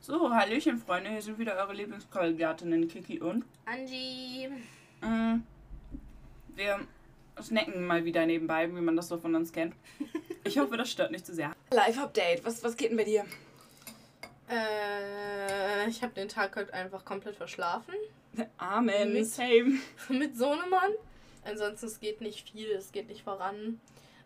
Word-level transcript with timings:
So, 0.00 0.30
Hallöchen, 0.34 0.78
Freunde. 0.78 1.10
Hier 1.10 1.20
sind 1.22 1.38
wieder 1.38 1.56
eure 1.56 1.74
Lieblingskollegiatinnen 1.74 2.88
Kiki 2.88 3.20
und 3.20 3.44
Angie. 3.66 4.48
Mm, 5.02 5.42
wir 6.54 6.80
snacken 7.40 7.86
mal 7.86 8.04
wieder 8.04 8.24
nebenbei, 8.26 8.68
wie 8.74 8.80
man 8.80 8.96
das 8.96 9.08
so 9.08 9.18
von 9.18 9.34
uns 9.34 9.52
kennt. 9.52 9.74
Ich 10.42 10.56
hoffe, 10.58 10.78
das 10.78 10.90
stört 10.90 11.10
nicht 11.12 11.26
zu 11.26 11.34
sehr. 11.34 11.52
Live-Update. 11.70 12.42
Was, 12.46 12.64
was 12.64 12.74
geht 12.74 12.90
denn 12.90 12.96
bei 12.96 13.04
dir? 13.04 13.26
Äh, 14.48 15.86
ich 15.86 16.02
habe 16.02 16.14
den 16.14 16.28
Tag 16.30 16.56
heute 16.56 16.72
einfach 16.72 17.04
komplett 17.04 17.36
verschlafen. 17.36 17.92
Amen. 18.56 19.12
Mit- 19.12 19.26
Same. 19.26 19.78
Mit 20.08 20.38
Sohnemann. 20.38 20.92
Ansonsten, 21.44 21.86
es 21.86 22.00
geht 22.00 22.22
nicht 22.22 22.48
viel, 22.48 22.70
es 22.70 22.90
geht 22.90 23.08
nicht 23.08 23.22
voran. 23.22 23.78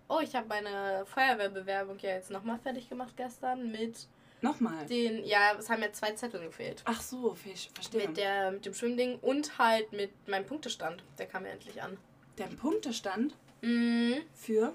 Oh, 0.08 0.20
ich 0.22 0.36
habe 0.36 0.46
meine 0.46 1.04
Feuerwehrbewerbung 1.04 1.98
ja 1.98 2.10
jetzt 2.10 2.30
nochmal 2.30 2.60
fertig 2.60 2.88
gemacht 2.88 3.14
gestern 3.16 3.72
mit 3.72 4.06
Nochmal. 4.40 4.84
den, 4.86 5.24
ja, 5.24 5.54
es 5.58 5.70
haben 5.70 5.80
ja 5.82 5.92
zwei 5.92 6.12
Zettel 6.12 6.40
gefehlt. 6.42 6.82
Ach 6.84 7.00
so, 7.00 7.34
fisch, 7.34 7.70
verstehe. 7.74 8.06
Mit, 8.08 8.16
der, 8.16 8.50
mit 8.52 8.66
dem 8.66 8.74
Schwimmding 8.74 9.18
und 9.20 9.56
halt 9.58 9.92
mit 9.92 10.10
meinem 10.28 10.44
Punktestand. 10.46 11.02
Der 11.18 11.26
kam 11.26 11.44
ja 11.46 11.52
endlich 11.52 11.82
an. 11.82 11.96
Dein 12.36 12.56
Punktestand 12.56 13.34
Mhm. 13.62 14.16
für. 14.34 14.74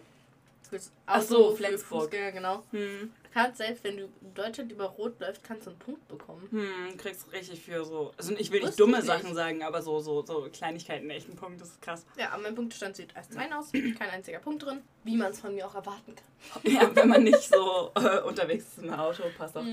Fürs 0.67 0.91
Ach 1.05 1.21
so, 1.21 1.51
für 1.51 1.57
Flensburg. 1.57 2.01
Fußgänger, 2.03 2.31
genau. 2.31 2.63
Hm, 2.71 3.11
Du 3.18 3.18
kannst 3.33 3.57
selbst, 3.57 3.83
wenn 3.83 3.97
du 3.97 4.03
in 4.21 4.33
Deutschland 4.33 4.71
über 4.71 4.85
Rot 4.85 5.19
läufst, 5.19 5.43
kannst 5.43 5.65
du 5.65 5.71
einen 5.71 5.79
Punkt 5.79 6.07
bekommen. 6.07 6.47
hm, 6.51 6.97
kriegst 6.97 7.31
richtig 7.31 7.61
für 7.61 7.83
so. 7.85 8.11
Also 8.17 8.33
ich 8.37 8.51
will 8.51 8.63
nicht 8.63 8.79
dumme 8.79 8.99
ich 8.99 9.05
Sachen 9.05 9.25
nicht. 9.27 9.35
sagen, 9.35 9.63
aber 9.63 9.81
so, 9.81 9.99
so, 9.99 10.25
so 10.25 10.47
Kleinigkeiten 10.51 11.09
echt 11.09 11.29
ein 11.29 11.35
Punkt. 11.35 11.61
Das 11.61 11.69
ist 11.69 11.81
krass. 11.81 12.05
Ja, 12.17 12.29
aber 12.31 12.43
mein 12.43 12.55
Punktestand 12.55 12.95
sieht 12.95 13.15
als 13.15 13.29
2 13.29 13.55
aus. 13.55 13.71
Kein 13.71 14.09
einziger 14.09 14.39
Punkt 14.39 14.63
drin. 14.65 14.81
Wie 15.03 15.15
man 15.15 15.31
es 15.31 15.39
von 15.39 15.53
mir 15.53 15.65
auch 15.67 15.75
erwarten 15.75 16.15
kann. 16.15 16.61
Ja, 16.71 16.95
wenn 16.95 17.09
man 17.09 17.23
nicht 17.23 17.41
so 17.41 17.91
äh, 17.95 18.21
unterwegs 18.21 18.65
ist 18.77 18.83
im 18.83 18.93
Auto, 18.93 19.23
passt 19.37 19.55
doch. 19.55 19.65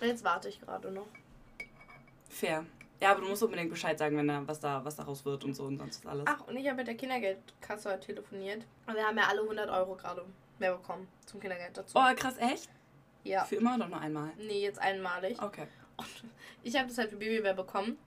Jetzt 0.00 0.24
warte 0.24 0.48
ich 0.48 0.60
gerade 0.60 0.90
noch. 0.90 1.06
Fair. 2.28 2.64
Ja, 3.00 3.12
aber 3.12 3.22
du 3.22 3.28
musst 3.28 3.42
unbedingt 3.42 3.70
Bescheid 3.70 3.98
sagen, 3.98 4.16
wenn 4.16 4.28
da 4.28 4.42
was 4.46 4.60
da 4.60 4.84
was 4.84 4.94
daraus 4.96 5.24
wird 5.24 5.42
und 5.44 5.54
so 5.54 5.64
und 5.64 5.78
sonst 5.78 6.04
alles. 6.06 6.24
Ach, 6.28 6.46
und 6.46 6.56
ich 6.56 6.66
habe 6.66 6.76
mit 6.76 6.86
der 6.86 6.96
Kindergeldkasse 6.96 7.98
telefoniert. 8.00 8.64
Und 8.86 8.94
wir 8.94 9.04
haben 9.06 9.16
ja 9.16 9.24
alle 9.28 9.40
100 9.42 9.70
Euro 9.70 9.94
gerade 9.96 10.22
mehr 10.58 10.74
bekommen 10.76 11.08
zum 11.24 11.40
Kindergeld 11.40 11.76
dazu. 11.76 11.96
Oh, 11.98 12.14
krass, 12.14 12.34
echt? 12.38 12.68
Ja. 13.24 13.44
Für 13.44 13.56
immer 13.56 13.74
oder 13.76 13.88
nur 13.88 14.00
einmal? 14.00 14.30
Nee, 14.38 14.62
jetzt 14.62 14.78
einmalig. 14.78 15.40
Okay. 15.42 15.66
Und 15.96 16.06
ich 16.62 16.76
habe 16.76 16.88
das 16.88 16.98
halt 16.98 17.10
für 17.10 17.16
Babybär 17.16 17.54
bekommen. 17.54 17.98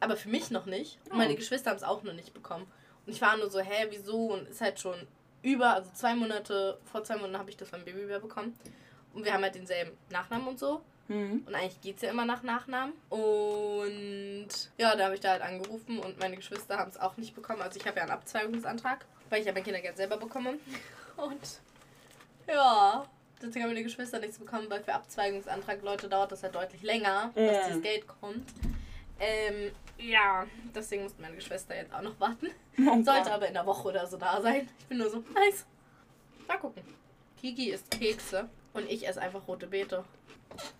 Aber 0.00 0.16
für 0.16 0.28
mich 0.28 0.50
noch 0.50 0.66
nicht. 0.66 0.98
Und 1.06 1.12
Oh. 1.14 1.16
meine 1.16 1.34
Geschwister 1.34 1.70
haben 1.70 1.76
es 1.78 1.82
auch 1.82 2.02
noch 2.02 2.12
nicht 2.12 2.32
bekommen. 2.34 2.70
Und 3.04 3.12
ich 3.12 3.20
war 3.20 3.36
nur 3.36 3.50
so, 3.50 3.58
hä, 3.60 3.86
wieso? 3.90 4.26
Und 4.34 4.48
ist 4.48 4.60
halt 4.60 4.78
schon 4.78 4.94
über, 5.42 5.74
also 5.74 5.90
zwei 5.94 6.14
Monate, 6.14 6.78
vor 6.84 7.02
zwei 7.04 7.16
Monaten 7.16 7.38
habe 7.38 7.50
ich 7.50 7.56
das 7.56 7.70
beim 7.70 7.84
Babybär 7.84 8.20
bekommen. 8.20 8.56
Und 9.14 9.24
wir 9.24 9.32
haben 9.32 9.42
halt 9.42 9.54
denselben 9.54 9.96
Nachnamen 10.10 10.46
und 10.46 10.58
so. 10.58 10.82
Mhm. 11.08 11.42
Und 11.46 11.54
eigentlich 11.54 11.80
geht 11.80 11.96
es 11.96 12.02
ja 12.02 12.10
immer 12.10 12.26
nach 12.26 12.42
Nachnamen. 12.42 12.92
Und 13.08 14.48
ja, 14.76 14.94
da 14.94 15.04
habe 15.06 15.14
ich 15.14 15.20
da 15.20 15.30
halt 15.30 15.42
angerufen 15.42 15.98
und 15.98 16.18
meine 16.20 16.36
Geschwister 16.36 16.78
haben 16.78 16.90
es 16.90 16.98
auch 17.00 17.16
nicht 17.16 17.34
bekommen. 17.34 17.62
Also 17.62 17.80
ich 17.80 17.86
habe 17.86 17.96
ja 17.96 18.02
einen 18.02 18.12
Abzweigungsantrag, 18.12 19.06
weil 19.30 19.40
ich 19.40 19.46
ja 19.46 19.52
mein 19.52 19.64
Kindergeld 19.64 19.96
selber 19.96 20.18
bekomme. 20.18 20.58
Und 21.16 21.60
ja, 22.46 23.04
deswegen 23.42 23.62
haben 23.64 23.70
meine 23.72 23.82
Geschwister 23.84 24.18
nichts 24.18 24.38
bekommen, 24.38 24.68
weil 24.70 24.82
für 24.82 24.94
Abzweigungsantrag 24.94 25.82
Leute 25.82 26.08
dauert 26.08 26.32
das 26.32 26.42
halt 26.42 26.54
deutlich 26.54 26.82
länger, 26.82 27.32
Ja. 27.34 27.46
dass 27.52 27.66
dieses 27.68 27.82
Geld 27.82 28.06
kommt. 28.06 28.48
Ähm, 29.20 29.72
ja, 29.98 30.46
deswegen 30.74 31.02
mussten 31.02 31.20
meine 31.22 31.34
Geschwister 31.36 31.74
jetzt 31.76 31.92
auch 31.92 32.02
noch 32.02 32.18
warten. 32.20 32.48
Oh 32.80 33.02
Sollte 33.02 33.32
aber 33.32 33.48
in 33.48 33.54
der 33.54 33.66
Woche 33.66 33.88
oder 33.88 34.06
so 34.06 34.16
da 34.16 34.40
sein. 34.40 34.68
Ich 34.78 34.86
bin 34.86 34.98
nur 34.98 35.10
so, 35.10 35.18
nice. 35.34 35.66
Mal 36.46 36.58
gucken. 36.58 36.84
Kiki 37.40 37.70
isst 37.70 37.90
Kekse 37.90 38.48
und 38.72 38.88
ich 38.88 39.06
esse 39.08 39.20
einfach 39.20 39.48
rote 39.48 39.66
Beete. 39.66 40.04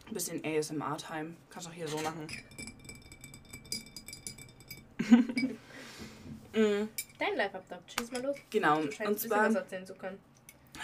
Ein 0.06 0.14
bisschen 0.14 0.44
ASMR-Time. 0.44 1.34
Kannst 1.50 1.66
auch 1.68 1.72
hier 1.72 1.88
so 1.88 1.98
machen. 1.98 2.28
Mhm, 6.54 6.88
Dein 7.18 7.36
Live-Update, 7.36 7.80
schieß 7.98 8.10
mal 8.10 8.22
los. 8.22 8.36
genau. 8.50 8.80
Du 8.82 9.04
Und 9.06 9.18
zwar, 9.20 9.46
was 9.46 9.54
erzählen 9.54 9.86
zu 9.86 9.94
können. 9.94 10.18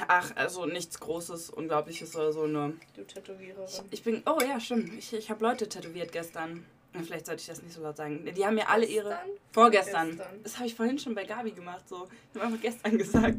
Ach, 0.09 0.33
also 0.37 0.67
nichts 0.67 0.99
Großes, 1.01 1.51
Unglaubliches 1.51 2.15
oder 2.17 2.33
so, 2.33 2.47
nur. 2.47 2.73
Du 2.95 3.05
Tätowiererin. 3.05 3.67
Ich 3.91 4.03
bin, 4.03 4.23
oh 4.27 4.39
ja, 4.41 4.61
stimmt. 4.61 4.93
Ich, 4.99 5.13
ich 5.13 5.31
habe 5.31 5.45
Leute 5.45 5.69
tätowiert 5.69 6.13
gestern. 6.13 6.65
Vielleicht 7.03 7.27
sollte 7.27 7.41
ich 7.41 7.49
das 7.49 7.61
nicht 7.61 7.75
so 7.75 7.83
laut 7.83 7.97
sagen. 7.97 8.25
Die 8.37 8.47
haben 8.47 8.55
mir 8.55 8.69
alle 8.69 8.87
ihre. 8.87 9.09
Gestern? 9.09 9.29
Vorgestern. 9.51 10.07
Vorgestern. 10.13 10.43
Das 10.45 10.57
habe 10.57 10.67
ich 10.67 10.75
vorhin 10.75 10.99
schon 10.99 11.15
bei 11.15 11.25
Gabi 11.25 11.51
gemacht. 11.51 11.89
So. 11.89 12.09
Ich 12.33 12.41
habe 12.41 12.47
einfach 12.47 12.63
gestern 12.63 12.99
gesagt. 12.99 13.39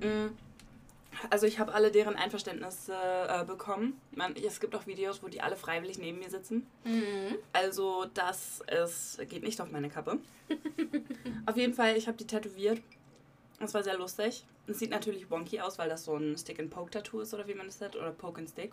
Mm. 0.00 0.28
Also 1.30 1.46
ich 1.46 1.58
habe 1.58 1.72
alle 1.72 1.90
deren 1.90 2.14
Einverständnis 2.14 2.88
äh, 2.88 3.44
bekommen. 3.44 4.00
Man, 4.14 4.34
es 4.36 4.60
gibt 4.60 4.74
auch 4.74 4.86
Videos, 4.86 5.22
wo 5.22 5.28
die 5.28 5.40
alle 5.40 5.56
freiwillig 5.56 5.98
neben 5.98 6.18
mir 6.18 6.30
sitzen. 6.30 6.66
Mhm. 6.84 7.36
Also 7.52 8.06
das 8.12 8.62
ist, 8.82 9.18
geht 9.28 9.42
nicht 9.42 9.60
auf 9.60 9.70
meine 9.70 9.88
Kappe. 9.88 10.18
auf 11.46 11.56
jeden 11.56 11.74
Fall, 11.74 11.96
ich 11.96 12.06
habe 12.06 12.18
die 12.18 12.26
tätowiert. 12.26 12.80
Das 13.58 13.72
war 13.74 13.82
sehr 13.82 13.96
lustig. 13.96 14.44
Es 14.66 14.78
sieht 14.78 14.90
natürlich 14.90 15.30
wonky 15.30 15.60
aus, 15.60 15.78
weil 15.78 15.88
das 15.88 16.04
so 16.04 16.16
ein 16.16 16.36
Stick-and-Poke-Tattoo 16.36 17.20
ist 17.20 17.32
oder 17.32 17.46
wie 17.48 17.54
man 17.54 17.66
das 17.66 17.80
nennt. 17.80 17.96
Oder 17.96 18.10
Poke-and-Stick. 18.10 18.72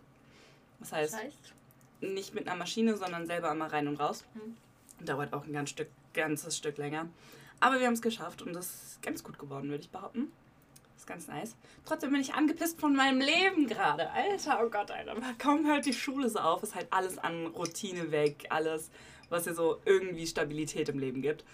Das 0.79 0.89
Das 0.89 0.99
heißt, 0.99 1.16
heißt, 1.16 1.53
nicht 2.01 2.33
mit 2.33 2.47
einer 2.47 2.57
Maschine, 2.57 2.97
sondern 2.97 3.25
selber 3.25 3.51
einmal 3.51 3.69
rein 3.69 3.88
und 3.88 3.97
raus. 3.99 4.25
Mhm. 4.33 5.05
Dauert 5.05 5.33
auch 5.33 5.45
ein 5.45 5.53
ganz 5.53 5.69
Stück, 5.69 5.88
ganzes 6.13 6.57
Stück 6.57 6.77
länger. 6.77 7.07
Aber 7.59 7.79
wir 7.79 7.88
haben 7.88 7.94
es 7.94 8.01
geschafft 8.01 8.41
und 8.41 8.53
das 8.53 8.66
ist 8.66 9.01
ganz 9.01 9.23
gut 9.23 9.39
geworden, 9.39 9.69
würde 9.69 9.83
ich 9.83 9.89
behaupten. 9.89 10.31
ist 10.97 11.07
ganz 11.07 11.27
nice. 11.27 11.55
Trotzdem 11.85 12.11
bin 12.11 12.19
ich 12.19 12.33
angepisst 12.33 12.79
von 12.79 12.94
meinem 12.95 13.21
Leben 13.21 13.67
gerade. 13.67 14.09
Alter, 14.11 14.61
oh 14.65 14.69
Gott, 14.69 14.91
Alter. 14.91 15.15
Kaum 15.38 15.65
hört 15.65 15.85
die 15.85 15.94
Schule 15.94 16.29
so 16.29 16.39
auf, 16.39 16.61
ist 16.63 16.75
halt 16.75 16.88
alles 16.91 17.17
an 17.17 17.47
Routine 17.47 18.11
weg. 18.11 18.47
Alles, 18.50 18.89
was 19.29 19.45
dir 19.45 19.53
so 19.53 19.79
irgendwie 19.85 20.27
Stabilität 20.27 20.89
im 20.89 21.00
Leben 21.00 21.21
gibt. 21.21 21.45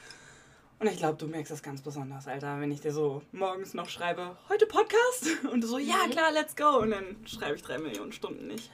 Und 0.79 0.87
ich 0.87 0.97
glaube, 0.97 1.17
du 1.17 1.27
merkst 1.27 1.51
das 1.51 1.61
ganz 1.61 1.81
besonders, 1.81 2.27
Alter, 2.27 2.59
wenn 2.61 2.71
ich 2.71 2.79
dir 2.79 2.93
so 2.93 3.21
morgens 3.33 3.73
noch 3.73 3.89
schreibe, 3.89 4.37
heute 4.47 4.65
Podcast? 4.65 5.27
Und 5.51 5.61
du 5.61 5.67
so, 5.67 5.77
ja 5.77 6.05
Mhm. 6.07 6.11
klar, 6.11 6.31
let's 6.31 6.55
go. 6.55 6.77
Und 6.79 6.91
dann 6.91 7.17
schreibe 7.25 7.55
ich 7.55 7.61
drei 7.63 7.77
Millionen 7.79 8.13
Stunden 8.13 8.47
nicht. 8.47 8.71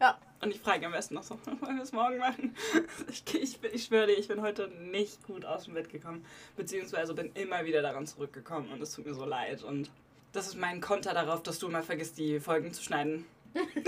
Ja. 0.00 0.18
Und 0.40 0.50
ich 0.50 0.60
frage 0.60 0.86
am 0.86 0.92
besten 0.92 1.14
noch 1.14 1.22
so, 1.22 1.38
wollen 1.60 1.76
wir 1.76 1.82
es 1.82 1.92
morgen 1.92 2.16
machen? 2.18 2.54
Ich, 3.10 3.22
ich, 3.34 3.60
bin- 3.60 3.70
ich 3.74 3.84
schwöre 3.84 4.06
dir, 4.06 4.14
ich 4.18 4.28
bin 4.28 4.40
heute 4.40 4.68
nicht 4.68 5.22
gut 5.26 5.44
aus 5.44 5.64
dem 5.64 5.74
Bett 5.74 5.90
gekommen. 5.90 6.24
Beziehungsweise 6.56 7.12
bin 7.14 7.30
immer 7.34 7.64
wieder 7.66 7.82
daran 7.82 8.06
zurückgekommen 8.06 8.70
und 8.72 8.80
es 8.80 8.92
tut 8.92 9.04
mir 9.06 9.14
so 9.14 9.24
leid. 9.26 9.62
Und 9.62 9.90
das 10.32 10.46
ist 10.48 10.56
mein 10.56 10.80
Konter 10.80 11.12
darauf, 11.12 11.42
dass 11.42 11.58
du 11.58 11.68
immer 11.68 11.82
vergisst, 11.82 12.16
die 12.18 12.40
Folgen 12.40 12.72
zu 12.72 12.82
schneiden. 12.82 13.26
hättet 13.54 13.86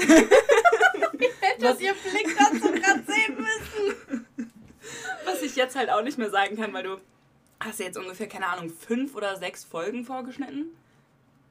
ihr 1.80 1.94
Blick 1.94 2.36
dazu 2.38 2.70
gerade 2.72 3.02
sehen 3.06 3.36
müssen. 3.36 4.26
Was 5.26 5.42
ich 5.42 5.56
jetzt 5.56 5.76
halt 5.76 5.90
auch 5.90 6.02
nicht 6.02 6.18
mehr 6.18 6.30
sagen 6.30 6.56
kann, 6.56 6.72
weil 6.72 6.84
du 6.84 7.00
hast 7.60 7.80
ja 7.80 7.86
jetzt 7.86 7.98
ungefähr, 7.98 8.28
keine 8.28 8.46
Ahnung, 8.48 8.70
fünf 8.70 9.14
oder 9.14 9.36
sechs 9.36 9.64
Folgen 9.64 10.04
vorgeschnitten. 10.04 10.66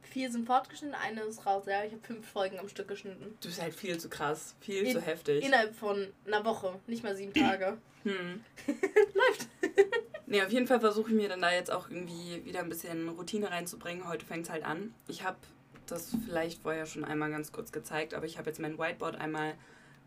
Vier 0.04 0.32
sind 0.32 0.46
fortgeschnitten, 0.46 0.96
eine 0.96 1.22
ist 1.24 1.46
raus. 1.46 1.66
Ja, 1.68 1.84
ich 1.84 1.92
habe 1.92 2.02
fünf 2.04 2.26
Folgen 2.30 2.58
am 2.58 2.70
Stück 2.70 2.88
geschnitten. 2.88 3.38
Du 3.42 3.48
bist 3.50 3.62
halt 3.62 3.74
viel 3.76 3.98
zu 3.98 4.08
krass, 4.10 4.56
viel 4.62 4.84
In- 4.84 4.94
zu 4.94 5.02
heftig. 5.02 5.44
Innerhalb 5.44 5.76
von 5.76 6.08
einer 6.26 6.46
Woche, 6.46 6.80
nicht 6.88 7.04
mal 7.04 7.16
sieben 7.16 7.34
Tage. 7.34 7.78
Hm. 8.04 8.42
Läuft. 9.14 9.48
Nee, 10.28 10.42
auf 10.42 10.52
jeden 10.52 10.68
Fall 10.68 10.80
versuche 10.80 11.10
ich 11.10 11.16
mir 11.16 11.28
dann 11.28 11.42
da 11.42 11.52
jetzt 11.52 11.72
auch 11.72 11.90
irgendwie 11.90 12.44
wieder 12.46 12.60
ein 12.62 12.70
bisschen 12.70 13.10
Routine 13.10 13.52
reinzubringen. 13.52 14.08
Heute 14.08 14.26
fängt 14.26 14.46
es 14.46 14.50
halt 14.52 14.64
an. 14.64 14.94
Ich 15.08 15.24
habe 15.24 15.38
das 15.88 16.16
vielleicht 16.26 16.62
vorher 16.62 16.86
schon 16.86 17.04
einmal 17.04 17.30
ganz 17.30 17.52
kurz 17.52 17.72
gezeigt, 17.72 18.14
aber 18.14 18.26
ich 18.26 18.38
habe 18.38 18.50
jetzt 18.50 18.60
mein 18.60 18.78
Whiteboard 18.80 19.16
einmal 19.18 19.54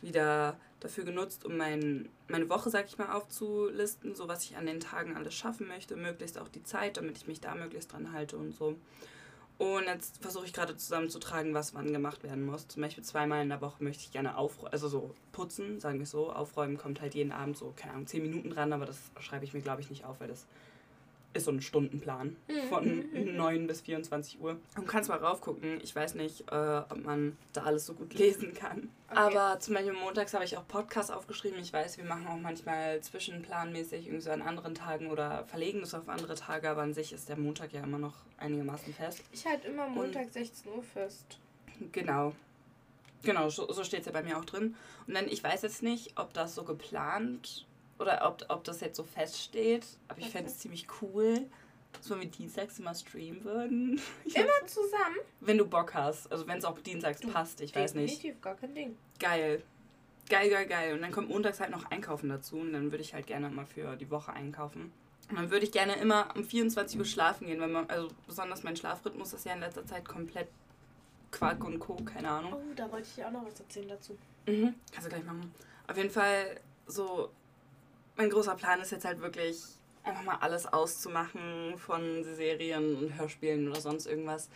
wieder 0.00 0.58
dafür 0.80 1.04
genutzt, 1.04 1.44
um 1.44 1.56
mein, 1.56 2.08
meine 2.28 2.48
Woche, 2.48 2.70
sag 2.70 2.86
ich 2.86 2.98
mal, 2.98 3.12
aufzulisten, 3.12 4.14
so 4.14 4.28
was 4.28 4.44
ich 4.44 4.56
an 4.56 4.66
den 4.66 4.80
Tagen 4.80 5.16
alles 5.16 5.34
schaffen 5.34 5.66
möchte, 5.66 5.96
möglichst 5.96 6.38
auch 6.38 6.48
die 6.48 6.62
Zeit, 6.62 6.96
damit 6.96 7.16
ich 7.16 7.26
mich 7.26 7.40
da 7.40 7.54
möglichst 7.54 7.92
dran 7.92 8.12
halte 8.12 8.36
und 8.36 8.54
so. 8.54 8.76
Und 9.58 9.86
jetzt 9.86 10.22
versuche 10.22 10.46
ich 10.46 10.52
gerade 10.52 10.76
zusammenzutragen, 10.76 11.52
was 11.52 11.74
wann 11.74 11.92
gemacht 11.92 12.22
werden 12.22 12.46
muss. 12.46 12.68
Zum 12.68 12.80
Beispiel 12.80 13.02
zweimal 13.02 13.42
in 13.42 13.48
der 13.48 13.60
Woche 13.60 13.82
möchte 13.82 14.04
ich 14.04 14.12
gerne 14.12 14.38
aufräumen, 14.38 14.72
also 14.72 14.88
so 14.88 15.14
putzen, 15.32 15.80
sagen 15.80 15.98
wir 15.98 16.06
so. 16.06 16.32
Aufräumen 16.32 16.78
kommt 16.78 17.00
halt 17.00 17.16
jeden 17.16 17.32
Abend 17.32 17.56
so, 17.56 17.72
keine 17.74 17.94
Ahnung, 17.94 18.06
10 18.06 18.22
Minuten 18.22 18.50
dran, 18.50 18.72
aber 18.72 18.86
das 18.86 18.98
schreibe 19.18 19.44
ich 19.44 19.54
mir, 19.54 19.60
glaube 19.60 19.80
ich, 19.80 19.90
nicht 19.90 20.04
auf, 20.04 20.20
weil 20.20 20.28
das 20.28 20.46
ist 21.34 21.44
so 21.44 21.50
ein 21.50 21.60
Stundenplan 21.60 22.36
von 22.68 23.04
9 23.36 23.66
bis 23.66 23.82
24 23.82 24.40
Uhr. 24.40 24.58
Und 24.76 24.88
kannst 24.88 25.08
mal 25.08 25.18
raufgucken. 25.18 25.80
Ich 25.82 25.94
weiß 25.94 26.14
nicht, 26.14 26.50
äh, 26.50 26.82
ob 26.88 27.04
man 27.04 27.36
da 27.52 27.62
alles 27.64 27.86
so 27.86 27.94
gut 27.94 28.14
lesen 28.14 28.54
kann. 28.54 28.90
Okay. 29.10 29.18
Aber 29.18 29.60
zum 29.60 29.74
Beispiel 29.74 29.92
montags 29.92 30.34
habe 30.34 30.44
ich 30.44 30.56
auch 30.56 30.66
Podcasts 30.66 31.10
aufgeschrieben. 31.10 31.58
Ich 31.60 31.72
weiß, 31.72 31.98
wir 31.98 32.04
machen 32.04 32.26
auch 32.26 32.38
manchmal 32.38 33.00
zwischenplanmäßig 33.00 34.06
irgendwie 34.06 34.22
so 34.22 34.30
an 34.30 34.42
anderen 34.42 34.74
Tagen 34.74 35.10
oder 35.10 35.44
verlegen 35.44 35.80
das 35.80 35.94
auf 35.94 36.08
andere 36.08 36.34
Tage, 36.34 36.68
aber 36.68 36.82
an 36.82 36.94
sich 36.94 37.12
ist 37.12 37.28
der 37.28 37.38
Montag 37.38 37.72
ja 37.72 37.82
immer 37.82 37.98
noch 37.98 38.14
einigermaßen 38.38 38.92
fest. 38.94 39.22
Ich 39.32 39.46
halte 39.46 39.68
immer 39.68 39.88
Montag 39.88 40.30
16 40.30 40.72
Uhr 40.72 40.82
fest. 40.82 41.38
Genau. 41.92 42.32
Genau, 43.22 43.48
so, 43.48 43.70
so 43.72 43.84
steht 43.84 44.00
es 44.00 44.06
ja 44.06 44.12
bei 44.12 44.22
mir 44.22 44.38
auch 44.38 44.44
drin. 44.44 44.76
Und 45.06 45.14
dann, 45.14 45.28
ich 45.28 45.42
weiß 45.42 45.62
jetzt 45.62 45.82
nicht, 45.82 46.18
ob 46.18 46.32
das 46.34 46.54
so 46.54 46.64
geplant 46.64 47.66
oder 47.98 48.26
ob, 48.26 48.44
ob 48.48 48.64
das 48.64 48.80
jetzt 48.80 48.96
so 48.96 49.04
feststeht, 49.04 49.86
aber 50.08 50.20
ich 50.20 50.30
fände 50.30 50.50
es 50.50 50.58
ziemlich 50.58 50.86
cool, 51.02 51.46
dass 51.92 52.08
wir 52.10 52.16
mit 52.16 52.36
dienstags 52.38 52.78
immer 52.78 52.94
streamen 52.94 53.44
würden. 53.44 54.00
Ich 54.24 54.36
Immer 54.36 54.66
zusammen? 54.66 55.16
wenn 55.40 55.58
du 55.58 55.66
Bock 55.66 55.94
hast. 55.94 56.30
Also 56.30 56.46
wenn 56.46 56.58
es 56.58 56.64
auch 56.64 56.78
dienstags 56.80 57.20
Du, 57.20 57.28
passt, 57.28 57.60
ich 57.60 57.74
weiß 57.74 57.94
nicht. 57.94 58.16
Definitiv, 58.18 58.40
gar 58.42 58.54
kein 58.54 58.74
Ding. 58.74 58.96
Geil. 59.18 59.62
geil, 60.28 60.50
geil, 60.50 60.66
geil. 60.66 60.94
Und 60.94 61.02
dann 61.02 61.10
kommt 61.12 61.30
montags 61.30 61.60
halt 61.60 61.70
noch 61.70 61.90
Einkaufen 61.90 62.28
dazu 62.28 62.58
und 62.58 62.72
dann 62.72 62.90
würde 62.92 63.02
ich 63.02 63.14
halt 63.14 63.26
gerne 63.26 63.48
mal 63.48 63.64
für 63.66 63.96
die 63.96 64.10
Woche 64.10 64.32
einkaufen. 64.32 64.92
Und 65.30 65.36
dann 65.36 65.50
würde 65.50 65.64
ich 65.64 65.72
gerne 65.72 65.94
immer 65.96 66.28
um 66.36 66.44
24 66.44 66.98
Uhr 66.98 67.04
schlafen 67.04 67.46
gehen, 67.46 67.60
weil 67.60 67.68
man, 67.68 67.88
also 67.88 68.08
besonders 68.26 68.62
mein 68.62 68.76
Schlafrhythmus 68.76 69.32
ist 69.32 69.44
ja 69.46 69.52
in 69.54 69.60
letzter 69.60 69.84
Zeit 69.86 70.06
komplett 70.06 70.48
Quark 71.30 71.64
und 71.64 71.78
Co., 71.78 71.96
keine 71.96 72.30
Ahnung. 72.30 72.54
Oh, 72.54 72.74
da 72.74 72.90
wollte 72.90 73.06
ich 73.08 73.14
dir 73.14 73.26
auch 73.26 73.32
noch 73.32 73.44
was 73.44 73.60
erzählen 73.60 73.88
dazu. 73.88 74.16
Mhm. 74.46 74.74
Kannst 74.92 75.06
du 75.06 75.10
gleich 75.10 75.24
machen. 75.24 75.52
Auf 75.86 75.96
jeden 75.96 76.10
Fall, 76.10 76.60
so, 76.86 77.30
mein 78.18 78.30
großer 78.30 78.56
Plan 78.56 78.80
ist 78.80 78.90
jetzt 78.90 79.04
halt 79.04 79.22
wirklich, 79.22 79.62
einfach 80.02 80.24
mal 80.24 80.36
alles 80.40 80.66
auszumachen 80.66 81.78
von 81.78 82.24
Serien 82.24 82.96
und 82.96 83.18
Hörspielen 83.18 83.68
oder 83.68 83.80
sonst 83.80 84.06
irgendwas. 84.06 84.50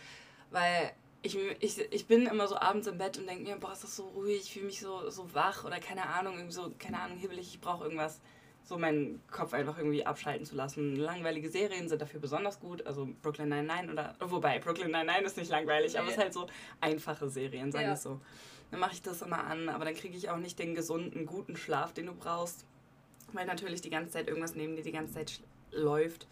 Weil 0.51 0.91
ich, 1.21 1.37
ich, 1.59 1.79
ich 1.91 2.05
bin 2.05 2.27
immer 2.27 2.47
so 2.47 2.57
abends 2.57 2.87
im 2.87 2.97
Bett 2.97 3.17
und 3.17 3.27
denke 3.27 3.43
mir, 3.43 3.55
boah, 3.55 3.71
ist 3.71 3.83
das 3.83 3.95
so 3.95 4.03
ruhig, 4.09 4.41
ich 4.41 4.53
fühle 4.53 4.65
mich 4.65 4.81
so, 4.81 5.09
so 5.09 5.33
wach 5.33 5.63
oder 5.63 5.79
keine 5.79 6.05
Ahnung, 6.07 6.35
irgendwie 6.35 6.53
so, 6.53 6.73
keine 6.77 6.99
Ahnung, 6.99 7.17
hibbelig, 7.17 7.47
ich 7.47 7.61
brauche 7.61 7.85
irgendwas, 7.85 8.19
so 8.65 8.77
meinen 8.77 9.21
Kopf 9.31 9.53
einfach 9.53 9.77
irgendwie 9.77 10.05
abschalten 10.05 10.45
zu 10.45 10.55
lassen. 10.55 10.97
Langweilige 10.97 11.49
Serien 11.49 11.87
sind 11.87 12.01
dafür 12.01 12.19
besonders 12.19 12.59
gut, 12.59 12.85
also 12.85 13.07
Brooklyn 13.21 13.47
Nine-Nine 13.47 13.93
oder, 13.93 14.15
wobei, 14.19 14.59
Brooklyn 14.59 14.91
Nine-Nine 14.91 15.23
ist 15.25 15.37
nicht 15.37 15.49
langweilig, 15.49 15.93
nee. 15.93 15.99
aber 15.99 16.07
es 16.07 16.15
ist 16.15 16.21
halt 16.21 16.33
so 16.33 16.47
einfache 16.81 17.29
Serien, 17.29 17.71
sagen 17.71 17.85
wir 17.85 17.91
ja. 17.91 17.95
so. 17.95 18.19
Dann 18.71 18.81
mache 18.81 18.93
ich 18.93 19.01
das 19.01 19.21
immer 19.21 19.45
an, 19.45 19.69
aber 19.69 19.85
dann 19.85 19.93
kriege 19.93 20.17
ich 20.17 20.29
auch 20.29 20.37
nicht 20.37 20.59
den 20.59 20.75
gesunden, 20.75 21.25
guten 21.25 21.55
Schlaf, 21.55 21.93
den 21.93 22.07
du 22.07 22.13
brauchst, 22.13 22.65
weil 23.33 23.45
natürlich 23.45 23.81
die 23.81 23.89
ganze 23.89 24.11
Zeit 24.11 24.27
irgendwas 24.27 24.55
neben 24.55 24.75
dir 24.75 24.83
die 24.83 24.91
ganze 24.91 25.13
Zeit 25.13 25.39
läuft. 25.71 26.27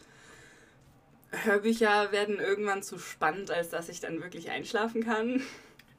Hörbücher 1.31 2.11
werden 2.11 2.39
irgendwann 2.39 2.83
zu 2.83 2.99
spannend, 2.99 3.51
als 3.51 3.69
dass 3.69 3.89
ich 3.89 3.99
dann 3.99 4.21
wirklich 4.21 4.49
einschlafen 4.49 5.03
kann. 5.03 5.41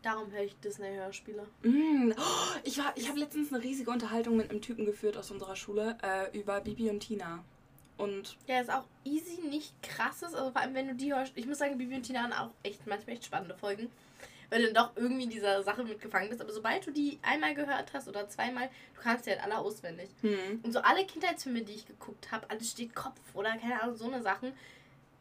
Darum 0.02 0.31
höre 0.32 0.43
ich 0.43 0.56
Disney-Hörspiele. 0.56 1.46
Mm. 1.62 2.12
Oh, 2.16 2.58
ich 2.64 2.81
ich 2.96 3.08
habe 3.08 3.20
letztens 3.20 3.52
eine 3.52 3.62
riesige 3.62 3.90
Unterhaltung 3.90 4.37
mit 4.37 4.50
einem 4.50 4.60
Typen 4.60 4.84
geführt 4.84 5.16
aus 5.16 5.31
unserer 5.31 5.54
Schule 5.54 5.96
äh, 6.02 6.37
über 6.37 6.60
Bibi 6.60 6.90
und 6.90 7.00
Tina. 7.00 7.44
Und 7.98 8.37
ja, 8.48 8.60
ist 8.60 8.70
auch 8.70 8.84
easy, 9.05 9.40
nicht 9.48 9.81
krasses. 9.82 10.34
Also 10.34 10.50
vor 10.50 10.60
allem, 10.60 10.75
wenn 10.75 10.88
du 10.88 10.94
die 10.94 11.14
hörst. 11.14 11.32
Ich 11.37 11.46
muss 11.46 11.58
sagen, 11.58 11.78
Bibi 11.78 11.94
und 11.94 12.02
Tina 12.02 12.22
haben 12.25 12.32
auch 12.32 12.50
echt 12.64 12.84
manchmal 12.87 13.14
echt 13.14 13.26
spannende 13.26 13.56
Folgen. 13.56 13.90
Weil 14.52 14.66
du 14.66 14.72
doch 14.72 14.90
irgendwie 14.96 15.25
in 15.25 15.31
dieser 15.31 15.62
Sache 15.62 15.82
mitgefangen 15.82 16.28
bist. 16.28 16.43
Aber 16.43 16.52
sobald 16.52 16.87
du 16.87 16.90
die 16.90 17.19
einmal 17.22 17.54
gehört 17.54 17.93
hast 17.94 18.06
oder 18.06 18.28
zweimal, 18.28 18.69
du 18.94 19.00
kannst 19.00 19.25
die 19.26 19.31
halt 19.31 19.43
alle 19.43 19.56
auswendig. 19.56 20.10
Hm. 20.20 20.60
Und 20.62 20.72
so 20.72 20.81
alle 20.81 21.06
Kindheitsfilme, 21.06 21.62
die 21.62 21.72
ich 21.72 21.87
geguckt 21.87 22.31
habe, 22.31 22.49
alles 22.50 22.70
steht 22.70 22.94
Kopf 22.94 23.19
oder 23.32 23.56
keine 23.56 23.82
Ahnung, 23.82 23.96
so 23.96 24.04
eine 24.04 24.22
Sachen 24.22 24.52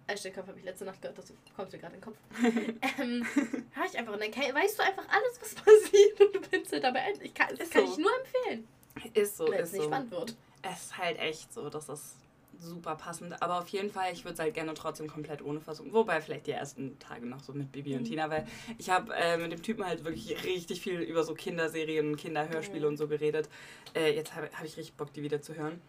Einstellkopf 0.07 0.48
habe 0.48 0.60
ich 0.60 0.66
letzte 0.66 0.86
Nacht 0.86 1.01
gehört, 1.01 1.18
das 1.18 1.33
kommt 1.56 1.72
mir 1.72 1.80
gerade 1.80 1.95
in 1.95 2.01
den 2.01 2.06
Kopf. 2.06 2.18
ähm, 3.00 3.25
hör 3.72 3.86
ich 3.86 3.98
einfach 3.98 4.13
und 4.13 4.22
dann 4.22 4.31
kann, 4.31 4.54
weißt 4.54 4.80
du 4.80 4.83
einfach 4.83 5.07
alles, 5.07 5.39
was 5.39 5.56
passiert 5.56 6.19
und 6.19 6.36
du 6.36 6.50
bist 6.50 6.72
halt 6.72 6.84
dabei. 6.84 7.13
Ich 7.22 7.34
kann, 7.34 7.50
das 7.50 7.60
ist 7.60 7.72
kann 7.72 7.86
so. 7.86 7.94
ich 7.94 7.98
nur 7.98 8.12
empfehlen. 8.19 8.68
Ist 9.13 9.38
so, 9.38 9.45
Wenn 9.48 9.60
ist 9.60 9.69
es 9.69 9.74
nicht 9.74 9.86
spannend 9.86 10.12
wird. 10.12 10.36
Es 10.62 10.86
ist 10.86 10.98
halt 10.98 11.18
echt 11.18 11.54
so, 11.54 11.69
dass 11.69 11.88
das 11.88 12.16
super 12.62 12.96
passend. 12.96 13.42
Aber 13.42 13.60
auf 13.60 13.68
jeden 13.69 13.90
Fall, 13.90 14.13
ich 14.13 14.24
würde 14.24 14.34
es 14.34 14.40
halt 14.40 14.54
gerne 14.54 14.74
trotzdem 14.74 15.08
komplett 15.08 15.42
ohne 15.42 15.60
versuchen. 15.60 15.92
Wobei 15.94 16.22
vielleicht 16.22 16.48
die 16.48 16.52
ersten 16.52 16.98
Tage 17.00 17.25
noch 17.25 17.42
so 17.42 17.54
mit 17.54 17.72
Bibi 17.72 17.96
und 17.96 18.02
mhm. 18.02 18.06
Tina, 18.06 18.30
weil 18.30 18.46
ich 18.78 18.90
habe 18.90 19.13
äh, 19.13 19.38
mit 19.38 19.52
dem 19.52 19.62
Typen 19.62 19.86
halt 19.86 20.04
wirklich 20.04 20.44
richtig 20.44 20.81
viel 20.81 21.00
über 21.02 21.24
so 21.24 21.34
Kinderserien, 21.34 22.16
Kinderhörspiele 22.16 22.88
und 22.88 22.98
so 22.98 23.08
geredet. 23.08 23.50
Äh, 23.96 24.16
jetzt 24.16 24.36
habe 24.36 24.50
hab 24.54 24.63
ich 24.63 24.78
richtig 24.78 24.94
Bock, 24.94 25.12
die 25.13 25.24
wieder 25.24 25.42
zu 25.42 25.56
hören. 25.56 25.81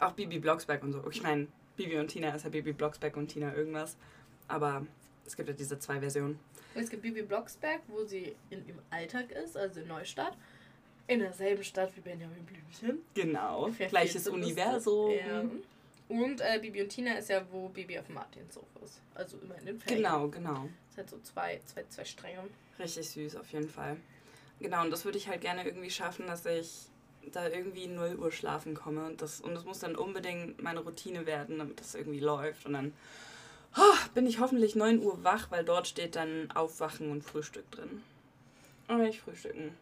Auch 0.00 0.12
Bibi 0.12 0.38
Blocksberg 0.38 0.82
und 0.82 0.92
so. 0.92 1.02
Ich 1.10 1.22
meine, 1.22 1.46
Bibi 1.76 1.98
und 1.98 2.08
Tina 2.08 2.34
ist 2.34 2.44
ja 2.44 2.50
Bibi 2.50 2.72
Blocksberg 2.72 3.16
und 3.16 3.28
Tina 3.28 3.54
irgendwas. 3.54 3.96
Aber 4.48 4.86
es 5.26 5.36
gibt 5.36 5.48
ja 5.48 5.54
diese 5.54 5.78
zwei 5.78 6.00
Versionen. 6.00 6.38
Es 6.74 6.90
gibt 6.90 7.02
Bibi 7.02 7.22
Blocksberg, 7.22 7.80
wo 7.88 8.04
sie 8.04 8.34
in, 8.50 8.66
im 8.68 8.78
Alltag 8.90 9.30
ist, 9.30 9.56
also 9.56 9.80
in 9.80 9.88
Neustadt. 9.88 10.36
In 11.06 11.20
derselben 11.20 11.64
Stadt 11.64 11.90
wie 11.96 12.00
Benjamin 12.00 12.44
Blümchen. 12.44 12.98
Genau. 13.14 13.70
Gleiches 13.88 14.28
Universum. 14.28 15.10
Ja. 15.10 15.42
Und 16.08 16.40
äh, 16.40 16.58
Bibi 16.60 16.82
und 16.82 16.88
Tina 16.88 17.14
ist 17.18 17.28
ja, 17.28 17.42
wo 17.50 17.68
Bibi 17.68 17.98
auf 17.98 18.08
Martins 18.08 18.54
Sofa 18.54 18.80
ist. 18.84 19.00
Also 19.14 19.38
immer 19.38 19.56
in 19.58 19.66
den 19.66 19.78
Ferien. 19.78 20.02
Genau, 20.02 20.28
genau. 20.28 20.68
Das 20.86 20.90
ist 20.92 20.98
halt 20.98 21.10
so 21.10 21.18
zwei, 21.20 21.60
zwei, 21.66 21.84
zwei 21.88 22.04
Stränge. 22.04 22.44
Richtig 22.78 23.08
süß, 23.10 23.36
auf 23.36 23.52
jeden 23.52 23.68
Fall. 23.68 23.96
Genau, 24.60 24.82
und 24.82 24.90
das 24.90 25.04
würde 25.04 25.18
ich 25.18 25.28
halt 25.28 25.40
gerne 25.40 25.64
irgendwie 25.64 25.90
schaffen, 25.90 26.26
dass 26.26 26.46
ich 26.46 26.86
da 27.32 27.48
irgendwie 27.48 27.86
0 27.86 28.16
Uhr 28.16 28.32
schlafen 28.32 28.74
komme. 28.74 29.04
Und 29.06 29.20
das, 29.20 29.40
und 29.40 29.54
das 29.54 29.64
muss 29.64 29.80
dann 29.80 29.96
unbedingt 29.96 30.62
meine 30.62 30.80
Routine 30.80 31.26
werden, 31.26 31.58
damit 31.58 31.80
das 31.80 31.94
irgendwie 31.94 32.20
läuft. 32.20 32.64
Und 32.66 32.72
dann 32.72 32.94
oh, 33.76 34.08
bin 34.14 34.26
ich 34.26 34.40
hoffentlich 34.40 34.74
9 34.74 35.00
Uhr 35.00 35.22
wach, 35.24 35.50
weil 35.50 35.64
dort 35.64 35.86
steht 35.86 36.16
dann 36.16 36.50
Aufwachen 36.52 37.10
und 37.10 37.22
Frühstück 37.22 37.70
drin. 37.70 38.02
Und 38.88 38.98
wenn 38.98 39.08
ich 39.08 39.20
frühstücken. 39.20 39.76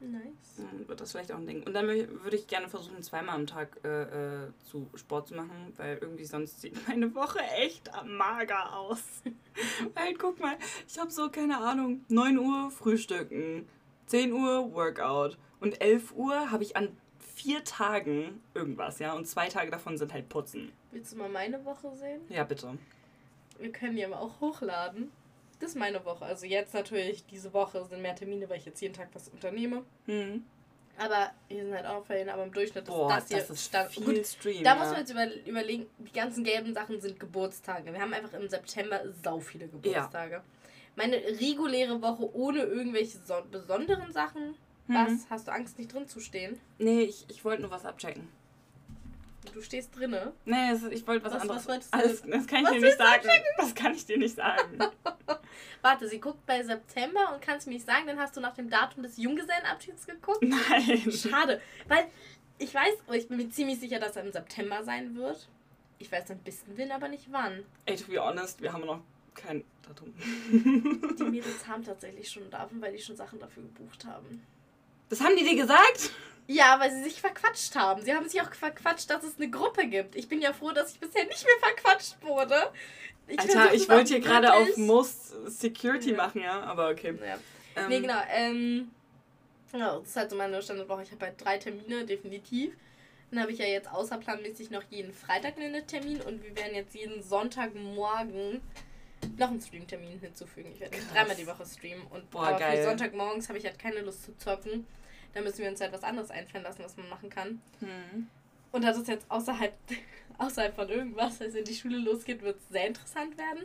Nice. 0.00 0.56
Dann 0.56 0.88
wird 0.88 1.00
das 1.00 1.12
vielleicht 1.12 1.32
auch 1.32 1.38
ein 1.38 1.46
Ding. 1.46 1.64
Und 1.64 1.74
dann 1.74 1.86
würde 1.86 2.36
ich 2.36 2.46
gerne 2.46 2.68
versuchen, 2.68 3.02
zweimal 3.02 3.34
am 3.34 3.46
Tag 3.46 3.80
äh, 3.84 4.02
äh, 4.44 4.52
zu 4.70 4.88
Sport 4.94 5.28
zu 5.28 5.34
machen, 5.34 5.72
weil 5.76 5.98
irgendwie 5.98 6.24
sonst 6.24 6.60
sieht 6.60 6.76
meine 6.88 7.14
Woche 7.14 7.40
echt 7.56 7.90
mager 8.04 8.76
aus. 8.76 9.02
weil 9.94 10.14
guck 10.14 10.38
mal, 10.38 10.56
ich 10.86 10.98
habe 10.98 11.10
so, 11.10 11.28
keine 11.30 11.58
Ahnung, 11.58 12.04
9 12.08 12.38
Uhr 12.38 12.70
Frühstücken, 12.70 13.68
10 14.06 14.32
Uhr 14.32 14.72
Workout, 14.72 15.36
und 15.60 15.80
11 15.80 16.14
Uhr 16.14 16.50
habe 16.50 16.62
ich 16.62 16.76
an 16.76 16.96
vier 17.18 17.64
Tagen 17.64 18.42
irgendwas, 18.54 18.98
ja. 18.98 19.12
Und 19.12 19.26
zwei 19.26 19.48
Tage 19.48 19.70
davon 19.70 19.98
sind 19.98 20.12
halt 20.12 20.28
Putzen. 20.28 20.72
Willst 20.90 21.12
du 21.12 21.16
mal 21.16 21.28
meine 21.28 21.64
Woche 21.64 21.94
sehen? 21.96 22.20
Ja, 22.28 22.44
bitte. 22.44 22.78
Wir 23.58 23.72
können 23.72 23.96
die 23.96 24.04
aber 24.04 24.20
auch 24.20 24.40
hochladen. 24.40 25.10
Das 25.60 25.70
ist 25.70 25.76
meine 25.76 26.04
Woche. 26.04 26.24
Also 26.24 26.46
jetzt 26.46 26.74
natürlich, 26.74 27.26
diese 27.26 27.52
Woche 27.52 27.84
sind 27.84 28.02
mehr 28.02 28.14
Termine, 28.14 28.48
weil 28.48 28.58
ich 28.58 28.66
jetzt 28.66 28.80
jeden 28.80 28.94
Tag 28.94 29.08
was 29.12 29.28
unternehme. 29.28 29.84
Mhm. 30.06 30.44
Aber 30.96 31.30
hier 31.48 31.64
sind 31.64 31.74
halt 31.74 31.86
auch 31.86 32.04
Ferien, 32.04 32.28
aber 32.28 32.42
im 32.42 32.52
Durchschnitt 32.52 32.86
Boah, 32.86 33.18
ist 33.18 33.22
das 33.24 33.28
hier 33.28 33.38
das 33.38 33.50
ist 33.50 33.64
Stand. 33.66 33.90
Viel 33.90 34.04
Gut, 34.04 34.26
Stream, 34.26 34.64
da 34.64 34.74
ja. 34.74 34.76
muss 34.76 34.88
man 34.88 34.98
jetzt 34.98 35.10
über, 35.10 35.26
überlegen, 35.46 35.86
die 35.98 36.12
ganzen 36.12 36.42
gelben 36.42 36.74
Sachen 36.74 37.00
sind 37.00 37.20
Geburtstage. 37.20 37.92
Wir 37.92 38.00
haben 38.00 38.12
einfach 38.12 38.32
im 38.32 38.48
September 38.48 39.00
sau 39.22 39.38
viele 39.38 39.68
Geburtstage. 39.68 40.34
Ja. 40.34 40.44
Meine 40.96 41.16
reguläre 41.16 42.02
Woche 42.02 42.34
ohne 42.34 42.62
irgendwelche 42.62 43.18
so 43.18 43.34
besonderen 43.48 44.12
Sachen 44.12 44.56
was? 44.88 45.10
Mhm. 45.10 45.20
Hast 45.30 45.48
du 45.48 45.52
Angst, 45.52 45.78
nicht 45.78 45.92
drin 45.92 46.08
zu 46.08 46.18
stehen? 46.18 46.58
Nee, 46.78 47.02
ich, 47.02 47.26
ich 47.28 47.44
wollte 47.44 47.62
nur 47.62 47.70
was 47.70 47.84
abchecken. 47.84 48.26
Du 49.52 49.62
stehst 49.62 49.96
drinne? 49.96 50.32
Nee, 50.44 50.72
ich 50.90 51.06
wollte 51.06 51.24
was, 51.24 51.34
was 51.34 51.42
anderes. 51.42 51.62
Was 51.62 51.68
wolltest 51.68 51.94
du? 51.94 51.98
Alles, 51.98 52.22
das 52.22 52.46
kann 52.46 52.64
ich 52.64 52.70
dir 52.70 52.80
nicht 52.80 52.98
sagen. 52.98 53.14
Abchecken? 53.14 53.46
Das 53.58 53.74
kann 53.74 53.94
ich 53.94 54.06
dir 54.06 54.18
nicht 54.18 54.36
sagen. 54.36 54.78
Warte, 55.82 56.08
sie 56.08 56.20
guckt 56.20 56.44
bei 56.46 56.62
September 56.62 57.32
und 57.34 57.40
kannst 57.40 57.66
mir 57.66 57.74
nicht 57.74 57.86
sagen, 57.86 58.06
dann 58.06 58.18
hast 58.18 58.36
du 58.36 58.40
nach 58.40 58.54
dem 58.54 58.68
Datum 58.68 59.02
des 59.02 59.16
Junggesellenabschieds 59.16 60.06
geguckt? 60.06 60.42
Nein. 60.42 61.10
Schade, 61.12 61.60
weil 61.86 62.06
ich 62.58 62.74
weiß, 62.74 62.94
ich 63.12 63.28
bin 63.28 63.36
mir 63.36 63.50
ziemlich 63.50 63.78
sicher, 63.80 63.98
dass 63.98 64.16
er 64.16 64.24
im 64.24 64.32
September 64.32 64.82
sein 64.82 65.14
wird. 65.16 65.48
Ich 65.98 66.10
weiß 66.10 66.30
ein 66.30 66.38
bisschen, 66.38 66.76
will 66.76 66.90
aber 66.92 67.08
nicht 67.08 67.26
wann. 67.30 67.64
Ey, 67.86 67.96
to 67.96 68.06
be 68.10 68.22
honest, 68.22 68.60
wir 68.60 68.72
haben 68.72 68.84
noch 68.84 69.00
kein 69.34 69.64
Datum. 69.86 70.14
die 70.18 71.24
Mädels 71.30 71.66
haben 71.66 71.84
tatsächlich 71.84 72.30
schon 72.30 72.44
ein 72.44 72.50
Datum, 72.50 72.80
weil 72.80 72.92
die 72.92 73.02
schon 73.02 73.16
Sachen 73.16 73.38
dafür 73.38 73.62
gebucht 73.62 74.04
haben. 74.04 74.44
Das 75.08 75.20
haben 75.20 75.36
die 75.36 75.44
dir 75.44 75.56
gesagt? 75.56 76.10
Ja, 76.50 76.80
weil 76.80 76.90
sie 76.90 77.02
sich 77.02 77.20
verquatscht 77.20 77.76
haben. 77.76 78.02
Sie 78.02 78.14
haben 78.14 78.26
sich 78.26 78.40
auch 78.40 78.52
verquatscht, 78.52 79.10
dass 79.10 79.22
es 79.22 79.36
eine 79.36 79.50
Gruppe 79.50 79.86
gibt. 79.86 80.16
Ich 80.16 80.28
bin 80.28 80.40
ja 80.40 80.54
froh, 80.54 80.72
dass 80.72 80.92
ich 80.92 80.98
bisher 80.98 81.24
nicht 81.26 81.44
mehr 81.44 81.70
verquatscht 81.72 82.16
wurde. 82.22 82.72
Ich 83.26 83.38
Alter, 83.38 83.74
ich 83.74 83.86
wollte 83.90 84.14
hier 84.14 84.20
gerade 84.20 84.54
auf 84.54 84.76
Most 84.78 85.34
Security 85.46 86.12
ja. 86.12 86.16
machen, 86.16 86.40
ja, 86.40 86.62
aber 86.62 86.88
okay. 86.88 87.14
Ja. 87.20 87.38
Ähm, 87.76 87.88
nee, 87.90 88.00
genau. 88.00 88.20
Ähm, 88.30 88.90
ja, 89.74 89.98
das 89.98 90.08
ist 90.08 90.16
halt 90.16 90.30
so 90.30 90.36
meine 90.36 90.62
Standardwoche. 90.62 91.02
Ich 91.02 91.12
habe 91.12 91.26
halt 91.26 91.34
drei 91.36 91.58
Termine, 91.58 92.06
definitiv. 92.06 92.72
Dann 93.30 93.42
habe 93.42 93.52
ich 93.52 93.58
ja 93.58 93.66
jetzt 93.66 93.90
außerplanmäßig 93.90 94.70
noch 94.70 94.84
jeden 94.88 95.12
Freitag 95.12 95.58
einen 95.58 95.86
Termin 95.86 96.22
und 96.22 96.42
wir 96.42 96.56
werden 96.56 96.74
jetzt 96.74 96.94
jeden 96.94 97.22
Sonntagmorgen 97.22 98.62
noch 99.36 99.50
einen 99.50 99.60
Streamtermin 99.60 100.18
hinzufügen. 100.18 100.70
Ich 100.72 100.80
werde 100.80 100.96
dreimal 101.12 101.36
die 101.36 101.46
Woche 101.46 101.66
streamen. 101.66 102.06
Und 102.06 102.30
Boah, 102.30 102.48
aber 102.48 102.58
geil. 102.58 102.78
für 102.78 102.84
Sonntagmorgens 102.84 103.48
habe 103.48 103.58
ich 103.58 103.66
halt 103.66 103.78
keine 103.78 104.00
Lust 104.00 104.24
zu 104.24 104.34
zocken. 104.38 104.86
Da 105.34 105.40
müssen 105.40 105.58
wir 105.58 105.68
uns 105.68 105.80
halt 105.80 105.92
was 105.92 106.02
anderes 106.02 106.30
einfallen 106.30 106.64
lassen, 106.64 106.82
was 106.82 106.96
man 106.96 107.08
machen 107.08 107.30
kann. 107.30 107.60
Hm. 107.80 108.28
Und 108.72 108.82
da 108.82 108.92
das 108.92 109.06
jetzt 109.06 109.30
außerhalb, 109.30 109.74
außerhalb 110.38 110.74
von 110.74 110.88
irgendwas, 110.88 111.40
als 111.40 111.54
wenn 111.54 111.64
die 111.64 111.74
Schule 111.74 111.98
losgeht, 111.98 112.42
wird 112.42 112.58
es 112.58 112.68
sehr 112.68 112.86
interessant 112.86 113.36
werden. 113.38 113.64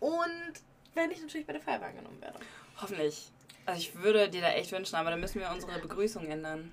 Und 0.00 0.52
wenn 0.94 1.10
ich 1.10 1.20
natürlich 1.20 1.46
bei 1.46 1.52
der 1.52 1.62
Feuerwehr 1.62 1.88
angenommen 1.88 2.20
werde. 2.20 2.38
Hoffentlich. 2.80 3.30
Also 3.64 3.80
ich 3.80 3.94
würde 3.94 4.28
dir 4.28 4.40
da 4.40 4.50
echt 4.50 4.72
wünschen, 4.72 4.96
aber 4.96 5.10
dann 5.10 5.20
müssen 5.20 5.40
wir 5.40 5.50
unsere 5.50 5.78
Begrüßung 5.78 6.26
ändern. 6.26 6.72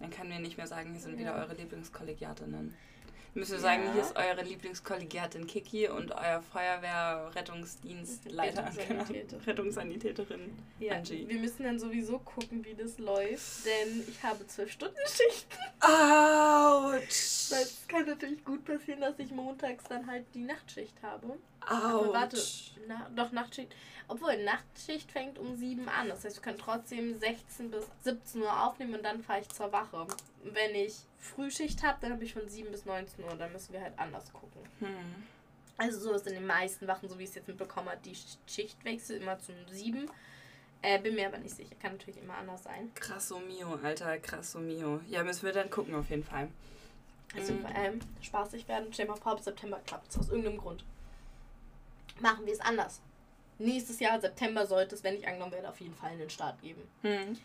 Dann 0.00 0.10
können 0.10 0.30
wir 0.30 0.38
nicht 0.38 0.56
mehr 0.56 0.66
sagen, 0.66 0.92
hier 0.92 1.00
sind 1.00 1.14
ja. 1.14 1.20
wieder 1.20 1.34
eure 1.36 1.54
Lieblingskollegiatinnen. 1.54 2.74
Müsst 3.36 3.52
ihr 3.52 3.58
sagen, 3.58 3.84
ja. 3.84 3.92
hier 3.92 4.00
ist 4.00 4.16
eure 4.16 4.42
Lieblingskollegiatin 4.42 5.46
Kiki 5.46 5.88
und 5.88 6.10
euer 6.10 6.40
Feuerwehr-Rettungsdienstleiter, 6.40 8.64
Rettungssanitäter. 8.64 9.46
Rettungssanitäterin 9.46 10.56
ja, 10.80 10.94
Angie. 10.94 11.28
Wir 11.28 11.38
müssen 11.38 11.64
dann 11.64 11.78
sowieso 11.78 12.18
gucken, 12.18 12.64
wie 12.64 12.74
das 12.74 12.96
läuft, 12.96 13.66
denn 13.66 14.04
ich 14.08 14.22
habe 14.22 14.46
zwölf 14.46 14.72
Stunden 14.72 14.96
Schichten. 15.06 15.58
Autsch! 15.80 17.52
Es 17.52 17.86
kann 17.86 18.06
natürlich 18.06 18.42
gut 18.42 18.64
passieren, 18.64 19.02
dass 19.02 19.18
ich 19.18 19.30
montags 19.30 19.84
dann 19.84 20.06
halt 20.06 20.24
die 20.32 20.44
Nachtschicht 20.44 20.94
habe. 21.02 21.36
Autsch! 21.60 21.70
Aber 21.70 22.14
warte, 22.14 22.42
na, 22.88 23.10
doch 23.14 23.32
Nachtschicht. 23.32 23.70
Obwohl, 24.08 24.42
Nachtschicht 24.44 25.10
fängt 25.10 25.38
um 25.38 25.56
7 25.56 25.88
an. 25.88 26.08
Das 26.08 26.24
heißt, 26.24 26.36
wir 26.36 26.42
können 26.42 26.58
trotzdem 26.58 27.18
16 27.18 27.70
bis 27.70 27.84
17 28.02 28.42
Uhr 28.42 28.64
aufnehmen 28.64 28.94
und 28.94 29.02
dann 29.02 29.22
fahre 29.22 29.40
ich 29.40 29.48
zur 29.48 29.72
Wache. 29.72 30.06
Wenn 30.44 30.74
ich 30.76 30.94
Frühschicht 31.18 31.82
habe, 31.82 31.98
dann 32.00 32.12
habe 32.12 32.22
ich 32.24 32.32
von 32.32 32.48
7 32.48 32.70
bis 32.70 32.84
19 32.84 33.24
Uhr. 33.24 33.34
Dann 33.34 33.52
müssen 33.52 33.72
wir 33.72 33.80
halt 33.80 33.98
anders 33.98 34.32
gucken. 34.32 34.60
Hm. 34.78 35.24
Also 35.78 35.98
so 35.98 36.12
ist 36.12 36.26
in 36.26 36.34
den 36.34 36.46
meisten 36.46 36.86
Wachen, 36.86 37.08
so 37.08 37.18
wie 37.18 37.24
ich 37.24 37.30
es 37.30 37.34
jetzt 37.34 37.48
mitbekommen 37.48 37.88
habe, 37.88 38.00
die 38.04 38.16
Schichtwechsel 38.46 39.20
immer 39.20 39.38
zum 39.40 39.54
7. 39.70 40.08
Äh, 40.82 41.00
bin 41.00 41.14
mir 41.16 41.26
aber 41.26 41.38
nicht 41.38 41.56
sicher. 41.56 41.74
Kann 41.82 41.92
natürlich 41.92 42.20
immer 42.22 42.34
anders 42.36 42.62
sein. 42.62 42.92
Krasso 42.94 43.40
mio, 43.40 43.74
Alter, 43.82 44.18
krasso 44.18 44.60
mio. 44.60 45.00
Ja, 45.08 45.24
müssen 45.24 45.44
wir 45.44 45.52
dann 45.52 45.68
gucken 45.68 45.94
auf 45.94 46.08
jeden 46.10 46.22
Fall. 46.24 46.48
Also 47.34 47.54
Mhm. 47.54 47.66
ähm, 47.74 47.98
spaßig 48.22 48.68
werden. 48.68 48.92
Stell 48.92 49.06
mal 49.06 49.16
vor, 49.16 49.32
ab 49.32 49.40
September 49.40 49.80
klappt 49.84 50.08
es 50.10 50.18
aus 50.18 50.28
irgendeinem 50.28 50.58
Grund. 50.58 50.84
Machen 52.20 52.46
wir 52.46 52.52
es 52.52 52.60
anders. 52.60 53.00
Nächstes 53.58 54.00
Jahr, 54.00 54.20
September, 54.20 54.66
sollte 54.66 54.94
es, 54.94 55.04
wenn 55.04 55.16
ich 55.16 55.26
angenommen 55.26 55.52
werde, 55.52 55.68
auf 55.68 55.80
jeden 55.80 55.94
Fall 55.94 56.10
einen 56.10 56.30
Start 56.30 56.60
geben. 56.60 56.82
Hm. 57.02 57.38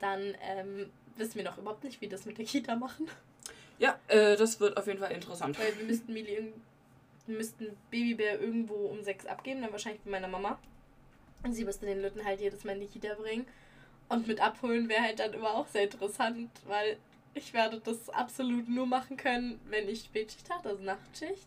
Dann 0.00 0.34
ähm, 0.42 0.90
wissen 1.16 1.36
wir 1.36 1.44
noch 1.44 1.58
überhaupt 1.58 1.84
nicht, 1.84 2.00
wie 2.00 2.02
wir 2.02 2.08
das 2.10 2.26
mit 2.26 2.38
der 2.38 2.44
Kita 2.44 2.74
machen. 2.74 3.08
Ja, 3.78 3.98
äh, 4.08 4.36
das 4.36 4.60
wird 4.60 4.76
auf 4.76 4.86
jeden 4.86 4.98
Fall 4.98 5.12
interessant. 5.12 5.58
Weil 5.58 5.76
wir 5.78 5.84
müssten 5.84 6.12
Mili 6.12 6.52
wir 7.26 7.36
müssten 7.36 7.76
Babybär 7.90 8.40
irgendwo 8.40 8.74
um 8.86 9.02
sechs 9.04 9.26
abgeben, 9.26 9.62
dann 9.62 9.72
wahrscheinlich 9.72 10.02
bei 10.02 10.10
meiner 10.10 10.28
Mama. 10.28 10.58
Und 11.44 11.54
sie 11.54 11.64
müsste 11.64 11.86
den 11.86 12.02
Lütten 12.02 12.24
halt 12.24 12.40
jedes 12.40 12.64
Mal 12.64 12.74
in 12.74 12.80
die 12.80 12.86
Kita 12.86 13.14
bringen. 13.14 13.46
Und 14.08 14.26
mit 14.26 14.40
abholen 14.40 14.88
wäre 14.88 15.02
halt 15.02 15.20
dann 15.20 15.32
immer 15.32 15.54
auch 15.54 15.66
sehr 15.68 15.84
interessant, 15.84 16.50
weil 16.66 16.96
ich 17.34 17.52
werde 17.52 17.80
das 17.80 18.10
absolut 18.10 18.68
nur 18.68 18.86
machen 18.86 19.16
können, 19.16 19.60
wenn 19.68 19.88
ich 19.88 20.00
Spätschicht 20.00 20.50
habe, 20.50 20.70
also 20.70 20.82
Nachtschicht. 20.82 21.46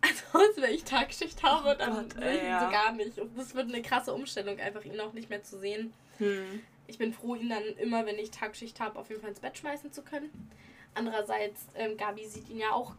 Ansonsten, 0.00 0.62
wenn 0.62 0.74
ich 0.74 0.84
Tagschicht 0.84 1.42
habe, 1.42 1.76
dann 1.76 1.94
Gott, 1.94 2.16
will 2.16 2.22
ich 2.22 2.28
ey, 2.28 2.38
ihn 2.38 2.46
ja. 2.46 2.64
so 2.64 2.70
gar 2.70 2.92
nicht. 2.92 3.18
Und 3.18 3.36
das 3.36 3.54
wird 3.54 3.68
eine 3.68 3.82
krasse 3.82 4.12
Umstellung, 4.14 4.58
einfach 4.60 4.84
ihn 4.84 5.00
auch 5.00 5.12
nicht 5.12 5.28
mehr 5.30 5.42
zu 5.42 5.58
sehen. 5.58 5.92
Hm. 6.18 6.60
Ich 6.86 6.98
bin 6.98 7.12
froh, 7.12 7.34
ihn 7.34 7.48
dann 7.50 7.64
immer, 7.78 8.06
wenn 8.06 8.16
ich 8.18 8.30
Tagschicht 8.30 8.80
habe, 8.80 8.98
auf 8.98 9.08
jeden 9.08 9.20
Fall 9.20 9.30
ins 9.30 9.40
Bett 9.40 9.58
schmeißen 9.58 9.92
zu 9.92 10.02
können. 10.02 10.30
Andererseits, 10.94 11.66
ähm, 11.74 11.96
Gabi 11.96 12.26
sieht 12.26 12.48
ihn 12.48 12.58
ja 12.58 12.72
auch 12.72 12.94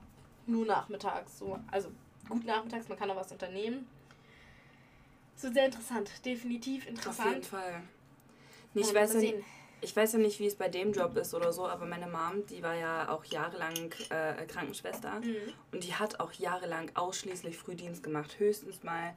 nur 0.45 0.65
nachmittags. 0.65 1.39
So. 1.39 1.59
Also 1.71 1.89
gut 2.27 2.45
nachmittags, 2.45 2.87
man 2.87 2.97
kann 2.99 3.09
auch 3.09 3.15
was 3.15 3.31
unternehmen. 3.31 3.87
So 5.35 5.51
sehr 5.51 5.65
interessant, 5.65 6.11
definitiv 6.25 6.81
Auf 6.83 6.85
jeden 6.87 6.97
interessant. 6.97 7.45
Fall. 7.45 7.81
Nee, 8.73 8.81
ich, 8.81 8.93
weiß 8.93 9.13
nicht- 9.15 9.31
sehen. 9.35 9.45
Ich 9.81 9.95
weiß 9.95 10.13
ja 10.13 10.19
nicht, 10.19 10.39
wie 10.39 10.45
es 10.47 10.55
bei 10.55 10.67
dem 10.69 10.91
Job 10.93 11.15
ist 11.17 11.33
oder 11.33 11.53
so, 11.53 11.67
aber 11.67 11.85
meine 11.85 12.07
Mom, 12.07 12.45
die 12.49 12.61
war 12.63 12.75
ja 12.75 13.09
auch 13.09 13.23
jahrelang 13.25 13.91
äh, 14.09 14.45
Krankenschwester 14.45 15.19
Mhm. 15.21 15.53
und 15.71 15.83
die 15.83 15.93
hat 15.95 16.19
auch 16.19 16.31
jahrelang 16.33 16.91
ausschließlich 16.95 17.57
Frühdienst 17.57 18.03
gemacht. 18.03 18.37
Höchstens 18.39 18.83
mal 18.83 19.13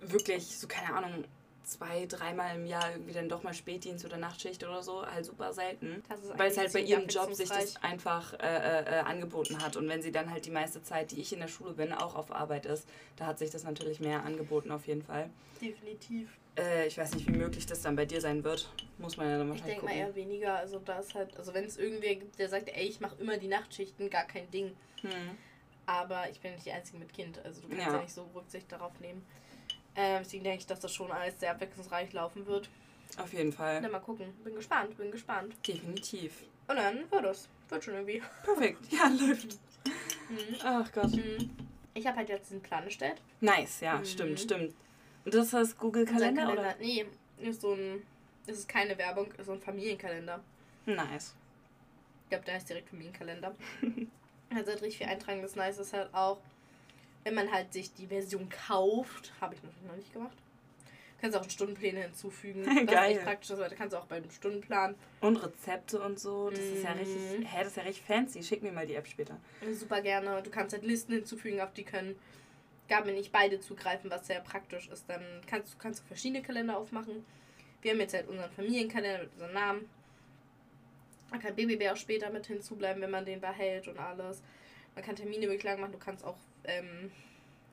wirklich, 0.00 0.58
so 0.58 0.66
keine 0.66 0.94
Ahnung, 0.96 1.24
zwei, 1.70 2.06
dreimal 2.06 2.56
im 2.56 2.66
Jahr 2.66 2.90
irgendwie 2.90 3.12
dann 3.12 3.28
doch 3.28 3.42
mal 3.42 3.54
Spätdienst 3.54 4.04
oder 4.04 4.16
Nachtschicht 4.16 4.62
oder 4.64 4.82
so. 4.82 5.06
Halt 5.06 5.24
super 5.24 5.52
selten. 5.52 6.02
Weil 6.36 6.50
es 6.50 6.58
halt 6.58 6.72
bei 6.72 6.80
ihrem 6.80 7.06
Job 7.06 7.32
sich 7.32 7.48
das 7.48 7.76
einfach 7.82 8.34
äh, 8.34 8.46
äh, 8.46 8.82
äh, 8.82 9.00
angeboten 9.00 9.62
hat. 9.62 9.76
Und 9.76 9.88
wenn 9.88 10.02
sie 10.02 10.12
dann 10.12 10.30
halt 10.30 10.46
die 10.46 10.50
meiste 10.50 10.82
Zeit, 10.82 11.12
die 11.12 11.20
ich 11.20 11.32
in 11.32 11.40
der 11.40 11.48
Schule 11.48 11.72
bin, 11.72 11.92
auch 11.92 12.14
auf 12.16 12.32
Arbeit 12.32 12.66
ist, 12.66 12.88
da 13.16 13.26
hat 13.26 13.38
sich 13.38 13.50
das 13.50 13.64
natürlich 13.64 14.00
mehr 14.00 14.24
angeboten 14.24 14.72
auf 14.72 14.86
jeden 14.86 15.02
Fall. 15.02 15.30
Definitiv. 15.60 16.28
Äh, 16.58 16.88
ich 16.88 16.98
weiß 16.98 17.14
nicht, 17.14 17.28
wie 17.28 17.36
möglich 17.36 17.66
das 17.66 17.82
dann 17.82 17.94
bei 17.94 18.04
dir 18.04 18.20
sein 18.20 18.42
wird. 18.42 18.68
Muss 18.98 19.16
man 19.16 19.28
ja 19.28 19.38
dann 19.38 19.46
Ich 19.46 19.62
wahrscheinlich 19.62 19.80
denke 19.80 19.86
mal 19.86 19.96
eher 19.96 20.14
weniger. 20.14 20.54
Also 20.56 20.80
da 20.80 20.98
ist 20.98 21.14
halt, 21.14 21.36
also 21.36 21.54
wenn 21.54 21.64
es 21.64 21.78
irgendwer 21.78 22.16
gibt, 22.16 22.38
der 22.38 22.48
sagt, 22.48 22.68
ey, 22.68 22.86
ich 22.86 23.00
mache 23.00 23.16
immer 23.20 23.36
die 23.38 23.48
Nachtschichten, 23.48 24.10
gar 24.10 24.24
kein 24.24 24.50
Ding. 24.50 24.72
Hm. 25.02 25.10
Aber 25.86 26.28
ich 26.30 26.40
bin 26.40 26.52
nicht 26.52 26.66
die 26.66 26.72
Einzige 26.72 26.98
mit 26.98 27.12
Kind, 27.12 27.44
also 27.44 27.62
du 27.62 27.68
kannst 27.68 27.86
Ja. 27.86 27.94
ja, 27.94 28.02
nicht 28.02 28.14
so 28.14 28.28
Rücksicht 28.34 28.70
darauf 28.70 28.98
nehmen. 29.00 29.26
Ähm, 30.00 30.22
deswegen 30.24 30.44
denke 30.44 30.60
ich, 30.60 30.66
dass 30.66 30.80
das 30.80 30.94
schon 30.94 31.10
alles 31.12 31.38
sehr 31.38 31.50
abwechslungsreich 31.50 32.12
laufen 32.12 32.46
wird. 32.46 32.68
Auf 33.18 33.32
jeden 33.32 33.52
Fall. 33.52 33.82
Dann 33.82 33.90
mal 33.92 33.98
gucken. 34.00 34.32
Bin 34.44 34.54
gespannt, 34.54 34.96
bin 34.96 35.10
gespannt. 35.10 35.54
Definitiv. 35.66 36.42
Und 36.68 36.76
dann 36.76 37.10
wird 37.10 37.24
es. 37.26 37.48
Wird 37.68 37.84
schon 37.84 37.94
irgendwie. 37.94 38.22
Perfekt. 38.44 38.78
Ja, 38.90 39.08
läuft. 39.20 39.58
Mhm. 40.28 40.56
Ach 40.64 40.90
Gott. 40.92 41.12
Mhm. 41.12 41.50
Ich 41.94 42.06
habe 42.06 42.16
halt 42.18 42.28
jetzt 42.28 42.48
diesen 42.50 42.62
Plan 42.62 42.84
erstellt. 42.84 43.20
Nice, 43.40 43.80
ja, 43.80 43.98
Mhm. 43.98 44.04
stimmt, 44.04 44.40
stimmt. 44.40 44.74
Und 45.24 45.34
das 45.34 45.52
ist 45.52 45.78
Google 45.78 46.04
Kalender, 46.06 46.48
Unser 46.48 46.52
oder? 46.60 46.74
Nee, 46.80 47.04
ist 47.38 47.60
so 47.60 47.72
ein. 47.74 48.02
Es 48.46 48.58
ist 48.58 48.68
keine 48.68 48.96
Werbung, 48.96 49.30
ist 49.36 49.46
so 49.46 49.52
ein 49.52 49.60
Familienkalender. 49.60 50.40
Nice. 50.86 51.34
Ich 52.24 52.30
glaube, 52.30 52.44
der 52.46 52.54
heißt 52.54 52.68
direkt 52.68 52.88
Familienkalender. 52.88 53.54
also 54.50 54.70
halt 54.70 54.82
richtig 54.82 54.98
viel 54.98 55.06
eintragen. 55.08 55.42
Das 55.42 55.56
Nice 55.56 55.78
ist 55.78 55.92
halt 55.92 56.12
auch, 56.14 56.38
wenn 57.24 57.34
man 57.34 57.50
halt 57.52 57.72
sich 57.72 57.92
die 57.92 58.06
Version 58.06 58.48
kauft, 58.48 59.32
habe 59.40 59.54
ich 59.54 59.62
natürlich 59.62 59.86
noch 59.86 59.96
nicht 59.96 60.12
gemacht. 60.12 60.36
Kannst 61.20 61.36
auch 61.36 61.48
Stundenpläne 61.50 62.00
hinzufügen. 62.00 62.64
Das 62.86 62.94
Geil. 62.94 63.10
ist 63.12 63.16
echt 63.18 63.24
praktisch. 63.26 63.48
Das 63.48 63.74
kannst 63.74 63.92
du 63.94 63.98
auch 63.98 64.06
beim 64.06 64.28
Stundenplan. 64.30 64.94
Und 65.20 65.36
Rezepte 65.36 66.00
und 66.00 66.18
so. 66.18 66.48
Das 66.48 66.58
ist 66.60 66.82
ja 66.82 66.94
Mhm. 66.94 67.00
richtig. 67.00 67.20
Hä, 67.46 67.58
das 67.58 67.66
ist 67.68 67.76
ja 67.76 67.82
richtig 67.82 68.04
fancy. 68.06 68.42
Schick 68.42 68.62
mir 68.62 68.72
mal 68.72 68.86
die 68.86 68.94
App 68.94 69.06
später. 69.06 69.36
Super 69.72 70.00
gerne. 70.00 70.42
Du 70.42 70.50
kannst 70.50 70.72
halt 70.74 70.82
Listen 70.84 71.12
hinzufügen, 71.12 71.60
auf 71.60 71.72
die 71.74 71.84
können 71.84 72.16
Gabi 72.88 73.12
nicht 73.12 73.32
beide 73.32 73.60
zugreifen, 73.60 74.10
was 74.10 74.26
sehr 74.26 74.40
praktisch 74.40 74.88
ist. 74.88 75.04
Dann 75.08 75.22
kannst 75.46 75.74
du 75.74 75.78
kannst 75.78 76.04
verschiedene 76.06 76.42
Kalender 76.42 76.78
aufmachen. 76.78 77.24
Wir 77.82 77.92
haben 77.92 78.00
jetzt 78.00 78.14
halt 78.14 78.26
unseren 78.28 78.50
Familienkalender 78.52 79.24
mit 79.24 79.32
unserem 79.34 79.52
Namen. 79.52 79.90
Man 81.30 81.38
kann 81.40 81.54
Babybär 81.54 81.92
auch 81.92 81.96
später 81.96 82.30
mit 82.30 82.46
hinzubleiben, 82.46 83.00
wenn 83.02 83.10
man 83.10 83.24
den 83.24 83.40
behält 83.40 83.86
und 83.88 83.98
alles. 83.98 84.42
Man 84.94 85.04
kann 85.04 85.14
Termine 85.16 85.46
lang 85.54 85.80
machen. 85.80 85.92
Du 85.92 85.98
kannst 85.98 86.24
auch 86.24 86.36
ähm, 86.64 87.10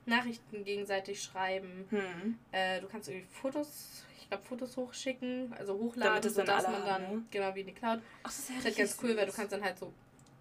Nachrichten 0.06 0.64
gegenseitig 0.64 1.22
schreiben. 1.22 1.86
Hm. 1.90 2.38
Äh, 2.52 2.80
du 2.80 2.88
kannst 2.88 3.08
irgendwie 3.08 3.26
Fotos, 3.26 4.04
ich 4.18 4.28
glaube 4.28 4.44
Fotos 4.44 4.76
hochschicken, 4.76 5.52
also 5.58 5.74
hochladen, 5.74 6.14
Damit 6.14 6.24
es 6.24 6.34
dann 6.34 6.46
man 6.46 6.56
haben, 6.66 6.86
dann, 6.86 7.02
ne? 7.16 7.22
genau 7.30 7.54
wie 7.54 7.60
in 7.60 7.66
die 7.66 7.74
Cloud, 7.74 8.00
Ach, 8.22 8.30
das 8.30 8.38
ist 8.38 8.48
ja 8.50 8.54
das 8.56 8.64
ist 8.64 8.64
halt 8.64 8.78
richtig 8.78 8.96
ganz 8.96 8.98
cool, 9.02 9.16
weil 9.16 9.26
du 9.26 9.32
kannst 9.32 9.52
dann 9.52 9.62
halt 9.62 9.78
so 9.78 9.92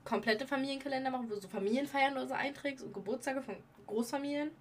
komplette 0.06 0.48
Familienkalender 0.48 1.12
machen, 1.12 1.30
wo 1.30 1.36
du 1.36 1.42
so 1.42 1.48
Familienfeiern 1.50 2.13
oder 2.13 2.27
so 2.27 2.34
einträgst 2.34 2.84
und 2.84 2.94
Geburtstage 2.94 3.42
von 3.42 3.56
Großfamilien. 3.88 4.51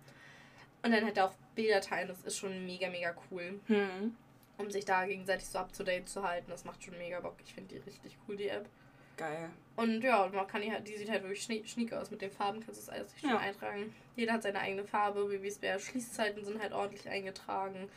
Und 0.83 0.93
dann 0.93 1.05
halt 1.05 1.19
auch 1.19 1.33
Bilder 1.55 1.81
teilen. 1.81 2.07
Das 2.09 2.23
ist 2.23 2.37
schon 2.37 2.65
mega, 2.65 2.89
mega 2.91 3.15
cool, 3.31 3.59
Hm. 3.67 4.15
um 4.59 4.71
sich 4.71 4.85
da 4.85 5.05
gegenseitig 5.05 5.47
so 5.47 5.59
up 5.59 5.73
to 5.73 5.83
date 5.83 6.09
zu 6.09 6.23
halten. 6.23 6.47
Das 6.49 6.65
macht 6.65 6.83
schon 6.85 6.97
mega 6.99 7.19
Bock. 7.21 7.35
Ich 7.45 7.55
finde 7.55 7.75
die 7.75 7.81
richtig 7.81 8.17
cool, 8.29 8.37
die 8.37 8.49
App. 8.49 8.69
Geil. 9.17 9.51
Und 9.77 10.03
ja, 10.03 10.29
man 10.33 10.47
kann 10.47 10.63
die, 10.63 10.71
halt, 10.73 10.87
die 10.89 10.97
sieht 10.97 11.11
halt 11.11 11.23
wirklich 11.23 11.43
schnie- 11.43 11.67
schniek 11.67 11.93
aus. 11.93 12.11
Mit 12.11 12.23
den 12.23 12.31
Farben 12.31 12.61
kannst 12.61 12.81
du 12.83 12.87
das 12.87 12.89
alles 12.89 13.15
schön 13.19 13.31
Ja. 13.31 13.39
eintragen. 13.39 13.95
Jeder 14.15 14.35
hat 14.35 14.43
seine 14.43 14.61
eigene 14.61 14.85
Farbe. 14.85 15.25
Babys 15.27 15.59
Schließzeiten 15.79 16.45
sind 16.45 16.61
halt 16.61 16.73
ordentlich 16.73 17.09
eingetragen. 17.09 17.89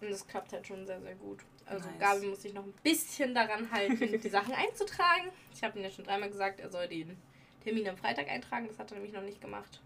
Und 0.00 0.10
das 0.10 0.26
klappt 0.26 0.52
halt 0.52 0.66
schon 0.66 0.86
sehr, 0.86 1.00
sehr 1.00 1.14
gut. 1.14 1.40
Also 1.66 1.88
Nice. 1.88 1.98
Gabi 2.00 2.26
muss 2.26 2.42
sich 2.42 2.52
noch 2.54 2.64
ein 2.64 2.72
bisschen 2.82 3.34
daran 3.34 3.70
halten, 3.70 4.20
die 4.20 4.28
Sachen 4.28 4.52
einzutragen. 4.54 5.30
Ich 5.54 5.62
habe 5.62 5.78
ihm 5.78 5.84
ja 5.84 5.90
schon 5.90 6.04
dreimal 6.04 6.28
gesagt, 6.30 6.60
er 6.60 6.70
soll 6.70 6.88
den 6.88 7.16
Termin 7.62 7.88
am 7.88 7.96
Freitag 7.96 8.28
eintragen. 8.28 8.66
Das 8.68 8.78
hat 8.78 8.90
er 8.90 8.94
nämlich 8.96 9.12
noch 9.12 9.22
nicht 9.22 9.40
gemacht. 9.40 9.80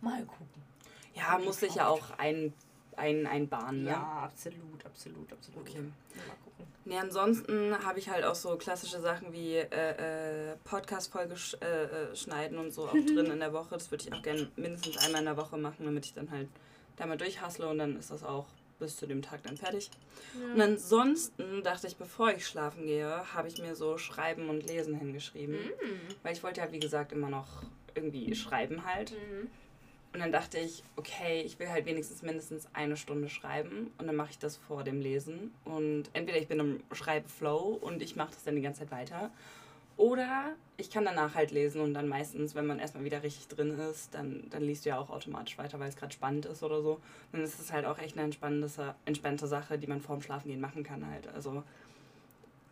Mal 0.00 0.24
gucken. 0.24 0.62
Ja, 1.14 1.38
muss 1.38 1.60
sich 1.60 1.74
ja 1.76 1.88
auch 1.88 2.10
ein, 2.18 2.52
ein, 2.96 3.26
einbahnen, 3.26 3.84
ne? 3.84 3.90
Ja, 3.90 4.22
absolut, 4.24 4.84
absolut, 4.84 5.32
absolut. 5.32 5.60
Okay. 5.60 5.80
Mal 5.80 6.36
gucken. 6.44 6.66
Nee, 6.86 6.98
ansonsten 6.98 7.74
habe 7.84 7.98
ich 7.98 8.08
halt 8.10 8.24
auch 8.24 8.34
so 8.34 8.56
klassische 8.56 9.00
Sachen 9.00 9.32
wie 9.32 9.54
äh, 9.56 10.50
äh, 10.52 10.56
Podcast-Folge 10.64 11.36
sch 11.36 11.54
äh, 11.62 11.84
äh, 11.84 12.16
schneiden 12.16 12.58
und 12.58 12.72
so 12.72 12.86
auch 12.88 12.92
drin 13.06 13.26
in 13.26 13.40
der 13.40 13.52
Woche. 13.52 13.70
Das 13.74 13.90
würde 13.90 14.04
ich 14.06 14.12
auch 14.12 14.22
gerne 14.22 14.48
mindestens 14.56 14.98
einmal 14.98 15.20
in 15.20 15.26
der 15.26 15.36
Woche 15.36 15.56
machen, 15.56 15.84
damit 15.86 16.04
ich 16.06 16.14
dann 16.14 16.30
halt 16.30 16.48
da 16.96 17.06
mal 17.06 17.16
durchhassle 17.16 17.68
und 17.68 17.78
dann 17.78 17.96
ist 17.98 18.10
das 18.10 18.22
auch 18.22 18.46
bis 18.78 18.96
zu 18.96 19.06
dem 19.06 19.22
Tag 19.22 19.42
dann 19.44 19.56
fertig. 19.56 19.90
Und 20.52 20.58
Ja. 20.58 20.64
ansonsten 20.64 21.62
dachte 21.62 21.86
ich, 21.86 21.96
bevor 21.96 22.30
ich 22.32 22.46
schlafen 22.46 22.86
gehe, 22.86 23.32
habe 23.34 23.48
ich 23.48 23.58
mir 23.60 23.74
so 23.76 23.96
Schreiben 23.98 24.48
und 24.48 24.66
Lesen 24.66 24.94
hingeschrieben. 24.94 25.56
Mhm. 25.56 26.14
Weil 26.22 26.32
ich 26.34 26.42
wollte 26.42 26.60
ja, 26.60 26.70
wie 26.72 26.80
gesagt, 26.80 27.12
immer 27.12 27.30
noch 27.30 27.62
irgendwie 27.94 28.34
schreiben 28.34 28.84
halt. 28.84 29.12
Mhm. 29.12 29.48
Und 30.14 30.20
dann 30.20 30.30
dachte 30.30 30.58
ich, 30.58 30.84
okay, 30.94 31.42
ich 31.42 31.58
will 31.58 31.68
halt 31.68 31.86
wenigstens 31.86 32.22
mindestens 32.22 32.68
eine 32.72 32.96
Stunde 32.96 33.28
schreiben 33.28 33.90
und 33.98 34.06
dann 34.06 34.14
mache 34.14 34.30
ich 34.30 34.38
das 34.38 34.56
vor 34.56 34.84
dem 34.84 35.00
Lesen. 35.00 35.52
Und 35.64 36.04
entweder 36.12 36.38
ich 36.38 36.46
bin 36.46 36.60
im 36.60 36.80
Schreibflow 36.92 37.80
und 37.80 38.00
ich 38.00 38.14
mache 38.14 38.30
das 38.32 38.44
dann 38.44 38.54
die 38.54 38.62
ganze 38.62 38.80
Zeit 38.82 38.92
weiter. 38.92 39.30
Oder 39.96 40.54
ich 40.76 40.88
kann 40.88 41.04
danach 41.04 41.34
halt 41.34 41.50
lesen 41.50 41.80
und 41.80 41.94
dann 41.94 42.06
meistens, 42.06 42.54
wenn 42.54 42.64
man 42.64 42.78
erstmal 42.78 43.02
wieder 43.02 43.24
richtig 43.24 43.48
drin 43.48 43.76
ist, 43.90 44.14
dann, 44.14 44.44
dann 44.50 44.62
liest 44.62 44.84
du 44.84 44.90
ja 44.90 44.98
auch 44.98 45.10
automatisch 45.10 45.58
weiter, 45.58 45.80
weil 45.80 45.88
es 45.88 45.96
gerade 45.96 46.12
spannend 46.12 46.46
ist 46.46 46.62
oder 46.62 46.80
so. 46.80 47.00
Dann 47.32 47.42
ist 47.42 47.58
es 47.58 47.72
halt 47.72 47.84
auch 47.84 47.98
echt 47.98 48.16
eine 48.16 48.32
entspannte 49.04 49.46
Sache, 49.48 49.78
die 49.78 49.86
man 49.88 50.00
vorm 50.00 50.22
Schlafengehen 50.22 50.60
machen 50.60 50.84
kann 50.84 51.04
halt. 51.08 51.26
Also, 51.34 51.64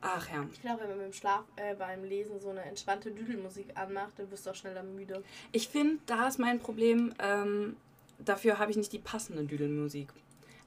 ach 0.02 0.28
ja. 0.30 0.46
Ich 0.52 0.60
glaube, 0.60 0.82
wenn 0.82 0.90
man 0.90 0.98
beim 0.98 1.12
Schlaf, 1.14 1.44
äh, 1.56 1.74
beim 1.74 2.04
Lesen 2.04 2.38
so 2.40 2.50
eine 2.50 2.62
entspannte 2.62 3.10
Düdelmusik 3.10 3.68
anmacht, 3.74 4.12
dann 4.18 4.30
wirst 4.30 4.44
du 4.46 4.50
auch 4.50 4.54
schneller 4.54 4.82
müde. 4.82 5.22
Ich 5.52 5.68
finde, 5.68 5.98
da 6.06 6.28
ist 6.28 6.38
mein 6.38 6.58
Problem, 6.58 7.14
ähm, 7.18 7.76
dafür 8.18 8.58
habe 8.58 8.70
ich 8.70 8.76
nicht 8.76 8.92
die 8.92 8.98
passende 8.98 9.44
Düdelmusik. 9.44 10.12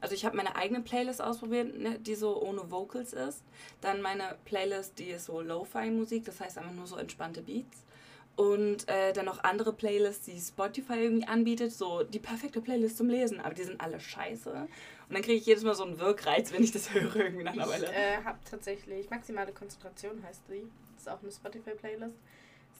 Also 0.01 0.13
ich 0.13 0.25
habe 0.25 0.36
meine 0.36 0.56
eigene 0.56 0.82
Playlist 0.82 1.22
ausprobiert, 1.22 1.77
ne, 1.80 1.98
die 2.00 2.15
so 2.15 2.42
ohne 2.42 2.70
Vocals 2.70 3.13
ist. 3.13 3.44
Dann 3.82 4.01
meine 4.01 4.36
Playlist, 4.46 5.00
die 5.00 5.10
ist 5.12 5.25
so 5.25 5.42
Lo-Fi-Musik, 5.42 6.25
das 6.25 6.39
heißt 6.42 6.58
einfach 6.58 6.74
nur 6.74 6.88
so 6.88 6.98
entspannte 6.98 7.42
Beats. 7.42 7.84
und 8.36 8.88
äh, 8.89 9.13
dann 9.13 9.25
noch 9.25 9.44
andere 9.44 9.74
Playlists, 9.74 10.25
die 10.25 10.39
Spotify 10.39 10.96
irgendwie 10.96 11.27
anbietet, 11.27 11.72
so 11.72 12.04
die 12.04 12.20
perfekte 12.20 12.62
Playlist 12.62 12.98
zum 12.98 13.10
Lesen, 13.10 13.39
aber 13.39 13.54
die 13.54 13.63
sind 13.63 13.80
alle 13.80 14.00
scheiße. 14.00 14.68
Und 15.07 15.13
dann 15.13 15.21
kriege 15.21 15.38
ich 15.38 15.45
jedes 15.45 15.63
Mal 15.63 15.75
so 15.75 15.83
einen 15.83 16.00
Wirkreiz, 16.00 16.51
wenn 16.51 16.63
ich 16.63 16.71
das 16.71 16.93
höre 16.93 17.15
irgendwie 17.15 17.43
nach 17.43 17.53
einer 17.53 17.65
Ich 17.65 17.71
Weile. 17.71 17.93
äh, 17.93 18.24
habe 18.24 18.39
tatsächlich 18.50 19.09
maximale 19.09 19.51
Konzentration 19.51 20.24
heißt 20.24 20.43
die. 20.50 20.67
Das 20.95 21.03
ist 21.03 21.09
auch 21.09 21.21
eine 21.21 21.31
Spotify-Playlist. 21.31 22.15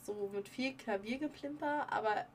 So 0.04 0.30
mit 0.34 0.48
viel 0.48 0.74
Klaviergeplimper, 0.74 1.86
aber 1.92 2.26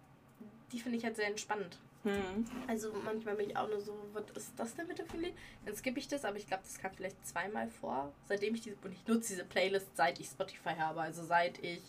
die 0.72 0.80
finde 0.80 0.98
ich 0.98 1.04
halt 1.06 1.16
sehr 1.16 1.28
entspannend. 1.28 1.78
Hm. 2.04 2.46
Also 2.68 2.92
manchmal 3.06 3.36
bin 3.36 3.50
ich 3.50 3.58
auch 3.58 3.68
nur 3.68 3.80
so, 3.80 3.96
was 4.14 4.24
ist 4.36 4.54
das 4.58 4.76
denn 4.76 4.88
bitte 4.88 5.06
für 5.06 5.18
ein 5.18 5.22
Lied? 5.22 5.34
Dann 5.66 5.76
skippe 5.76 6.00
ich 6.00 6.08
das, 6.08 6.26
aber 6.26 6.38
ich 6.38 6.48
glaube, 6.48 6.64
das 6.64 6.80
kam 6.80 6.92
vielleicht 6.94 7.26
zweimal 7.28 7.70
vor, 7.70 8.12
seitdem 8.28 8.56
ich 8.56 8.62
diese, 8.62 8.76
und 8.84 8.92
ich 8.92 9.06
nutze 9.08 9.34
diese 9.34 9.46
Playlist, 9.46 9.96
seit 9.96 10.20
ich 10.20 10.28
Spotify 10.28 10.74
habe, 10.80 11.02
also 11.02 11.24
seit 11.24 11.64
ich 11.64 11.82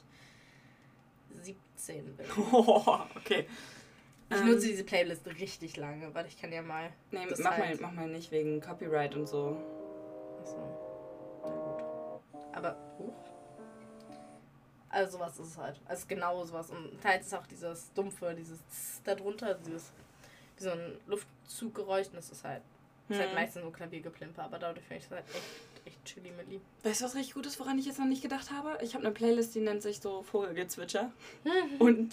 17 1.40 2.16
bin. 2.16 2.26
okay. 2.52 3.46
Ich 4.34 4.40
Ähm, 4.40 4.46
nutze 4.48 4.66
diese 4.68 4.84
Playlist 4.84 5.26
richtig 5.26 5.76
lange, 5.76 6.14
weil 6.14 6.26
ich 6.26 6.40
kann 6.40 6.52
ja 6.52 6.62
mal. 6.62 6.90
Nee, 7.10 7.26
das 7.28 7.38
mach, 7.40 7.50
mal, 7.58 7.66
halt- 7.68 7.80
mach 7.80 7.92
mal 7.92 8.08
nicht 8.08 8.30
wegen 8.30 8.60
Copyright 8.60 9.14
und 9.14 9.28
so. 9.28 9.56
Achso. 10.40 10.56
Na 11.44 11.50
gut. 11.50 12.46
Aber, 12.54 12.76
huch. 12.98 13.12
Also 14.88 15.16
sowas 15.18 15.38
ist 15.38 15.46
es 15.48 15.58
halt. 15.58 15.80
Also 15.86 16.04
genau 16.06 16.44
sowas. 16.44 16.70
Und 16.70 17.00
teils 17.02 17.26
ist 17.26 17.34
auch 17.34 17.46
dieses 17.46 17.92
dumpfe, 17.94 18.34
dieses 18.38 18.58
Tss 18.68 19.00
da 19.04 19.14
drunter, 19.14 19.54
dieses 19.54 19.92
wie 20.58 20.64
so 20.64 20.70
ein 20.70 20.98
Luftzuggeräusch. 21.06 22.08
Und 22.08 22.16
das 22.16 22.30
ist 22.30 22.44
halt, 22.44 22.62
ist 23.08 23.18
halt 23.18 23.30
Hm. 23.30 23.34
meistens 23.34 23.62
so 23.62 23.70
Klaviergeplimper, 23.70 24.42
aber 24.44 24.58
dadurch 24.58 24.84
finde 24.86 24.98
ich 24.98 25.04
es 25.06 25.10
halt 25.10 25.24
echt, 25.28 25.86
echt 25.86 26.04
chilly 26.04 26.30
mit 26.30 26.48
lieb. 26.48 26.60
Weißt 26.84 27.00
du, 27.00 27.04
was 27.06 27.14
richtig 27.14 27.34
gut 27.34 27.46
ist, 27.46 27.58
woran 27.58 27.78
ich 27.78 27.86
jetzt 27.86 27.98
noch 27.98 28.06
nicht 28.06 28.22
gedacht 28.22 28.50
habe? 28.50 28.78
Ich 28.82 28.94
habe 28.94 29.04
eine 29.04 29.14
Playlist, 29.14 29.54
die 29.54 29.60
nennt 29.60 29.82
sich 29.82 30.00
so 30.00 30.22
Vogelgezwitscher. 30.22 31.10
Und 31.78 32.12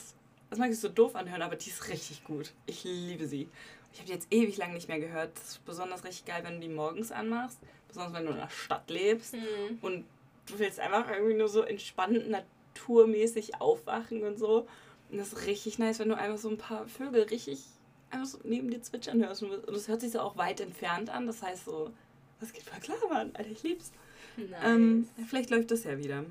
das 0.50 0.60
mag 0.60 0.72
sich 0.72 0.80
so 0.80 0.90
doof 0.90 1.16
anhören, 1.16 1.42
aber 1.42 1.56
die 1.56 1.70
ist 1.70 1.88
richtig 1.90 2.24
gut. 2.24 2.54
Ich 2.66 2.84
liebe 2.84 3.28
sie. 3.28 3.50
Ich 3.94 4.00
habe 4.00 4.08
die 4.08 4.14
jetzt 4.14 4.28
ewig 4.32 4.58
lang 4.58 4.74
nicht 4.74 4.88
mehr 4.88 5.00
gehört. 5.00 5.36
Das 5.36 5.50
ist 5.50 5.66
besonders 5.66 6.04
richtig 6.04 6.26
geil, 6.26 6.44
wenn 6.44 6.56
du 6.56 6.68
die 6.68 6.74
morgens 6.74 7.12
anmachst. 7.12 7.60
Besonders 7.88 8.14
wenn 8.14 8.26
du 8.26 8.32
in 8.32 8.38
der 8.38 8.50
Stadt 8.50 8.90
lebst. 8.90 9.34
Hm. 9.34 9.80
Und 9.82 10.06
du 10.48 10.60
willst 10.60 10.80
einfach 10.80 11.10
irgendwie 11.12 11.36
nur 11.36 11.50
so 11.50 11.62
entspannt, 11.62 12.30
naturmäßig 12.30 13.62
aufwachen 13.62 14.24
und 14.24 14.38
so. 14.38 14.68
Und 15.12 15.18
das 15.18 15.34
ist 15.34 15.46
richtig 15.48 15.80
nice, 15.80 16.00
wenn 16.00 16.10
du 16.10 16.18
einfach 16.18 16.38
so 16.38 16.50
ein 16.50 16.58
paar 16.58 16.88
Vögel 16.88 17.24
richtig 17.24 17.64
einfach 18.12 18.28
so 18.28 18.40
neben 18.44 18.70
dir 18.70 18.82
zwitschern 18.82 19.24
hörst. 19.24 19.44
Und 19.44 19.52
das 19.68 19.88
hört 19.88 20.02
sich 20.02 20.12
so 20.12 20.20
auch 20.20 20.38
weit 20.38 20.62
entfernt 20.62 21.10
an. 21.10 21.28
Das 21.28 21.42
heißt 21.42 21.66
so, 21.66 21.92
das 22.40 22.54
geht 22.54 22.64
voll 22.64 22.80
klar, 22.80 22.98
Mann. 23.10 23.32
Alter, 23.34 23.52
ich 23.52 23.64
lieb's. 23.64 23.92
Nice. 24.38 24.50
Ähm, 24.64 25.08
vielleicht 25.28 25.50
läuft 25.50 25.72
das 25.72 25.84
ja 25.84 25.98
wieder. 25.98 26.26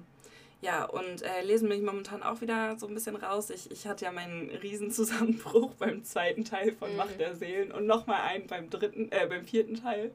Ja, 0.60 0.84
und 0.86 1.22
äh, 1.22 1.42
lesen 1.42 1.68
bin 1.68 1.78
ich 1.78 1.84
momentan 1.84 2.22
auch 2.22 2.40
wieder 2.40 2.76
so 2.78 2.88
ein 2.88 2.94
bisschen 2.94 3.14
raus. 3.14 3.50
Ich, 3.50 3.70
ich 3.70 3.86
hatte 3.86 4.04
ja 4.04 4.12
meinen 4.12 4.50
Riesenzusammenbruch 4.50 5.74
beim 5.78 6.02
zweiten 6.04 6.44
Teil 6.44 6.72
von 6.72 6.90
Mhm. 6.90 6.96
Macht 6.96 7.20
der 7.20 7.36
Seelen 7.36 7.70
und 7.70 7.86
nochmal 7.86 8.22
einen 8.22 8.46
beim 8.48 8.68
dritten, 8.68 9.10
äh, 9.12 9.26
beim 9.28 9.44
vierten 9.44 9.76
Teil. 9.76 10.10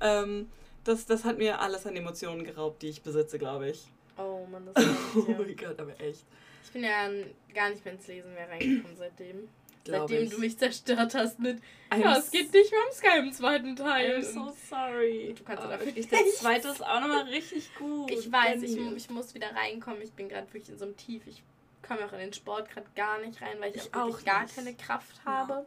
Ähm, 0.00 0.48
das, 0.82 1.06
das 1.06 1.24
hat 1.24 1.38
mir 1.38 1.60
alles 1.60 1.86
an 1.86 1.94
Emotionen 1.94 2.42
geraubt, 2.44 2.82
die 2.82 2.88
ich 2.88 3.02
besitze, 3.02 3.38
glaube 3.38 3.70
ich. 3.70 3.86
oh 4.16 4.46
Mann, 4.50 4.66
das 4.72 4.84
ist 4.84 4.96
Oh 5.16 5.32
mein 5.38 5.56
Gott, 5.56 5.78
aber 5.78 6.00
echt. 6.00 6.24
Ich 6.64 6.72
bin 6.72 6.82
ja 6.82 7.08
gar 7.54 7.70
nicht 7.70 7.84
mehr 7.84 7.94
ins 7.94 8.06
Lesen 8.08 8.34
mehr 8.34 8.48
reingekommen 8.48 8.96
seitdem. 8.96 9.48
Glaube 9.88 10.08
Seitdem 10.12 10.24
ich. 10.26 10.30
du 10.30 10.38
mich 10.40 10.58
zerstört 10.58 11.14
hast 11.14 11.38
mit, 11.38 11.62
I'm 11.90 12.00
ja, 12.00 12.18
es 12.18 12.30
geht 12.30 12.52
nicht 12.52 12.70
mehr 12.70 12.80
um 12.86 12.92
Sky 12.94 13.18
im 13.20 13.32
zweiten 13.32 13.74
Teil. 13.74 14.18
I'm 14.18 14.22
so 14.22 14.54
sorry. 14.68 15.34
Du 15.36 15.42
kannst 15.44 15.64
aber 15.64 15.80
wirklich, 15.80 16.08
das 16.10 16.36
zweite 16.38 16.68
ist 16.68 16.84
auch 16.84 17.00
nochmal 17.00 17.24
richtig 17.24 17.74
gut. 17.76 18.10
Ich 18.10 18.30
weiß, 18.30 18.62
ich, 18.62 18.76
ich 18.76 19.10
muss 19.10 19.34
wieder 19.34 19.54
reinkommen. 19.54 20.02
Ich 20.02 20.12
bin 20.12 20.28
gerade 20.28 20.46
wirklich 20.52 20.68
in 20.68 20.78
so 20.78 20.84
einem 20.84 20.96
Tief. 20.96 21.26
Ich 21.26 21.42
komme 21.86 22.04
auch 22.04 22.12
in 22.12 22.18
den 22.18 22.32
Sport 22.34 22.70
gerade 22.70 22.86
gar 22.94 23.18
nicht 23.20 23.40
rein, 23.40 23.56
weil 23.60 23.70
ich, 23.74 23.86
Ich 23.86 23.94
auch 23.94 24.06
wirklich 24.08 24.20
auch 24.20 24.24
gar 24.24 24.46
keine 24.46 24.74
Kraft 24.74 25.24
habe. 25.24 25.64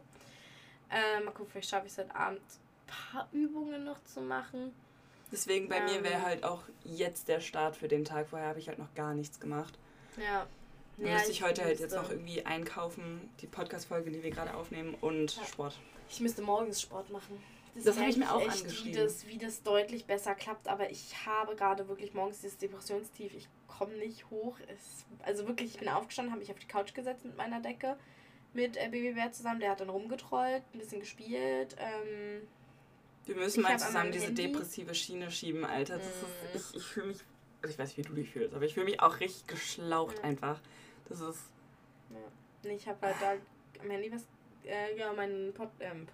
Ähm, 0.90 1.24
mal 1.24 1.32
gucken, 1.32 1.50
vielleicht 1.50 1.70
schaffe 1.70 1.86
ich 1.86 1.92
es 1.92 1.98
heute 1.98 2.14
Abend, 2.14 2.40
ein 2.40 3.10
paar 3.12 3.28
Übungen 3.32 3.82
noch 3.84 4.02
zu 4.04 4.20
machen. 4.20 4.72
Deswegen 5.32 5.68
bei 5.68 5.80
mir 5.80 5.96
Ähm. 5.96 6.04
wäre 6.04 6.22
halt 6.22 6.44
auch 6.44 6.62
jetzt 6.84 7.26
der 7.28 7.40
Start 7.40 7.76
für 7.76 7.88
den 7.88 8.04
Tag. 8.04 8.28
Vorher 8.28 8.48
habe 8.48 8.58
ich 8.60 8.68
halt 8.68 8.78
noch 8.78 8.94
gar 8.94 9.14
nichts 9.14 9.40
gemacht. 9.40 9.78
Ja. 10.16 10.46
Dann 10.98 11.06
ja, 11.06 11.14
müsste 11.14 11.30
ich 11.32 11.42
heute 11.42 11.64
halt 11.64 11.80
jetzt 11.80 11.94
noch 11.94 12.10
irgendwie 12.10 12.44
einkaufen, 12.44 13.30
die 13.40 13.46
Podcast-Folge, 13.46 14.10
die 14.10 14.22
wir 14.22 14.30
gerade 14.30 14.54
aufnehmen 14.54 14.94
und 15.00 15.36
Ja. 15.36 15.44
Sport. 15.44 15.78
Ich 16.10 16.20
müsste 16.20 16.42
morgens 16.42 16.80
Sport 16.82 17.10
machen. 17.10 17.42
Das 17.74 17.98
habe 17.98 18.10
ich 18.10 18.18
mir 18.18 18.30
auch 18.30 18.42
echt, 18.42 18.58
angeschrieben. 18.62 18.92
Wie 18.92 19.04
das, 19.04 19.26
wie 19.26 19.38
das 19.38 19.62
deutlich 19.62 20.04
besser 20.04 20.34
klappt, 20.34 20.68
aber 20.68 20.90
ich 20.90 21.14
habe 21.26 21.56
gerade 21.56 21.88
wirklich 21.88 22.12
morgens 22.12 22.42
dieses 22.42 22.58
Depressionstief. 22.58 23.32
Ich 23.34 23.48
komme 23.66 23.94
nicht 23.94 24.28
hoch. 24.28 24.58
Es, 24.68 25.06
also 25.24 25.46
wirklich, 25.48 25.70
ich 25.74 25.78
bin 25.80 25.88
aufgestanden, 25.88 26.32
habe 26.32 26.40
mich 26.40 26.50
auf 26.52 26.58
die 26.58 26.66
Couch 26.68 26.92
gesetzt 26.92 27.24
mit 27.24 27.34
meiner 27.38 27.60
Decke, 27.62 27.96
mit 28.52 28.76
äh, 28.76 28.88
Babybär 28.90 29.32
zusammen. 29.32 29.60
Der 29.60 29.70
hat 29.70 29.80
dann 29.80 29.88
rumgetrollt, 29.88 30.62
ein 30.74 30.78
bisschen 30.78 31.00
gespielt. 31.00 31.74
Ähm, 31.78 32.42
Wir 33.24 33.36
müssen 33.36 33.62
mal 33.62 33.78
zusammen 33.78 34.12
diese 34.12 34.26
Handy- 34.26 34.52
depressive 34.52 34.94
Schiene 34.94 35.30
schieben, 35.30 35.64
Alter. 35.64 35.96
Das 35.96 36.06
Mhm. 36.06 36.56
ist, 36.56 36.70
ich 36.72 36.76
ich 36.76 36.86
fühle 36.86 37.06
mich, 37.06 37.18
also 37.62 37.72
ich 37.72 37.78
weiß, 37.78 37.96
wie 37.96 38.02
du 38.02 38.12
dich 38.12 38.28
fühlst, 38.28 38.52
aber 38.54 38.66
ich 38.66 38.74
fühle 38.74 38.84
mich 38.84 39.00
auch 39.00 39.18
richtig 39.20 39.46
geschlaucht 39.46 40.18
Ja. 40.18 40.24
einfach. 40.24 40.60
Das 41.08 41.20
ist, 41.20 41.44
nee, 42.62 42.74
ich 42.74 42.86
habe 42.88 42.98
halt 43.06 43.16
da 43.20 43.32
am 43.82 43.90
Handy 43.90 44.12
was, 44.12 44.26
äh, 44.64 44.96
ja, 44.96 45.12
meinen 45.12 45.52
Pod, 45.52 45.68
ähm, 45.80 46.06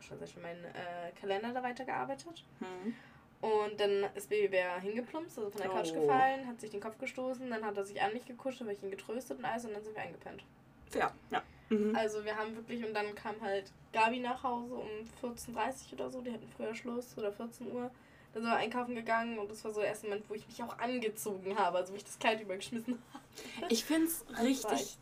meinen 0.42 0.64
äh, 0.64 1.12
Kalender 1.20 1.53
da 1.53 1.62
weitergearbeitet. 1.62 2.44
hm. 2.61 2.94
Und 3.40 3.79
dann 3.79 4.03
ist 4.16 4.29
Babybär 4.31 4.81
hingeplumpst, 4.81 5.38
also 5.38 5.51
von 5.51 5.61
der 5.61 5.70
Couch 5.70 5.92
Oh. 5.92 6.01
gefallen, 6.01 6.44
hat 6.48 6.61
sich 6.61 6.70
den 6.70 6.81
Kopf 6.81 6.98
gestoßen, 6.98 7.48
dann 7.48 7.64
hat 7.64 7.77
er 7.77 7.85
sich 7.85 8.03
an 8.03 8.12
mich 8.12 8.24
gekuschelt, 8.24 8.62
habe 8.62 8.72
ich 8.72 8.83
ihn 8.83 8.90
getröstet 8.90 9.38
und 9.38 9.44
alles 9.44 9.64
und 9.64 9.74
dann 9.74 9.85
sind 9.85 9.94
wir 9.94 10.03
eingepennt. 10.03 10.42
fair, 10.90 11.12
ja. 11.31 11.40
Mhm. 11.68 11.94
Also 11.94 12.24
wir 12.24 12.35
haben 12.35 12.57
wirklich, 12.57 12.85
und 12.85 12.94
dann 12.94 13.14
kam 13.14 13.40
halt 13.40 13.70
Gabi 13.92 14.18
nach 14.18 14.42
Hause 14.42 14.74
um 14.74 14.88
14.30 15.22 15.53
Uhr 15.53 15.92
oder 15.92 16.11
so, 16.11 16.20
die 16.20 16.33
hatten 16.33 16.48
früher 16.57 16.74
Schluss 16.74 17.16
oder 17.16 17.31
14 17.31 17.70
Uhr. 17.70 17.90
Dann 18.34 18.42
sind 18.42 18.50
wir 18.50 18.56
einkaufen 18.56 18.94
gegangen 18.94 19.38
und 19.38 19.50
das 19.50 19.64
war 19.64 19.72
so 19.72 19.80
der 19.80 19.88
erste 19.88 20.06
Moment, 20.06 20.28
wo 20.28 20.34
ich 20.34 20.46
mich 20.46 20.62
auch 20.62 20.78
angezogen 20.78 21.58
habe, 21.58 21.78
also 21.78 21.92
wo 21.92 21.96
ich 21.96 22.04
das 22.04 22.18
Kleid 22.18 22.40
übergeschmissen 22.40 23.02
habe. 23.12 23.72
Ich 23.72 23.84
finde 23.84 24.08
es 24.08 24.24
richtig 24.42 24.96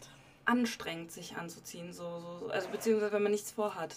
anstrengend, 0.45 1.11
sich 1.11 1.37
anzuziehen, 1.37 1.93
so, 1.93 2.21
so, 2.21 2.39
so. 2.39 2.49
also 2.49 2.69
beziehungsweise 2.69 3.13
wenn 3.13 3.23
man 3.23 3.33
nichts 3.33 3.51
vorhat. 3.51 3.97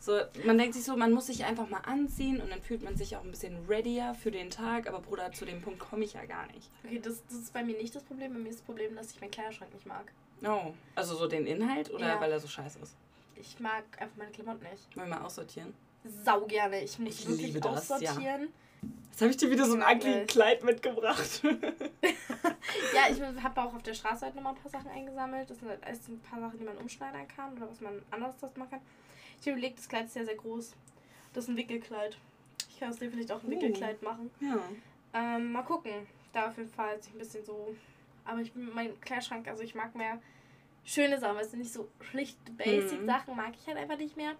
So, 0.00 0.20
man 0.44 0.58
denkt 0.58 0.74
sich 0.74 0.84
so, 0.84 0.96
man 0.96 1.12
muss 1.12 1.26
sich 1.28 1.44
einfach 1.46 1.70
mal 1.70 1.78
anziehen 1.78 2.42
und 2.42 2.50
dann 2.50 2.60
fühlt 2.60 2.82
man 2.82 2.94
sich 2.96 3.16
auch 3.16 3.22
ein 3.24 3.30
bisschen 3.30 3.64
readier 3.66 4.14
für 4.14 4.30
den 4.30 4.50
Tag, 4.50 4.86
aber 4.86 5.00
Bruder, 5.00 5.32
zu 5.32 5.46
dem 5.46 5.62
Punkt 5.62 5.78
komme 5.78 6.04
ich 6.04 6.12
ja 6.12 6.24
gar 6.26 6.46
nicht. 6.48 6.68
Okay, 6.84 6.98
das, 7.02 7.22
das 7.26 7.38
ist 7.38 7.52
bei 7.54 7.62
mir 7.64 7.76
nicht 7.78 7.94
das 7.94 8.02
Problem. 8.02 8.34
Bei 8.34 8.38
mir 8.38 8.50
ist 8.50 8.58
das 8.58 8.66
Problem, 8.66 8.94
dass 8.96 9.12
ich 9.12 9.20
meinen 9.22 9.30
Kleiderschrank 9.30 9.72
nicht 9.72 9.86
mag. 9.86 10.12
Oh, 10.44 10.74
also 10.94 11.14
so 11.14 11.26
den 11.26 11.46
Inhalt 11.46 11.90
oder 11.90 12.06
Ja. 12.06 12.20
weil 12.20 12.30
er 12.32 12.40
so 12.40 12.48
scheiße 12.48 12.80
ist? 12.80 12.94
Ich 13.36 13.58
mag 13.60 13.84
einfach 13.98 14.16
meine 14.16 14.30
Klamotten 14.30 14.64
nicht. 14.70 14.94
Wollen 14.94 15.08
wir 15.08 15.16
mal 15.16 15.24
aussortieren? 15.24 15.72
Sau 16.22 16.42
gerne. 16.42 16.82
Ich 16.82 16.98
muss 16.98 17.20
Ich 17.20 17.26
wirklich 17.28 17.46
liebe 17.46 17.60
das, 17.60 17.88
ja. 18.00 18.12
Jetzt 19.14 19.20
habe 19.22 19.30
ich 19.30 19.36
dir 19.36 19.48
wieder 19.48 19.64
so 19.64 19.74
ein 19.74 19.80
Wirklich. 19.80 20.12
ugly 20.12 20.26
Kleid 20.26 20.64
mitgebracht. 20.64 21.40
Ja, 22.92 23.02
ich 23.08 23.20
habe 23.42 23.62
auch 23.62 23.72
auf 23.74 23.82
der 23.84 23.94
Straße 23.94 24.24
halt 24.24 24.34
nochmal 24.34 24.54
ein 24.54 24.60
paar 24.60 24.70
Sachen 24.70 24.90
eingesammelt. 24.90 25.48
Das 25.48 25.58
sind 25.60 25.68
halt 25.68 25.84
alles 25.84 26.08
ein 26.08 26.18
paar 26.20 26.40
Sachen, 26.40 26.58
die 26.58 26.64
man 26.64 26.76
umschneidern 26.78 27.28
kann 27.28 27.56
oder 27.56 27.70
was 27.70 27.80
man 27.80 28.02
anders 28.10 28.36
draus 28.38 28.50
machen 28.56 28.70
kann. 28.70 28.80
Ich 29.40 29.46
habe 29.46 29.52
überlegt, 29.58 29.78
das 29.78 29.88
Kleid 29.88 30.06
ist 30.06 30.14
sehr, 30.14 30.24
sehr 30.24 30.34
groß. 30.34 30.74
Das 31.32 31.44
ist 31.44 31.50
ein 31.50 31.56
Wickelkleid. 31.56 32.16
Ich 32.68 32.80
kann 32.80 32.88
aus 32.90 32.98
dem 32.98 33.12
vielleicht 33.12 33.30
auch 33.30 33.40
ein 33.42 33.46
Oh. 33.46 33.50
Wickelkleid 33.50 34.02
machen. 34.02 34.30
ja. 34.40 34.58
Ähm, 35.12 35.52
mal 35.52 35.62
gucken. 35.62 35.92
Da 36.32 36.48
auf 36.48 36.56
jeden 36.56 36.70
Fall 36.70 37.00
sich 37.00 37.12
ein 37.12 37.18
bisschen 37.18 37.44
so. 37.44 37.76
Aber 38.24 38.40
ich 38.40 38.52
bin 38.52 38.68
mein 38.74 39.00
Kleiderschrank, 39.00 39.46
also 39.46 39.62
ich 39.62 39.76
mag 39.76 39.94
mehr 39.94 40.20
schöne 40.84 41.20
Sachen, 41.20 41.36
weißt 41.36 41.52
du, 41.52 41.58
nicht 41.58 41.72
so 41.72 41.88
schlichte 42.00 42.50
Basic-Sachen 42.52 43.36
mag 43.36 43.52
ich 43.60 43.66
halt 43.68 43.76
einfach 43.78 43.98
nicht 43.98 44.16
mehr. 44.16 44.32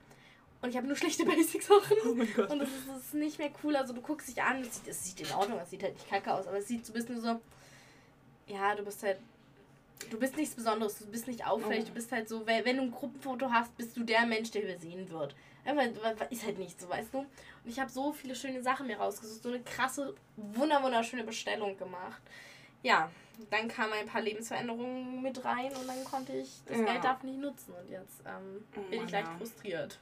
Und 0.65 0.71
ich 0.71 0.77
habe 0.79 0.87
nur 0.87 0.97
schlichte 0.97 1.25
Basic-Sachen. 1.27 1.97
Oh 2.07 2.15
mein 2.15 2.33
Gott. 2.35 2.51
Und 2.51 2.59
das 2.61 2.71
ist, 2.71 2.89
das 2.89 2.97
ist 2.99 3.15
nicht 3.15 3.39
mehr 3.39 3.51
cool. 3.63 3.77
Also 3.77 3.93
du 3.93 4.01
guckst 4.01 4.29
dich 4.29 4.43
an, 4.43 4.63
es 4.63 4.77
sieht, 4.77 4.89
es 4.89 5.05
sieht 5.05 5.21
in 5.21 5.31
Ordnung, 5.35 5.59
es 5.63 5.69
sieht 5.69 5.83
halt 5.83 5.93
nicht 5.93 6.09
kacke 6.09 6.33
aus, 6.33 6.47
aber 6.47 6.57
es 6.57 6.67
sieht 6.69 6.87
so 6.87 6.93
ein 6.93 6.95
bisschen 6.95 7.21
so, 7.21 7.39
ja, 8.47 8.75
du 8.75 8.83
bist 8.83 9.03
halt, 9.03 9.19
du 10.11 10.19
bist 10.19 10.37
nichts 10.39 10.55
Besonderes, 10.55 10.99
du 10.99 11.07
bist 11.07 11.27
nicht 11.27 11.47
auffällig, 11.47 11.85
Oh. 11.85 11.89
du 11.89 11.93
bist 11.93 12.11
halt 12.13 12.31
so, 12.31 12.47
wenn, 12.47 12.65
wenn 12.65 12.79
du 12.79 12.83
ein 12.85 12.91
Gruppenfoto 12.93 13.51
hast, 13.51 13.77
bist 13.77 13.95
du 13.95 14.05
der 14.05 14.25
Mensch, 14.25 14.53
der 14.53 14.63
übersehen 14.65 15.11
wird. 15.11 15.35
Einfach, 15.67 16.31
ist 16.31 16.45
halt 16.47 16.59
nicht 16.59 16.81
so, 16.81 16.89
weißt 16.89 17.13
du? 17.13 17.19
Und 17.19 17.29
ich 17.67 17.79
habe 17.79 17.91
so 17.91 18.13
viele 18.15 18.35
schöne 18.35 18.63
Sachen 18.63 18.87
mir 18.87 18.97
rausgesucht, 18.97 19.43
so 19.43 19.49
eine 19.51 19.61
krasse, 19.61 20.15
wunder 20.37 20.83
wunderschöne 20.83 21.25
Bestellung 21.25 21.77
gemacht. 21.77 22.23
Ja, 22.83 23.11
dann 23.51 23.69
kamen 23.69 23.93
ein 23.95 24.07
paar 24.07 24.23
Lebensveränderungen 24.23 25.21
mit 25.21 25.45
rein 25.45 25.73
und 25.77 25.87
dann 25.89 26.05
konnte 26.05 26.33
ich 26.33 26.49
das 26.67 26.79
Ja. 26.79 26.85
Geld 26.85 27.05
dafür 27.05 27.29
nicht 27.31 27.41
nutzen. 27.41 27.73
Und 27.73 27.91
jetzt 27.91 28.21
ähm, 28.27 28.65
Oh 28.77 28.81
bin 28.91 29.05
ich 29.05 29.11
leicht 29.11 29.29
ja. 29.29 29.37
frustriert. 29.39 29.99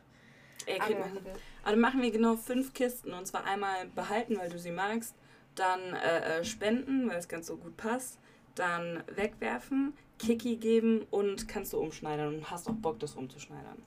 Ey, 0.66 0.76
Aber 0.76 0.86
krieg 0.86 0.98
mal 0.98 1.00
mal 1.06 1.12
hin. 1.12 1.24
gucken. 1.24 1.40
Also 1.64 1.80
machen 1.80 2.02
wir 2.02 2.10
genau 2.10 2.36
fünf 2.36 2.72
Kisten 2.74 3.12
und 3.12 3.26
zwar 3.26 3.44
einmal 3.44 3.86
behalten, 3.94 4.36
weil 4.38 4.48
du 4.50 4.58
sie 4.58 4.70
magst, 4.72 5.14
dann 5.54 5.80
äh, 5.94 6.40
äh, 6.40 6.44
spenden, 6.44 7.08
weil 7.08 7.18
es 7.18 7.28
ganz 7.28 7.46
so 7.46 7.56
gut 7.56 7.76
passt, 7.76 8.18
dann 8.54 9.02
wegwerfen, 9.14 9.94
Kiki 10.18 10.56
geben 10.56 11.06
und 11.10 11.48
kannst 11.48 11.72
du 11.72 11.78
umschneidern 11.78 12.34
und 12.34 12.50
hast 12.50 12.68
auch 12.68 12.74
Bock, 12.74 12.98
das 13.00 13.14
umzuschneidern. 13.14 13.82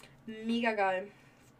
Mega 0.46 0.74
geil. 0.74 1.08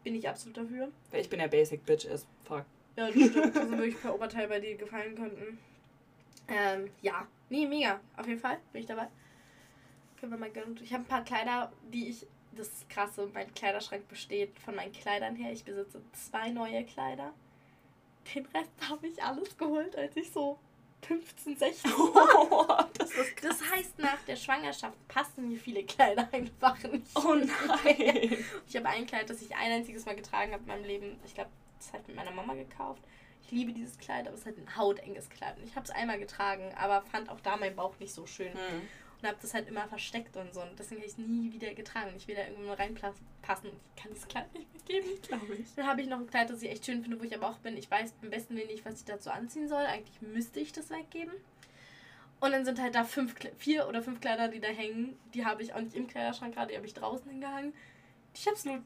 Bin 0.04 0.14
ich 0.14 0.28
absolut 0.28 0.56
dafür. 0.56 0.88
Weil 1.10 1.20
ich 1.20 1.28
bin 1.28 1.40
ja 1.40 1.46
Basic 1.48 1.84
Bitch 1.84 2.06
as 2.06 2.26
fuck. 2.44 2.64
Ja, 2.96 3.10
das 3.10 3.14
stimmt. 3.30 3.56
Also 3.56 3.70
wirklich 3.72 4.00
per 4.00 4.14
Oberteil 4.14 4.48
bei 4.48 4.60
dir 4.60 4.76
gefallen 4.76 5.14
könnten. 5.16 5.58
Ähm, 6.48 6.90
ja. 7.02 7.26
Nee, 7.50 7.66
mega. 7.66 8.00
Auf 8.16 8.26
jeden 8.26 8.40
Fall 8.40 8.58
bin 8.72 8.80
ich 8.82 8.86
dabei. 8.86 9.08
Können 10.18 10.32
wir 10.32 10.38
mal 10.38 10.50
gönnen. 10.50 10.78
Ich 10.82 10.92
habe 10.92 11.02
ein 11.04 11.06
paar 11.08 11.24
Kleider, 11.24 11.72
die 11.92 12.08
ich. 12.08 12.26
Das 12.56 12.68
ist 12.68 12.88
krasse. 12.88 13.28
Mein 13.32 13.52
Kleiderschrank 13.54 14.08
besteht 14.08 14.58
von 14.60 14.74
meinen 14.74 14.92
Kleidern 14.92 15.36
her. 15.36 15.52
Ich 15.52 15.64
besitze 15.64 16.00
zwei 16.12 16.50
neue 16.50 16.84
Kleider. 16.84 17.32
Den 18.34 18.46
Rest 18.46 18.70
habe 18.88 19.06
ich 19.06 19.22
alles 19.22 19.56
geholt, 19.56 19.96
als 19.96 20.16
ich 20.16 20.32
so 20.32 20.58
15, 21.02 21.56
16 21.56 21.90
war. 21.92 22.90
das, 22.98 23.10
das 23.40 23.70
heißt, 23.70 23.98
nach 23.98 24.20
der 24.26 24.36
Schwangerschaft 24.36 24.96
passen 25.06 25.48
mir 25.48 25.58
viele 25.58 25.84
Kleider 25.84 26.28
einfach 26.32 26.82
nicht. 26.84 27.06
Oh 27.14 27.34
nein. 27.34 28.44
Ich 28.66 28.76
habe 28.76 28.88
ein 28.88 29.06
Kleid, 29.06 29.30
das 29.30 29.42
ich 29.42 29.54
ein 29.54 29.72
einziges 29.72 30.04
Mal 30.06 30.16
getragen 30.16 30.52
habe 30.52 30.62
in 30.62 30.68
meinem 30.68 30.84
Leben. 30.84 31.20
Ich 31.24 31.34
glaube, 31.34 31.50
das 31.78 31.92
hat 31.92 32.06
mit 32.08 32.16
meiner 32.16 32.32
Mama 32.32 32.54
gekauft. 32.54 33.02
Ich 33.44 33.52
liebe 33.52 33.72
dieses 33.72 33.96
Kleid, 33.98 34.26
aber 34.26 34.34
es 34.34 34.40
ist 34.40 34.46
halt 34.46 34.58
ein 34.58 34.76
hautenges 34.76 35.28
Kleid. 35.28 35.56
Und 35.58 35.64
ich 35.64 35.76
habe 35.76 35.84
es 35.84 35.90
einmal 35.90 36.18
getragen, 36.18 36.74
aber 36.76 37.02
fand 37.02 37.28
auch 37.30 37.40
da 37.40 37.56
meinen 37.56 37.76
Bauch 37.76 37.96
nicht 38.00 38.12
so 38.12 38.26
schön. 38.26 38.52
Hm 38.52 38.88
und 39.20 39.28
habe 39.28 39.38
das 39.40 39.54
halt 39.54 39.68
immer 39.68 39.88
versteckt 39.88 40.36
und 40.36 40.52
so. 40.52 40.60
Und 40.62 40.78
deswegen 40.78 41.00
habe 41.00 41.06
ich 41.06 41.12
es 41.12 41.18
nie 41.18 41.52
wieder 41.52 41.72
getragen. 41.74 42.12
Ich 42.16 42.28
will 42.28 42.34
da 42.34 42.46
irgendwo 42.46 42.72
reinpassen 42.72 43.70
und 43.70 43.80
ich 43.94 44.02
kann 44.02 44.12
dieses 44.12 44.28
Kleid 44.28 44.52
nicht 44.54 44.72
mitgeben. 44.72 45.10
Glaube 45.28 45.54
ich. 45.54 45.74
Dann 45.74 45.86
habe 45.86 46.02
ich 46.02 46.08
noch 46.08 46.18
ein 46.18 46.26
Kleid, 46.26 46.50
das 46.50 46.62
ich 46.62 46.70
echt 46.70 46.86
schön 46.86 47.02
finde, 47.02 47.18
wo 47.18 47.24
ich 47.24 47.34
aber 47.34 47.48
auch 47.48 47.58
bin. 47.58 47.76
Ich 47.76 47.90
weiß 47.90 48.14
am 48.22 48.30
besten 48.30 48.56
wenig, 48.56 48.84
was 48.84 49.00
ich 49.00 49.04
dazu 49.04 49.30
anziehen 49.30 49.68
soll. 49.68 49.84
Eigentlich 49.84 50.20
müsste 50.20 50.60
ich 50.60 50.72
das 50.72 50.90
weggeben. 50.90 51.32
Und 52.40 52.52
dann 52.52 52.64
sind 52.64 52.80
halt 52.80 52.94
da 52.94 53.04
fünf, 53.04 53.34
vier 53.56 53.88
oder 53.88 54.02
fünf 54.02 54.20
Kleider, 54.20 54.48
die 54.48 54.60
da 54.60 54.68
hängen. 54.68 55.18
Die 55.32 55.46
habe 55.46 55.62
ich 55.62 55.72
auch 55.72 55.80
nicht 55.80 55.96
im 55.96 56.06
Kleiderschrank 56.06 56.54
gerade, 56.54 56.68
die 56.68 56.76
habe 56.76 56.86
ich 56.86 56.94
draußen 56.94 57.30
hingehangen. 57.30 57.72
Es 58.34 58.64
nur, 58.66 58.82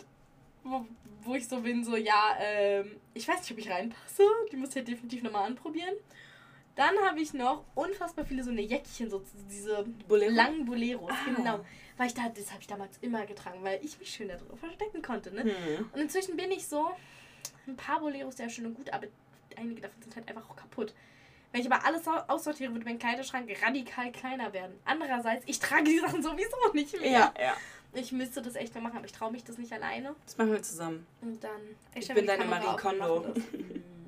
wo, 0.63 0.87
wo 1.23 1.35
ich 1.35 1.49
so 1.49 1.61
bin, 1.61 1.85
so, 1.85 1.97
ja, 1.97 2.37
ähm, 2.39 2.97
ich 3.15 3.27
weiß 3.27 3.41
nicht, 3.41 3.51
ob 3.51 3.59
ich 3.59 3.69
reinpasse. 3.69 4.23
Die 4.53 4.57
muss 4.57 4.71
ich 4.71 4.77
halt 4.77 4.89
definitiv 4.89 5.25
nochmal 5.25 5.47
anprobieren. 5.47 5.95
Dann 6.81 6.97
habe 7.07 7.21
ich 7.21 7.35
noch 7.35 7.67
unfassbar 7.75 8.25
viele 8.25 8.43
so 8.43 8.51
eine 8.51 8.63
Jäckchen, 8.63 9.11
so 9.11 9.23
diese 9.51 9.85
Bolero? 10.09 10.33
langen 10.33 10.65
Boleros. 10.65 11.13
Ah. 11.13 11.31
Genau. 11.37 11.61
Weil 11.99 12.07
ich 12.07 12.15
da, 12.15 12.31
das 12.31 12.51
habe 12.53 12.63
ich 12.63 12.67
damals 12.67 12.97
immer 13.03 13.27
getragen, 13.27 13.59
weil 13.61 13.85
ich 13.85 13.99
mich 13.99 14.09
schön 14.09 14.29
da 14.29 14.37
drauf 14.37 14.59
verstecken 14.59 15.03
konnte. 15.03 15.31
Ne? 15.31 15.43
Hm. 15.43 15.91
Und 15.93 16.01
inzwischen 16.01 16.39
bin 16.39 16.51
ich 16.51 16.67
so, 16.67 16.91
ein 17.67 17.77
paar 17.77 18.01
Boleros 18.01 18.39
sehr 18.39 18.49
schön 18.49 18.65
und 18.65 18.77
gut, 18.77 18.91
aber 18.95 19.09
einige 19.59 19.83
davon 19.83 20.01
sind 20.01 20.17
halt 20.17 20.27
einfach 20.27 20.49
auch 20.49 20.57
kaputt. 20.57 20.95
Wenn 21.53 21.61
ich 21.61 21.71
aber 21.71 21.85
alles 21.85 22.01
aussortiere, 22.29 22.73
würde 22.73 22.87
mein 22.87 22.99
Kleiderschrank 22.99 23.55
radikal 23.63 24.11
kleiner 24.11 24.55
werden. 24.55 24.73
Andererseits, 24.87 25.45
ich 25.47 25.59
trage 25.59 25.85
die 25.85 25.99
Sachen 25.99 26.23
sowieso 26.23 26.57
nicht 26.73 26.99
mehr. 26.99 27.11
Ja, 27.11 27.35
ja. 27.39 27.57
Ich 27.93 28.11
müsste 28.11 28.41
das 28.41 28.55
echt 28.55 28.75
mal 28.75 28.81
machen, 28.81 28.97
aber 28.97 29.07
ich 29.07 29.13
traue 29.13 29.33
mich 29.33 29.45
das 29.45 29.59
nicht 29.59 29.73
alleine. 29.73 30.15
Das 30.25 30.39
machen 30.39 30.53
wir 30.53 30.63
zusammen. 30.63 31.07
Und 31.21 31.45
dann. 31.45 31.61
Ich, 31.95 32.09
ich 32.09 32.15
bin 32.15 32.27
deine 32.27 32.47
Marie 32.47 32.75
Kondo. 32.79 33.35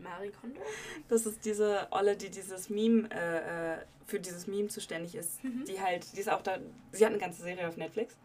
Marie 0.03 0.31
Kondo? 0.31 0.61
Das 1.09 1.27
ist 1.27 1.45
diese 1.45 1.87
Olle, 1.91 2.17
die 2.17 2.31
dieses 2.31 2.69
Meme, 2.69 3.09
äh, 3.11 3.75
äh, 3.75 3.79
für 4.07 4.21
dieses 4.21 4.47
Meme 4.47 4.69
zuständig 4.69 5.15
ist. 5.15 5.43
Mhm. 5.45 5.65
Die 5.65 5.81
halt, 5.81 6.07
die 6.17 6.21
ist 6.21 6.31
auch 6.31 6.43
da, 6.43 6.59
sie 6.93 7.05
hat 7.05 7.13
eine 7.13 7.21
ganze 7.21 7.43
Serie 7.43 7.69
auf 7.69 7.77
Netflix. 7.77 8.17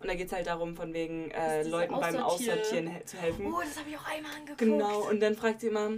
Und 0.00 0.08
da 0.08 0.14
geht 0.14 0.26
es 0.26 0.32
halt 0.32 0.46
darum, 0.48 0.74
von 0.74 0.92
wegen 0.92 1.30
äh, 1.30 1.62
Leuten 1.62 1.94
beim 1.94 2.16
Aussortieren 2.16 2.90
zu 3.04 3.16
helfen. 3.18 3.46
Oh, 3.46 3.60
das 3.60 3.78
habe 3.78 3.88
ich 3.88 3.96
auch 3.96 4.06
einmal 4.06 4.32
angeguckt. 4.32 4.58
Genau, 4.58 5.08
und 5.08 5.20
dann 5.20 5.36
fragt 5.36 5.60
sie 5.60 5.68
immer, 5.68 5.90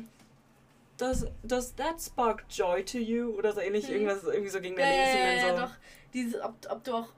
does, 0.99 1.27
does 1.43 1.75
that 1.77 2.01
spark 2.01 2.45
joy 2.51 2.85
to 2.85 2.99
you? 2.99 3.31
Oder 3.31 3.53
so 3.53 3.61
ähnlich, 3.61 3.89
mhm. 3.89 3.95
irgendwas 3.95 4.25
irgendwie 4.25 4.51
so 4.51 4.61
gegen 4.61 4.77
den 4.77 4.85
ja, 4.85 4.93
ja, 4.93 5.07
ja, 5.07 5.33
ja, 5.33 5.57
so. 5.57 5.63
doch. 5.63 5.71
Dieses, 6.13 6.41
ob, 6.43 6.55
ob 6.69 6.85
du 6.85 6.93
auch 6.93 7.09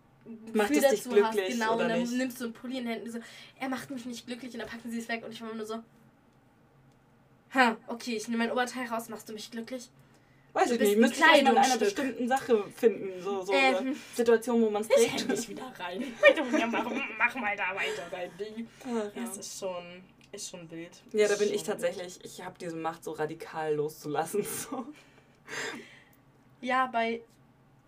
macht 0.52 0.70
es 0.70 0.88
dich 0.88 1.04
glücklich 1.04 1.24
hast, 1.24 1.52
genau, 1.52 1.74
oder 1.74 1.84
und 1.84 1.88
dann 1.90 2.00
nicht? 2.00 2.12
nimmst 2.12 2.40
du 2.40 2.44
einen 2.44 2.52
Pulli 2.52 2.78
in 2.78 2.84
den 2.84 2.92
Händen 2.92 3.06
und 3.06 3.12
so, 3.12 3.20
er 3.58 3.68
macht 3.68 3.90
mich 3.90 4.06
nicht 4.06 4.26
glücklich 4.26 4.52
und 4.52 4.60
dann 4.60 4.68
packen 4.68 4.90
sie 4.90 4.98
es 4.98 5.08
weg 5.08 5.24
und 5.24 5.32
ich 5.32 5.40
war 5.40 5.52
nur 5.54 5.66
so, 5.66 5.76
ha, 7.56 7.76
okay, 7.88 8.16
ich 8.16 8.28
nehme 8.28 8.44
mein 8.44 8.52
Oberteil 8.52 8.86
raus, 8.86 9.08
machst 9.08 9.28
du 9.28 9.32
mich 9.32 9.50
glücklich? 9.50 9.90
Weiß 10.52 10.70
ich 10.70 10.80
nicht, 10.80 10.96
müsste 10.96 11.18
ich 11.18 11.40
in 11.40 11.48
einer 11.48 11.76
bestimmten 11.76 12.28
Sache 12.28 12.64
finden, 12.74 13.22
so, 13.22 13.42
so 13.42 13.52
ähm, 13.52 13.76
eine 13.76 13.96
Situation, 14.14 14.62
wo 14.62 14.70
man 14.70 14.80
es 14.80 14.88
trägt. 14.88 15.20
Ich 15.20 15.28
mich 15.28 15.48
wieder 15.50 15.70
rein. 15.78 16.02
mach, 16.70 16.90
mach 17.18 17.34
mal 17.34 17.56
da 17.56 17.74
weiter 17.74 18.06
dein 18.10 18.34
Ding. 18.38 18.66
Ach, 18.84 19.14
ja. 19.14 19.22
Das 19.22 19.36
ist 19.36 19.58
schon, 19.58 20.02
ist 20.32 20.48
schon 20.48 20.70
wild. 20.70 21.02
Ja, 21.12 21.28
da 21.28 21.36
bin 21.36 21.52
ich 21.52 21.62
tatsächlich, 21.62 22.24
ich 22.24 22.42
habe 22.42 22.56
diese 22.58 22.76
Macht 22.76 23.04
so 23.04 23.12
radikal 23.12 23.74
loszulassen. 23.74 24.46
So. 24.70 24.86
Ja, 26.60 26.86
bei, 26.86 27.20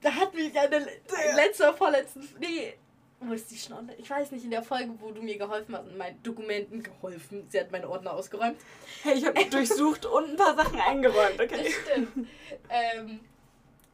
da 0.02 0.14
hat 0.14 0.34
mich 0.34 0.56
eine 0.56 0.86
letzte, 1.34 1.72
vorletzten, 1.72 2.28
nee, 2.38 2.74
wo 3.20 3.32
ist 3.32 3.50
die 3.50 3.56
Schnauze? 3.56 3.94
Ich 3.98 4.08
weiß 4.08 4.30
nicht, 4.30 4.44
in 4.44 4.50
der 4.50 4.62
Folge, 4.62 4.90
wo 5.00 5.10
du 5.10 5.22
mir 5.22 5.36
geholfen 5.38 5.76
hast, 5.76 5.88
in 5.88 5.96
meinen 5.96 6.22
Dokumenten 6.22 6.82
geholfen. 6.82 7.46
Sie 7.48 7.58
hat 7.58 7.72
meine 7.72 7.88
Ordner 7.88 8.12
ausgeräumt. 8.12 8.56
Hey, 9.02 9.14
ich 9.14 9.26
habe 9.26 9.44
durchsucht 9.50 10.06
und 10.06 10.30
ein 10.30 10.36
paar 10.36 10.54
Sachen 10.54 10.80
eingeräumt, 10.80 11.40
okay? 11.40 11.64
Das 11.64 11.72
stimmt. 11.72 12.28
Ähm, 12.70 13.20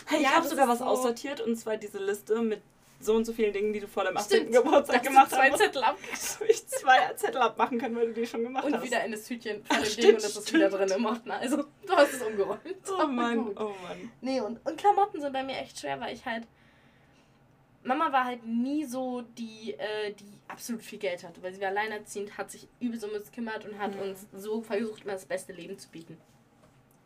hey, 0.07 0.23
ja, 0.23 0.29
ich 0.29 0.37
habe 0.37 0.49
sogar 0.49 0.69
was 0.69 0.81
so 0.81 0.85
aussortiert 0.85 1.41
und 1.41 1.57
zwar 1.57 1.77
diese 1.77 1.99
Liste 1.99 2.41
mit 2.43 2.61
so 3.01 3.15
und 3.15 3.25
so 3.25 3.33
vielen 3.33 3.53
Dingen, 3.53 3.73
die 3.73 3.81
du 3.81 3.89
vor 3.89 4.05
dem 4.05 4.17
18. 4.17 4.51
Geburtstag 4.51 5.03
gemacht 5.03 5.31
hast. 5.31 5.35
zwei 5.35 5.51
Zettel 5.51 5.83
ab. 5.83 5.99
ich 6.49 6.67
zwei 6.67 7.13
Zettel 7.17 7.41
abmachen 7.41 7.79
können, 7.79 7.97
weil 7.97 8.09
du 8.09 8.15
die 8.15 8.27
schon 8.27 8.43
gemacht 8.43 8.65
und 8.65 8.75
hast. 8.75 8.83
Und 8.83 8.87
wieder 8.87 9.05
in 9.05 9.13
das 9.13 9.29
Hütchen 9.29 9.65
von 9.65 9.83
dem 9.83 9.97
Ding 9.97 10.15
und 10.15 10.25
das 10.25 10.37
ist 10.37 10.53
wieder 10.53 10.71
drin 10.71 10.91
im 10.91 11.05
Ordner. 11.05 11.35
Also, 11.35 11.65
du 11.87 11.93
hast 11.93 12.15
es 12.15 12.23
umgeräumt. 12.23 12.61
Oh 12.89 13.07
Mann, 13.07 13.57
oh 13.57 13.75
Mann. 13.83 14.11
Nee, 14.21 14.41
und, 14.41 14.65
und 14.65 14.77
Klamotten 14.79 15.21
sind 15.21 15.33
bei 15.33 15.43
mir 15.43 15.57
echt 15.59 15.81
schwer, 15.81 16.01
weil 16.01 16.15
ich 16.15 16.25
halt 16.25 16.47
Mama 17.85 18.11
war 18.13 18.25
halt 18.25 18.47
nie 18.47 18.85
so 18.85 19.23
die, 19.37 19.75
äh, 19.75 20.13
die 20.13 20.41
absolut 20.49 20.83
viel 20.83 20.99
Geld 20.99 21.23
hatte, 21.23 21.43
weil 21.43 21.53
sie 21.53 21.61
war 21.61 21.69
alleinerziehend, 21.69 22.37
hat 22.39 22.51
sich 22.51 22.67
übelst 22.81 23.05
um 23.05 23.11
uns 23.11 23.31
gekümmert 23.31 23.67
und 23.67 23.79
hat 23.79 23.95
mhm. 23.95 24.03
uns 24.03 24.27
so 24.33 24.63
versucht, 24.63 25.05
immer 25.05 25.13
das 25.13 25.27
beste 25.27 25.53
Leben 25.53 25.79
zu 25.79 25.89
bieten. 25.91 26.19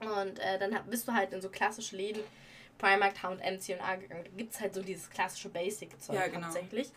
Und 0.00 0.38
äh, 0.38 0.58
dann 0.58 0.78
bist 0.88 1.08
du 1.08 1.12
halt 1.12 1.32
in 1.32 1.40
so 1.40 1.48
klassische 1.48 1.96
Läden, 1.96 2.22
Primark, 2.78 3.20
H&M, 3.20 3.60
C&A 3.60 3.96
gegangen. 3.96 4.24
Da 4.24 4.30
gibt 4.36 4.54
es 4.54 4.60
halt 4.60 4.72
so 4.72 4.82
dieses 4.82 5.10
klassische 5.10 5.48
Basic-Zeug 5.48 6.14
ja, 6.14 6.28
genau. 6.28 6.44
hauptsächlich. 6.44 6.90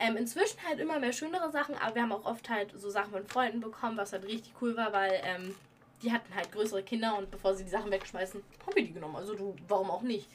Ähm, 0.00 0.16
inzwischen 0.16 0.58
halt 0.66 0.80
immer 0.80 0.98
mehr 0.98 1.12
schönere 1.12 1.52
Sachen, 1.52 1.76
aber 1.76 1.94
wir 1.94 2.02
haben 2.02 2.12
auch 2.12 2.24
oft 2.24 2.50
halt 2.50 2.72
so 2.74 2.90
Sachen 2.90 3.12
von 3.12 3.24
Freunden 3.28 3.60
bekommen, 3.60 3.96
was 3.96 4.12
halt 4.12 4.24
richtig 4.24 4.52
cool 4.60 4.76
war, 4.76 4.92
weil 4.92 5.20
ähm, 5.22 5.54
die 6.02 6.10
hatten 6.10 6.34
halt 6.34 6.50
größere 6.50 6.82
Kinder 6.82 7.16
und 7.16 7.30
bevor 7.30 7.54
sie 7.54 7.62
die 7.62 7.70
Sachen 7.70 7.92
wegschmeißen, 7.92 8.42
haben 8.66 8.74
wir 8.74 8.84
die 8.84 8.92
genommen. 8.92 9.14
Also 9.14 9.36
du, 9.36 9.54
warum 9.68 9.92
auch 9.92 10.02
nicht? 10.02 10.26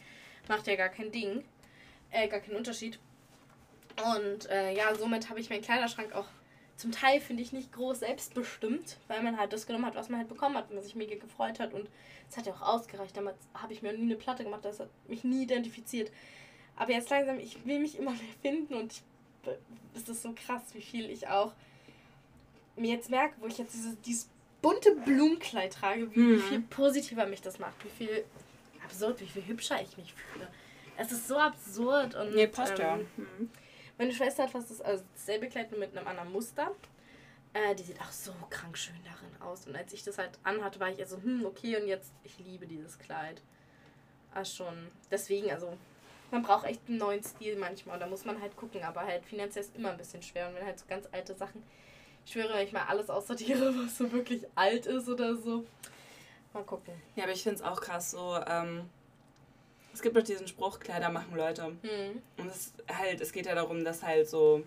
Macht 0.47 0.67
ja 0.67 0.77
gar 0.77 0.87
kein 0.87 1.11
Ding 1.11 1.43
äh, 2.11 2.27
gar 2.27 2.39
keinen 2.39 2.55
Unterschied. 2.55 2.99
Und 4.15 4.49
äh, 4.49 4.73
ja, 4.75 4.93
somit 4.95 5.29
habe 5.29 5.39
ich 5.39 5.49
meinen 5.49 5.61
Kleiderschrank 5.61 6.13
auch 6.13 6.27
zum 6.75 6.91
Teil, 6.91 7.19
finde 7.19 7.41
ich, 7.41 7.51
nicht 7.51 7.73
groß 7.73 7.99
selbstbestimmt, 7.99 8.97
weil 9.07 9.23
man 9.23 9.37
halt 9.37 9.51
das 9.51 9.65
genommen 9.65 9.85
hat, 9.85 9.95
was 9.95 10.09
man 10.09 10.19
halt 10.19 10.29
bekommen 10.29 10.55
hat 10.55 10.69
und 10.69 10.77
was 10.77 10.85
sich 10.85 10.95
mega 10.95 11.15
gefreut 11.15 11.59
hat. 11.59 11.73
Und 11.73 11.89
es 12.29 12.37
hat 12.37 12.45
ja 12.45 12.53
auch 12.53 12.61
ausgereicht. 12.61 13.17
Damals 13.17 13.37
habe 13.55 13.73
ich 13.73 13.81
mir 13.81 13.93
nie 13.93 14.03
eine 14.03 14.15
Platte 14.15 14.43
gemacht, 14.43 14.63
das 14.63 14.79
hat 14.79 14.89
mich 15.07 15.23
nie 15.23 15.43
identifiziert. 15.43 16.11
Aber 16.75 16.91
jetzt 16.91 17.09
langsam, 17.09 17.39
ich 17.39 17.65
will 17.65 17.79
mich 17.79 17.97
immer 17.97 18.11
mehr 18.11 18.19
finden 18.41 18.75
und 18.75 18.91
ich, 18.91 19.01
es 19.95 20.07
ist 20.07 20.21
so 20.21 20.33
krass, 20.33 20.61
wie 20.73 20.81
viel 20.81 21.09
ich 21.09 21.27
auch 21.27 21.53
mir 22.75 22.93
jetzt 22.93 23.09
merke, 23.09 23.35
wo 23.39 23.47
ich 23.47 23.57
jetzt 23.57 23.73
dieses, 23.73 23.99
dieses 24.01 24.29
bunte 24.61 24.91
Blumenkleid 24.91 25.73
trage, 25.73 26.13
wie, 26.13 26.19
mhm. 26.19 26.35
wie 26.35 26.41
viel 26.41 26.61
positiver 26.61 27.25
mich 27.25 27.41
das 27.41 27.57
macht, 27.57 27.83
wie 27.83 27.89
viel 27.89 28.23
absurd, 28.83 29.19
wie 29.21 29.25
viel 29.25 29.45
hübscher 29.47 29.81
ich 29.81 29.97
mich 29.97 30.13
fühle. 30.13 30.47
Es 30.97 31.11
ist 31.11 31.27
so 31.27 31.37
absurd 31.37 32.15
und. 32.15 32.35
Nee, 32.35 32.47
passt 32.47 32.79
ähm, 32.79 32.85
ja. 32.85 32.95
Mhm. 32.95 33.51
Meine 33.97 34.13
Schwester 34.13 34.43
hat 34.43 34.51
fast 34.51 34.69
das, 34.69 34.81
also 34.81 35.03
dasselbe 35.13 35.47
Kleid 35.47 35.71
nur 35.71 35.79
mit 35.79 35.95
einem 35.95 36.07
anderen 36.07 36.31
Muster. 36.31 36.71
Äh, 37.53 37.73
die 37.75 37.83
sieht 37.83 37.99
auch 38.01 38.11
so 38.11 38.31
krank 38.49 38.77
schön 38.77 38.99
darin 39.03 39.41
aus. 39.41 39.65
Und 39.65 39.75
als 39.75 39.93
ich 39.93 40.03
das 40.03 40.17
halt 40.17 40.37
anhatte, 40.43 40.79
war 40.79 40.89
ich 40.89 40.99
eher 40.99 41.07
so, 41.07 41.17
hm, 41.17 41.45
okay, 41.45 41.77
und 41.77 41.87
jetzt, 41.87 42.11
ich 42.23 42.37
liebe 42.39 42.67
dieses 42.67 42.99
Kleid. 42.99 43.41
Ah, 44.33 44.45
schon. 44.45 44.91
Deswegen, 45.09 45.49
also, 45.49 45.75
man 46.29 46.43
braucht 46.43 46.65
echt 46.65 46.81
einen 46.87 46.97
neuen 46.97 47.23
Stil 47.23 47.55
manchmal. 47.55 47.97
Da 47.97 48.05
muss 48.05 48.25
man 48.25 48.39
halt 48.41 48.55
gucken, 48.55 48.83
aber 48.83 49.01
halt 49.01 49.25
finanziell 49.25 49.63
ist 49.63 49.75
immer 49.75 49.91
ein 49.91 49.97
bisschen 49.97 50.21
schwer. 50.21 50.49
Und 50.49 50.55
wenn 50.55 50.65
halt 50.65 50.77
so 50.77 50.85
ganz 50.87 51.07
alte 51.11 51.33
Sachen, 51.33 51.63
ich 52.25 52.33
schwöre, 52.33 52.53
wenn 52.53 52.67
ich 52.67 52.73
mal 52.73 52.85
alles 52.87 53.09
aussortiere, 53.09 53.73
was 53.83 53.97
so 53.97 54.11
wirklich 54.11 54.45
alt 54.55 54.85
ist 54.85 55.07
oder 55.07 55.35
so. 55.35 55.65
Mal 56.53 56.63
gucken. 56.63 56.93
Ja, 57.15 57.23
aber 57.23 57.33
ich 57.33 57.43
finde 57.43 57.55
es 57.55 57.61
auch 57.63 57.81
krass, 57.81 58.11
so, 58.11 58.37
ähm, 58.47 58.89
es 59.97 60.03
gibt 60.03 60.15
doch 60.15 60.21
diesen 60.21 60.47
Spruch, 60.47 60.79
Kleider 60.79 61.09
machen 61.09 61.35
Leute. 61.35 61.69
Mhm. 61.69 62.21
Und 62.37 62.47
es 62.51 62.71
halt, 62.87 63.19
es 63.19 63.31
geht 63.31 63.47
ja 63.47 63.55
darum, 63.55 63.83
dass 63.83 64.03
halt 64.03 64.29
so. 64.29 64.63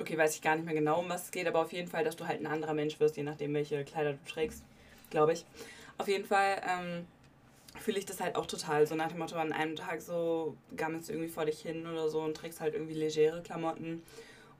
Okay, 0.00 0.16
weiß 0.16 0.34
ich 0.34 0.40
gar 0.40 0.56
nicht 0.56 0.64
mehr 0.64 0.74
genau, 0.74 1.00
um 1.00 1.08
was 1.10 1.26
es 1.26 1.30
geht, 1.30 1.46
aber 1.46 1.60
auf 1.60 1.72
jeden 1.72 1.88
Fall, 1.88 2.02
dass 2.02 2.16
du 2.16 2.26
halt 2.26 2.40
ein 2.40 2.46
anderer 2.46 2.72
Mensch 2.72 2.98
wirst, 2.98 3.18
je 3.18 3.22
nachdem, 3.22 3.52
welche 3.52 3.84
Kleider 3.84 4.14
du 4.14 4.18
trägst, 4.26 4.64
glaube 5.10 5.34
ich. 5.34 5.44
Auf 5.98 6.08
jeden 6.08 6.24
Fall 6.24 6.62
ähm, 6.66 7.06
fühle 7.78 7.98
ich 7.98 8.06
das 8.06 8.20
halt 8.20 8.36
auch 8.36 8.46
total. 8.46 8.86
So 8.86 8.94
nach 8.94 9.08
dem 9.08 9.18
Motto, 9.18 9.36
an 9.36 9.52
einem 9.52 9.76
Tag 9.76 10.00
so 10.00 10.56
gammelst 10.74 11.10
du 11.10 11.12
irgendwie 11.12 11.30
vor 11.30 11.44
dich 11.44 11.60
hin 11.60 11.86
oder 11.86 12.08
so 12.08 12.22
und 12.22 12.34
trägst 12.34 12.62
halt 12.62 12.72
irgendwie 12.72 12.94
legere 12.94 13.42
Klamotten 13.42 14.02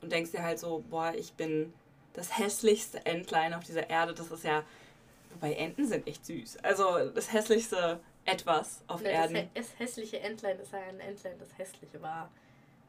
und 0.02 0.12
denkst 0.12 0.33
dir 0.33 0.42
halt 0.42 0.59
so, 0.59 0.85
boah, 0.90 1.14
ich 1.16 1.33
bin 1.33 1.72
das 2.12 2.38
hässlichste 2.38 3.04
Entlein 3.07 3.54
auf 3.54 3.64
dieser 3.64 3.88
Erde. 3.88 4.12
Das 4.12 4.30
ist 4.30 4.44
ja. 4.44 4.64
Wobei 5.33 5.54
Enten 5.54 5.88
sind 5.88 6.07
echt 6.07 6.26
süß. 6.26 6.59
Also 6.59 7.09
das 7.09 7.33
hässlichste 7.33 7.98
etwas 8.24 8.82
auf 8.87 9.02
das 9.02 9.10
Erden. 9.10 9.50
Das 9.54 9.78
hässliche 9.78 10.20
Entlein 10.20 10.58
ist 10.58 10.74
ein 10.74 11.00
Entlein, 11.00 11.38
das 11.38 11.56
hässliche 11.58 12.00
war. 12.00 12.30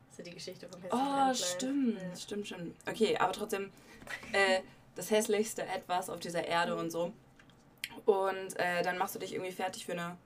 Das 0.09 0.19
ist 0.19 0.27
die 0.27 0.33
Geschichte 0.33 0.67
vom 0.67 0.81
hässlichen 0.81 1.07
oh, 1.07 1.29
Entlein. 1.29 1.35
Stimmt, 1.35 2.01
ja. 2.01 2.15
stimmt, 2.15 2.47
stimmt. 2.47 2.75
Okay, 2.87 3.17
aber 3.17 3.33
trotzdem 3.33 3.71
äh, 4.31 4.61
das 4.95 5.11
hässlichste 5.11 5.63
Etwas 5.63 6.09
auf 6.09 6.19
dieser 6.19 6.45
Erde 6.45 6.73
mhm. 6.73 6.79
und 6.79 6.91
so. 6.91 7.13
Und 8.05 8.57
äh, 8.57 8.81
dann 8.83 8.97
machst 8.97 9.15
du 9.15 9.19
dich 9.19 9.33
irgendwie 9.33 9.51
fertig 9.51 9.85
für 9.85 9.93
eine 9.93 10.17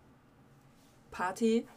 Party 1.11 1.67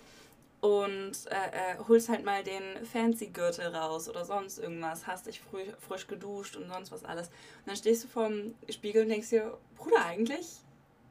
und 0.61 1.13
äh, 1.27 1.75
äh, 1.75 1.79
holst 1.89 2.09
halt 2.09 2.25
mal 2.25 2.45
den 2.45 2.87
fancy 2.87 3.27
Gürtel 3.27 3.75
raus 3.75 4.09
oder 4.09 4.25
sonst 4.25 4.59
irgendwas, 4.59 5.07
hast 5.07 5.27
dich 5.27 5.41
früh, 5.41 5.65
frisch 5.81 6.07
geduscht 6.07 6.57
und 6.57 6.69
sonst 6.69 6.93
was 6.93 7.05
alles. 7.05 7.29
Und 7.29 7.67
dann 7.67 7.77
stehst 7.77 8.05
du 8.05 8.09
vorm 8.09 8.55
Spiegel 8.69 9.03
und 9.03 9.09
denkst 9.09 9.31
dir, 9.31 9.59
Bruder, 9.77 10.05
eigentlich, 10.05 10.62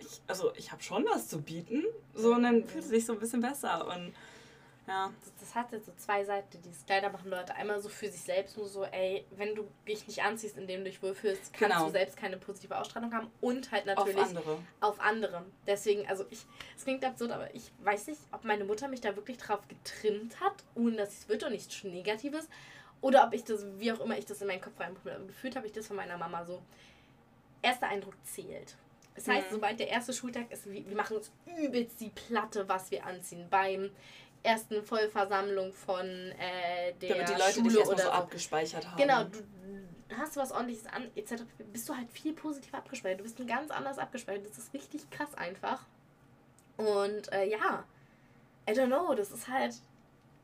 ich, 0.01 0.21
also 0.27 0.53
ich 0.55 0.71
habe 0.71 0.81
schon 0.83 1.05
was 1.05 1.27
zu 1.27 1.41
bieten. 1.41 1.83
So, 2.13 2.33
und 2.33 2.43
dann 2.43 2.65
fühlst 2.67 2.89
du 2.89 2.95
dich 2.95 3.05
so 3.05 3.13
ein 3.13 3.19
bisschen 3.19 3.41
besser. 3.41 3.87
Und 3.87 4.13
ja. 4.87 5.11
Das, 5.23 5.33
das 5.39 5.55
hat 5.55 5.71
jetzt 5.71 5.85
so 5.85 5.93
zwei 5.95 6.25
Seiten. 6.25 6.61
Dieses 6.63 6.85
Kleider 6.85 7.09
machen 7.11 7.29
Leute 7.29 7.53
einmal 7.55 7.79
so 7.79 7.87
für 7.87 8.09
sich 8.09 8.21
selbst 8.21 8.57
nur 8.57 8.67
so, 8.67 8.83
ey, 8.83 9.25
wenn 9.37 9.55
du 9.55 9.67
dich 9.87 10.07
nicht 10.07 10.23
anziehst, 10.23 10.57
indem 10.57 10.83
du 10.83 10.89
dich 10.89 11.01
wohlfühlst, 11.01 11.53
kannst 11.53 11.75
Genau. 11.75 11.85
du 11.85 11.91
selbst 11.91 12.17
keine 12.17 12.37
positive 12.37 12.77
Ausstrahlung 12.77 13.13
haben 13.13 13.29
und 13.41 13.71
halt 13.71 13.85
natürlich 13.85 14.17
Auf 14.17 14.27
andere. 14.27 14.57
auf 14.81 14.99
andere. 14.99 15.45
Deswegen, 15.67 16.07
also 16.07 16.25
ich, 16.29 16.45
es 16.75 16.83
klingt 16.83 17.05
absurd, 17.05 17.31
aber 17.31 17.53
ich 17.55 17.71
weiß 17.83 18.07
nicht, 18.07 18.19
ob 18.31 18.43
meine 18.43 18.65
Mutter 18.65 18.87
mich 18.87 19.01
da 19.01 19.15
wirklich 19.15 19.37
drauf 19.37 19.61
getrimmt 19.67 20.39
hat, 20.41 20.55
ohne 20.75 20.97
dass 20.97 21.09
es 21.19 21.29
wird 21.29 21.43
und 21.43 21.51
nichts 21.51 21.83
Negatives. 21.83 22.49
Oder 23.01 23.25
ob 23.25 23.33
ich 23.33 23.43
das, 23.43 23.65
wie 23.77 23.91
auch 23.93 23.99
immer 23.99 24.17
ich 24.17 24.25
das 24.25 24.41
in 24.41 24.47
meinen 24.47 24.61
Kopf 24.61 24.79
reinbekomme. 24.79 25.15
Aber 25.15 25.25
gefühlt 25.25 25.55
habe 25.55 25.65
ich 25.67 25.73
das 25.73 25.87
von 25.87 25.95
meiner 25.95 26.17
Mama 26.17 26.43
so. 26.45 26.61
Erster 27.63 27.87
Eindruck 27.87 28.15
zählt. 28.25 28.75
Das 29.15 29.27
heißt, 29.27 29.47
Mhm. 29.49 29.55
sobald 29.55 29.79
der 29.79 29.89
erste 29.89 30.13
Schultag 30.13 30.51
ist, 30.51 30.65
wir 30.71 30.85
wir 30.87 30.95
machen 30.95 31.17
uns 31.17 31.31
übelst 31.57 31.99
die 31.99 32.09
Platte, 32.09 32.67
was 32.69 32.91
wir 32.91 33.05
anziehen. 33.05 33.47
Beim 33.49 33.91
ersten 34.43 34.81
Vollversammlung 34.83 35.73
von 35.73 36.05
äh, 36.07 36.93
der 37.01 37.09
Damit 37.15 37.29
die 37.29 37.33
Leute 37.33 37.53
Schule 37.53 37.69
dich 37.69 37.77
erstmal 37.79 37.97
so. 37.99 38.09
abgespeichert 38.11 38.87
haben. 38.89 38.97
Genau, 38.97 39.23
du 39.25 39.39
hast 40.17 40.35
was 40.37 40.51
ordentliches 40.51 40.87
an, 40.87 41.11
etc. 41.15 41.43
Bist 41.71 41.87
du 41.87 41.95
halt 41.95 42.09
viel 42.11 42.33
positiver 42.33 42.77
abgespeichert. 42.79 43.19
Du 43.19 43.23
bist 43.23 43.39
ein 43.39 43.47
ganz 43.47 43.69
anders 43.69 43.97
abgespeichert. 43.99 44.47
Das 44.49 44.57
ist 44.57 44.73
richtig 44.73 45.09
krass 45.11 45.33
einfach. 45.35 45.83
Und 46.77 47.31
äh, 47.33 47.45
ja, 47.45 47.83
I 48.67 48.71
don't 48.73 48.87
know, 48.87 49.13
das 49.13 49.31
ist 49.31 49.47
halt 49.47 49.75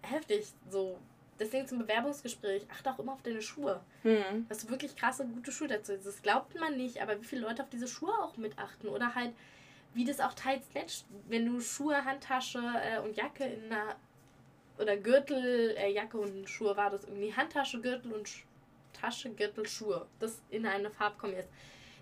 heftig. 0.03 0.45
So, 0.69 0.99
deswegen 1.39 1.67
zum 1.67 1.79
Bewerbungsgespräch, 1.79 2.65
achte 2.69 2.91
auch 2.91 2.99
immer 2.99 3.13
auf 3.13 3.21
deine 3.21 3.41
Schuhe. 3.41 3.81
Hm. 4.03 4.47
Dass 4.49 4.59
du 4.59 4.69
wirklich 4.69 4.95
krasse, 4.95 5.25
gute 5.25 5.51
Schuhe 5.51 5.67
dazu 5.67 5.93
hast. 5.93 6.05
Das 6.05 6.21
glaubt 6.21 6.59
man 6.59 6.77
nicht, 6.77 7.01
aber 7.01 7.19
wie 7.19 7.25
viele 7.25 7.41
Leute 7.41 7.63
auf 7.63 7.69
diese 7.69 7.87
Schuhe 7.87 8.13
auch 8.21 8.37
mit 8.37 8.57
achten. 8.57 8.87
Oder 8.87 9.15
halt, 9.15 9.33
wie 9.93 10.05
das 10.05 10.19
auch 10.19 10.33
teils 10.33 10.65
matcht, 10.73 11.05
wenn 11.27 11.45
du 11.45 11.59
Schuhe, 11.59 12.03
Handtasche 12.05 12.59
äh, 12.59 12.99
und 12.99 13.15
Jacke 13.15 13.45
in 13.45 13.71
einer. 13.71 13.95
Oder 14.79 14.95
Gürtel, 14.95 15.75
äh, 15.77 15.91
Jacke 15.91 16.17
und 16.17 16.47
Schuhe 16.47 16.77
war 16.77 16.89
das 16.89 17.03
irgendwie. 17.05 17.33
Handtasche, 17.33 17.81
Gürtel 17.81 18.13
und 18.13 18.27
Sch 18.27 18.43
Tasche, 18.93 19.29
Gürtel, 19.29 19.67
Schuhe. 19.67 20.07
Das 20.19 20.41
in 20.49 20.65
eine 20.65 20.89
Farbe 20.89 21.27
ist. 21.29 21.49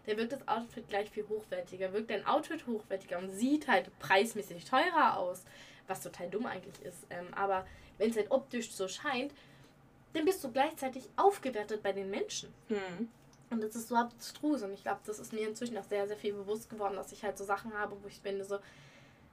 Der 0.07 0.17
wirkt 0.17 0.33
das 0.33 0.47
Outfit 0.47 0.87
gleich 0.87 1.09
viel 1.09 1.27
hochwertiger. 1.27 1.91
Wirkt 1.91 2.09
dein 2.09 2.25
Outfit 2.25 2.65
hochwertiger 2.67 3.17
und 3.17 3.31
sieht 3.31 3.67
halt 3.67 3.89
preismäßig 3.99 4.65
teurer 4.65 5.17
aus. 5.17 5.43
Was 5.87 6.01
total 6.01 6.29
dumm 6.29 6.45
eigentlich 6.45 6.81
ist. 6.85 7.05
Ähm, 7.09 7.27
aber 7.35 7.65
wenn 7.97 8.09
es 8.11 8.17
halt 8.17 8.31
optisch 8.31 8.71
so 8.71 8.87
scheint, 8.87 9.33
dann 10.13 10.25
bist 10.25 10.43
du 10.43 10.51
gleichzeitig 10.51 11.09
aufgewertet 11.15 11.83
bei 11.83 11.91
den 11.91 12.09
Menschen. 12.09 12.53
Hm. 12.69 13.09
Und 13.49 13.61
das 13.61 13.75
ist 13.75 13.89
so 13.89 13.95
abstrus. 13.95 14.63
Und 14.63 14.73
ich 14.73 14.81
glaube, 14.83 14.99
das 15.05 15.19
ist 15.19 15.33
mir 15.33 15.47
inzwischen 15.47 15.77
auch 15.77 15.83
sehr, 15.83 16.07
sehr 16.07 16.17
viel 16.17 16.33
bewusst 16.33 16.69
geworden, 16.69 16.95
dass 16.95 17.11
ich 17.11 17.23
halt 17.23 17.37
so 17.37 17.43
Sachen 17.43 17.73
habe, 17.73 17.95
wo 18.01 18.07
ich 18.07 18.21
bin 18.21 18.43
so, 18.43 18.57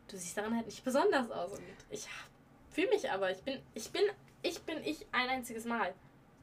du 0.09 0.17
siehst 0.17 0.37
daran 0.37 0.55
halt 0.57 0.67
nicht 0.67 0.85
besonders 0.85 1.31
aus. 1.31 1.53
Und 1.53 1.63
ich 1.91 2.07
fühle 2.71 2.89
mich 2.91 3.11
aber, 3.11 3.31
ich 3.31 3.43
bin, 3.43 3.61
ich 3.75 3.91
bin, 3.91 4.03
ich 4.43 4.61
bin 4.63 4.79
ich 4.85 5.07
ein 5.13 5.29
einziges 5.29 5.65
Mal. 5.65 5.95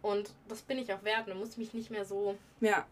Und 0.01 0.31
das 0.47 0.61
bin 0.61 0.77
ich 0.79 0.93
auch 0.93 1.03
wert. 1.03 1.27
Und 1.27 1.37
muss 1.37 1.57
mich 1.57 1.73
nicht 1.73 1.91
mehr 1.91 2.05
so 2.05 2.37
Ja, 2.61 2.87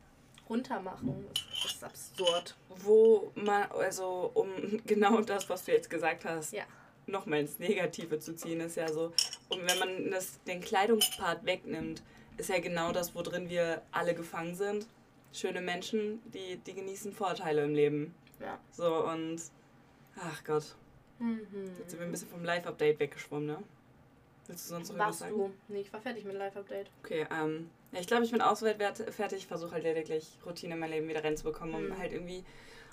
runter 0.50 0.80
machen. 0.82 1.26
Das, 1.34 1.64
das 1.64 1.72
ist 1.74 1.84
absurd. 1.84 2.56
wo 2.70 3.32
man, 3.36 3.72
also 3.72 4.32
um 4.34 4.82
genau 4.86 5.22
das, 5.22 5.50
was 5.50 5.66
du 5.66 5.72
jetzt 5.72 5.90
gesagt 5.90 6.26
hast, 6.26 6.52
Ja. 6.54 6.66
Nochmal 7.08 7.40
ins 7.40 7.58
Negative 7.60 8.20
zu 8.20 8.36
ziehen, 8.36 8.60
ist 8.62 8.76
ja 8.76 8.88
so, 8.92 9.12
und 9.50 9.62
wenn 9.70 9.80
man 9.80 10.12
das, 10.12 10.42
den 10.44 10.62
Kleidungspart 10.62 11.46
wegnimmt, 11.46 12.04
ist 12.38 12.50
ja 12.50 12.60
genau 12.60 12.92
das, 12.92 13.16
worin 13.16 13.50
wir 13.50 13.82
alle 13.92 14.14
gefangen 14.14 14.56
sind. 14.56 14.86
Schöne 15.34 15.62
Menschen, 15.62 16.22
die, 16.34 16.58
die 16.58 16.74
genießen 16.74 17.12
Vorteile 17.14 17.64
im 17.64 17.74
Leben. 17.74 18.14
Ja. 18.40 18.60
So 18.72 19.06
und, 19.08 19.42
ach 20.20 20.44
Gott, 20.44 20.76
Mhm. 21.20 21.72
jetzt 21.80 21.90
sind 21.92 22.00
wir 22.00 22.06
ein 22.06 22.12
bisschen 22.12 22.30
vom 22.30 22.44
Live-Update 22.44 23.00
weggeschwommen, 23.00 23.48
ne? 23.48 23.58
Willst 24.46 24.66
du 24.66 24.70
sonst 24.76 24.90
noch 24.90 24.96
irgendwas 24.96 25.08
Warst 25.08 25.20
sagen? 25.20 25.38
du? 25.68 25.74
Nee, 25.74 25.82
ich 25.82 25.92
war 25.92 26.00
fertig 26.00 26.26
mit 26.26 26.36
Live-Update. 26.36 26.92
Okay, 27.04 27.26
ähm, 27.32 27.70
ja, 27.92 28.00
ich 28.00 28.06
glaube, 28.08 28.24
ich 28.24 28.32
bin 28.32 28.42
ausweit 28.42 28.78
fertig. 29.12 29.40
Ich 29.40 29.48
versuche 29.48 29.72
halt 29.72 29.84
lediglich 29.84 30.38
Routine 30.46 30.76
in 30.76 30.80
mein 30.80 30.92
Leben 30.92 31.08
wieder 31.08 31.24
reinzubekommen, 31.24 31.74
um 31.74 31.88
Mhm. 31.88 31.98
halt 31.98 32.14
irgendwie 32.14 32.44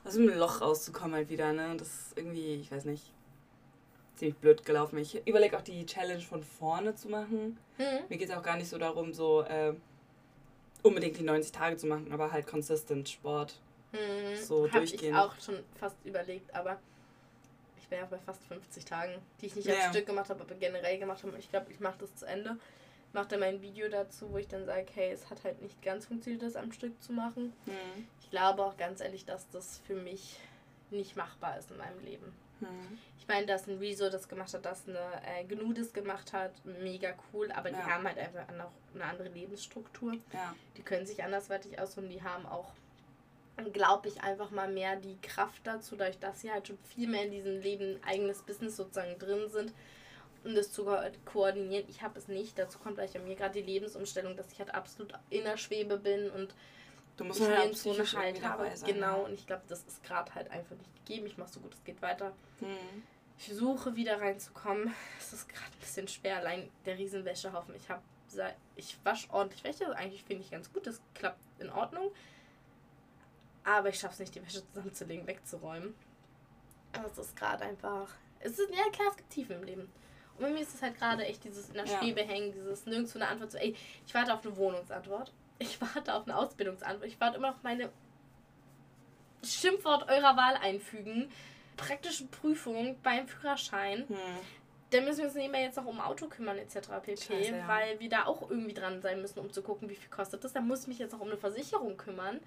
aus 0.05 0.15
dem 0.15 0.27
Loch 0.29 0.63
rauszukommen 0.63 1.15
halt 1.15 1.29
wieder, 1.29 1.53
ne? 1.53 1.75
Das 1.77 1.89
ist 1.89 2.13
irgendwie, 2.17 2.55
ich 2.55 2.73
weiß 2.73 2.87
nicht, 2.87 3.13
ziemlich 4.17 4.37
blöd 4.39 4.65
gelaufen. 4.65 4.99
Ich 4.99 5.27
überlege 5.27 5.57
auch 5.57 5.63
die 5.63 5.85
Challenge 5.87 6.23
von 6.23 6.43
vorne 6.43 6.95
zu 6.95 7.09
machen. 7.09 7.59
Mhm. 7.79 7.85
Mir 8.09 8.17
geht 8.19 8.29
es 8.29 8.35
auch 8.35 8.43
gar 8.43 8.57
nicht 8.57 8.69
so 8.69 8.79
darum, 8.79 9.13
so 9.13 9.43
äh, 9.43 9.75
unbedingt 10.83 11.19
die 11.19 11.23
90 11.25 11.53
Tage 11.53 11.77
zu 11.77 11.87
machen, 11.87 12.13
aber 12.13 12.31
halt 12.33 12.47
consistent 12.47 13.09
Sport. 13.09 13.59
Mhm. 13.93 14.37
So 14.37 14.71
Hab 14.71 14.83
ich 14.83 14.91
durchgehend. 14.91 15.17
auch 15.19 15.35
schon 15.41 15.59
fast 15.79 15.97
überlegt, 16.05 16.55
aber 16.55 16.79
ich 17.79 17.89
bin 17.89 17.99
ja 17.99 18.07
bei 18.07 18.19
fast 18.19 18.45
50 18.47 18.85
Tagen, 18.85 19.15
die 19.41 19.47
ich 19.47 19.57
nicht 19.57 19.67
Ja. 19.69 19.87
am 19.87 19.91
Stück 19.93 20.07
gemacht 20.07 20.31
habe, 20.31 20.41
aber 20.43 20.55
generell 20.55 20.99
gemacht 20.99 21.23
habe. 21.23 21.37
Ich 21.39 21.51
glaube, 21.51 21.71
ich 21.71 21.81
mache 21.81 21.99
das 21.99 22.15
zu 22.17 22.27
Ende. 22.27 22.57
Mache 23.13 23.29
dann 23.29 23.41
mein 23.41 23.63
Video 23.63 23.89
dazu, 23.89 24.33
wo 24.33 24.39
ich 24.39 24.49
dann 24.49 24.67
sage, 24.67 24.87
hey, 24.95 25.13
es 25.13 25.31
hat 25.31 25.45
halt 25.45 25.63
nicht 25.63 25.81
ganz 25.83 26.07
funktioniert, 26.07 26.43
das 26.43 26.57
am 26.57 26.73
Stück 26.73 27.01
zu 27.01 27.13
machen. 27.13 27.53
Hm. 27.65 28.09
Ich 28.21 28.31
glaube 28.31 28.65
auch 28.65 28.77
ganz 28.77 29.01
ehrlich, 29.01 29.25
dass 29.25 29.49
das 29.51 29.81
für 29.87 29.95
mich 29.95 30.39
nicht 30.91 31.17
machbar 31.17 31.57
ist 31.59 31.71
in 31.71 31.77
meinem 31.77 32.01
Leben. 32.05 32.33
Hm. 32.67 32.99
Ich 33.19 33.29
meine, 33.29 33.47
dass 33.47 33.67
ein 33.69 33.79
Rezo 33.79 34.11
das 34.11 34.29
gemacht 34.29 34.53
hat, 34.53 34.67
dass 34.67 34.87
eine 34.87 34.99
äh, 35.27 35.45
Gnu 35.45 35.73
das 35.73 35.93
gemacht 35.95 36.33
hat, 36.35 36.53
mega 36.65 37.15
cool, 37.33 37.51
aber 37.53 37.71
die 37.71 37.77
Ja. 37.77 37.87
haben 37.87 38.07
halt 38.07 38.19
einfach 38.19 38.47
noch 38.55 38.71
eine 38.95 39.05
andere 39.05 39.29
Lebensstruktur. 39.29 40.13
Ja. 40.33 40.55
Die 40.77 40.83
können 40.83 41.07
sich 41.07 41.23
andersweitig 41.25 41.79
ausruhen, 41.81 42.11
die 42.11 42.23
haben 42.23 42.45
auch, 42.45 42.73
glaube 43.73 44.09
ich, 44.09 44.23
einfach 44.23 44.51
mal 44.51 44.71
mehr 44.71 44.97
die 44.97 45.17
Kraft 45.23 45.67
dazu, 45.67 45.97
dadurch, 45.97 46.19
dass 46.19 46.41
sie 46.43 46.51
halt 46.53 46.69
schon 46.69 46.79
viel 46.95 47.09
mehr 47.09 47.25
in 47.25 47.31
diesem 47.31 47.61
Leben 47.63 47.99
eigenes 48.07 48.43
Business 48.43 48.77
sozusagen 48.77 49.19
drin 49.19 49.49
sind, 49.49 49.73
um 50.45 50.55
das 50.55 50.71
zu 50.71 50.85
ko 50.85 50.97
koordinieren. 51.25 51.87
Ich 51.89 52.03
habe 52.03 52.19
es 52.19 52.29
nicht. 52.29 52.59
Dazu 52.59 52.79
kommt 52.79 52.97
gleich 52.97 53.13
bei 53.15 53.21
mir 53.21 53.37
gerade 53.37 53.55
die 53.55 53.63
Lebensumstellung, 53.73 54.37
dass 54.37 54.53
ich 54.53 54.59
halt 54.59 54.75
absolut 54.75 55.15
in 55.31 55.45
der 55.45 55.57
Schwebe 55.57 55.97
bin 55.97 56.29
und 56.31 56.55
Du 57.17 57.25
musst 57.25 57.41
ich 57.41 57.47
halt 57.47 57.59
nirgendwo 57.59 57.93
eine 57.93 58.13
Halt 58.13 58.45
habe. 58.45 58.77
sein. 58.77 58.95
Genau, 58.95 59.25
und 59.25 59.35
ich 59.35 59.47
glaube, 59.47 59.63
das 59.69 59.85
ist 59.85 60.03
gerade 60.03 60.35
halt 60.35 60.51
einfach 60.51 60.77
nicht 60.77 60.95
gegeben. 61.07 61.27
Ich 61.27 61.39
mache 61.39 61.51
so 61.51 61.61
gut 61.61 61.75
es 61.75 61.85
geht 61.85 62.03
weiter. 62.03 62.33
Hm. 62.61 63.03
Ich 63.39 63.47
versuche 63.47 63.95
wieder 63.97 64.21
reinzukommen. 64.21 64.93
Es 65.19 65.33
ist 65.33 65.49
gerade 65.49 65.67
ein 65.67 65.81
bisschen 65.81 66.09
schwer, 66.09 66.39
allein 66.39 66.71
der 66.87 66.99
Riesenwäschehaufen. 66.99 67.75
Ich 67.75 67.89
habe 67.89 68.03
ich 68.75 68.99
wasche 69.05 69.31
ordentlich 69.31 69.63
Wäsche, 69.63 69.95
eigentlich 69.97 70.25
finde 70.25 70.43
ich 70.43 70.51
ganz 70.51 70.73
gut, 70.73 70.87
das 70.89 71.01
klappt 71.15 71.41
in 71.61 71.71
Ordnung. 71.71 72.11
Aber 73.63 73.89
ich 73.89 73.99
schaffe 73.99 74.15
es 74.15 74.19
nicht, 74.19 74.35
die 74.35 74.45
Wäsche 74.45 74.67
zusammenzulegen, 74.73 75.27
wegzuräumen. 75.27 75.95
Aber 76.93 77.07
es 77.07 77.17
ist 77.17 77.37
gerade 77.37 77.65
einfach. 77.65 78.09
Es 78.41 78.59
ist, 78.59 78.71
ja 78.71 78.91
klar, 78.93 79.09
es 79.11 79.17
gibt 79.17 79.31
Tiefen 79.31 79.57
im 79.57 79.63
Leben. 79.65 79.93
Und 80.37 80.41
bei 80.41 80.51
mir 80.51 80.61
ist 80.61 80.75
es 80.75 80.83
halt 80.83 80.99
gerade 80.99 81.25
echt 81.25 81.45
dieses 81.45 81.69
in 81.69 81.75
der 81.75 81.87
Ja. 81.87 81.99
Schwebe 81.99 82.23
hängen, 82.23 82.53
dieses 82.53 82.85
nirgendwo 82.87 83.19
eine 83.19 83.29
Antwort 83.29 83.53
zu, 83.53 83.61
ey, 83.61 83.75
ich 84.07 84.15
warte 84.15 84.35
auf 84.35 84.45
eine 84.45 84.57
Wohnungsantwort. 84.57 85.33
Ich 85.59 85.81
warte 85.81 86.15
auf 86.15 86.25
eine 86.25 86.37
Ausbildungsantwort. 86.37 87.07
Ich 87.09 87.21
warte 87.21 87.37
immer 87.39 87.51
auf 87.51 87.63
meine 87.63 87.91
Schimpfwort 89.43 90.09
eurer 90.09 90.37
Wahl 90.37 90.57
einfügen. 90.57 91.31
Praktische 91.77 92.27
Prüfung 92.27 92.97
beim 93.03 93.27
Führerschein. 93.27 94.05
Hm. 94.09 94.17
Dann 94.91 95.05
müssen 95.05 95.19
wir 95.19 95.25
uns 95.27 95.35
nebenbei 95.35 95.63
jetzt 95.63 95.77
noch 95.77 95.87
um 95.87 96.01
Auto 96.01 96.27
kümmern 96.29 96.57
etc. 96.59 96.89
pp. 97.03 97.17
Scheiße, 97.17 97.57
ja. 97.57 97.69
Weil 97.69 97.99
wir 97.99 98.09
da 98.09 98.27
auch 98.27 98.49
irgendwie 98.49 98.75
dran 98.75 99.03
sein 99.03 99.21
müssen, 99.21 99.41
um 99.41 99.53
zu 99.53 99.63
gucken, 99.63 99.89
wie 99.89 99.97
viel 99.97 100.11
kostet 100.11 100.45
das. 100.45 100.53
Dann 100.53 100.69
muss 100.69 100.83
ich 100.83 100.87
mich 100.89 100.99
jetzt 100.99 101.13
noch 101.13 101.21
um 101.21 101.29
eine 101.29 101.37
Versicherung 101.37 101.97
kümmern. 101.97 102.41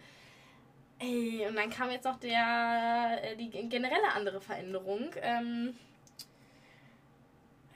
Ey, 0.99 1.45
und 1.47 1.55
dann 1.55 1.69
kam 1.69 1.91
jetzt 1.91 2.05
noch 2.05 2.17
der 2.19 3.19
äh, 3.21 3.35
die 3.35 3.49
generelle 3.49 4.11
andere 4.15 4.41
Veränderung. 4.41 5.09
Ähm, 5.21 5.75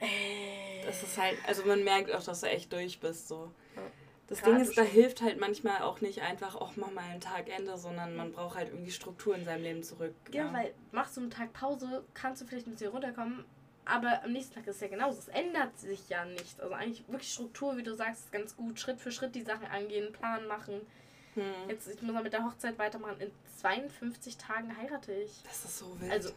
äh, 0.00 0.84
Das 0.86 1.02
ist 1.02 1.18
halt, 1.18 1.36
also 1.46 1.64
man 1.64 1.84
merkt 1.84 2.10
auch, 2.12 2.22
dass 2.22 2.40
du 2.40 2.48
echt 2.48 2.72
durch 2.72 2.98
bist. 2.98 3.28
So. 3.28 3.52
Ja. 4.28 4.36
Das 4.36 4.42
Ding 4.42 4.60
ist, 4.60 4.78
da 4.78 4.82
hilft 4.82 5.20
halt 5.20 5.38
manchmal 5.38 5.82
auch 5.82 6.00
nicht 6.00 6.22
einfach, 6.22 6.54
auch 6.54 6.76
mach 6.76 6.90
mal 6.90 7.04
ein 7.04 7.20
Tagende, 7.20 7.76
sondern 7.76 8.16
man 8.16 8.32
braucht 8.32 8.56
halt 8.56 8.68
irgendwie 8.70 8.90
Struktur 8.90 9.34
in 9.34 9.44
seinem 9.44 9.62
Leben 9.62 9.82
zurück. 9.82 10.14
ja, 10.32 10.50
weil 10.52 10.72
machst 10.90 11.16
du 11.16 11.20
einen 11.20 11.30
Tag 11.30 11.52
Pause, 11.52 12.04
kannst 12.14 12.40
du 12.40 12.46
vielleicht 12.46 12.66
ein 12.66 12.72
bisschen 12.72 12.92
runterkommen, 12.92 13.44
aber 13.84 14.22
am 14.22 14.32
nächsten 14.32 14.54
Tag 14.54 14.66
ist 14.66 14.76
es 14.76 14.80
ja 14.80 14.88
genauso. 14.88 15.18
Es 15.18 15.28
ändert 15.28 15.78
sich 15.78 16.08
ja 16.08 16.24
nicht. 16.24 16.60
Also 16.60 16.72
eigentlich 16.74 17.06
wirklich 17.08 17.32
Struktur, 17.32 17.76
wie 17.76 17.82
du 17.82 17.94
sagst, 17.94 18.26
ist 18.26 18.32
ganz 18.32 18.56
gut. 18.56 18.78
Schritt 18.78 19.00
für 19.00 19.10
Schritt 19.10 19.34
die 19.34 19.42
Sachen 19.42 19.66
angehen, 19.66 20.12
Plan 20.12 20.46
machen. 20.46 20.80
Hm. 21.34 21.42
Jetzt, 21.68 21.88
ich 21.88 22.00
muss 22.02 22.12
mal 22.12 22.22
mit 22.22 22.32
der 22.32 22.44
Hochzeit 22.44 22.78
weitermachen. 22.78 23.20
In 23.20 23.30
52 23.60 24.36
Tagen 24.36 24.76
heirate 24.76 25.12
ich. 25.12 25.42
Das 25.44 25.64
ist 25.64 25.78
so 25.78 26.00
wild. 26.00 26.12
Also 26.12 26.30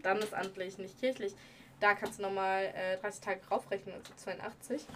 standesamtlich, 0.00 0.78
nicht 0.78 0.98
kirchlich. 0.98 1.34
Da 1.80 1.94
kannst 1.94 2.18
du 2.18 2.22
nochmal 2.22 2.72
äh, 2.74 2.98
30 2.98 3.20
Tage 3.20 3.40
raufrechnen, 3.48 3.94
also 3.94 4.12
82. 4.16 4.86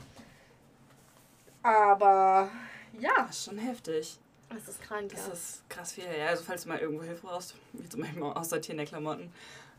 Aber 1.63 2.51
ja, 2.99 3.11
das 3.27 3.39
ist 3.39 3.45
schon 3.47 3.59
heftig. 3.59 4.19
es 4.57 4.69
ist 4.69 4.83
krank. 4.83 5.11
Das 5.11 5.27
ja. 5.27 5.33
ist 5.33 5.69
krass 5.69 5.93
viel. 5.93 6.05
Ja, 6.05 6.27
also 6.29 6.45
falls 6.45 6.63
du 6.63 6.69
mal 6.69 6.79
irgendwo 6.79 7.03
Hilfe 7.03 7.27
brauchst, 7.27 7.55
wie 7.73 7.89
zum 7.89 8.01
Beispiel 8.01 8.21
mal 8.21 8.33
Aussortieren 8.33 8.79
der 8.79 8.87
Klamotten, 8.87 9.33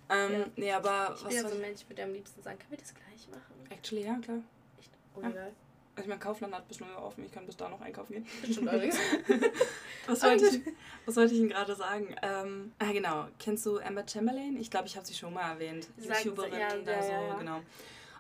Ähm, 0.09 0.33
ja. 0.33 0.45
Nee, 0.55 0.71
aber 0.71 1.15
ich 1.15 1.25
was. 1.25 1.33
Ich 1.33 1.37
bin 1.37 1.37
ja 1.37 1.49
so 1.49 1.55
ein 1.55 1.61
Mensch, 1.61 1.81
ich 1.81 1.89
würde 1.89 2.03
am 2.03 2.13
liebsten 2.13 2.41
sagen, 2.41 2.57
können 2.57 2.71
wir 2.71 2.77
das 2.77 2.93
gleich 2.93 3.27
machen? 3.29 3.53
Actually, 3.69 4.05
ja, 4.05 4.17
klar. 4.17 4.39
Echt? 4.79 4.91
Oh, 5.15 5.21
ja. 5.21 5.29
geil. 5.29 5.53
Also 5.95 6.05
ich 6.05 6.07
meine, 6.07 6.19
Kaufland 6.21 6.55
hat 6.55 6.67
bis 6.67 6.79
0 6.79 6.89
Uhr 6.89 7.03
offen, 7.03 7.25
ich 7.25 7.31
kann 7.31 7.45
bis 7.45 7.57
da 7.57 7.67
noch 7.67 7.81
einkaufen 7.81 8.13
gehen. 8.13 8.25
Bestimmt 8.41 8.69
allerdings. 8.69 8.95
was, 10.07 10.23
wollte 10.23 10.45
ich, 10.45 10.61
was 11.05 11.15
wollte 11.17 11.33
ich 11.33 11.41
Ihnen 11.41 11.49
gerade 11.49 11.75
sagen? 11.75 12.15
Ähm, 12.21 12.71
ah, 12.79 12.91
genau. 12.93 13.27
Kennst 13.37 13.65
du 13.65 13.79
Amber 13.79 14.05
Chamberlain? 14.07 14.55
Ich 14.57 14.71
glaube, 14.71 14.87
ich 14.87 14.95
habe 14.95 15.05
sie 15.05 15.13
schon 15.13 15.33
mal 15.33 15.51
erwähnt. 15.51 15.89
YouTuberin 15.97 16.53
ja, 16.53 16.73
oder 16.73 17.03
so, 17.03 17.11
ja, 17.11 17.33
genau. 17.35 17.61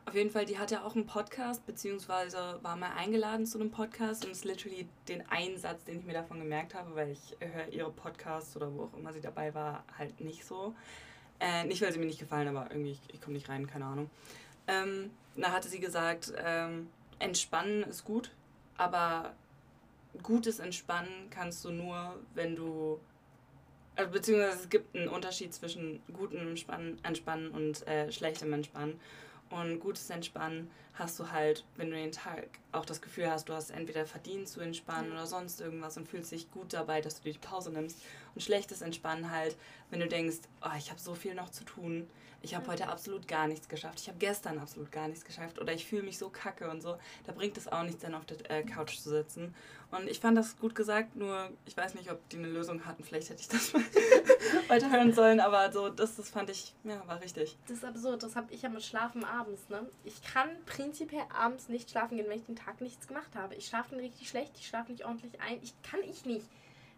Auf 0.09 0.15
jeden 0.15 0.31
Fall, 0.31 0.45
die 0.45 0.57
hat 0.57 0.71
ja 0.71 0.83
auch 0.83 0.95
einen 0.95 1.05
Podcast, 1.05 1.67
beziehungsweise 1.67 2.57
war 2.63 2.75
mal 2.75 2.93
eingeladen 2.97 3.45
zu 3.45 3.59
einem 3.59 3.69
Podcast 3.69 4.25
und 4.25 4.31
ist 4.31 4.43
literally 4.43 4.87
den 5.07 5.23
Einsatz, 5.29 5.83
den 5.83 5.99
ich 5.99 6.03
mir 6.03 6.13
davon 6.13 6.39
gemerkt 6.39 6.73
habe, 6.73 6.95
weil 6.95 7.11
ich 7.11 7.37
höre 7.39 7.67
ihre 7.67 7.91
Podcasts 7.91 8.57
oder 8.57 8.73
wo 8.73 8.85
auch 8.85 8.97
immer 8.97 9.13
sie 9.13 9.21
dabei 9.21 9.53
war, 9.53 9.83
halt 9.95 10.19
nicht 10.19 10.45
so. 10.45 10.73
Äh, 11.39 11.65
nicht, 11.65 11.83
weil 11.83 11.93
sie 11.93 11.99
mir 11.99 12.07
nicht 12.07 12.17
gefallen, 12.17 12.47
aber 12.47 12.71
irgendwie, 12.71 12.93
ich, 12.93 13.01
ich 13.13 13.21
komme 13.21 13.35
nicht 13.35 13.49
rein, 13.49 13.67
keine 13.67 13.85
Ahnung. 13.85 14.09
Ähm, 14.67 15.11
da 15.35 15.51
hatte 15.51 15.69
sie 15.69 15.79
gesagt, 15.79 16.33
ähm, 16.43 16.89
Entspannen 17.19 17.83
ist 17.83 18.03
gut, 18.03 18.31
aber 18.77 19.35
gutes 20.23 20.57
Entspannen 20.57 21.29
kannst 21.29 21.63
du 21.65 21.69
nur, 21.69 22.15
wenn 22.33 22.55
du 22.55 22.99
also 23.95 24.09
beziehungsweise 24.09 24.63
es 24.63 24.69
gibt 24.69 24.95
einen 24.95 25.07
Unterschied 25.07 25.53
zwischen 25.53 26.01
gutem 26.11 26.47
Entspannen, 26.47 26.97
Entspannen 27.03 27.51
und 27.51 27.85
äh, 27.85 28.11
schlechtem 28.11 28.51
Entspannen. 28.53 28.99
Und 29.49 29.79
gutes 29.79 30.09
Entspannen 30.09 30.69
hast 30.93 31.17
du 31.19 31.31
halt, 31.31 31.63
wenn 31.75 31.89
du 31.89 31.95
den 31.95 32.11
Tag 32.11 32.47
auch 32.71 32.85
das 32.85 33.01
Gefühl 33.01 33.29
hast, 33.29 33.49
du 33.49 33.53
hast 33.53 33.71
entweder 33.71 34.05
verdient 34.05 34.47
zu 34.47 34.59
entspannen 34.59 35.11
oder 35.11 35.25
sonst 35.25 35.61
irgendwas 35.61 35.97
und 35.97 36.07
fühlst 36.07 36.31
dich 36.31 36.51
gut 36.51 36.73
dabei, 36.73 37.01
dass 37.01 37.15
du 37.15 37.23
dir 37.23 37.33
die 37.33 37.39
Pause 37.39 37.71
nimmst. 37.71 37.97
Und 38.35 38.41
schlechtes 38.41 38.81
Entspannen 38.81 39.31
halt, 39.31 39.55
wenn 39.89 40.01
du 40.01 40.07
denkst, 40.07 40.39
oh, 40.61 40.77
ich 40.77 40.91
habe 40.91 40.99
so 40.99 41.15
viel 41.15 41.33
noch 41.33 41.49
zu 41.49 41.63
tun, 41.63 42.07
ich 42.41 42.55
habe 42.55 42.67
heute 42.67 42.87
absolut 42.87 43.27
gar 43.27 43.47
nichts 43.47 43.67
geschafft, 43.67 43.99
ich 43.99 44.07
habe 44.07 44.17
gestern 44.17 44.59
absolut 44.59 44.91
gar 44.91 45.07
nichts 45.07 45.25
geschafft. 45.25 45.59
Oder 45.59 45.73
ich 45.73 45.85
fühle 45.85 46.03
mich 46.03 46.17
so 46.17 46.29
kacke 46.29 46.69
und 46.69 46.81
so, 46.81 46.97
da 47.25 47.31
bringt 47.33 47.57
es 47.57 47.67
auch 47.67 47.83
nichts, 47.83 48.01
dann 48.01 48.15
auf 48.15 48.25
der 48.25 48.49
äh, 48.49 48.63
Couch 48.63 48.97
zu 48.97 49.09
sitzen. 49.09 49.53
Und 49.91 50.07
ich 50.07 50.19
fand 50.19 50.37
das 50.37 50.57
gut 50.57 50.75
gesagt, 50.75 51.15
nur 51.15 51.49
ich 51.65 51.75
weiß 51.75 51.95
nicht, 51.95 52.11
ob 52.11 52.27
die 52.29 52.37
eine 52.37 52.47
Lösung 52.47 52.85
hatten, 52.85 53.03
vielleicht 53.03 53.29
hätte 53.29 53.41
ich 53.41 53.47
das 53.47 53.73
mal 53.73 53.83
weiterhören 54.69 55.13
sollen, 55.13 55.39
aber 55.39 55.71
so, 55.71 55.89
das, 55.89 56.15
das 56.15 56.29
fand 56.29 56.49
ich, 56.49 56.73
ja, 56.83 57.01
war 57.07 57.21
richtig. 57.21 57.57
Das 57.67 57.77
ist 57.77 57.85
absurd, 57.85 58.23
das 58.23 58.35
habe 58.35 58.53
ich 58.53 58.61
ja 58.61 58.69
mit 58.69 58.83
Schlafen 58.83 59.23
abends, 59.23 59.69
ne? 59.69 59.87
Ich 60.03 60.21
kann 60.21 60.49
prinzipiell 60.65 61.23
abends 61.33 61.69
nicht 61.69 61.89
schlafen 61.89 62.17
gehen, 62.17 62.27
wenn 62.29 62.39
ich 62.39 62.45
den 62.45 62.55
Tag 62.55 62.81
nichts 62.81 63.07
gemacht 63.07 63.35
habe. 63.35 63.55
Ich 63.55 63.67
schlafe 63.67 63.95
richtig 63.95 64.29
schlecht, 64.29 64.53
ich 64.57 64.67
schlafe 64.67 64.91
nicht 64.91 65.05
ordentlich 65.05 65.39
ein, 65.41 65.59
ich 65.61 65.73
kann 65.81 66.01
ich 66.03 66.25
nicht. 66.25 66.45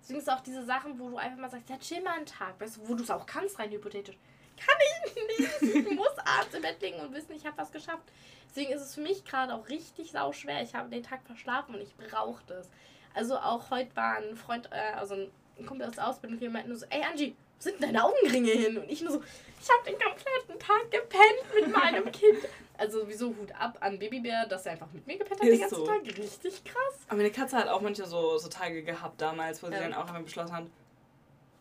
Deswegen 0.02 0.20
ist 0.20 0.32
auch 0.32 0.42
diese 0.42 0.66
Sachen, 0.66 1.00
wo 1.00 1.10
du 1.10 1.18
einfach 1.18 1.40
mal 1.40 1.50
sagst, 1.50 1.70
ja, 1.70 1.78
chill 1.78 2.02
mal 2.02 2.18
einen 2.18 2.26
Tag, 2.26 2.60
weißt 2.60 2.78
du, 2.78 2.88
wo 2.88 2.96
du 2.96 3.04
es 3.04 3.12
auch 3.12 3.26
kannst, 3.26 3.60
rein 3.60 3.72
hypothetisch 3.72 4.18
kann 4.66 4.78
ich 5.06 5.16
nicht. 5.38 5.76
Ich 5.76 5.96
muss 5.96 6.18
abends 6.20 6.54
im 6.54 6.62
Bett 6.62 6.82
liegen 6.82 7.00
und 7.00 7.14
wissen, 7.14 7.34
ich 7.34 7.46
habe 7.46 7.58
was 7.58 7.72
geschafft. 7.72 8.04
Deswegen 8.50 8.72
ist 8.72 8.82
es 8.82 8.96
für 8.96 9.02
mich 9.02 9.24
gerade 9.26 9.54
auch 9.54 9.68
richtig 9.70 10.12
sau 10.12 10.32
schwer. 10.34 10.62
Ich 10.62 10.76
habe 10.76 10.90
den 10.90 11.04
Tag 11.04 11.22
verschlafen 11.24 11.76
und 11.76 11.82
ich 11.82 11.96
brauche 11.96 12.44
das. 12.48 12.70
Also 13.14 13.38
auch 13.38 13.70
heute 13.72 13.96
war 13.96 14.18
ein 14.18 14.36
Freund, 14.36 14.70
äh, 14.72 14.94
also 14.98 15.16
ein 15.16 15.66
Kumpel 15.66 15.88
aus 15.88 15.96
der 15.96 16.08
Ausbildung, 16.08 16.40
der 16.40 16.50
meinte 16.50 16.70
nur 16.70 16.78
so, 16.78 16.86
ey 16.90 17.04
Angie, 17.04 17.36
sind 17.62 17.82
deine 17.82 18.04
Augenringe 18.04 18.52
hin? 18.52 18.78
Und 18.78 18.90
ich 18.90 19.02
nur 19.02 19.14
so, 19.14 19.24
ich 19.62 19.70
habe 19.70 19.90
den 19.90 20.00
kompletten 20.00 20.60
Tag 20.60 20.92
gepennt 20.92 21.56
mit 21.56 21.76
meinem 21.76 22.06
Kind. 22.12 22.40
Also 22.78 23.08
wieso 23.08 23.28
Hut 23.28 23.52
ab 23.60 23.78
an 23.80 24.00
Babybär, 24.00 24.48
dass 24.48 24.66
er 24.66 24.74
einfach 24.74 24.92
mit 24.92 25.06
mir 25.06 25.18
gepennt 25.18 25.40
hat 25.40 25.48
ist 25.48 25.54
den 25.54 25.62
ganzen 25.62 25.76
so. 25.76 25.86
Tag. 25.86 26.02
Richtig 26.18 26.64
krass. 26.64 26.96
Aber 27.08 27.18
meine 27.18 27.32
Katze 27.32 27.58
hat 27.58 27.68
auch 27.68 27.82
manchmal 27.82 28.08
so, 28.08 28.38
so 28.38 28.50
Tage 28.50 28.84
gehabt 28.84 29.22
damals, 29.22 29.62
wo 29.62 29.68
sie 29.68 29.74
ja. 29.74 29.82
dann 29.82 29.94
auch 29.94 30.08
einmal 30.08 30.24
beschlossen 30.24 30.56
hat, 30.56 30.66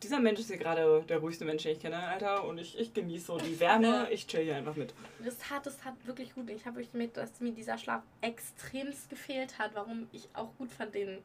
dieser 0.02 0.18
Mensch 0.18 0.40
ist 0.40 0.48
hier 0.48 0.56
gerade 0.56 1.02
der 1.08 1.18
ruhigste 1.18 1.44
Mensch, 1.44 1.62
den 1.62 1.72
ich 1.72 1.80
kenne, 1.80 1.98
Alter. 1.98 2.44
Und 2.44 2.58
ich, 2.58 2.78
ich 2.78 2.94
genieße 2.94 3.26
so 3.26 3.38
die 3.38 3.60
Wärme. 3.60 4.08
Ich 4.10 4.26
chill 4.26 4.44
hier 4.44 4.56
einfach 4.56 4.76
mit. 4.76 4.94
Das 5.22 5.36
tat, 5.38 5.66
das 5.66 5.78
tat 5.78 5.94
wirklich 6.04 6.34
gut. 6.34 6.48
Ich 6.48 6.64
habe 6.64 6.76
wirklich 6.76 6.94
mit, 6.94 7.16
dass 7.16 7.40
mir 7.40 7.52
dieser 7.52 7.76
Schlaf 7.76 8.02
extremst 8.20 9.10
gefehlt 9.10 9.58
hat, 9.58 9.74
warum 9.74 10.08
ich 10.12 10.28
auch 10.32 10.56
gut 10.56 10.70
fand, 10.72 10.94
den 10.94 11.18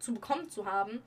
zu 0.00 0.14
bekommen 0.14 0.50
zu 0.50 0.66
haben. 0.66 1.02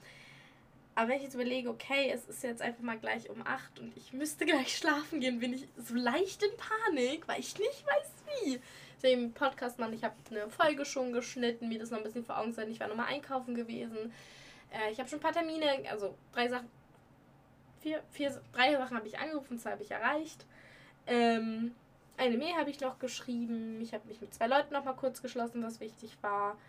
Aber 1.02 1.10
wenn 1.10 1.18
ich 1.18 1.24
jetzt 1.24 1.34
überlege, 1.34 1.68
okay, 1.68 2.12
es 2.14 2.26
ist 2.26 2.44
jetzt 2.44 2.62
einfach 2.62 2.84
mal 2.84 3.00
gleich 3.00 3.28
um 3.28 3.42
8 3.44 3.80
und 3.80 3.98
ich 3.98 4.14
müsste 4.14 4.46
gleich 4.46 4.78
schlafen 4.78 5.20
gehen, 5.20 5.40
bin 5.40 5.52
ich 5.52 5.68
so 5.76 5.96
leicht 5.96 6.44
in 6.44 6.52
Panik, 6.58 7.28
weil 7.28 7.40
ich 7.40 7.58
nicht 7.58 7.84
weiß 7.88 8.12
wie. 8.46 8.62
Deswegen 8.98 9.34
Podcast, 9.34 9.80
Mann, 9.80 9.94
ich 9.94 10.04
habe 10.04 10.14
eine 10.30 10.48
Folge 10.52 10.86
schon 10.86 11.12
geschnitten, 11.12 11.70
mir 11.70 11.80
das 11.80 11.90
noch 11.90 11.98
ein 11.98 12.04
bisschen 12.04 12.24
vor 12.24 12.38
Augen 12.38 12.54
sein. 12.54 12.70
Ich 12.70 12.80
war 12.80 12.88
nochmal 12.88 13.08
einkaufen 13.08 13.56
gewesen. 13.56 14.14
Äh, 14.72 14.92
ich 14.92 15.00
habe 15.00 15.10
schon 15.10 15.18
ein 15.18 15.24
paar 15.24 15.34
Termine, 15.34 15.66
also 15.90 16.16
drei 16.34 16.48
Sachen, 16.48 16.70
vier, 17.80 18.04
vier, 18.12 18.40
drei 18.54 18.74
Sachen 18.74 18.96
habe 18.96 19.08
ich 19.08 19.18
angerufen, 19.18 19.58
zwei 19.58 19.72
habe 19.72 19.82
ich 19.82 19.90
erreicht. 19.90 20.46
Ähm, 21.08 21.74
eine 22.16 22.38
Mail 22.38 22.54
habe 22.54 22.70
ich 22.70 22.80
noch 22.80 23.00
geschrieben. 23.00 23.82
Ich 23.82 23.96
habe 23.96 24.08
mich 24.08 24.22
mit 24.22 24.36
zwei 24.36 24.46
Leuten 24.46 24.72
noch 24.76 24.84
mal 24.84 24.94
kurz 24.94 25.24
geschlossen, 25.24 25.64
was 25.64 25.80
wichtig 25.80 26.16
war. 26.22 26.60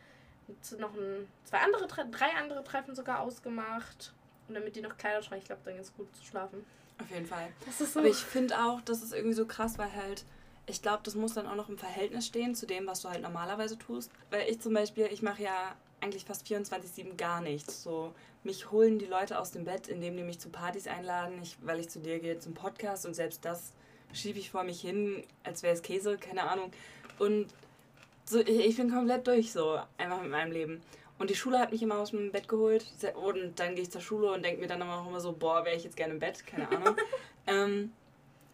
Und 0.48 0.80
noch 0.80 0.94
ein, 0.94 1.28
zwei 1.44 1.58
andere, 1.58 1.86
drei 1.86 2.30
andere 2.40 2.64
Treffen 2.64 2.94
sogar 2.94 3.20
ausgemacht. 3.20 4.14
Und 4.52 4.56
damit 4.56 4.76
die 4.76 4.82
noch 4.82 4.98
Kleider 4.98 5.22
tragen, 5.22 5.40
ich 5.40 5.46
glaube, 5.46 5.62
dann 5.64 5.78
ist 5.78 5.96
gut 5.96 6.14
zu 6.14 6.22
schlafen. 6.24 6.62
Auf 7.00 7.10
jeden 7.10 7.24
Fall. 7.24 7.48
So 7.78 7.98
Aber 7.98 8.06
ich 8.06 8.18
finde 8.18 8.62
auch, 8.62 8.82
das 8.82 9.02
ist 9.02 9.14
irgendwie 9.14 9.34
so 9.34 9.46
krass, 9.46 9.78
weil 9.78 9.90
halt, 9.94 10.26
ich 10.66 10.82
glaube, 10.82 11.00
das 11.04 11.14
muss 11.14 11.32
dann 11.32 11.46
auch 11.46 11.54
noch 11.54 11.70
im 11.70 11.78
Verhältnis 11.78 12.26
stehen 12.26 12.54
zu 12.54 12.66
dem, 12.66 12.86
was 12.86 13.00
du 13.00 13.08
halt 13.08 13.22
normalerweise 13.22 13.78
tust. 13.78 14.10
Weil 14.30 14.50
ich 14.50 14.60
zum 14.60 14.74
Beispiel, 14.74 15.08
ich 15.10 15.22
mache 15.22 15.42
ja 15.42 15.74
eigentlich 16.02 16.26
fast 16.26 16.46
24-7 16.46 17.16
gar 17.16 17.40
nichts. 17.40 17.82
So, 17.82 18.12
mich 18.44 18.70
holen 18.70 18.98
die 18.98 19.06
Leute 19.06 19.38
aus 19.38 19.52
dem 19.52 19.64
Bett, 19.64 19.88
indem 19.88 20.18
die 20.18 20.22
mich 20.22 20.38
zu 20.38 20.50
Partys 20.50 20.86
einladen, 20.86 21.40
ich, 21.42 21.56
weil 21.62 21.80
ich 21.80 21.88
zu 21.88 22.00
dir 22.00 22.18
gehe 22.18 22.38
zum 22.38 22.52
Podcast 22.52 23.06
und 23.06 23.14
selbst 23.14 23.46
das 23.46 23.72
schiebe 24.12 24.38
ich 24.38 24.50
vor 24.50 24.64
mich 24.64 24.82
hin, 24.82 25.24
als 25.44 25.62
wäre 25.62 25.72
es 25.72 25.80
Käse, 25.80 26.18
keine 26.18 26.42
Ahnung. 26.42 26.72
Und 27.18 27.46
so, 28.26 28.38
ich, 28.40 28.66
ich 28.66 28.76
bin 28.76 28.90
komplett 28.90 29.26
durch 29.26 29.50
so, 29.50 29.80
einfach 29.96 30.20
mit 30.20 30.30
meinem 30.30 30.52
Leben. 30.52 30.82
Und 31.18 31.30
die 31.30 31.36
Schule 31.36 31.58
hat 31.58 31.70
mich 31.70 31.82
immer 31.82 31.98
aus 31.98 32.10
dem 32.10 32.32
Bett 32.32 32.48
geholt 32.48 32.86
und 33.14 33.60
dann 33.60 33.74
gehe 33.74 33.84
ich 33.84 33.90
zur 33.90 34.00
Schule 34.00 34.32
und 34.32 34.44
denke 34.44 34.60
mir 34.60 34.66
dann 34.66 34.82
auch 34.82 35.06
immer 35.06 35.20
so, 35.20 35.32
boah, 35.32 35.64
wäre 35.64 35.76
ich 35.76 35.84
jetzt 35.84 35.96
gerne 35.96 36.14
im 36.14 36.18
Bett, 36.18 36.44
keine 36.46 36.68
Ahnung. 36.68 36.96
ähm, 37.46 37.92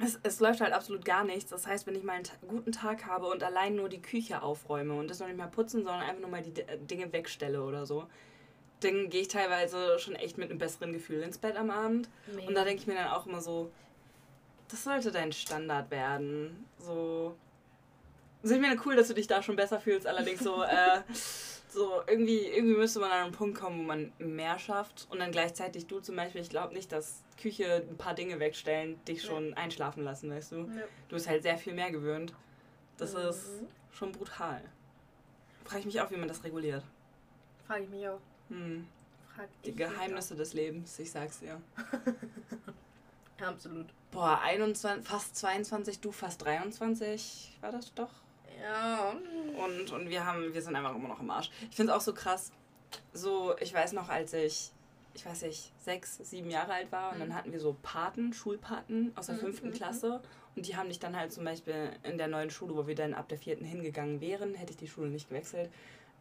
es, 0.00 0.18
es 0.22 0.40
läuft 0.40 0.60
halt 0.60 0.72
absolut 0.72 1.04
gar 1.04 1.24
nichts. 1.24 1.50
Das 1.50 1.66
heißt, 1.66 1.86
wenn 1.86 1.94
ich 1.94 2.02
mal 2.02 2.14
einen 2.14 2.24
guten 2.46 2.72
Tag 2.72 3.06
habe 3.06 3.26
und 3.26 3.42
allein 3.42 3.74
nur 3.74 3.88
die 3.88 4.02
Küche 4.02 4.42
aufräume 4.42 4.94
und 4.94 5.08
das 5.08 5.18
noch 5.18 5.26
nicht 5.26 5.38
mal 5.38 5.48
putzen, 5.48 5.84
sondern 5.84 6.02
einfach 6.02 6.20
nur 6.20 6.30
mal 6.30 6.42
die 6.42 6.52
Dinge 6.86 7.12
wegstelle 7.12 7.62
oder 7.62 7.86
so, 7.86 8.06
dann 8.80 9.10
gehe 9.10 9.22
ich 9.22 9.28
teilweise 9.28 9.98
schon 9.98 10.14
echt 10.14 10.38
mit 10.38 10.50
einem 10.50 10.58
besseren 10.58 10.92
Gefühl 10.92 11.22
ins 11.22 11.38
Bett 11.38 11.56
am 11.56 11.70
Abend. 11.70 12.08
Mega. 12.32 12.48
Und 12.48 12.54
da 12.54 12.64
denke 12.64 12.80
ich 12.80 12.86
mir 12.86 12.94
dann 12.94 13.08
auch 13.08 13.26
immer 13.26 13.40
so, 13.40 13.70
das 14.68 14.84
sollte 14.84 15.10
dein 15.10 15.32
Standard 15.32 15.90
werden. 15.90 16.64
So. 16.78 17.34
Ist 18.42 18.52
mir 18.52 18.76
cool, 18.84 18.94
dass 18.94 19.08
du 19.08 19.14
dich 19.14 19.26
da 19.26 19.42
schon 19.42 19.56
besser 19.56 19.80
fühlst, 19.80 20.06
allerdings 20.06 20.40
so, 20.40 20.62
äh, 20.62 21.00
so 21.68 22.02
irgendwie, 22.06 22.46
irgendwie 22.46 22.76
müsste 22.76 23.00
man 23.00 23.10
an 23.10 23.24
einen 23.24 23.32
Punkt 23.32 23.58
kommen, 23.58 23.78
wo 23.78 23.82
man 23.82 24.12
mehr 24.18 24.58
schafft 24.58 25.06
und 25.10 25.18
dann 25.18 25.32
gleichzeitig 25.32 25.86
du 25.86 26.00
zum 26.00 26.16
Beispiel, 26.16 26.40
ich 26.40 26.50
glaube 26.50 26.74
nicht, 26.74 26.92
dass 26.92 27.22
Küche 27.40 27.86
ein 27.88 27.96
paar 27.96 28.14
Dinge 28.14 28.40
wegstellen, 28.40 29.02
dich 29.04 29.22
schon 29.22 29.50
ja. 29.50 29.56
einschlafen 29.56 30.02
lassen, 30.02 30.30
weißt 30.30 30.52
du? 30.52 30.56
Ja. 30.56 30.82
Du 31.08 31.16
bist 31.16 31.28
halt 31.28 31.42
sehr 31.42 31.56
viel 31.56 31.74
mehr 31.74 31.90
gewöhnt. 31.90 32.34
Das 32.96 33.14
mhm. 33.14 33.20
ist 33.20 33.48
schon 33.92 34.12
brutal. 34.12 34.62
Frage 35.64 35.80
ich 35.80 35.86
mich 35.86 36.00
auch, 36.00 36.10
wie 36.10 36.16
man 36.16 36.28
das 36.28 36.42
reguliert. 36.44 36.82
Frage 37.66 37.84
ich 37.84 37.90
mich 37.90 38.08
auch. 38.08 38.20
Hm. 38.48 38.86
Frag 39.34 39.48
Die 39.64 39.74
Geheimnisse 39.74 40.34
des 40.34 40.54
Lebens, 40.54 40.98
ich 40.98 41.10
sag's 41.10 41.40
dir. 41.40 41.60
absolut. 43.46 43.86
Boah, 44.10 44.40
21, 44.42 45.06
fast 45.06 45.36
22, 45.36 46.00
du 46.00 46.10
fast 46.10 46.42
23, 46.42 47.58
war 47.60 47.70
das 47.70 47.92
doch? 47.94 48.10
Ja. 48.62 49.14
Und, 49.64 49.90
und 49.90 50.08
wir 50.08 50.24
haben, 50.24 50.52
wir 50.52 50.62
sind 50.62 50.76
einfach 50.76 50.94
immer 50.94 51.08
noch 51.08 51.20
im 51.20 51.30
Arsch. 51.30 51.50
Ich 51.70 51.76
find's 51.76 51.92
auch 51.92 52.00
so 52.00 52.12
krass. 52.12 52.52
So, 53.12 53.56
ich 53.58 53.72
weiß 53.74 53.92
noch, 53.92 54.08
als 54.08 54.32
ich 54.32 54.72
ich 55.18 55.26
weiß 55.26 55.42
nicht, 55.42 55.72
sechs, 55.78 56.18
sieben 56.18 56.48
Jahre 56.48 56.74
alt 56.74 56.92
war. 56.92 57.10
Und 57.10 57.16
mhm. 57.16 57.20
dann 57.20 57.34
hatten 57.34 57.52
wir 57.52 57.58
so 57.58 57.76
Paten, 57.82 58.32
Schulpaten 58.32 59.12
aus 59.16 59.26
der 59.26 59.34
mhm. 59.34 59.40
fünften 59.40 59.68
mhm. 59.68 59.72
Klasse. 59.72 60.20
Und 60.54 60.66
die 60.66 60.76
haben 60.76 60.88
dich 60.88 61.00
dann 61.00 61.16
halt 61.16 61.32
zum 61.32 61.44
Beispiel 61.44 61.90
in 62.04 62.18
der 62.18 62.28
neuen 62.28 62.50
Schule, 62.50 62.76
wo 62.76 62.86
wir 62.86 62.94
dann 62.94 63.14
ab 63.14 63.28
der 63.28 63.38
vierten 63.38 63.64
hingegangen 63.64 64.20
wären, 64.20 64.54
hätte 64.54 64.72
ich 64.72 64.76
die 64.76 64.86
Schule 64.86 65.08
nicht 65.08 65.28
gewechselt, 65.28 65.70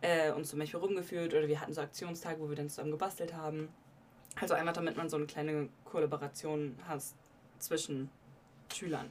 äh, 0.01 0.31
uns 0.31 0.49
zum 0.49 0.59
Beispiel 0.59 0.79
rumgeführt. 0.79 1.33
Oder 1.33 1.47
wir 1.47 1.61
hatten 1.61 1.73
so 1.73 1.81
Aktionstage, 1.81 2.39
wo 2.39 2.49
wir 2.49 2.55
dann 2.55 2.69
zusammen 2.69 2.91
gebastelt 2.91 3.35
haben. 3.35 3.69
Also 4.39 4.55
einfach 4.55 4.73
damit 4.73 4.97
man 4.97 5.09
so 5.09 5.17
eine 5.17 5.27
kleine 5.27 5.69
Kollaboration 5.85 6.77
hat 6.87 7.03
zwischen 7.59 8.09
Schülern. 8.73 9.09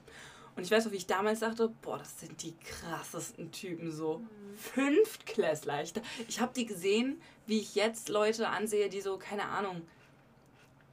Und 0.56 0.62
ich 0.62 0.70
weiß 0.70 0.86
noch, 0.86 0.92
wie 0.92 0.96
ich 0.96 1.06
damals 1.06 1.40
dachte, 1.40 1.70
boah, 1.82 1.98
das 1.98 2.18
sind 2.20 2.42
die 2.42 2.54
krassesten 2.56 3.52
Typen, 3.52 3.92
so 3.92 4.18
mhm. 4.18 4.56
Fünftklässler. 4.56 5.82
Ich, 5.82 5.92
ich 6.28 6.40
habe 6.40 6.52
die 6.54 6.64
gesehen, 6.64 7.20
wie 7.46 7.58
ich 7.60 7.74
jetzt 7.74 8.08
Leute 8.08 8.48
ansehe, 8.48 8.88
die 8.88 9.02
so, 9.02 9.18
keine 9.18 9.44
Ahnung, 9.44 9.82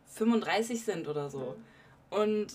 35 0.09 0.83
sind 0.83 1.07
oder 1.07 1.29
so. 1.29 1.55
Mhm. 2.11 2.19
Und 2.19 2.47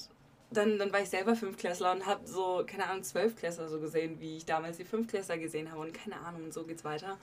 dann, 0.50 0.78
dann 0.78 0.92
war 0.92 1.00
ich 1.00 1.08
selber 1.08 1.34
Fünftklässler 1.34 1.92
und 1.92 2.06
habe 2.06 2.26
so, 2.26 2.64
keine 2.66 2.86
Ahnung, 2.86 3.02
Zwölfklässler 3.02 3.68
so 3.68 3.80
gesehen, 3.80 4.20
wie 4.20 4.36
ich 4.36 4.46
damals 4.46 4.76
die 4.76 4.84
Fünftklässler 4.84 5.38
gesehen 5.38 5.70
habe. 5.70 5.80
Und 5.80 5.94
keine 5.94 6.16
Ahnung, 6.20 6.44
und 6.44 6.54
so 6.54 6.64
geht's 6.64 6.84
weiter. 6.84 7.18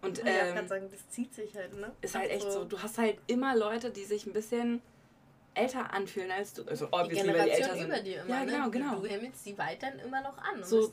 Und, 0.00 0.20
ähm, 0.20 0.26
ja, 0.26 0.48
ich 0.48 0.54
kann 0.54 0.68
sagen, 0.68 0.88
das 0.90 1.08
zieht 1.10 1.34
sich 1.34 1.54
halt, 1.54 1.74
ne? 1.74 1.92
Ist 2.02 2.14
halt 2.14 2.30
echt 2.30 2.50
so, 2.50 2.64
du 2.64 2.80
hast 2.80 2.98
halt 2.98 3.18
immer 3.26 3.56
Leute, 3.56 3.90
die 3.90 4.04
sich 4.04 4.26
ein 4.26 4.32
bisschen 4.32 4.80
älter 5.58 5.92
anfühlen 5.92 6.30
als 6.30 6.54
du. 6.54 6.62
Also 6.64 6.86
Die 6.86 6.92
obviously, 6.92 7.28
weil 7.34 7.44
die 7.44 7.50
älter 7.50 7.74
Generation 7.74 7.78
sind. 7.78 7.86
über 7.88 8.00
dir 8.00 8.22
immer, 8.22 8.30
ja, 8.34 8.44
ne? 8.44 8.52
genau, 8.52 8.64
Du- 8.66 8.70
genau. 8.70 8.94
Du 9.00 9.06
himmelst 9.06 9.44
sie 9.44 9.58
weiterhin 9.58 9.98
immer 10.00 10.20
noch 10.22 10.38
an. 10.38 10.62
So- 10.64 10.82
so, 10.82 10.92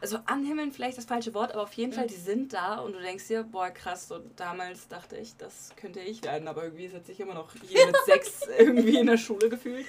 Also 0.00 0.18
anhimmeln 0.26 0.72
vielleicht 0.72 0.98
das 0.98 1.04
falsche 1.04 1.32
Wort, 1.32 1.52
aber 1.52 1.62
auf 1.62 1.72
jeden 1.74 1.92
Mhm. 1.92 1.94
Fall, 1.96 2.06
die 2.08 2.14
sind 2.16 2.52
da 2.52 2.78
und 2.80 2.92
du 2.94 3.00
denkst 3.00 3.28
dir, 3.28 3.44
boah 3.44 3.70
krass, 3.70 4.08
so 4.08 4.18
damals 4.34 4.88
dachte 4.88 5.16
ich, 5.16 5.36
das 5.36 5.70
könnte 5.76 6.00
ich 6.00 6.24
werden, 6.24 6.48
aber 6.48 6.64
irgendwie 6.64 6.88
sitze 6.88 7.12
ich 7.12 7.20
immer 7.20 7.34
noch 7.34 7.52
hier 7.68 7.86
mit 7.86 7.96
sechs 8.06 8.40
irgendwie 8.58 8.98
in 8.98 9.06
der 9.06 9.16
Schule 9.16 9.48
gefühlt. 9.48 9.86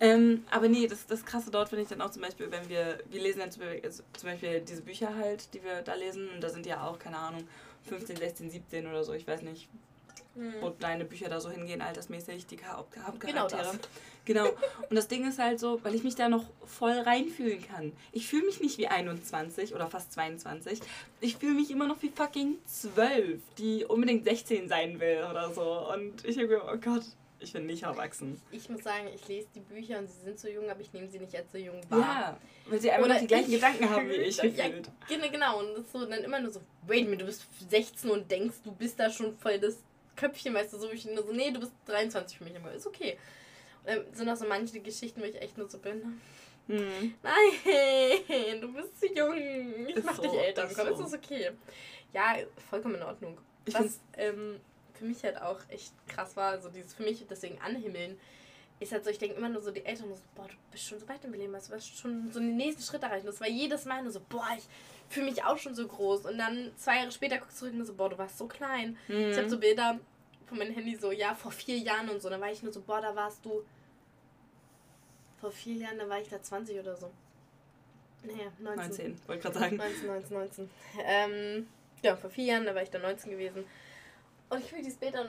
Ähm, 0.00 0.44
aber 0.50 0.68
nee, 0.68 0.86
das, 0.86 1.06
das 1.06 1.24
Krasse 1.24 1.50
dort 1.50 1.68
finde 1.70 1.84
ich 1.84 1.88
dann 1.88 2.02
auch 2.02 2.10
zum 2.10 2.20
Beispiel, 2.22 2.50
wenn 2.50 2.68
wir, 2.68 2.98
wir 3.08 3.22
lesen 3.22 3.38
dann 3.38 3.50
zum 3.52 3.62
Beispiel, 3.62 3.80
also 3.84 4.02
zum 4.18 4.28
Beispiel 4.30 4.60
diese 4.60 4.82
Bücher 4.82 5.14
halt, 5.16 5.54
die 5.54 5.62
wir 5.62 5.80
da 5.82 5.94
lesen 5.94 6.28
und 6.30 6.42
da 6.42 6.50
sind 6.50 6.66
ja 6.66 6.86
auch, 6.86 6.98
keine 6.98 7.16
Ahnung, 7.16 7.46
15, 7.84 8.16
16, 8.16 8.50
17 8.50 8.86
oder 8.86 9.02
so, 9.04 9.12
ich 9.14 9.26
weiß 9.26 9.42
nicht, 9.42 9.68
wo 10.60 10.70
deine 10.70 11.04
Bücher 11.04 11.28
da 11.28 11.40
so 11.40 11.50
hingehen, 11.50 11.82
altersmäßig, 11.82 12.46
die 12.46 12.58
Haupt- 12.64 12.92
Genau 12.92 13.06
Hauptcharaktere. 13.06 13.62
das. 13.62 13.78
Genau. 14.24 14.46
Und 14.88 14.94
das 14.96 15.08
Ding 15.08 15.26
ist 15.28 15.38
halt 15.38 15.58
so, 15.58 15.82
weil 15.82 15.94
ich 15.94 16.04
mich 16.04 16.14
da 16.14 16.28
noch 16.28 16.44
voll 16.64 16.92
reinfühlen 16.92 17.60
kann. 17.66 17.92
Ich 18.12 18.28
fühle 18.28 18.46
mich 18.46 18.60
nicht 18.60 18.78
wie 18.78 18.86
21 18.86 19.74
oder 19.74 19.88
fast 19.88 20.12
22. 20.12 20.80
Ich 21.20 21.36
fühle 21.36 21.54
mich 21.54 21.70
immer 21.70 21.86
noch 21.88 22.00
wie 22.02 22.08
fucking 22.08 22.56
12, 22.66 23.40
die 23.58 23.84
unbedingt 23.84 24.24
16 24.24 24.68
sein 24.68 25.00
will 25.00 25.24
oder 25.28 25.50
so. 25.52 25.88
Und 25.92 26.24
ich 26.24 26.36
denke 26.36 26.54
mir, 26.58 26.62
oh 26.72 26.76
Gott, 26.76 27.02
ich 27.40 27.52
bin 27.52 27.66
nicht 27.66 27.82
erwachsen. 27.82 28.40
Ich 28.52 28.68
muss 28.68 28.84
sagen, 28.84 29.08
ich 29.12 29.26
lese 29.26 29.48
die 29.56 29.60
Bücher 29.60 29.98
und 29.98 30.08
sie 30.08 30.20
sind 30.24 30.38
so 30.38 30.46
jung, 30.46 30.70
aber 30.70 30.80
ich 30.80 30.92
nehme 30.92 31.08
sie 31.08 31.18
nicht 31.18 31.34
als 31.34 31.50
so 31.50 31.58
jung 31.58 31.80
wahr. 31.90 31.98
Ja, 31.98 32.38
weil 32.66 32.80
sie 32.80 32.92
einfach 32.92 33.18
die 33.18 33.26
gleichen 33.26 33.48
ich 33.50 33.54
Gedanken 33.56 33.90
haben 33.90 34.08
wie 34.08 34.12
ich 34.14 34.36
Ja. 34.42 34.68
Genau, 35.08 35.28
genau. 35.32 35.58
Und 35.58 35.72
das 35.72 35.80
ist 35.86 35.92
so 35.92 36.06
dann 36.06 36.22
immer 36.22 36.38
nur 36.40 36.52
so, 36.52 36.60
wait 36.86 37.02
minute, 37.04 37.18
du 37.18 37.26
bist 37.26 37.44
16 37.68 38.08
und 38.10 38.30
denkst, 38.30 38.58
du 38.62 38.70
bist 38.70 39.00
da 39.00 39.10
schon 39.10 39.36
voll 39.38 39.58
das 39.58 39.78
Köpfchen, 40.16 40.54
weißt 40.54 40.72
du, 40.72 40.78
so 40.78 40.90
ich 40.90 41.04
nur 41.04 41.24
so, 41.24 41.32
nee, 41.32 41.50
du 41.50 41.60
bist 41.60 41.72
23 41.86 42.38
für 42.38 42.44
mich, 42.44 42.56
aber 42.56 42.72
ist 42.72 42.86
okay. 42.86 43.18
Und 43.84 43.88
dann 43.88 44.14
sind 44.14 44.28
auch 44.28 44.36
so 44.36 44.46
manche 44.46 44.80
Geschichten, 44.80 45.20
wo 45.20 45.24
ich 45.24 45.40
echt 45.40 45.58
nur 45.58 45.68
so 45.68 45.78
bin. 45.78 46.20
Hm. 46.68 47.14
Nein, 47.22 48.60
du 48.60 48.72
bist 48.72 49.00
zu 49.00 49.06
jung. 49.12 49.36
Ich 49.88 49.96
Ist 49.96 50.04
mach 50.04 50.16
so, 50.16 50.22
dich 50.22 50.34
älter. 50.34 50.68
Komm, 50.74 50.86
so. 50.88 50.92
ist 50.92 51.00
das 51.00 51.14
okay. 51.14 51.50
Ja, 52.12 52.36
vollkommen 52.70 52.96
in 52.96 53.02
Ordnung. 53.02 53.38
Ich 53.64 53.74
Was 53.74 54.00
ähm, 54.16 54.60
für 54.94 55.04
mich 55.04 55.22
halt 55.24 55.40
auch 55.40 55.58
echt 55.68 55.92
krass 56.08 56.36
war, 56.36 56.52
also 56.52 56.68
dieses 56.68 56.94
für 56.94 57.02
mich 57.02 57.24
deswegen 57.28 57.58
anhimmeln, 57.60 58.18
ist 58.80 58.92
halt 58.92 59.04
so, 59.04 59.10
ich 59.10 59.18
denke 59.18 59.36
immer 59.36 59.48
nur 59.48 59.62
so, 59.62 59.70
die 59.70 59.84
Eltern 59.84 60.08
so, 60.08 60.20
boah, 60.34 60.46
du 60.48 60.54
bist 60.70 60.84
schon 60.84 60.98
so 60.98 61.08
weit 61.08 61.24
im 61.24 61.32
Leben, 61.32 61.52
weißt 61.52 61.70
du, 61.70 61.74
hast 61.74 61.98
schon 61.98 62.30
so 62.32 62.40
den 62.40 62.56
nächsten 62.56 62.82
Schritt 62.82 63.02
erreicht. 63.02 63.26
Das 63.26 63.40
war 63.40 63.48
jedes 63.48 63.84
Mal 63.84 64.02
nur 64.02 64.12
so, 64.12 64.20
boah, 64.28 64.48
ich 64.56 64.64
fühle 65.12 65.26
mich 65.26 65.44
auch 65.44 65.58
schon 65.58 65.74
so 65.74 65.86
groß. 65.86 66.26
Und 66.26 66.38
dann 66.38 66.72
zwei 66.76 66.96
Jahre 66.98 67.12
später 67.12 67.38
guckst 67.38 67.56
du 67.60 67.66
zurück 67.66 67.74
und 67.78 67.84
so, 67.86 67.94
boah, 67.94 68.08
du 68.10 68.18
warst 68.18 68.38
so 68.38 68.46
klein. 68.46 68.96
Ich 69.08 69.14
habe 69.36 69.42
Hm. 69.42 69.48
so 69.50 69.58
Bilder 69.58 69.98
von 70.46 70.58
meinem 70.58 70.74
Handy 70.74 70.96
so, 70.96 71.12
ja, 71.12 71.34
vor 71.34 71.52
vier 71.52 71.78
Jahren 71.78 72.08
und 72.10 72.20
so. 72.20 72.28
Da 72.28 72.40
war 72.40 72.50
ich 72.50 72.62
nur 72.62 72.72
so, 72.72 72.80
boah, 72.80 73.00
da 73.00 73.14
warst 73.14 73.44
du. 73.44 73.62
Vor 75.40 75.50
vier 75.50 75.74
Jahren, 75.76 75.98
da 75.98 76.08
war 76.08 76.20
ich 76.20 76.28
da 76.28 76.40
20 76.40 76.78
oder 76.78 76.96
so. 76.96 77.10
Naja, 78.22 78.52
19. 78.60 78.76
19, 78.88 79.20
wollte 79.26 79.42
gerade 79.42 79.58
sagen. 79.58 79.76
19, 79.76 80.06
19, 80.06 80.36
19. 80.36 80.70
Ähm, 81.04 81.66
ja, 82.02 82.16
vor 82.16 82.30
vier 82.30 82.44
Jahren, 82.44 82.64
da 82.66 82.74
war 82.74 82.82
ich 82.82 82.90
da 82.90 82.98
19 83.00 83.30
gewesen. 83.32 83.64
Und 84.50 84.60
ich 84.64 84.70
will 84.72 84.80
dieses 84.82 84.98
Bild 84.98 85.16
an, 85.16 85.26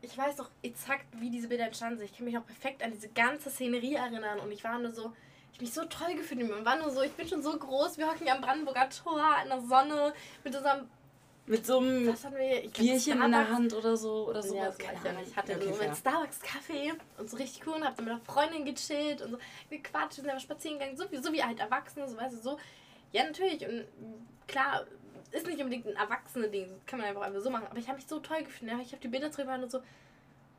ich 0.00 0.16
weiß 0.16 0.36
doch 0.36 0.48
exakt, 0.62 1.04
wie 1.18 1.28
diese 1.28 1.48
Bilder 1.48 1.66
entstanden 1.66 1.98
sind. 1.98 2.10
Ich 2.10 2.16
kann 2.16 2.24
mich 2.24 2.38
auch 2.38 2.46
perfekt 2.46 2.82
an 2.82 2.92
diese 2.92 3.08
ganze 3.08 3.50
Szenerie 3.50 3.94
erinnern. 3.96 4.38
Und 4.40 4.52
ich 4.52 4.64
war 4.64 4.78
nur 4.78 4.92
so, 4.92 5.12
ich 5.52 5.60
mich 5.60 5.72
so 5.72 5.84
toll 5.84 6.14
gefühlt. 6.14 6.40
Ich 6.42 6.64
war 6.64 6.76
nur 6.78 6.90
so, 6.90 7.02
ich 7.02 7.12
bin 7.12 7.28
schon 7.28 7.42
so 7.42 7.56
groß. 7.56 7.98
Wir 7.98 8.06
hocken 8.06 8.22
hier 8.24 8.34
am 8.34 8.40
Brandenburger 8.40 8.88
Tor 8.90 9.22
in 9.42 9.48
der 9.48 9.60
Sonne 9.60 10.12
mit 10.44 10.54
unserem, 10.56 10.88
Mit 11.46 11.66
so 11.66 11.78
einem 11.78 12.06
was 12.08 12.24
hatten 12.24 12.36
wir? 12.36 12.64
Ich 12.64 12.72
glaub, 12.72 12.86
Bierchen 12.86 13.12
in 13.22 13.30
der 13.32 13.44
Starbucks. 13.44 13.50
Hand 13.56 13.74
oder 13.74 13.96
so. 13.96 14.28
Oder 14.28 14.40
Ja, 14.40 14.46
sowas. 14.46 14.76
das 14.78 14.86
war 14.86 14.94
keine 14.94 14.98
ich 14.98 15.04
ja 15.04 15.10
Ahnung. 15.10 15.22
Ich 15.28 15.36
hatte 15.36 15.52
Ja, 15.52 15.56
okay, 15.58 15.66
so 15.66 15.74
fair. 15.74 15.86
meinen 15.88 15.96
Starbucks-Kaffee 15.96 16.92
und 17.18 17.30
so 17.30 17.36
richtig 17.36 17.66
cool 17.66 17.74
und 17.74 17.84
hab 17.84 17.96
dann 17.96 18.04
mit 18.04 18.14
einer 18.14 18.22
Freundin 18.22 18.64
gechillt 18.64 19.22
und 19.22 19.30
so 19.32 19.38
gequatscht, 19.68 20.16
wir 20.18 20.22
sind 20.22 20.30
einfach 20.30 20.42
spazieren 20.42 20.78
gegangen, 20.78 20.96
so 20.96 21.10
wie, 21.10 21.16
so 21.16 21.32
wie 21.32 21.42
halt 21.42 21.58
Erwachsene, 21.58 22.08
so 22.08 22.16
weißt 22.16 22.36
du, 22.36 22.40
so. 22.40 22.58
Ja, 23.12 23.24
natürlich 23.24 23.66
und 23.66 23.84
klar, 24.46 24.84
ist 25.32 25.46
nicht 25.46 25.58
unbedingt 25.58 25.86
ein 25.86 25.96
Erwachsene-Ding, 25.96 26.80
kann 26.86 26.98
man 27.00 27.08
einfach, 27.08 27.22
einfach 27.22 27.40
so 27.40 27.50
machen, 27.50 27.66
aber 27.68 27.78
ich 27.78 27.88
habe 27.88 27.96
mich 27.96 28.06
so 28.06 28.18
toll 28.20 28.42
gefühlt, 28.44 28.70
ja, 28.70 28.78
ich 28.80 28.92
habe 28.92 29.00
die 29.02 29.08
Bilder 29.08 29.30
zurück 29.32 29.48
und 29.48 29.70
so, 29.70 29.80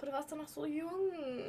boah, 0.01 0.05
du 0.07 0.11
warst 0.11 0.31
doch 0.31 0.37
noch 0.37 0.47
so 0.47 0.65
jung. 0.65 0.91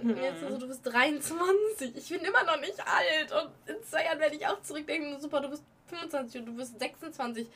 Und 0.03 0.17
jetzt 0.17 0.43
Mhm. 0.43 0.49
so, 0.51 0.59
du 0.59 0.69
bist 0.69 0.85
23, 0.87 1.97
ich 1.97 2.09
bin 2.09 2.21
immer 2.21 2.45
noch 2.45 2.61
nicht 2.61 2.79
alt 2.87 3.33
und 3.33 3.51
in 3.75 3.83
zwei 3.85 4.05
Jahren 4.05 4.21
werde 4.21 4.37
ich 4.37 4.47
auch 4.47 4.61
zurückdenken, 4.63 5.19
super, 5.21 5.41
du 5.41 5.49
bist 5.49 5.63
25 5.89 6.41
und 6.41 6.47
du 6.47 6.57
bist 6.57 6.79
26. 6.79 7.47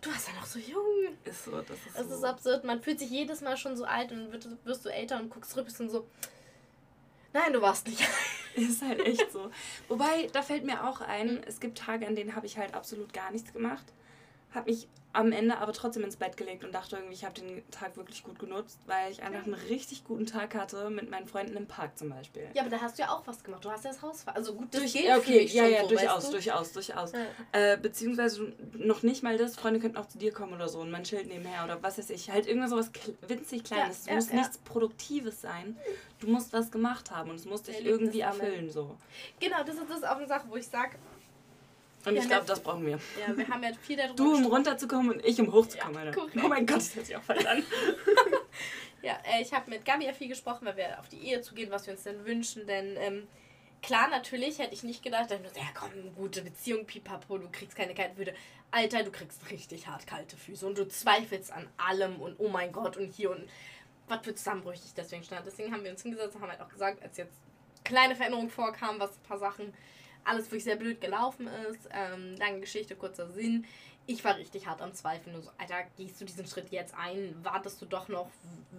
Du 0.00 0.10
warst 0.10 0.28
ja 0.28 0.34
noch 0.34 0.46
so 0.46 0.58
jung. 0.58 1.16
Ist 1.24 1.44
so, 1.44 1.52
das 1.60 1.70
ist 1.70 1.96
Es 1.98 2.08
so. 2.08 2.14
ist 2.16 2.24
absurd, 2.24 2.64
man 2.64 2.82
fühlt 2.82 2.98
sich 2.98 3.10
jedes 3.10 3.40
Mal 3.40 3.56
schon 3.56 3.76
so 3.76 3.84
alt 3.84 4.10
und 4.10 4.32
wird, 4.32 4.48
wirst 4.64 4.84
du 4.84 4.88
älter 4.88 5.18
und 5.20 5.30
guckst 5.30 5.52
zurück 5.52 5.68
und 5.78 5.90
so. 5.90 6.06
Nein, 7.32 7.52
du 7.52 7.62
warst 7.62 7.86
nicht. 7.86 8.00
Ist 8.54 8.82
halt 8.82 9.00
echt 9.00 9.32
so. 9.32 9.50
Wobei, 9.88 10.28
da 10.34 10.42
fällt 10.42 10.64
mir 10.64 10.86
auch 10.86 11.00
ein, 11.00 11.42
es 11.46 11.58
gibt 11.60 11.78
Tage, 11.78 12.06
an 12.06 12.14
denen 12.14 12.36
habe 12.36 12.44
ich 12.44 12.58
halt 12.58 12.74
absolut 12.74 13.14
gar 13.14 13.30
nichts 13.30 13.50
gemacht. 13.54 13.86
Habe 14.54 14.70
mich 14.70 14.86
am 15.12 15.32
Ende 15.32 15.58
aber 15.58 15.72
trotzdem 15.72 16.04
ins 16.04 16.16
Bett 16.16 16.36
gelegt 16.36 16.64
und 16.64 16.72
dachte 16.72 16.96
irgendwie, 16.96 17.14
ich 17.14 17.24
habe 17.24 17.38
den 17.40 17.68
Tag 17.70 17.96
wirklich 17.96 18.22
gut 18.22 18.38
genutzt, 18.38 18.78
weil 18.86 19.12
ich 19.12 19.22
einfach 19.22 19.44
einen 19.44 19.54
richtig 19.54 20.04
guten 20.04 20.26
Tag 20.26 20.54
hatte 20.54 20.88
mit 20.90 21.10
meinen 21.10 21.26
Freunden 21.26 21.56
im 21.56 21.66
Park 21.66 21.98
zum 21.98 22.08
Beispiel. 22.10 22.48
Ja, 22.54 22.62
aber 22.62 22.70
da 22.70 22.80
hast 22.80 22.98
du 22.98 23.02
ja 23.02 23.10
auch 23.10 23.26
was 23.26 23.44
gemacht. 23.44 23.64
Du 23.64 23.70
hast 23.70 23.84
ja 23.84 23.90
das 23.90 24.00
Haus 24.00 24.26
Also 24.26 24.54
gut, 24.54 24.68
das 24.72 24.80
Durch, 24.80 24.92
für 24.92 25.18
okay, 25.18 25.44
ja, 25.44 25.66
ja, 25.66 25.82
so, 25.82 25.88
durchaus, 25.88 26.26
du? 26.26 26.30
durchaus, 26.32 26.72
durchaus. 26.72 27.12
Ja. 27.12 27.72
Äh, 27.72 27.76
beziehungsweise 27.76 28.52
noch 28.72 29.02
nicht 29.02 29.22
mal 29.22 29.36
das, 29.36 29.56
Freunde 29.56 29.80
könnten 29.80 29.98
auch 29.98 30.08
zu 30.08 30.18
dir 30.18 30.32
kommen 30.32 30.54
oder 30.54 30.68
so 30.68 30.80
und 30.80 30.90
man 30.90 31.04
chillt 31.04 31.28
nebenher 31.28 31.64
oder 31.64 31.82
was 31.82 31.98
weiß 31.98 32.10
ich. 32.10 32.30
Halt 32.30 32.46
irgendwas 32.46 32.70
sowas 32.70 32.90
winzig 33.28 33.64
Kleines. 33.64 34.00
es 34.00 34.06
ja, 34.06 34.14
muss 34.14 34.30
ja. 34.30 34.36
nichts 34.36 34.58
Produktives 34.58 35.40
sein. 35.42 35.76
Du 36.20 36.28
musst 36.28 36.52
was 36.52 36.70
gemacht 36.70 37.10
haben 37.10 37.30
und 37.30 37.36
es 37.36 37.44
muss 37.44 37.62
dich 37.62 37.84
irgendwie 37.84 38.20
erfüllen. 38.20 38.70
so. 38.70 38.96
Genau, 39.40 39.62
das 39.64 39.74
ist, 39.74 39.90
das 39.90 39.98
ist 39.98 40.08
auch 40.08 40.16
eine 40.16 40.26
Sache, 40.26 40.46
wo 40.48 40.56
ich 40.56 40.66
sage, 40.66 40.96
Und 42.04 42.16
ich 42.16 42.26
glaube, 42.26 42.46
das 42.46 42.60
brauchen 42.60 42.84
wir. 42.84 42.98
ja, 43.20 43.36
wir 43.36 43.48
haben 43.48 43.62
ja 43.62 43.70
viel 43.80 43.96
darüber 43.96 44.14
Du, 44.16 44.34
um 44.34 44.46
runterzukommen 44.46 45.12
und 45.12 45.24
ich, 45.24 45.40
um 45.40 45.52
hochzukommen. 45.52 46.12
Ja. 46.12 46.44
Oh 46.44 46.48
mein 46.48 46.66
Gott, 46.66 46.78
das 46.78 46.96
hört 46.96 47.06
sich 47.06 47.16
auch 47.16 47.22
falsch 47.22 47.46
an. 47.46 47.62
Ja, 49.02 49.18
äh, 49.24 49.42
ich 49.42 49.52
habe 49.52 49.68
mit 49.68 49.84
Gabi 49.84 50.06
ja 50.06 50.12
viel 50.12 50.28
gesprochen, 50.28 50.64
weil 50.64 50.76
wir 50.76 50.98
auf 51.00 51.08
die 51.08 51.18
Ehe 51.18 51.40
zugehen, 51.40 51.70
was 51.70 51.86
wir 51.86 51.92
uns 51.94 52.04
denn 52.04 52.24
wünschen. 52.24 52.66
Denn 52.66 52.96
ähm, 52.96 53.28
klar, 53.82 54.08
natürlich 54.08 54.60
hätte 54.60 54.74
ich 54.74 54.84
nicht 54.84 55.02
gedacht, 55.02 55.30
dass 55.30 55.40
so, 55.40 55.58
ja 55.58 55.66
komm, 55.74 55.90
gute 56.14 56.42
Beziehung, 56.42 56.86
pipapo, 56.86 57.38
du 57.38 57.48
kriegst 57.50 57.76
keine 57.76 57.94
kalten 57.94 58.16
Füße. 58.16 58.32
Alter, 58.70 59.02
du 59.02 59.10
kriegst 59.10 59.50
richtig 59.50 59.88
hart 59.88 60.06
kalte 60.06 60.36
Füße 60.36 60.66
und 60.66 60.78
du 60.78 60.88
zweifelst 60.88 61.52
an 61.52 61.68
allem 61.76 62.20
und 62.20 62.36
oh 62.38 62.48
mein 62.48 62.72
Gott 62.72 62.96
und 62.96 63.12
hier 63.12 63.30
und 63.30 63.44
was 64.08 64.24
für 64.24 64.34
Zusammenbrüche 64.34 64.82
ich 64.86 64.94
deswegen 64.94 65.24
stand. 65.24 65.46
Deswegen 65.46 65.72
haben 65.72 65.84
wir 65.84 65.90
uns 65.90 66.02
hingesetzt 66.02 66.36
und 66.36 66.42
haben 66.42 66.50
halt 66.50 66.60
auch 66.60 66.68
gesagt, 66.68 67.02
als 67.02 67.16
jetzt 67.16 67.40
kleine 67.84 68.14
Veränderungen 68.14 68.50
vorkamen, 68.50 69.00
was 69.00 69.10
ein 69.16 69.22
paar 69.24 69.38
Sachen, 69.38 69.74
alles 70.24 70.46
wirklich 70.46 70.64
sehr 70.64 70.76
blöd 70.76 71.00
gelaufen 71.00 71.48
ist. 71.70 71.88
Ähm, 71.92 72.36
lange 72.36 72.60
Geschichte, 72.60 72.96
kurzer 72.96 73.28
Sinn. 73.30 73.66
Ich 74.04 74.24
war 74.24 74.36
richtig 74.36 74.66
hart 74.66 74.82
am 74.82 74.92
Zweifeln. 74.94 75.32
Nur 75.32 75.42
so, 75.42 75.50
Alter, 75.58 75.84
gehst 75.96 76.20
du 76.20 76.24
diesen 76.24 76.44
Schritt 76.46 76.70
jetzt 76.70 76.92
ein? 76.96 77.36
Wartest 77.44 77.80
du 77.80 77.86
doch 77.86 78.08
noch? 78.08 78.28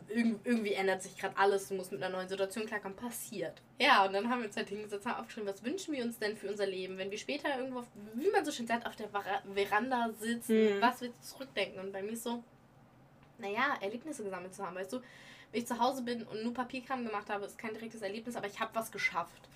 Irg 0.09 0.39
irgendwie 0.43 0.73
ändert 0.73 1.01
sich 1.01 1.17
gerade 1.17 1.37
alles. 1.37 1.69
Du 1.69 1.75
musst 1.75 1.93
mit 1.93 2.03
einer 2.03 2.13
neuen 2.13 2.27
Situation 2.27 2.65
klarkommen. 2.65 2.97
Passiert. 2.97 3.61
Ja, 3.79 4.05
und 4.05 4.13
dann 4.13 4.29
haben 4.29 4.39
wir 4.39 4.47
uns 4.47 4.57
halt 4.57 4.67
hingesetzt, 4.67 5.05
haben 5.05 5.21
aufgeschrieben, 5.21 5.49
was 5.49 5.63
wünschen 5.63 5.93
wir 5.93 6.03
uns 6.03 6.19
denn 6.19 6.35
für 6.35 6.49
unser 6.49 6.65
Leben, 6.65 6.97
wenn 6.97 7.09
wir 7.09 7.17
später 7.17 7.57
irgendwo, 7.57 7.79
auf, 7.79 7.87
wie 8.15 8.29
man 8.31 8.43
so 8.43 8.51
schön 8.51 8.67
sagt, 8.67 8.85
auf 8.85 8.95
der 8.97 9.07
Veranda 9.09 10.09
sitzen. 10.19 10.77
Mhm. 10.77 10.81
Was 10.81 10.99
willst 10.99 11.15
du 11.21 11.27
zurückdenken? 11.37 11.79
Und 11.79 11.93
bei 11.93 12.01
mir 12.01 12.11
ist 12.11 12.23
so, 12.23 12.43
naja, 13.37 13.77
Erlebnisse 13.79 14.23
gesammelt 14.23 14.53
zu 14.53 14.65
haben, 14.65 14.75
weißt 14.75 14.91
du? 14.91 14.97
Wenn 15.51 15.61
ich 15.61 15.67
zu 15.67 15.79
Hause 15.79 16.01
bin 16.01 16.23
und 16.23 16.43
nur 16.43 16.53
Papierkram 16.53 17.05
gemacht 17.05 17.29
habe, 17.29 17.45
ist 17.45 17.57
kein 17.57 17.73
direktes 17.73 18.01
Erlebnis, 18.01 18.35
aber 18.35 18.47
ich 18.47 18.59
habe 18.59 18.73
was 18.73 18.91
geschafft. 18.91 19.49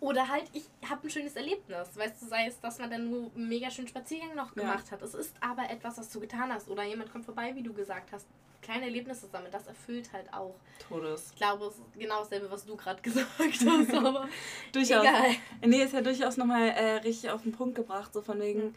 Oder 0.00 0.28
halt, 0.28 0.44
ich 0.52 0.64
habe 0.88 1.06
ein 1.06 1.10
schönes 1.10 1.36
Erlebnis. 1.36 1.96
Weißt 1.96 2.20
du, 2.20 2.26
sei 2.26 2.46
es, 2.46 2.60
dass 2.60 2.78
man 2.78 2.90
dann 2.90 3.10
nur 3.10 3.30
einen 3.34 3.48
mega 3.48 3.70
schönen 3.70 3.88
Spaziergang 3.88 4.34
noch 4.34 4.54
Ja. 4.54 4.62
gemacht 4.62 4.90
hat. 4.92 5.00
Es 5.02 5.14
ist 5.14 5.34
aber 5.40 5.70
etwas, 5.70 5.96
was 5.98 6.10
du 6.10 6.20
getan 6.20 6.52
hast. 6.52 6.68
Oder 6.68 6.82
jemand 6.84 7.10
kommt 7.10 7.24
vorbei, 7.24 7.54
wie 7.54 7.62
du 7.62 7.72
gesagt 7.72 8.12
hast. 8.12 8.26
Kleine 8.60 8.84
Erlebnisse 8.86 9.26
sammeln, 9.28 9.52
das 9.52 9.66
erfüllt 9.66 10.12
halt 10.12 10.32
auch. 10.34 10.54
Todes. 10.88 11.30
Ich 11.30 11.36
glaube, 11.36 11.66
es 11.66 11.74
ist 11.74 11.82
genau 11.98 12.18
dasselbe, 12.20 12.50
was 12.50 12.66
du 12.66 12.76
gerade 12.76 13.00
gesagt 13.02 13.28
hast, 13.40 13.94
aber 13.94 14.28
Durchaus. 14.72 15.02
egal. 15.04 15.30
Nee, 15.64 15.82
ist 15.82 15.92
ja 15.94 16.00
durchaus 16.02 16.36
nochmal 16.36 16.68
äh, 16.70 16.92
richtig 16.96 17.30
auf 17.30 17.42
den 17.42 17.52
Punkt 17.52 17.76
gebracht, 17.76 18.12
so 18.12 18.20
von 18.22 18.40
wegen, 18.40 18.62
Mhm. 18.64 18.74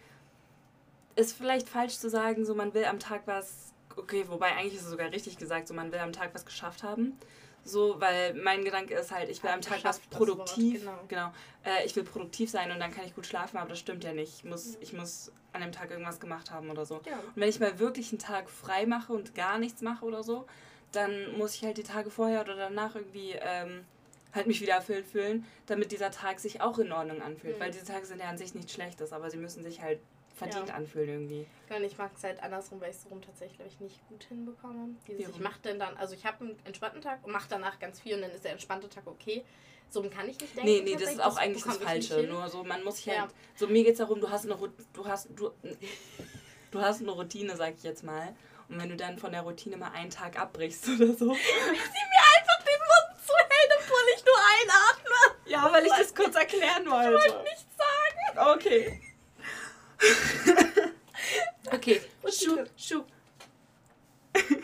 ist 1.15 1.36
vielleicht 1.36 1.67
falsch 1.67 1.97
zu 1.97 2.09
sagen, 2.09 2.45
so 2.45 2.55
man 2.55 2.74
will 2.74 2.86
am 2.86 2.99
Tag 2.99 3.24
was, 3.26 3.74
okay, 3.97 4.26
wobei 4.28 4.55
eigentlich 4.55 4.76
ist 4.76 4.84
es 4.84 4.89
sogar 4.91 5.11
richtig 5.11 5.38
gesagt, 5.38 5.67
so 5.67 5.74
man 5.74 5.91
will 5.91 5.99
am 5.99 6.13
Tag 6.13 6.34
was 6.36 6.45
geschafft 6.45 6.84
haben. 6.84 7.17
So, 7.64 7.99
weil 7.99 8.34
mein 8.34 8.64
Gedanke 8.64 8.93
ist 8.95 9.12
halt, 9.12 9.30
ich 9.30 9.43
will 9.43 9.51
am 9.51 9.62
Tag 9.62 9.84
was 9.84 9.99
produktiv, 9.99 10.86
Wort, 10.86 11.10
genau, 11.10 11.32
äh, 11.64 11.86
ich 11.86 11.95
will 11.95 12.03
produktiv 12.03 12.49
sein 12.49 12.72
und 12.72 12.80
dann 12.80 12.91
kann 12.91 13.05
ich 13.05 13.14
gut 13.16 13.26
schlafen, 13.26 13.57
aber 13.57 13.70
das 13.70 13.80
stimmt 13.80 14.03
ja 14.03 14.14
nicht. 14.14 14.38
Ich 14.38 14.43
muss, 14.43 14.78
ich 14.80 14.93
muss 14.93 15.32
an 15.53 15.62
dem 15.62 15.72
Tag 15.72 15.91
irgendwas 15.91 16.20
gemacht 16.20 16.51
haben 16.51 16.70
oder 16.70 16.86
so. 16.86 17.01
Ja. 17.05 17.14
Und 17.14 17.36
wenn 17.36 17.49
ich 17.49 17.60
mal 17.60 17.80
wirklich 17.80 18.12
einen 18.12 18.20
Tag 18.20 18.49
frei 18.49 18.86
mache 18.86 19.14
und 19.14 19.36
gar 19.36 19.57
nichts 19.57 19.82
mache 19.82 20.05
oder 20.05 20.24
so, 20.24 20.45
dann 20.91 21.38
muss 21.38 21.55
ich 21.55 21.64
halt 21.64 21.78
die 21.78 21.84
Tage 21.84 22.10
vorher 22.10 22.41
oder 22.41 22.55
danach 22.55 22.95
irgendwie 22.95 23.36
ähm, 23.39 23.86
halt 24.34 24.47
mich 24.47 24.62
wieder 24.62 24.74
erfüllt 24.74 25.05
fühlen, 25.05 25.45
damit 25.66 25.91
dieser 25.91 26.12
Tag 26.12 26.39
sich 26.39 26.62
auch 26.62 26.80
in 26.80 26.91
Ordnung 26.91 27.22
anfühlt. 27.22 27.57
Mhm. 27.57 27.62
Weil 27.62 27.72
diese 27.72 27.86
Tage 27.86 28.05
sind 28.05 28.20
ja 28.20 28.30
an 28.30 28.38
sich 28.38 28.55
nichts 28.55 28.74
Schlechtes, 28.74 29.14
aber 29.14 29.30
sie 29.30 29.38
müssen 29.38 29.64
sich 29.64 29.82
halt 29.82 29.99
verdient 30.40 30.70
ja. 30.70 30.76
anfühlt 30.76 31.08
irgendwie. 31.08 31.46
Und 31.70 31.84
ich 31.84 31.98
mag 31.98 32.12
es 32.16 32.24
halt 32.24 32.42
andersrum, 32.42 32.82
weil 32.82 32.90
ich 32.90 32.96
es 32.96 33.04
so 33.04 33.10
rum 33.10 33.22
tatsächlich 33.22 33.80
nicht 33.80 34.08
gut 34.08 34.24
hinbekomme. 34.24 34.96
Dieses, 35.08 35.36
ich 35.36 35.40
mache 35.40 35.60
dann 35.62 35.78
dann, 35.78 35.96
also 35.98 36.16
ich 36.16 36.26
habe 36.26 36.46
einen 36.46 36.60
entspannten 36.66 37.02
Tag 37.02 37.24
und 37.24 37.32
mache 37.32 37.48
danach 37.50 37.80
ganz 37.80 38.00
viel 38.00 38.16
und 38.16 38.22
dann 38.22 38.32
ist 38.32 38.44
der 38.44 38.54
entspannte 38.54 38.90
Tag 38.90 39.06
okay. 39.06 39.44
So 39.92 40.02
kann 40.04 40.30
ich 40.30 40.40
nicht 40.40 40.56
denken. 40.56 40.70
Nee, 40.70 40.82
nee, 40.82 40.96
das 40.96 41.14
ist 41.14 41.20
auch 41.20 41.30
das 41.30 41.38
eigentlich 41.38 41.64
das 41.64 41.78
Falsche. 41.78 42.24
Nur 42.24 42.48
so, 42.50 42.64
man 42.64 42.84
muss 42.84 42.98
sich 42.98 43.10
halt. 43.10 43.18
Ja. 43.18 43.28
So, 43.56 43.68
mir 43.68 43.84
geht 43.84 43.94
es 43.94 43.98
darum, 43.98 44.20
du 44.20 44.30
hast 44.30 44.46
eine 44.46 44.56
du 44.94 45.06
hast, 45.06 45.30
du, 45.36 45.52
du 46.72 46.82
hast 46.82 47.02
eine 47.02 47.12
Routine, 47.12 47.56
sag 47.56 47.76
ich 47.76 47.84
jetzt 47.84 48.04
mal. 48.04 48.36
Und 48.70 48.80
wenn 48.80 48.90
du 48.90 48.96
dann 48.96 49.18
von 49.18 49.32
der 49.32 49.42
Routine 49.42 49.78
mal 49.78 49.92
einen 49.92 50.12
Tag 50.12 50.40
abbrichst 50.40 50.88
oder 50.96 51.08
so. 51.08 51.14
Sie 51.16 51.26
mir 51.26 51.34
einfach 51.34 52.64
den 52.64 52.80
Mund 52.80 53.26
zu 53.26 53.34
hält, 53.36 53.72
obwohl 53.80 54.06
ich 54.16 54.26
nur 54.26 54.36
einatme. 54.62 55.42
Ja, 55.48 55.72
weil 55.74 55.86
ich 55.86 55.92
das 55.92 56.14
kurz 56.14 56.36
erklären 56.36 56.86
wollte. 56.86 57.26
Ich 57.26 57.34
wollte 57.34 57.44
nichts 57.44 57.66
sagen. 57.76 58.54
Okay. 58.56 59.02
okay. 61.72 62.02
Schuh, 62.28 62.64
Schuh. 62.78 63.04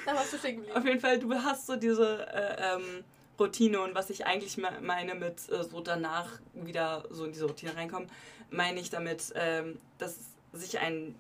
Da 0.06 0.16
warst 0.16 0.34
du 0.34 0.38
stehen 0.38 0.58
geblieben. 0.58 0.78
Auf 0.78 0.86
jeden 0.86 1.00
Fall, 1.00 1.20
du 1.20 1.34
hast 1.34 1.68
so 1.68 1.76
diese 1.76 2.28
äh, 2.34 2.76
ähm, 2.76 3.04
Routine 3.40 3.82
und 3.82 3.96
was 3.96 4.10
ich 4.10 4.26
eigentlich 4.26 4.58
meine 4.58 5.16
mit 5.16 5.50
äh, 5.50 5.64
so 5.64 5.82
danach 5.82 6.40
wieder 6.54 7.04
so 7.10 7.26
in 7.26 7.32
diese 7.32 7.46
Routine 7.46 7.76
reinkommen, 7.76 8.10
meine 8.50 8.80
ich 8.80 8.90
damit, 8.90 9.34
ähm, 9.36 9.80
dass 9.98 10.18
sich 10.54 10.80
ein 10.80 11.16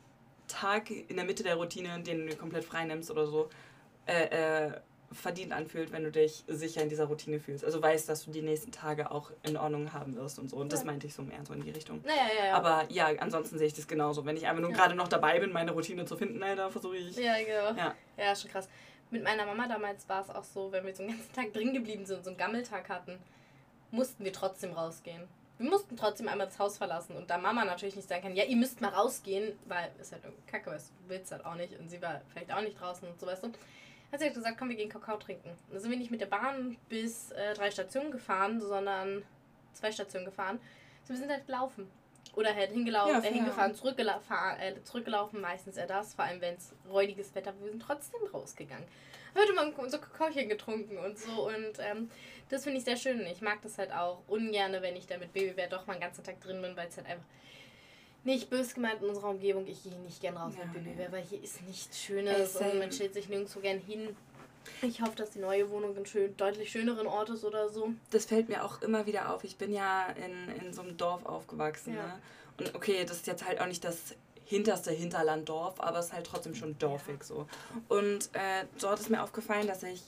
Tag 0.47 0.91
in 0.91 1.15
der 1.15 1.25
Mitte 1.25 1.43
der 1.43 1.55
Routine, 1.55 1.99
den 2.01 2.27
du 2.27 2.35
komplett 2.35 2.65
frei 2.65 2.85
nimmst 2.85 3.09
oder 3.11 3.25
so, 3.25 3.49
äh, 4.05 4.67
äh, 4.67 4.71
verdient 5.15 5.51
anfühlt, 5.51 5.91
wenn 5.91 6.03
du 6.03 6.11
dich 6.11 6.43
sicher 6.47 6.81
in 6.81 6.89
dieser 6.89 7.05
Routine 7.05 7.39
fühlst. 7.39 7.65
Also 7.65 7.81
weißt, 7.81 8.07
dass 8.07 8.25
du 8.25 8.31
die 8.31 8.41
nächsten 8.41 8.71
Tage 8.71 9.11
auch 9.11 9.31
in 9.43 9.57
Ordnung 9.57 9.93
haben 9.93 10.15
wirst 10.15 10.37
und 10.39 10.49
so. 10.49 10.57
Und 10.57 10.71
das 10.71 10.83
meinte 10.83 11.07
ich 11.07 11.13
so 11.13 11.21
mehr 11.23 11.39
so 11.45 11.53
in 11.53 11.61
die 11.61 11.71
Richtung. 11.71 12.03
Ja, 12.05 12.11
ja, 12.11 12.45
ja. 12.47 12.53
Aber 12.55 12.85
ja, 12.89 13.07
ansonsten 13.19 13.57
sehe 13.57 13.67
ich 13.67 13.73
das 13.73 13.87
genauso. 13.87 14.25
Wenn 14.25 14.37
ich 14.37 14.45
einfach 14.45 14.61
nur 14.61 14.71
gerade 14.71 14.95
noch 14.95 15.07
dabei 15.07 15.39
bin, 15.39 15.51
meine 15.51 15.71
Routine 15.71 16.05
zu 16.05 16.17
finden, 16.17 16.39
da 16.39 16.69
versuche 16.69 16.97
ich. 16.97 17.15
Ja, 17.17 17.37
genau. 17.37 17.79
Ja. 17.79 17.95
ja, 18.17 18.35
schon 18.35 18.51
krass. 18.51 18.69
Mit 19.09 19.23
meiner 19.23 19.45
Mama 19.45 19.67
damals 19.67 20.07
war 20.09 20.21
es 20.21 20.29
auch 20.29 20.43
so, 20.43 20.71
wenn 20.71 20.85
wir 20.85 20.95
so 20.95 21.03
einen 21.03 21.13
ganzen 21.13 21.33
Tag 21.33 21.53
drin 21.53 21.73
geblieben 21.73 22.05
sind 22.05 22.17
und 22.17 22.23
so 22.23 22.29
einen 22.31 22.37
Gammeltag 22.37 22.89
hatten, 22.89 23.17
mussten 23.91 24.25
wir 24.25 24.33
trotzdem 24.33 24.73
rausgehen. 24.73 25.23
Wir 25.57 25.69
mussten 25.69 25.95
trotzdem 25.95 26.27
einmal 26.27 26.47
das 26.47 26.59
Haus 26.59 26.77
verlassen 26.77 27.15
und 27.15 27.29
da 27.29 27.37
Mama 27.37 27.63
natürlich 27.63 27.95
nicht 27.95 28.09
sagen 28.09 28.23
kann, 28.23 28.35
ja, 28.35 28.43
ihr 28.43 28.57
müsst 28.57 28.81
mal 28.81 28.89
rausgehen, 28.89 29.57
weil 29.67 29.89
es 30.01 30.11
halt 30.11 30.25
irgendwie 30.25 30.45
kacke, 30.47 30.69
weißt 30.69 30.89
du, 30.89 31.09
willst 31.09 31.31
halt 31.31 31.45
auch 31.45 31.55
nicht 31.55 31.79
und 31.79 31.89
sie 31.89 32.01
war 32.01 32.19
vielleicht 32.27 32.51
auch 32.51 32.61
nicht 32.61 32.79
draußen 32.79 33.07
und 33.07 33.17
so, 33.17 33.25
weißt 33.25 33.43
du 33.43 33.51
hat 34.11 34.19
sie 34.19 34.29
gesagt, 34.31 34.57
komm, 34.57 34.69
wir 34.69 34.75
gehen 34.75 34.89
Kakao 34.89 35.17
trinken. 35.17 35.51
Da 35.71 35.79
sind 35.79 35.91
wir 35.91 35.97
nicht 35.97 36.11
mit 36.11 36.21
der 36.21 36.27
Bahn 36.27 36.77
bis 36.89 37.31
äh, 37.31 37.53
drei 37.53 37.71
Stationen 37.71 38.11
gefahren, 38.11 38.61
sondern 38.61 39.23
zwei 39.73 39.91
Stationen 39.91 40.25
gefahren. 40.25 40.59
So, 41.03 41.13
wir 41.13 41.19
sind 41.19 41.31
halt 41.31 41.45
gelaufen. 41.45 41.89
Oder 42.35 42.53
halt 42.53 42.71
hingelaufen, 42.71 43.23
ja, 43.23 43.29
äh, 43.29 43.33
hingefahren, 43.33 43.73
zurückgelaufen, 43.75 44.35
äh, 44.59 44.83
zurückgelaufen, 44.83 45.39
meistens 45.39 45.77
eher 45.77 45.87
das, 45.87 46.15
vor 46.15 46.25
allem 46.25 46.41
wenn 46.41 46.55
es 46.55 46.73
räudiges 46.89 47.33
Wetter 47.33 47.53
war. 47.53 47.63
Wir 47.63 47.69
sind 47.71 47.81
trotzdem 47.81 48.19
rausgegangen. 48.33 48.85
Heute 49.37 49.53
mal 49.53 49.71
unser 49.77 49.99
Kakaochen 49.99 50.49
getrunken 50.49 50.97
und 50.97 51.17
so. 51.17 51.47
Und 51.47 51.79
ähm, 51.79 52.09
das 52.49 52.63
finde 52.63 52.79
ich 52.79 52.85
sehr 52.85 52.97
schön. 52.97 53.21
Ich 53.27 53.41
mag 53.41 53.61
das 53.61 53.77
halt 53.77 53.91
auch 53.93 54.21
ungern, 54.27 54.73
wenn 54.81 54.95
ich 54.95 55.07
da 55.07 55.17
mit 55.17 55.33
Babybär 55.33 55.67
doch 55.67 55.87
mal 55.87 55.93
einen 55.93 56.01
ganzen 56.01 56.23
Tag 56.23 56.39
drin 56.41 56.61
bin, 56.61 56.75
weil 56.75 56.87
es 56.87 56.97
halt 56.97 57.07
einfach 57.07 57.25
nicht 58.25 58.49
bös 58.49 58.73
gemeint 58.73 59.01
in 59.01 59.09
unserer 59.09 59.29
Umgebung. 59.29 59.65
Ich 59.67 59.83
gehe 59.83 59.97
nicht 59.99 60.19
gern 60.19 60.35
raus 60.37 60.53
ja, 60.57 60.65
mit 60.65 60.83
Baby, 60.83 61.11
weil 61.11 61.23
hier 61.23 61.41
ist 61.41 61.61
nichts 61.63 61.99
Schönes 61.99 62.55
und 62.55 62.79
man 62.79 62.91
stellt 62.91 63.13
sich 63.13 63.29
nirgendwo 63.29 63.59
gern 63.59 63.79
hin. 63.79 64.15
Ich 64.81 65.01
hoffe, 65.01 65.15
dass 65.15 65.31
die 65.31 65.39
neue 65.39 65.69
Wohnung 65.69 65.95
in 65.95 66.05
schön, 66.05 66.35
deutlich 66.37 66.71
schöneren 66.71 67.05
Ort 67.05 67.29
ist 67.29 67.45
oder 67.45 67.69
so. 67.69 67.91
Das 68.09 68.25
fällt 68.25 68.49
mir 68.49 68.63
auch 68.63 68.81
immer 68.81 69.05
wieder 69.05 69.31
auf. 69.31 69.43
Ich 69.43 69.57
bin 69.57 69.71
ja 69.71 70.07
in, 70.07 70.65
in 70.65 70.73
so 70.73 70.81
einem 70.81 70.97
Dorf 70.97 71.25
aufgewachsen. 71.25 71.93
Ja. 71.93 72.07
Ne? 72.07 72.19
Und 72.57 72.75
okay, 72.75 73.05
das 73.05 73.17
ist 73.17 73.27
jetzt 73.27 73.45
halt 73.45 73.61
auch 73.61 73.67
nicht 73.67 73.83
das 73.83 74.15
hinterste 74.45 74.91
Hinterlanddorf, 74.91 75.79
aber 75.79 75.99
es 75.99 76.07
ist 76.07 76.13
halt 76.13 76.25
trotzdem 76.25 76.55
schon 76.55 76.77
dorfig 76.79 77.23
so. 77.23 77.47
Und 77.89 78.29
äh, 78.33 78.65
dort 78.79 78.99
ist 78.99 79.09
mir 79.09 79.21
aufgefallen, 79.21 79.67
dass 79.67 79.83
ich 79.83 80.01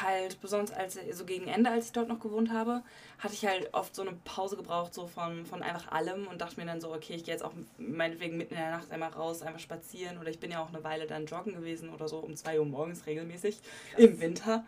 halt, 0.00 0.40
besonders 0.40 0.72
als 0.72 0.98
so 1.12 1.24
gegen 1.24 1.48
Ende, 1.48 1.70
als 1.70 1.86
ich 1.86 1.92
dort 1.92 2.08
noch 2.08 2.20
gewohnt 2.20 2.50
habe, 2.50 2.82
hatte 3.18 3.34
ich 3.34 3.44
halt 3.44 3.74
oft 3.74 3.94
so 3.94 4.02
eine 4.02 4.12
Pause 4.24 4.56
gebraucht, 4.56 4.94
so 4.94 5.06
von, 5.06 5.44
von 5.44 5.62
einfach 5.62 5.90
allem 5.92 6.26
und 6.26 6.40
dachte 6.40 6.58
mir 6.58 6.66
dann 6.66 6.80
so, 6.80 6.92
okay, 6.92 7.14
ich 7.14 7.24
gehe 7.24 7.34
jetzt 7.34 7.44
auch 7.44 7.52
meinetwegen 7.78 8.36
mitten 8.36 8.54
in 8.54 8.60
der 8.60 8.70
Nacht 8.70 8.90
einmal 8.90 9.10
raus, 9.10 9.42
einfach 9.42 9.60
spazieren 9.60 10.18
oder 10.18 10.30
ich 10.30 10.38
bin 10.38 10.50
ja 10.50 10.62
auch 10.62 10.68
eine 10.68 10.82
Weile 10.84 11.06
dann 11.06 11.26
joggen 11.26 11.54
gewesen 11.54 11.90
oder 11.90 12.08
so 12.08 12.18
um 12.18 12.36
2 12.36 12.58
Uhr 12.60 12.66
morgens 12.66 13.06
regelmäßig 13.06 13.58
krass. 13.90 14.00
im 14.00 14.20
Winter. 14.20 14.64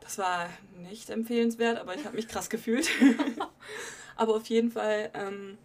Das 0.00 0.18
war 0.18 0.48
nicht 0.76 1.10
empfehlenswert, 1.10 1.78
aber 1.78 1.94
ich 1.94 2.04
habe 2.04 2.16
mich 2.16 2.28
krass 2.28 2.50
gefühlt. 2.50 2.88
aber 4.16 4.36
auf 4.36 4.46
jeden 4.46 4.70
Fall, 4.70 5.10
ähm, 5.14 5.58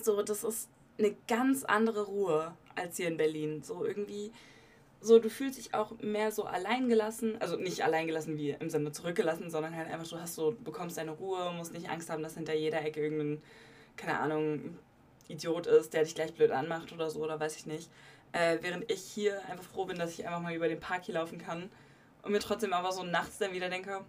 so, 0.00 0.22
das 0.22 0.44
ist 0.44 0.68
eine 0.98 1.14
ganz 1.26 1.64
andere 1.64 2.06
Ruhe 2.06 2.54
als 2.76 2.96
hier 2.96 3.08
in 3.08 3.16
Berlin. 3.16 3.62
So 3.62 3.84
irgendwie 3.84 4.32
so, 5.04 5.18
du 5.18 5.28
fühlst 5.28 5.58
dich 5.58 5.74
auch 5.74 5.92
mehr 6.00 6.32
so 6.32 6.44
alleingelassen, 6.44 7.40
also 7.40 7.56
nicht 7.56 7.84
alleingelassen 7.84 8.38
wie 8.38 8.50
im 8.50 8.70
Sinne 8.70 8.90
zurückgelassen, 8.90 9.50
sondern 9.50 9.76
halt 9.76 9.90
einfach, 9.90 10.08
du 10.08 10.18
hast 10.18 10.34
so, 10.34 10.56
bekommst 10.64 10.96
deine 10.96 11.10
Ruhe, 11.10 11.52
musst 11.52 11.74
nicht 11.74 11.90
Angst 11.90 12.08
haben, 12.08 12.22
dass 12.22 12.34
hinter 12.34 12.54
jeder 12.54 12.82
Ecke 12.82 13.02
irgendein, 13.02 13.42
keine 13.96 14.18
Ahnung, 14.18 14.78
Idiot 15.28 15.66
ist, 15.66 15.92
der 15.92 16.04
dich 16.04 16.14
gleich 16.14 16.32
blöd 16.32 16.50
anmacht 16.50 16.92
oder 16.92 17.10
so, 17.10 17.22
oder 17.22 17.38
weiß 17.38 17.56
ich 17.56 17.66
nicht. 17.66 17.90
Äh, 18.32 18.58
während 18.62 18.90
ich 18.90 19.02
hier 19.02 19.44
einfach 19.46 19.64
froh 19.64 19.84
bin, 19.84 19.98
dass 19.98 20.18
ich 20.18 20.26
einfach 20.26 20.40
mal 20.40 20.54
über 20.54 20.68
den 20.68 20.80
Park 20.80 21.04
hier 21.04 21.14
laufen 21.14 21.38
kann 21.38 21.70
und 22.22 22.32
mir 22.32 22.40
trotzdem 22.40 22.72
aber 22.72 22.90
so 22.90 23.02
nachts 23.02 23.38
dann 23.38 23.52
wieder 23.52 23.68
denke, 23.68 24.00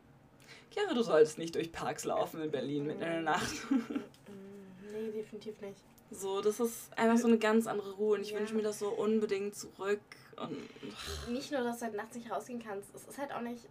Chiara, 0.72 0.94
du 0.94 1.04
solltest 1.04 1.38
nicht 1.38 1.56
durch 1.56 1.72
Parks 1.72 2.06
laufen 2.06 2.42
in 2.42 2.52
Berlin 2.52 2.88
mitten 2.88 3.02
in 3.02 3.10
der 3.10 3.22
Nacht. 3.22 3.54
nee, 3.70 5.12
definitiv 5.14 5.60
nicht. 5.62 5.78
So, 6.12 6.42
das 6.42 6.60
ist 6.60 6.98
einfach 6.98 7.18
so 7.18 7.28
eine 7.28 7.38
ganz 7.38 7.68
andere 7.68 7.94
Ruhe 7.94 8.16
und 8.16 8.22
ich 8.22 8.32
ja. 8.32 8.40
wünsche 8.40 8.56
mir 8.56 8.62
das 8.62 8.80
so 8.80 8.90
unbedingt 8.90 9.56
zurück. 9.56 10.02
Und 10.38 11.32
nicht 11.32 11.52
nur, 11.52 11.62
dass 11.62 11.80
du 11.80 11.86
halt 11.86 11.96
nachts 11.96 12.16
nicht 12.16 12.32
rausgehen 12.32 12.62
kannst, 12.62 12.94
es 12.94 13.08
ist 13.08 13.18
halt 13.18 13.34
auch 13.34 13.42
nicht 13.42 13.68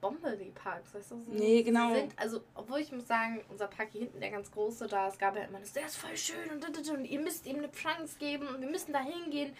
Bombe, 0.00 0.36
die 0.36 0.50
Parks, 0.50 0.94
weißt 0.94 1.10
du? 1.12 1.22
So 1.24 1.32
nee, 1.32 1.62
genau. 1.62 1.94
Sind, 1.94 2.12
also, 2.16 2.42
obwohl 2.54 2.80
ich 2.80 2.92
muss 2.92 3.06
sagen, 3.06 3.42
unser 3.48 3.66
Park 3.66 3.88
hier 3.92 4.02
hinten, 4.02 4.20
der 4.20 4.30
ganz 4.30 4.50
große, 4.50 4.86
da, 4.86 5.08
es 5.08 5.18
gab 5.18 5.36
ja 5.36 5.44
immer 5.44 5.58
das, 5.58 5.72
der 5.72 5.86
ist 5.86 5.96
voll 5.96 6.16
schön 6.16 6.50
und, 6.52 6.64
und, 6.64 6.90
und 6.90 7.04
ihr 7.04 7.20
müsst 7.20 7.46
ihm 7.46 7.56
eine 7.56 7.70
Chance 7.72 8.16
geben 8.18 8.46
und 8.48 8.60
wir 8.60 8.68
müssen 8.68 8.92
da 8.92 9.00
hingehen. 9.00 9.52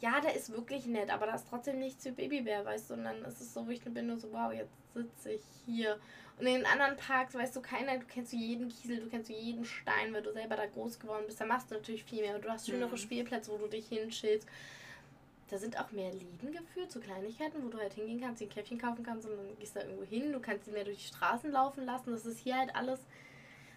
Ja, 0.00 0.20
der 0.20 0.34
ist 0.34 0.52
wirklich 0.52 0.86
nett, 0.86 1.10
aber 1.10 1.26
da 1.26 1.34
ist 1.34 1.46
trotzdem 1.48 1.78
nichts 1.78 2.02
für 2.02 2.12
Babybär, 2.12 2.64
weißt 2.64 2.90
du? 2.90 2.94
Und 2.94 3.04
dann 3.04 3.24
ist 3.24 3.40
es 3.40 3.54
so, 3.54 3.66
wo 3.66 3.70
ich 3.70 3.82
bin 3.82 4.06
nur 4.06 4.18
so, 4.18 4.32
wow, 4.32 4.52
jetzt 4.52 4.72
sitze 4.92 5.32
ich 5.32 5.42
hier. 5.66 5.98
Und 6.38 6.46
in 6.46 6.54
den 6.54 6.66
anderen 6.66 6.96
Parks 6.96 7.34
weißt 7.34 7.54
du 7.54 7.60
keiner, 7.60 7.96
du 7.98 8.06
kennst 8.06 8.32
du 8.32 8.36
jeden 8.36 8.68
Kiesel, 8.68 9.00
du 9.00 9.08
kennst 9.08 9.28
du 9.28 9.34
jeden 9.34 9.64
Stein, 9.64 10.12
weil 10.12 10.22
du 10.22 10.32
selber 10.32 10.56
da 10.56 10.66
groß 10.66 10.98
geworden 10.98 11.24
bist. 11.26 11.40
Da 11.40 11.46
machst 11.46 11.70
du 11.70 11.76
natürlich 11.76 12.04
viel 12.04 12.22
mehr. 12.22 12.38
Du 12.38 12.48
hast 12.48 12.66
schönere 12.66 12.90
mhm. 12.90 12.96
Spielplätze, 12.96 13.52
wo 13.52 13.58
du 13.58 13.68
dich 13.68 13.88
hinschillst 13.88 14.48
da 15.54 15.58
sind 15.58 15.78
auch 15.78 15.90
mehr 15.92 16.12
Läden 16.12 16.52
geführt, 16.52 16.90
so 16.90 17.00
Kleinigkeiten, 17.00 17.62
wo 17.62 17.68
du 17.68 17.78
halt 17.78 17.94
hingehen 17.94 18.20
kannst, 18.20 18.42
ein 18.42 18.48
Käffchen 18.48 18.78
kaufen 18.78 19.04
kannst 19.04 19.28
und 19.28 19.36
dann 19.36 19.58
gehst 19.58 19.76
du 19.76 19.80
da 19.80 19.86
irgendwo 19.86 20.04
hin. 20.04 20.32
Du 20.32 20.40
kannst 20.40 20.64
sie 20.64 20.70
mehr 20.70 20.84
durch 20.84 20.98
die 20.98 21.14
Straßen 21.14 21.50
laufen 21.52 21.84
lassen. 21.84 22.12
Das 22.12 22.26
ist 22.26 22.40
hier 22.40 22.56
halt 22.56 22.74
alles. 22.74 23.00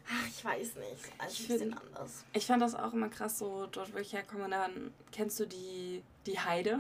Ach, 0.10 0.28
ich 0.28 0.44
weiß 0.44 0.76
nicht. 0.76 1.12
Alles 1.18 1.40
ein 1.40 1.48
bisschen 1.48 1.78
anders. 1.78 2.26
Ich 2.34 2.46
fand 2.46 2.62
das 2.62 2.74
auch 2.74 2.94
immer 2.94 3.10
krass, 3.10 3.38
so 3.38 3.68
dort, 3.68 3.94
wo 3.94 3.98
ich 3.98 4.14
herkomme, 4.14 4.50
dann 4.50 4.94
kennst 5.12 5.40
du 5.40 5.46
die, 5.46 6.02
die 6.26 6.40
Heide. 6.40 6.80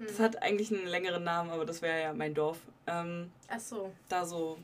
Das 0.00 0.18
hm. 0.18 0.24
hat 0.24 0.42
eigentlich 0.42 0.72
einen 0.72 0.86
längeren 0.86 1.22
Namen, 1.22 1.50
aber 1.50 1.64
das 1.64 1.82
wäre 1.82 2.00
ja 2.00 2.12
mein 2.12 2.34
Dorf. 2.34 2.58
Ähm, 2.86 3.30
Ach 3.48 3.60
so. 3.60 3.92
Da 4.08 4.24
so, 4.24 4.58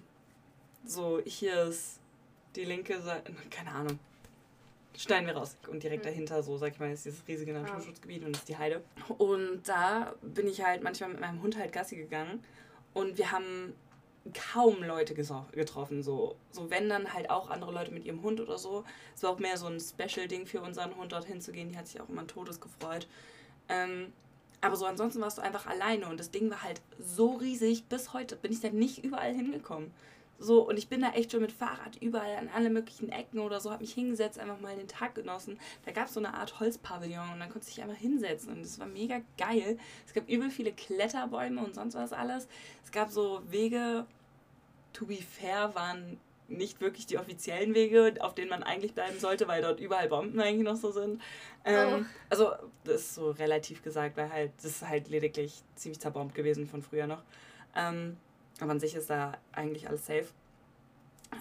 so, 0.85 1.21
hier 1.25 1.65
ist 1.65 2.01
die 2.57 2.65
linke 2.65 3.01
Seite, 3.01 3.33
keine 3.51 3.71
Ahnung 3.71 3.99
schneiden 4.97 5.27
wir 5.27 5.37
raus. 5.37 5.57
Und 5.69 5.83
direkt 5.83 6.05
mhm. 6.05 6.09
dahinter, 6.09 6.43
so 6.43 6.57
sag 6.57 6.73
ich 6.73 6.81
mal, 6.81 6.91
ist 6.91 7.05
dieses 7.05 7.27
riesige 7.27 7.53
Naturschutzgebiet 7.53 8.25
und 8.25 8.37
ist 8.37 8.49
die 8.49 8.57
Heide. 8.57 8.83
Und 9.19 9.63
da 9.67 10.15
bin 10.23 10.49
ich 10.49 10.65
halt 10.65 10.83
manchmal 10.83 11.11
mit 11.11 11.21
meinem 11.21 11.43
Hund 11.43 11.57
halt 11.57 11.73
Gassi 11.73 11.97
gegangen. 11.97 12.43
Und 12.95 13.19
wir 13.19 13.31
haben 13.31 13.75
kaum 14.53 14.83
Leute 14.83 15.15
getroffen. 15.15 16.03
So. 16.03 16.37
so 16.51 16.71
wenn 16.71 16.89
dann 16.89 17.13
halt 17.13 17.31
auch 17.31 17.51
andere 17.51 17.73
Leute 17.73 17.93
mit 17.93 18.05
ihrem 18.05 18.23
Hund 18.23 18.41
oder 18.41 18.59
so. 18.59 18.85
Es 19.15 19.23
war 19.23 19.31
auch 19.31 19.39
mehr 19.39 19.57
so 19.57 19.67
ein 19.67 19.79
Special-Ding 19.79 20.47
für 20.47 20.61
unseren 20.61 20.97
Hund, 20.97 21.13
dorthin 21.13 21.41
zu 21.41 21.53
gehen. 21.53 21.69
Die 21.69 21.77
hat 21.77 21.87
sich 21.87 22.01
auch 22.01 22.09
immer 22.09 22.27
Todes 22.27 22.61
gefreut. 22.61 23.07
Ähm, 23.69 24.13
aber 24.61 24.77
so 24.77 24.87
ansonsten 24.87 25.21
warst 25.21 25.39
du 25.39 25.43
einfach 25.43 25.67
alleine 25.67 26.09
und 26.09 26.19
das 26.19 26.31
Ding 26.31 26.51
war 26.51 26.63
halt 26.63 26.81
so 26.99 27.35
riesig. 27.35 27.85
Bis 27.85 28.13
heute 28.13 28.37
bin 28.37 28.53
ich 28.53 28.61
da 28.61 28.71
nicht 28.71 29.05
überall 29.05 29.33
hingekommen. 29.33 29.93
So, 30.39 30.69
und 30.69 30.79
ich 30.79 30.89
bin 30.89 31.01
da 31.01 31.13
echt 31.13 31.33
schon 31.33 31.41
mit 31.41 31.53
Fahrrad 31.53 31.97
überall 32.01 32.37
an 32.37 32.51
alle 32.55 32.69
möglichen 32.69 33.09
Ecken 33.09 33.39
oder 33.39 33.59
so, 33.59 33.71
habe 33.71 33.83
mich 33.83 33.95
hingesetzt, 33.95 34.39
einfach 34.39 34.61
mal 34.61 34.77
den 34.77 34.89
Tag 34.89 35.15
genossen. 35.15 35.59
Da 35.87 35.93
gab 35.93 36.09
es 36.09 36.15
so 36.15 36.21
eine 36.21 36.35
Art 36.35 36.61
Holzpavillon 36.61 37.33
und 37.33 37.41
dann 37.41 37.49
konnte 37.49 37.69
ich 37.71 37.83
einfach 37.83 37.97
hinsetzen 37.97 38.53
und 38.53 38.63
das 38.63 38.79
war 38.79 38.87
mega 38.87 39.21
geil. 39.39 39.79
Es 40.07 40.13
gab 40.13 40.29
übel 40.29 40.51
viele 40.51 40.73
Kletterbäume 40.73 41.65
und 41.65 41.75
sonst 41.75 41.95
was 41.95 42.13
alles. 42.13 42.49
Es 42.85 42.93
gab 42.93 43.11
so 43.11 43.41
Wege, 43.49 44.07
to 44.93 45.07
be 45.07 45.17
fair, 45.17 45.75
waren 45.75 46.21
nicht 46.49 46.81
wirklich 46.81 47.07
die 47.07 47.19
offiziellen 47.19 47.75
Wege, 47.75 48.15
auf 48.21 48.35
denen 48.35 48.51
man 48.51 48.63
eigentlich 48.63 48.95
bleiben 48.95 49.19
sollte, 49.19 49.49
weil 49.49 49.63
dort 49.63 49.81
überall 49.81 50.09
Bomben 50.09 50.41
eigentlich 50.41 50.65
noch 50.65 50.77
so 50.77 50.91
sind. 50.91 51.21
Ähm, 51.65 52.03
oh. 52.03 52.05
Also, 52.31 52.53
das 52.85 53.03
ist 53.03 53.15
so 53.15 53.31
relativ 53.31 53.83
gesagt, 53.83 54.17
weil 54.17 54.33
halt, 54.33 54.53
das 54.59 54.67
ist 54.67 54.89
halt 54.89 55.09
lediglich 55.09 55.63
ziemlich 55.75 56.01
zerbombt 56.01 56.35
gewesen 56.35 56.67
von 56.67 56.83
früher 56.83 57.07
noch. 57.07 57.23
Ähm, 57.75 58.17
aber 58.61 58.73
an 58.73 58.81
sich 58.81 58.95
ist 58.95 59.11
da 59.11 59.37
eigentlich 59.53 59.89
alles 59.89 60.07
safe. 60.07 60.27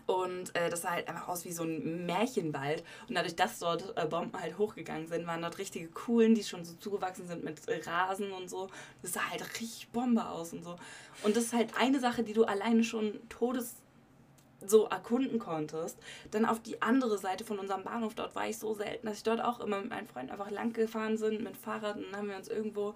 Und 0.07 0.55
äh, 0.55 0.69
das 0.69 0.81
sah 0.81 0.91
halt 0.91 1.07
einfach 1.07 1.27
aus 1.27 1.45
wie 1.45 1.51
so 1.51 1.63
ein 1.63 2.05
Märchenwald. 2.05 2.83
Und 3.07 3.15
dadurch, 3.15 3.35
dass 3.35 3.59
dort 3.59 3.95
äh, 3.95 4.05
Bomben 4.05 4.39
halt 4.39 4.57
hochgegangen 4.57 5.07
sind, 5.07 5.27
waren 5.27 5.41
dort 5.41 5.57
richtige 5.57 5.87
Coolen, 5.87 6.35
die 6.35 6.43
schon 6.43 6.65
so 6.65 6.73
zugewachsen 6.75 7.27
sind 7.27 7.43
mit 7.43 7.61
Rasen 7.85 8.31
und 8.31 8.49
so. 8.49 8.69
Das 9.01 9.13
sah 9.13 9.29
halt 9.29 9.43
richtig 9.59 9.89
Bombe 9.89 10.27
aus 10.27 10.53
und 10.53 10.63
so. 10.63 10.75
Und 11.23 11.37
das 11.37 11.45
ist 11.45 11.53
halt 11.53 11.77
eine 11.77 11.99
Sache, 11.99 12.23
die 12.23 12.33
du 12.33 12.45
alleine 12.45 12.83
schon 12.83 13.19
todes 13.29 13.75
so 14.69 14.85
erkunden 14.85 15.39
konntest. 15.39 15.97
Dann 16.31 16.45
auf 16.45 16.61
die 16.61 16.81
andere 16.81 17.17
Seite 17.17 17.43
von 17.43 17.59
unserem 17.59 17.83
Bahnhof, 17.83 18.15
dort 18.15 18.35
war 18.35 18.47
ich 18.47 18.57
so 18.57 18.73
selten, 18.73 19.07
dass 19.07 19.17
ich 19.17 19.23
dort 19.23 19.41
auch 19.41 19.59
immer 19.59 19.81
mit 19.81 19.89
meinen 19.89 20.07
Freunden 20.07 20.31
einfach 20.31 20.51
lang 20.51 20.73
gefahren 20.73 21.17
sind 21.17 21.43
mit 21.43 21.57
Fahrrad 21.57 21.97
und 21.97 22.05
dann 22.11 22.17
haben 22.17 22.29
wir 22.29 22.37
uns 22.37 22.47
irgendwo 22.47 22.95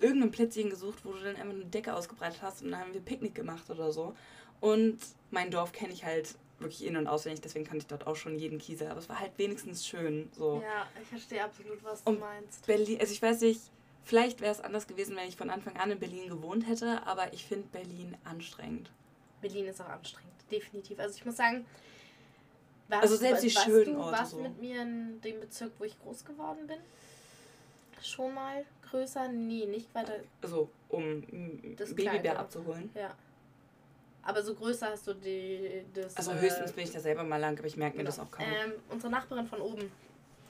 irgendein 0.00 0.30
Plätzchen 0.30 0.70
gesucht, 0.70 1.04
wo 1.04 1.12
du 1.12 1.18
dann 1.18 1.36
einfach 1.36 1.54
eine 1.54 1.66
Decke 1.66 1.94
ausgebreitet 1.94 2.40
hast 2.42 2.62
und 2.62 2.70
dann 2.70 2.80
haben 2.80 2.94
wir 2.94 3.00
Picknick 3.00 3.34
gemacht 3.34 3.68
oder 3.70 3.92
so. 3.92 4.14
Und 4.60 4.98
mein 5.30 5.50
Dorf 5.50 5.72
kenne 5.72 5.92
ich 5.92 6.04
halt 6.04 6.34
wirklich 6.58 6.84
in- 6.86 6.96
und 6.96 7.06
auswendig, 7.06 7.40
deswegen 7.40 7.64
kannte 7.64 7.78
ich 7.78 7.86
dort 7.86 8.06
auch 8.06 8.16
schon 8.16 8.38
jeden 8.38 8.58
Kiesel, 8.58 8.88
aber 8.88 9.00
es 9.00 9.08
war 9.08 9.18
halt 9.18 9.32
wenigstens 9.38 9.86
schön. 9.86 10.28
So. 10.36 10.62
Ja, 10.62 10.86
ich 11.00 11.08
verstehe 11.08 11.42
absolut, 11.42 11.82
was 11.82 12.04
du 12.04 12.10
Und 12.10 12.20
meinst. 12.20 12.66
Berlin, 12.66 12.98
also 13.00 13.12
ich 13.12 13.22
weiß 13.22 13.40
nicht, 13.40 13.60
vielleicht 14.04 14.40
wäre 14.40 14.52
es 14.52 14.60
anders 14.60 14.86
gewesen, 14.86 15.16
wenn 15.16 15.28
ich 15.28 15.36
von 15.36 15.50
Anfang 15.50 15.76
an 15.76 15.90
in 15.90 15.98
Berlin 15.98 16.28
gewohnt 16.28 16.66
hätte, 16.68 17.06
aber 17.06 17.32
ich 17.32 17.44
finde 17.46 17.66
Berlin 17.68 18.16
anstrengend. 18.24 18.90
Berlin 19.40 19.66
ist 19.66 19.80
auch 19.80 19.88
anstrengend, 19.88 20.29
definitiv. 20.50 20.98
Also 20.98 21.16
ich 21.16 21.24
muss 21.24 21.36
sagen, 21.36 21.64
warst, 22.88 23.02
Also 23.02 23.16
selbst 23.16 23.42
die 23.44 23.54
warst 23.54 23.66
schönen 23.66 23.94
du, 23.94 24.00
Orte 24.00 24.12
warst 24.12 24.30
so. 24.32 24.38
mit 24.38 24.60
mir 24.60 24.82
in 24.82 25.20
dem 25.20 25.40
Bezirk, 25.40 25.72
wo 25.78 25.84
ich 25.84 25.98
groß 26.02 26.24
geworden 26.24 26.66
bin? 26.66 26.78
Schon 28.02 28.34
mal 28.34 28.64
größer? 28.90 29.28
Nee, 29.28 29.66
nicht 29.66 29.94
weiter. 29.94 30.14
Also, 30.42 30.70
um 30.88 31.22
Das 31.76 31.90
Babybär 31.90 32.20
Kleine. 32.20 32.38
abzuholen. 32.38 32.90
Ja. 32.94 33.14
Aber 34.22 34.42
so 34.42 34.54
größer 34.54 34.88
hast 34.88 35.06
du 35.06 35.14
die, 35.14 35.84
das. 35.94 36.16
Also 36.16 36.32
äh, 36.32 36.40
höchstens 36.40 36.72
bin 36.72 36.84
ich 36.84 36.90
da 36.90 37.00
selber 37.00 37.24
mal 37.24 37.38
lang, 37.38 37.56
aber 37.58 37.66
ich 37.66 37.76
merke 37.76 37.96
mir 37.96 38.04
genau. 38.04 38.16
das 38.16 38.18
auch 38.18 38.30
kaum. 38.30 38.44
Ähm, 38.46 38.72
unsere 38.90 39.10
Nachbarin 39.10 39.46
von 39.46 39.60
oben, 39.60 39.90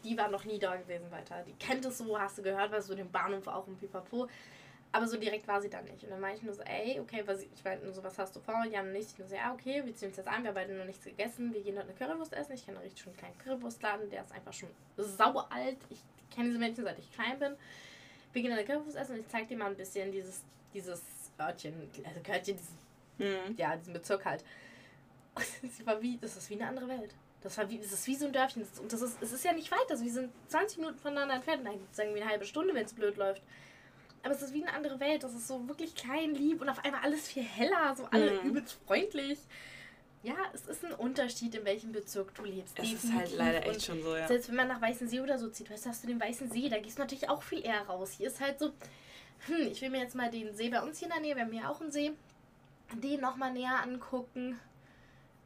die 0.05 0.17
war 0.17 0.29
noch 0.29 0.45
nie 0.45 0.59
da 0.59 0.77
gewesen 0.77 1.11
weiter. 1.11 1.45
Die 1.47 1.53
kennt 1.65 1.85
es 1.85 1.99
so, 1.99 2.19
hast 2.19 2.39
du 2.39 2.43
gehört, 2.43 2.73
was 2.73 2.87
so 2.87 2.95
den 2.95 3.11
Bahnhof 3.11 3.47
auch 3.47 3.67
im 3.67 3.77
Pipapo. 3.77 4.29
Aber 4.93 5.07
so 5.07 5.17
direkt 5.17 5.47
war 5.47 5.63
sie 5.63 5.71
da 5.71 5.81
nicht. 5.83 6.03
Und 6.03 6.11
dann 6.11 6.21
meinte 6.21 6.39
ich 6.39 6.43
nur 6.45 6.55
so, 6.55 6.63
ey, 6.63 6.99
okay, 6.99 7.23
was, 7.25 7.41
ich 7.43 7.63
meinte 7.65 7.85
nur 7.85 7.95
so, 7.95 8.03
was 8.03 8.19
hast 8.19 8.35
du 8.35 8.41
vor? 8.41 8.65
Ja, 8.71 8.83
noch 8.83 8.91
nichts. 8.93 9.13
Ich 9.13 9.19
nur 9.19 9.29
so, 9.29 9.37
ja, 9.37 9.53
okay, 9.53 9.83
wir 9.85 9.95
ziehen 9.95 10.09
uns 10.09 10.17
jetzt 10.17 10.27
an, 10.29 10.43
wir 10.43 10.49
haben 10.49 10.55
beide 10.57 10.73
noch 10.75 10.85
nichts 10.85 11.05
gegessen. 11.05 11.55
Wir 11.55 11.63
gehen 11.63 11.77
dort 11.77 11.87
eine 11.89 11.95
Currywurst 11.97 12.33
essen. 12.33 12.53
Ich 12.55 12.65
kenne 12.65 12.79
einen 12.79 12.85
richtig 12.87 13.03
schönen 13.05 13.17
kleinen 13.17 13.39
Currywurstladen, 13.39 14.11
der 14.11 14.23
ist 14.23 14.33
einfach 14.33 14.53
schon 14.53 14.69
sauer 14.97 15.47
alt. 15.53 15.77
Ich 15.91 16.01
kenne 16.35 16.49
diese 16.49 16.59
Mädchen, 16.59 16.85
seit 16.85 16.99
ich 16.99 17.13
klein 17.13 17.39
bin. 17.39 17.55
Wir 18.33 18.43
gehen 18.43 18.53
eine 18.53 18.65
Currywurst 18.65 18.97
essen 18.97 19.15
und 19.15 19.21
ich 19.21 19.29
zeig 19.29 19.47
dir 19.49 19.57
mal 19.57 19.67
ein 19.67 19.77
bisschen 19.77 20.11
dieses, 20.11 20.43
dieses 20.75 21.03
Örtchen, 21.39 21.75
also 22.05 22.21
Örtchen, 22.33 22.57
dieses 22.57 22.71
Mhm. 23.19 23.55
ja, 23.59 23.77
diesen 23.77 23.93
Bezirk 23.93 24.25
halt. 24.25 24.43
Und 25.35 25.45
sie 25.73 25.85
war 25.87 26.01
wie, 26.01 26.17
das 26.19 26.37
ist 26.37 26.49
wie 26.51 26.55
eine 26.55 26.67
andere 26.67 26.89
Welt. 26.89 27.15
Das 27.43 27.57
war 27.59 27.69
wie, 27.69 27.79
das 27.79 27.93
ist 27.93 28.07
wie 28.07 28.17
so 28.17 28.25
ein 28.27 28.33
Dörfchen. 28.33 28.63
Das- 28.63 28.81
Und 28.81 28.91
das 28.93 29.03
ist, 29.03 29.23
es 29.23 29.31
ist 29.33 29.45
ja 29.45 29.53
nicht 29.53 29.71
weit, 29.71 29.91
also 29.91 30.03
wir 30.05 30.11
sind 30.13 30.33
20 30.49 30.79
Minuten 30.79 30.99
voneinander 30.99 31.35
entfernt. 31.35 31.63
Nein, 31.63 31.79
sagen 31.93 32.15
wir 32.15 32.23
eine 32.23 32.31
halbe 32.31 32.45
Stunde, 32.47 32.75
wenn 32.75 32.85
es 32.87 32.93
blöd 32.95 33.17
läuft. 33.19 33.43
Aber 34.23 34.35
es 34.35 34.43
ist 34.43 34.53
wie 34.53 34.63
eine 34.63 34.73
andere 34.75 35.01
Welt. 35.01 35.23
Das 35.23 35.33
ist 35.35 35.49
so 35.49 35.67
wirklich 35.69 35.95
klein, 35.95 36.35
lieb 36.35 36.61
und 36.61 36.69
auf 36.69 36.85
einmal 36.85 37.01
alles 37.03 37.29
viel 37.29 37.43
heller, 37.43 37.95
so 37.97 38.05
alle 38.11 38.33
Mhm. 38.43 38.49
übelst 38.51 38.79
freundlich. 38.87 39.39
Ja, 40.23 40.35
es 40.53 40.67
ist 40.67 40.85
ein 40.85 40.93
Unterschied, 40.93 41.55
in 41.55 41.65
welchem 41.65 41.93
Bezirk 41.93 42.35
du 42.35 42.45
lebst. 42.45 42.79
Es 42.79 42.93
ist 42.93 43.11
halt 43.15 43.33
leider 43.35 43.61
echt 43.65 43.69
Und 43.77 43.83
schon 43.83 44.03
so, 44.03 44.15
ja. 44.15 44.29
selbst 44.29 44.51
wenn 44.51 44.57
man 44.57 44.69
nach 44.69 44.83
Weißensee 44.83 45.21
oder 45.21 45.39
so 45.39 45.49
zieht, 45.49 45.71
weißt 45.71 45.87
du, 45.87 45.89
hast 45.89 46.03
du 46.03 46.09
den 46.09 46.21
Weißen 46.21 46.51
See, 46.51 46.69
da 46.69 46.79
gehst 46.79 46.99
du 46.99 47.03
natürlich 47.03 47.31
auch 47.31 47.43
viel 47.43 47.65
eher 47.65 47.81
raus. 47.87 48.11
Hier 48.13 48.27
ist 48.29 48.39
halt 48.41 48.59
so, 48.59 48.67
hm, 49.47 49.69
ich 49.73 49.81
will 49.81 49.89
mir 49.89 50.01
jetzt 50.01 50.15
mal 50.15 50.31
den 50.31 50.55
See 50.55 50.69
bei 50.69 50.83
uns 50.83 50.99
hier 50.99 51.09
in 51.09 51.13
der 51.15 51.23
Nähe, 51.23 51.37
wir 51.37 51.45
haben 51.45 51.53
hier 51.53 51.71
auch 51.71 51.81
einen 51.81 51.91
See, 51.91 52.13
den 53.03 53.21
nochmal 53.23 53.53
näher 53.55 53.81
angucken. 53.83 54.61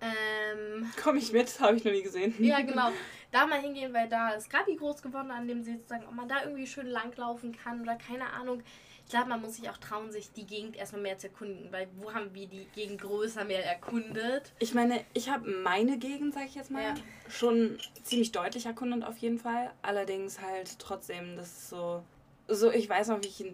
Ähm, 0.04 0.86
Komm 1.02 1.16
ich 1.16 1.32
mit, 1.32 1.58
habe 1.60 1.76
ich 1.76 1.84
noch 1.84 1.92
nie 1.92 2.02
gesehen. 2.02 2.34
ja, 2.38 2.60
genau. 2.62 2.90
Da 3.30 3.46
mal 3.46 3.60
hingehen, 3.60 3.92
weil 3.92 4.08
da 4.08 4.30
ist 4.30 4.48
Gabi 4.50 4.76
groß 4.76 5.02
geworden 5.02 5.30
an 5.30 5.48
dem 5.48 5.62
See, 5.64 5.76
sozusagen, 5.76 6.06
ob 6.06 6.14
man 6.14 6.28
da 6.28 6.44
irgendwie 6.44 6.66
schön 6.66 6.86
langlaufen 6.86 7.56
kann 7.56 7.80
oder 7.80 7.96
keine 7.96 8.30
Ahnung. 8.32 8.62
Ich 9.06 9.10
glaube, 9.10 9.28
man 9.28 9.40
muss 9.42 9.56
sich 9.56 9.68
auch 9.68 9.76
trauen, 9.76 10.10
sich 10.12 10.32
die 10.32 10.46
Gegend 10.46 10.76
erstmal 10.76 11.02
mehr 11.02 11.18
zu 11.18 11.26
erkunden, 11.26 11.70
weil 11.72 11.88
wo 11.96 12.14
haben 12.14 12.32
wir 12.32 12.46
die 12.46 12.66
Gegend 12.74 13.00
größer 13.02 13.44
mehr 13.44 13.64
erkundet? 13.66 14.52
Ich 14.60 14.72
meine, 14.72 15.04
ich 15.12 15.28
habe 15.28 15.50
meine 15.50 15.98
Gegend, 15.98 16.32
sag 16.32 16.46
ich 16.46 16.54
jetzt 16.54 16.70
mal, 16.70 16.82
Ja. 16.82 16.94
schon 17.28 17.76
ziemlich 18.02 18.32
deutlich 18.32 18.64
erkundet 18.66 19.04
auf 19.04 19.18
jeden 19.18 19.38
Fall. 19.38 19.72
Allerdings 19.82 20.40
halt 20.40 20.78
trotzdem, 20.78 21.36
das 21.36 21.48
ist 21.48 21.68
so, 21.70 22.02
so 22.48 22.70
ich 22.70 22.88
weiß 22.88 23.08
noch, 23.08 23.20
wie 23.22 23.26
ich 23.28 23.44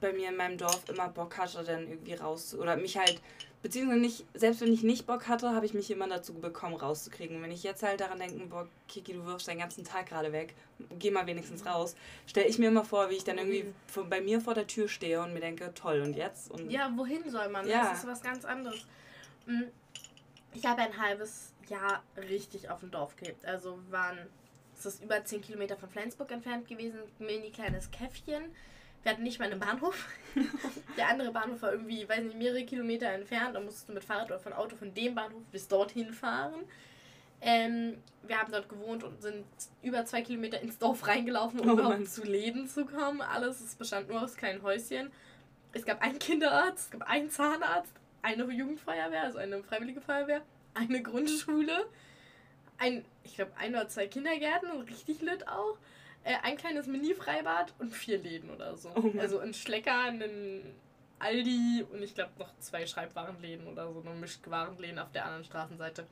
bei 0.00 0.12
mir 0.12 0.28
in 0.28 0.36
meinem 0.36 0.58
Dorf 0.58 0.82
immer 0.90 1.08
Bock 1.08 1.38
hatte, 1.38 1.64
dann 1.64 1.88
irgendwie 1.88 2.14
raus 2.14 2.54
oder 2.54 2.76
mich 2.76 2.98
halt 2.98 3.20
beziehungsweise 3.62 4.00
nicht, 4.00 4.24
selbst 4.34 4.60
wenn 4.60 4.72
ich 4.72 4.82
nicht 4.82 5.06
Bock 5.06 5.26
hatte, 5.28 5.50
habe 5.54 5.66
ich 5.66 5.74
mich 5.74 5.90
immer 5.90 6.08
dazu 6.08 6.34
bekommen, 6.34 6.76
rauszukriegen. 6.76 7.42
Wenn 7.42 7.50
ich 7.50 7.62
jetzt 7.62 7.82
halt 7.82 8.00
daran 8.00 8.18
denke, 8.18 8.46
boah, 8.46 8.68
Kiki, 8.86 9.12
du 9.14 9.24
wirfst 9.24 9.48
deinen 9.48 9.58
ganzen 9.58 9.84
Tag 9.84 10.06
gerade 10.06 10.32
weg, 10.32 10.54
geh 10.98 11.10
mal 11.10 11.26
wenigstens 11.26 11.66
raus, 11.66 11.96
stelle 12.26 12.46
ich 12.46 12.58
mir 12.58 12.68
immer 12.68 12.84
vor, 12.84 13.10
wie 13.10 13.14
ich 13.16 13.24
dann 13.24 13.38
irgendwie 13.38 13.62
Wohin? 13.62 13.74
von, 13.86 14.10
bei 14.10 14.20
mir 14.20 14.40
vor 14.40 14.54
der 14.54 14.66
Tür 14.66 14.88
stehe 14.88 15.20
und 15.20 15.32
mir 15.34 15.40
denke, 15.40 15.72
toll, 15.74 16.00
und 16.00 16.14
jetzt? 16.14 16.50
Und 16.50 16.70
Ja, 16.70 16.92
wohin 16.96 17.28
soll 17.30 17.48
man? 17.48 17.66
Ja. 17.66 17.90
Das 17.90 17.98
ist 18.00 18.06
was 18.06 18.22
ganz 18.22 18.44
anderes. 18.44 18.86
Mm, 19.46 19.62
Ich 20.54 20.64
habe 20.64 20.82
ein 20.82 20.96
halbes 20.96 21.52
Jahr 21.68 22.02
richtig 22.28 22.70
auf 22.70 22.80
dem 22.80 22.90
Dorf 22.90 23.16
gelebt. 23.16 23.44
Also 23.44 23.78
waren, 23.90 24.18
es 24.78 24.86
ist 24.86 25.02
über 25.02 25.24
10 25.24 25.42
Kilometer 25.42 25.76
von 25.76 25.88
Flensburg 25.90 26.30
entfernt 26.30 26.68
gewesen, 26.68 27.00
ein 27.18 27.26
mini 27.26 27.50
kleines 27.50 27.90
Käffchen. 27.90 28.44
Wir 29.08 29.14
hatten 29.14 29.22
nicht 29.22 29.38
mal 29.38 29.50
einen 29.50 29.58
Bahnhof. 29.58 30.06
Der 30.98 31.08
andere 31.08 31.32
Bahnhof 31.32 31.62
war 31.62 31.72
irgendwie, 31.72 32.06
weiß 32.06 32.24
nicht, 32.24 32.36
mehrere 32.36 32.62
Kilometer 32.66 33.08
entfernt. 33.08 33.56
Da 33.56 33.60
musstest 33.60 33.88
du 33.88 33.94
mit 33.94 34.04
Fahrrad 34.04 34.26
oder 34.26 34.38
von 34.38 34.52
Auto 34.52 34.76
von 34.76 34.92
dem 34.92 35.14
Bahnhof 35.14 35.42
bis 35.50 35.66
dorthin 35.66 36.12
fahren. 36.12 36.52
Ähm, 37.40 37.96
wir 38.24 38.38
haben 38.38 38.52
dort 38.52 38.68
gewohnt 38.68 39.04
und 39.04 39.22
sind 39.22 39.46
über 39.82 40.04
zwei 40.04 40.20
Kilometer 40.20 40.60
ins 40.60 40.76
Dorf 40.76 41.06
reingelaufen, 41.06 41.58
um 41.60 41.70
Oh 41.70 41.72
überhaupt 41.72 41.94
Mann. 42.00 42.06
zu 42.06 42.22
Läden 42.22 42.68
zu 42.68 42.84
kommen. 42.84 43.22
Alles, 43.22 43.62
es 43.62 43.76
bestand 43.76 44.10
nur 44.10 44.20
aus 44.20 44.36
kleinen 44.36 44.62
Häuschen. 44.62 45.10
Es 45.72 45.86
gab 45.86 46.02
einen 46.02 46.18
Kinderarzt, 46.18 46.92
es 46.92 46.98
gab 46.98 47.08
einen 47.08 47.30
Zahnarzt, 47.30 47.94
eine 48.20 48.44
Jugendfeuerwehr, 48.44 49.22
also 49.22 49.38
eine 49.38 49.62
freiwillige 49.62 50.02
Feuerwehr, 50.02 50.42
eine 50.74 51.02
Grundschule, 51.02 51.86
ein, 52.76 53.06
ich 53.24 53.36
glaube, 53.36 53.52
ein 53.56 53.74
oder 53.74 53.88
zwei 53.88 54.06
Kindergärten, 54.06 54.70
richtig 54.82 55.22
lit 55.22 55.48
auch, 55.48 55.78
äh, 56.28 56.36
ein 56.42 56.56
kleines 56.56 56.86
Mini-Freibad 56.86 57.74
und 57.78 57.92
vier 57.94 58.18
Läden 58.18 58.50
oder 58.50 58.76
so. 58.76 58.90
Oh 58.94 59.12
also 59.18 59.38
ein 59.38 59.54
Schlecker, 59.54 59.98
einen 59.98 60.74
Aldi 61.18 61.86
und 61.90 62.02
ich 62.02 62.14
glaube 62.14 62.32
noch 62.38 62.50
zwei 62.58 62.86
Schreibwarenläden 62.86 63.66
oder 63.66 63.90
so, 63.92 64.00
eine 64.00 64.14
Mischwarenläden 64.14 64.98
auf 64.98 65.10
der 65.10 65.24
anderen 65.24 65.44
Straßenseite. 65.44 66.06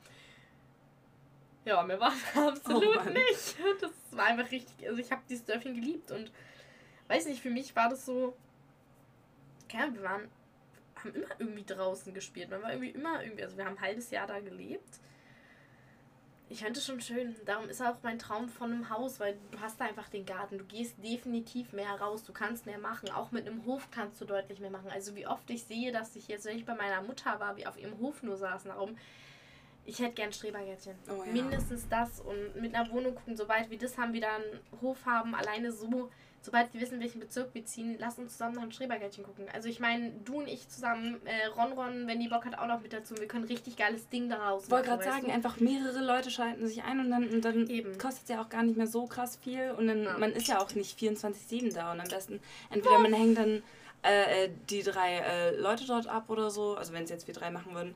Ja, 1.65 1.83
mir 1.83 1.99
war 1.99 2.11
es 2.11 2.35
absolut 2.37 2.95
Mann. 2.95 3.13
nicht. 3.13 3.55
Das 3.79 3.91
war 4.11 4.25
einfach 4.25 4.51
richtig, 4.51 4.87
also 4.87 4.99
ich 4.99 5.11
habe 5.11 5.21
dieses 5.29 5.45
Dörfchen 5.45 5.75
geliebt 5.75 6.09
und 6.11 6.31
weiß 7.09 7.27
nicht, 7.27 7.41
für 7.41 7.51
mich 7.51 7.75
war 7.75 7.89
das 7.89 8.05
so, 8.05 8.35
Ahnung, 9.73 9.95
wir 9.95 10.03
waren, 10.03 10.29
haben 10.95 11.13
immer 11.13 11.27
irgendwie 11.37 11.63
draußen 11.65 12.13
gespielt. 12.13 12.49
Man 12.49 12.63
war 12.63 12.71
irgendwie 12.71 12.89
immer 12.89 13.21
irgendwie, 13.23 13.43
also 13.43 13.55
wir 13.55 13.65
haben 13.65 13.77
ein 13.77 13.81
halbes 13.81 14.09
Jahr 14.09 14.25
da 14.25 14.39
gelebt. 14.39 14.99
Ich 16.49 16.63
fand 16.63 16.77
es 16.77 16.85
schon 16.85 17.01
schön. 17.01 17.35
Darum 17.45 17.67
ist 17.67 17.81
auch 17.81 17.97
mein 18.03 18.19
Traum 18.19 18.47
von 18.47 18.71
einem 18.71 18.89
Haus, 18.89 19.19
weil 19.19 19.37
du 19.51 19.59
hast 19.59 19.81
da 19.81 19.85
einfach 19.85 20.07
den 20.07 20.25
Garten. 20.25 20.57
Du 20.57 20.63
gehst 20.63 20.95
definitiv 21.03 21.73
mehr 21.73 21.91
raus. 21.99 22.23
Du 22.23 22.31
kannst 22.31 22.65
mehr 22.65 22.79
machen. 22.79 23.09
Auch 23.09 23.31
mit 23.31 23.45
einem 23.45 23.65
Hof 23.65 23.89
kannst 23.91 24.21
du 24.21 24.25
deutlich 24.25 24.59
mehr 24.59 24.69
machen. 24.69 24.89
Also 24.89 25.15
wie 25.15 25.27
oft 25.27 25.49
ich 25.49 25.63
sehe, 25.63 25.91
dass 25.91 26.15
ich 26.15 26.29
jetzt, 26.29 26.45
wenn 26.45 26.57
ich 26.57 26.65
bei 26.65 26.75
meiner 26.75 27.01
Mutter 27.01 27.39
war, 27.39 27.57
wie 27.57 27.67
auf 27.67 27.77
ihrem 27.77 27.97
Hof 27.99 28.23
nur 28.23 28.37
saßen, 28.37 28.69
darum. 28.69 28.97
Ich 29.85 29.99
hätte 29.99 30.15
gern 30.15 30.33
Strebergärtchen. 30.33 30.95
Oh 31.09 31.23
ja. 31.25 31.31
Mindestens 31.31 31.87
das 31.89 32.19
und 32.19 32.61
mit 32.61 32.75
einer 32.75 32.91
Wohnung 32.91 33.15
gucken, 33.15 33.37
sobald 33.37 33.69
wir 33.69 33.77
das 33.77 33.97
haben, 33.97 34.11
wir 34.13 34.21
da 34.21 34.35
einen 34.35 34.59
Hof 34.81 35.05
haben, 35.05 35.33
alleine 35.33 35.71
so, 35.71 36.11
sobald 36.47 36.73
wir 36.73 36.79
wissen, 36.79 36.99
welchen 37.01 37.19
Bezirk 37.19 37.53
wir 37.53 37.65
ziehen, 37.65 37.97
lass 37.99 38.17
uns 38.17 38.31
zusammen 38.31 38.55
nach 38.55 38.61
einem 38.61 38.71
Strebergärtchen 38.71 39.25
gucken. 39.25 39.45
Also 39.53 39.67
ich 39.67 39.81
meine, 39.81 40.11
du 40.23 40.37
und 40.39 40.47
ich 40.47 40.69
zusammen, 40.69 41.19
äh, 41.25 41.47
Ron 41.47 41.73
Ron, 41.73 42.07
wenn 42.07 42.21
die 42.21 42.29
Bock 42.29 42.45
hat, 42.45 42.57
auch 42.57 42.67
noch 42.67 42.81
mit 42.81 42.93
dazu. 42.93 43.15
Wir 43.17 43.27
können 43.27 43.43
richtig 43.43 43.75
geiles 43.75 44.07
Ding 44.07 44.29
daraus 44.29 44.63
Ich 44.63 44.71
wollte 44.71 44.89
machen, 44.89 45.01
gerade 45.01 45.11
sagen, 45.15 45.27
du? 45.27 45.33
einfach 45.33 45.59
mehrere 45.59 45.99
Leute 46.03 46.31
schalten 46.31 46.65
sich 46.65 46.83
ein 46.83 47.01
und 47.01 47.11
dann, 47.11 47.27
und 47.27 47.43
dann 47.43 47.67
kostet 47.97 48.23
es 48.23 48.29
ja 48.29 48.41
auch 48.41 48.47
gar 48.49 48.63
nicht 48.63 48.77
mehr 48.77 48.87
so 48.87 49.05
krass 49.07 49.37
viel 49.43 49.71
und 49.77 49.87
dann 49.87 50.03
Ja. 50.03 50.17
man 50.17 50.31
ist 50.31 50.47
ja 50.47 50.61
auch 50.61 50.73
nicht 50.73 50.97
24-7 50.97 51.73
da 51.73 51.91
und 51.91 51.99
am 51.99 52.07
besten 52.07 52.39
entweder 52.71 52.99
man 52.99 53.13
hängt 53.13 53.37
dann 53.37 53.61
äh, 54.03 54.45
äh, 54.45 54.49
die 54.69 54.83
drei 54.83 55.17
äh, 55.17 55.55
Leute 55.57 55.85
dort 55.85 56.07
ab 56.07 56.29
oder 56.29 56.49
so, 56.49 56.75
also 56.77 56.93
wenn 56.93 57.03
es 57.03 57.09
jetzt 57.09 57.27
wir 57.27 57.33
drei 57.33 57.49
machen 57.51 57.73
würden, 57.75 57.93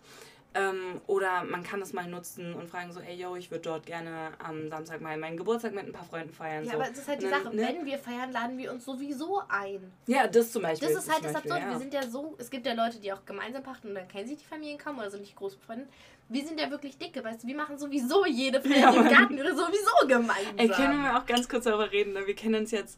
ähm, 0.54 1.00
oder 1.08 1.44
man 1.46 1.64
kann 1.64 1.82
es 1.82 1.94
mal 1.94 2.08
nutzen 2.08 2.54
und 2.54 2.70
fragen 2.70 2.92
so, 2.92 3.00
ey 3.00 3.16
yo, 3.16 3.36
ich 3.36 3.52
würde 3.52 3.64
dort 3.64 3.86
gerne 3.86 4.32
am 4.40 4.70
Samstag 4.70 5.00
mal 5.00 5.18
meinen 5.18 5.38
Geburtstag 5.38 5.74
mit 5.74 5.86
ein 5.86 5.94
paar 5.94 6.04
Freunden 6.04 6.34
feiern. 6.34 6.66
Ja, 6.66 6.72
so. 6.72 6.78
aber 6.78 6.92
es 6.92 6.98
ist 6.98 7.08
halt 7.08 7.22
die 7.22 7.30
dann, 7.30 7.44
Sache, 7.44 7.56
ne? 7.56 7.62
wenn 7.68 7.86
wir 7.86 7.98
feiern, 7.98 8.32
laden 8.32 8.58
wir 8.58 8.72
uns 8.72 8.84
sowieso 8.84 9.42
ein. 9.48 9.92
Ja, 10.08 10.28
das 10.28 10.52
zum 10.52 10.64
Beispiel. 10.64 10.90
Das 10.90 11.04
ist 11.04 11.12
halt 11.12 11.24
das 11.24 11.36
Absurde. 11.36 11.62
ja. 11.62 11.70
Wir 11.70 11.80
sind 11.80 11.94
ja 11.94 12.04
so, 12.04 12.36
es 12.38 12.50
gibt 12.50 12.66
ja 12.66 12.74
Leute, 12.74 13.00
die 13.00 13.14
auch 13.14 13.26
gemeinsam 13.26 13.64
pachten 13.64 13.90
und 13.90 13.96
dann 13.96 14.08
kennen 14.08 14.28
sich 14.28 14.38
die 14.38 14.46
Familien 14.46 14.78
kaum 14.78 14.98
oder 14.98 15.10
sind 15.10 15.22
nicht 15.22 15.36
groß 15.36 15.56
befreundet. 15.56 15.88
Wir 16.28 16.46
sind 16.46 16.60
ja 16.60 16.70
wirklich 16.70 16.98
dicke, 16.98 17.24
weißt 17.24 17.44
du, 17.44 17.48
wir 17.48 17.56
machen 17.56 17.78
sowieso 17.78 18.26
jede 18.26 18.62
Feier 18.62 18.94
Ja, 18.94 18.94
im. 18.94 19.10
Garten 19.10 19.40
oder 19.40 19.56
sowieso 19.56 20.08
gemeinsam. 20.08 20.58
Ey, 20.58 20.70
können 20.70 21.02
wir 21.02 21.18
auch 21.18 21.26
ganz 21.26 21.48
kurz 21.48 21.66
darüber 21.66 21.92
reden, 21.92 22.14
ne? 22.14 22.26
wir 22.26 22.36
kennen 22.36 22.56
uns 22.56 22.72
jetzt 22.72 22.98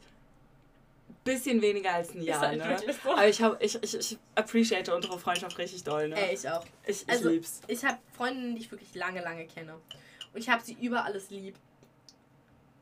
bisschen 1.23 1.61
weniger 1.61 1.93
als 1.93 2.13
ein 2.13 2.21
Jahr, 2.21 2.41
halt 2.41 2.57
ne? 2.59 2.77
so. 3.03 3.11
Aber 3.11 3.27
ich, 3.27 3.41
hab, 3.41 3.61
ich, 3.61 3.81
ich, 3.81 3.95
ich 3.95 4.17
appreciate 4.35 4.93
unsere 4.93 5.17
Freundschaft 5.17 5.57
richtig 5.57 5.83
doll, 5.83 6.09
ne? 6.09 6.15
Ey, 6.15 6.35
ich 6.35 6.47
auch. 6.49 6.65
ich 6.85 7.03
ich 7.03 7.09
also, 7.09 7.29
lieb's. 7.29 7.61
Ich 7.67 7.83
habe 7.85 7.97
Freundinnen, 8.15 8.55
die 8.55 8.61
ich 8.61 8.71
wirklich 8.71 8.93
lange, 8.95 9.21
lange 9.21 9.45
kenne. 9.47 9.75
Und 10.33 10.39
ich 10.39 10.49
habe 10.49 10.63
sie 10.63 10.73
über 10.73 11.05
alles 11.05 11.29
lieb. 11.29 11.55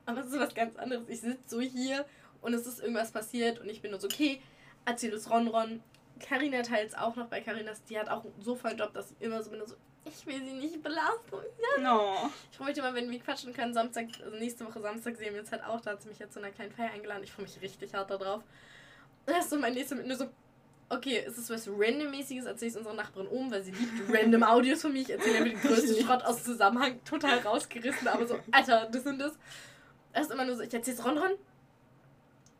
Aber 0.06 0.22
es 0.22 0.28
ist 0.28 0.39
was 0.39 0.56
ganz 0.56 0.76
anderes. 0.78 1.08
Ich 1.08 1.22
sitze 1.22 1.44
so 1.48 1.62
hier 1.62 2.06
und 2.42 2.54
es 2.54 2.66
ist 2.66 2.80
irgendwas 2.80 3.12
passiert 3.12 3.60
und 3.60 3.70
ich 3.70 3.82
bin 3.82 3.92
nur 3.92 4.00
so, 4.00 4.08
okay, 4.08 4.42
erzähl 4.86 5.14
es 5.14 5.30
Ron 5.30 5.48
Ron. 5.48 5.84
Carina 6.20 6.62
teils 6.62 6.94
auch 6.94 7.16
noch 7.16 7.28
bei 7.28 7.42
Carinas, 7.42 7.84
die 7.86 7.98
hat 7.98 8.10
auch 8.10 8.24
so 8.39 8.56
vollen 8.56 8.78
Job, 8.78 8.94
dass 8.94 9.12
ich 9.12 9.22
immer 9.22 9.42
so 9.42 9.50
bin, 9.50 9.62
so, 9.66 9.76
ich 10.06 10.26
will 10.26 10.43
sie 10.43 10.54
nicht 10.54 10.82
belasten. 10.82 11.38
No. 11.82 12.30
Ich 12.52 12.58
freue 12.58 12.68
mich 12.68 12.78
immer, 12.78 12.93
wenn 12.93 13.10
wir 13.12 13.20
quatschen 13.20 13.54
können. 13.54 13.74
Samstag, 13.74 14.06
also 14.24 14.36
nächste 14.38 14.66
Woche 14.66 14.82
Samstag 14.82 15.16
sehen 15.18 15.34
wir 15.34 15.41
uns 15.41 15.52
halt 15.52 15.64
auch. 15.64 15.80
Da 15.82 15.91
hat 15.91 16.02
sie 16.02 16.10
mich 16.10 16.20
jetzt 16.20 16.34
zu 16.34 16.39
einer 16.39 16.52
kleinen 16.52 16.72
Feier 16.72 16.91
eingeladen. 16.91 17.24
Ich 17.24 17.32
freue 17.32 17.45
mich 17.45 17.62
richtig 17.62 17.93
hart 17.93 18.10
darauf. 18.10 18.43
Das 19.26 19.45
ist 19.45 19.49
so 19.52 19.60
mein 19.60 19.74
nächster 19.74 19.95
mit 19.95 20.08
nur 20.08 20.18
so, 20.18 20.30
okay, 20.89 21.24
ist 21.26 21.38
es 21.38 21.49
was 21.49 21.68
Randommäßiges, 21.68 22.45
erzähle 22.45 22.72
ich 22.72 22.78
unserer 22.78 22.95
Nachbarin 22.95 23.28
um, 23.28 23.52
weil 23.52 23.64
sie 23.64 23.72
liebt 23.72 23.93
random 24.14 24.43
Audios 24.43 24.82
von 24.82 24.91
mir. 24.91 25.02
Ich 25.02 25.10
erzähle 25.10 25.41
mir 25.41 25.52
den 25.52 25.62
größten 25.62 26.04
Schrott 26.04 26.24
aus 26.24 26.38
dem 26.38 26.45
Zusammenhang, 26.45 27.04
total 27.06 27.38
rausgerissen, 27.39 28.08
aber 28.08 28.26
so, 28.26 28.39
Alter, 28.52 28.89
das 28.91 29.06
und 29.06 29.20
das. 29.20 29.34
Das 30.14 30.24
ist 30.24 30.34
immer 30.34 30.45
nur 30.45 30.56
so, 30.56 30.64
ich 30.64 30.74
erzähle 30.74 30.97
es 30.97 31.06
Ron 31.06 31.18
Ron. 31.18 31.32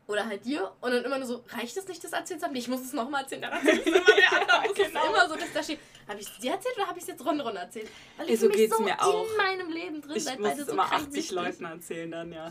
Oder 0.08 0.26
halt 0.26 0.44
dir. 0.44 0.70
Und 0.80 0.90
dann 0.90 1.04
immer 1.04 1.18
nur 1.18 1.26
so, 1.26 1.44
reicht 1.50 1.76
es 1.76 1.86
nicht, 1.86 2.02
das 2.02 2.12
erzählt 2.12 2.40
zu 2.40 2.46
haben? 2.46 2.54
Ich 2.56 2.66
muss 2.68 2.80
es 2.80 2.92
nochmal 2.92 3.22
erzählen. 3.22 3.42
Dann 3.42 3.52
erzähl 3.52 3.78
ich 3.78 3.86
es 3.86 3.92
immer 3.92 4.04
der 4.16 4.32
andere. 4.32 4.62
Es 4.64 4.70
ist 4.78 4.92
Genau. 4.92 5.06
immer 5.06 5.28
so, 5.28 5.36
dass 5.36 5.52
da 5.54 5.62
steht, 5.62 5.78
habe 6.08 6.20
ich 6.20 6.26
es 6.28 6.38
dir 6.38 6.52
erzählt 6.52 6.76
oder 6.76 6.86
habe 6.88 6.98
ich 6.98 7.02
es 7.04 7.08
jetzt 7.08 7.24
Ron 7.24 7.40
Ron 7.40 7.56
erzählt? 7.56 7.88
Weil 8.16 8.28
Ey, 8.28 8.36
so 8.36 8.48
mich 8.48 8.56
geht's 8.56 8.78
mir 8.80 9.00
auch. 9.00 9.24
in 9.30 9.36
meinem 9.36 9.70
Leben 9.70 10.02
drin 10.02 10.16
Ich 10.16 10.38
muss 10.38 10.58
es 10.58 10.66
so 10.66 10.72
immer 10.72 10.84
krank 10.86 11.02
80 11.04 11.14
wichtig. 11.14 11.30
Leuten 11.30 11.64
erzählen 11.64 12.10
dann, 12.10 12.32
ja. 12.32 12.50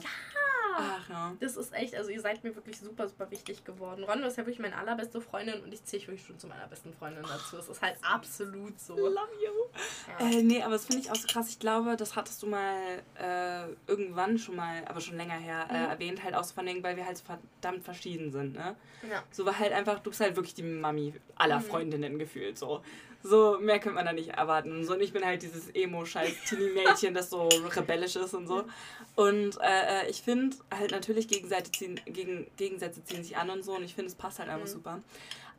Ach 0.77 1.09
ja. 1.09 1.33
Das 1.39 1.57
ist 1.57 1.73
echt, 1.73 1.95
also 1.95 2.09
ihr 2.09 2.21
seid 2.21 2.43
mir 2.43 2.55
wirklich 2.55 2.79
super, 2.79 3.07
super 3.07 3.29
wichtig 3.31 3.63
geworden. 3.65 4.03
Ron 4.03 4.23
ist 4.23 4.37
ja 4.37 4.43
wirklich 4.45 4.59
meine 4.59 4.77
allerbeste 4.77 5.21
Freundin 5.21 5.61
und 5.63 5.73
ich 5.73 5.83
zähle 5.83 6.03
wirklich 6.07 6.25
schon 6.25 6.39
zu 6.39 6.47
meiner 6.47 6.67
besten 6.67 6.93
Freundin 6.93 7.23
dazu. 7.23 7.57
Es 7.57 7.69
ist 7.69 7.81
halt 7.81 7.95
absolut 8.01 8.79
so. 8.79 8.95
Love 8.95 9.17
you. 9.43 9.51
Ja. 10.19 10.29
Äh, 10.29 10.43
nee, 10.43 10.61
aber 10.61 10.73
das 10.73 10.85
finde 10.85 11.01
ich 11.01 11.11
auch 11.11 11.15
so 11.15 11.27
krass. 11.27 11.49
Ich 11.49 11.59
glaube, 11.59 11.95
das 11.97 12.15
hattest 12.15 12.41
du 12.43 12.47
mal 12.47 12.75
äh, 13.19 13.67
irgendwann 13.87 14.37
schon 14.37 14.55
mal, 14.55 14.83
aber 14.87 15.01
schon 15.01 15.17
länger 15.17 15.35
her, 15.37 15.67
äh, 15.69 15.73
Mhm. 15.85 15.89
erwähnt, 15.91 16.23
halt 16.23 16.35
auch 16.35 16.43
so 16.43 16.53
von 16.53 16.65
Dingen, 16.65 16.83
weil 16.83 16.95
wir 16.97 17.05
halt 17.05 17.17
so 17.17 17.23
verdammt 17.25 17.83
verschieden 17.83 18.31
sind, 18.31 18.53
ne? 18.53 18.75
Ja. 19.09 19.23
So 19.31 19.45
war 19.45 19.57
halt 19.57 19.71
einfach, 19.73 19.99
du 19.99 20.09
bist 20.11 20.21
halt 20.21 20.35
wirklich 20.35 20.53
die 20.53 20.63
Mami 20.63 21.13
aller 21.35 21.59
Mhm. 21.59 21.63
Freundinnen 21.63 22.19
gefühlt, 22.19 22.57
so. 22.57 22.81
So, 23.23 23.59
mehr 23.59 23.79
könnte 23.79 23.95
man 23.95 24.05
da 24.05 24.13
nicht 24.13 24.29
erwarten. 24.29 24.83
So, 24.85 24.93
und 24.93 25.01
ich 25.01 25.13
bin 25.13 25.23
halt 25.25 25.41
dieses 25.43 25.69
Emo-Scheiß-Teenie-Mädchen, 25.73 27.13
das 27.13 27.29
so 27.29 27.47
rebellisch 27.75 28.15
ist 28.15 28.33
und 28.33 28.47
so. 28.47 28.65
Und 29.15 29.57
äh, 29.61 30.03
äh, 30.05 30.09
ich 30.09 30.21
finde 30.21 30.57
halt 30.75 30.91
natürlich 30.91 31.27
Gegenseite 31.27 31.71
ziehen, 31.71 31.99
gegen, 32.05 32.47
Gegensätze 32.57 33.03
ziehen 33.03 33.23
sich 33.23 33.37
an 33.37 33.49
und 33.49 33.63
so. 33.63 33.75
Und 33.75 33.83
ich 33.83 33.93
finde, 33.95 34.09
es 34.09 34.15
passt 34.15 34.39
halt 34.39 34.49
einfach 34.49 34.67
Mhm. 34.67 34.71
super. 34.71 34.99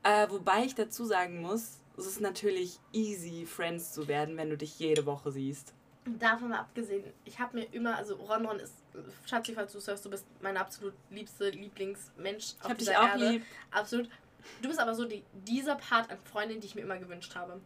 Äh, 0.03 0.29
wobei 0.31 0.65
ich 0.65 0.75
dazu 0.75 1.05
sagen 1.05 1.41
muss, 1.41 1.79
es 1.97 2.07
ist 2.07 2.21
natürlich 2.21 2.79
easy, 2.93 3.47
Friends 3.47 3.93
zu 3.93 4.09
werden, 4.09 4.37
wenn 4.37 4.51
du 4.51 4.57
dich 4.57 4.79
jede 4.79 5.07
Woche 5.07 5.31
siehst. 5.31 5.73
Davon 6.05 6.49
mal 6.49 6.59
abgesehen, 6.59 7.05
ich 7.25 7.39
habe 7.39 7.59
mir 7.59 7.65
immer, 7.73 7.97
also 7.97 8.17
Ron 8.17 8.45
Ron 8.47 8.59
ist, 8.59 8.75
Schatzi, 9.25 9.53
falls 9.55 9.71
du 9.73 9.79
surfst, 9.79 10.05
du 10.05 10.11
bist 10.11 10.27
mein 10.41 10.57
absolut 10.57 10.95
liebste 11.11 11.51
Lieblingsmensch 11.51 12.55
Ich 12.61 12.69
hab 12.69 12.77
dich 12.77 12.97
auch 12.97 13.15
lieb. 13.15 13.45
Absolut. 13.71 14.09
Du 14.61 14.69
bist 14.69 14.81
aber 14.81 14.95
so 14.95 15.05
die, 15.05 15.23
dieser 15.33 15.75
Part 15.77 16.11
an 16.11 16.19
Freundin, 16.31 16.61
die 16.61 16.67
ich 16.67 16.75
mir 16.75 16.83
immer 16.83 16.99
gewünscht 16.99 17.35
habe. 17.35 17.61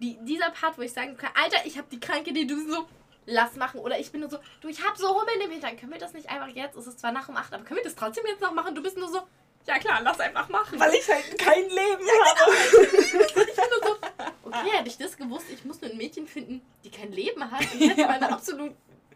Die, 0.00 0.16
dieser 0.22 0.50
Part, 0.50 0.78
wo 0.78 0.82
ich 0.82 0.92
sagen 0.92 1.16
kann, 1.16 1.30
Alter, 1.34 1.58
ich 1.66 1.76
habe 1.76 1.86
die 1.90 2.00
kranke 2.00 2.30
Idee, 2.30 2.44
du 2.46 2.70
so, 2.70 2.86
lass 3.26 3.54
machen. 3.56 3.80
Oder 3.80 3.98
ich 3.98 4.10
bin 4.10 4.20
nur 4.22 4.30
so, 4.30 4.38
du, 4.60 4.68
ich 4.68 4.82
habe 4.84 4.96
so 4.98 5.08
Hummeln 5.10 5.40
im 5.44 5.50
Hintern. 5.50 5.76
Können 5.76 5.92
wir 5.92 5.98
das 5.98 6.14
nicht 6.14 6.28
einfach 6.30 6.48
jetzt? 6.48 6.76
Es 6.76 6.86
ist 6.86 7.00
zwar 7.00 7.12
nach 7.12 7.28
um 7.28 7.36
8, 7.36 7.52
aber 7.54 7.64
können 7.64 7.78
wir 7.78 7.84
das 7.84 7.94
trotzdem 7.94 8.24
jetzt 8.26 8.40
noch 8.40 8.52
machen? 8.52 8.74
Du 8.74 8.82
bist 8.82 8.96
nur 8.96 9.08
so, 9.08 9.20
ja 9.66 9.78
klar, 9.78 10.00
lass 10.02 10.18
einfach 10.20 10.48
machen. 10.48 10.80
Weil 10.80 10.94
ich 10.94 11.06
halt 11.08 11.38
kein 11.38 11.64
Leben 11.64 12.06
habe. 12.08 12.52
Ich 12.72 13.10
bin 13.12 13.64
nur 13.70 13.88
so, 13.88 13.96
okay, 14.44 14.70
hätte 14.72 14.88
ich 14.88 14.96
das 14.98 15.16
gewusst, 15.16 15.46
ich 15.52 15.64
muss 15.64 15.80
nur 15.82 15.90
ein 15.90 15.96
Mädchen 15.98 16.26
finden, 16.26 16.62
die 16.82 16.90
kein 16.90 17.12
Leben 17.12 17.50
hat. 17.50 17.60
Und 17.60 17.80
ich 17.80 17.90
hätte 17.90 18.00
Ja. 18.00 18.06
meine 18.08 18.32
absolut, 18.32 18.72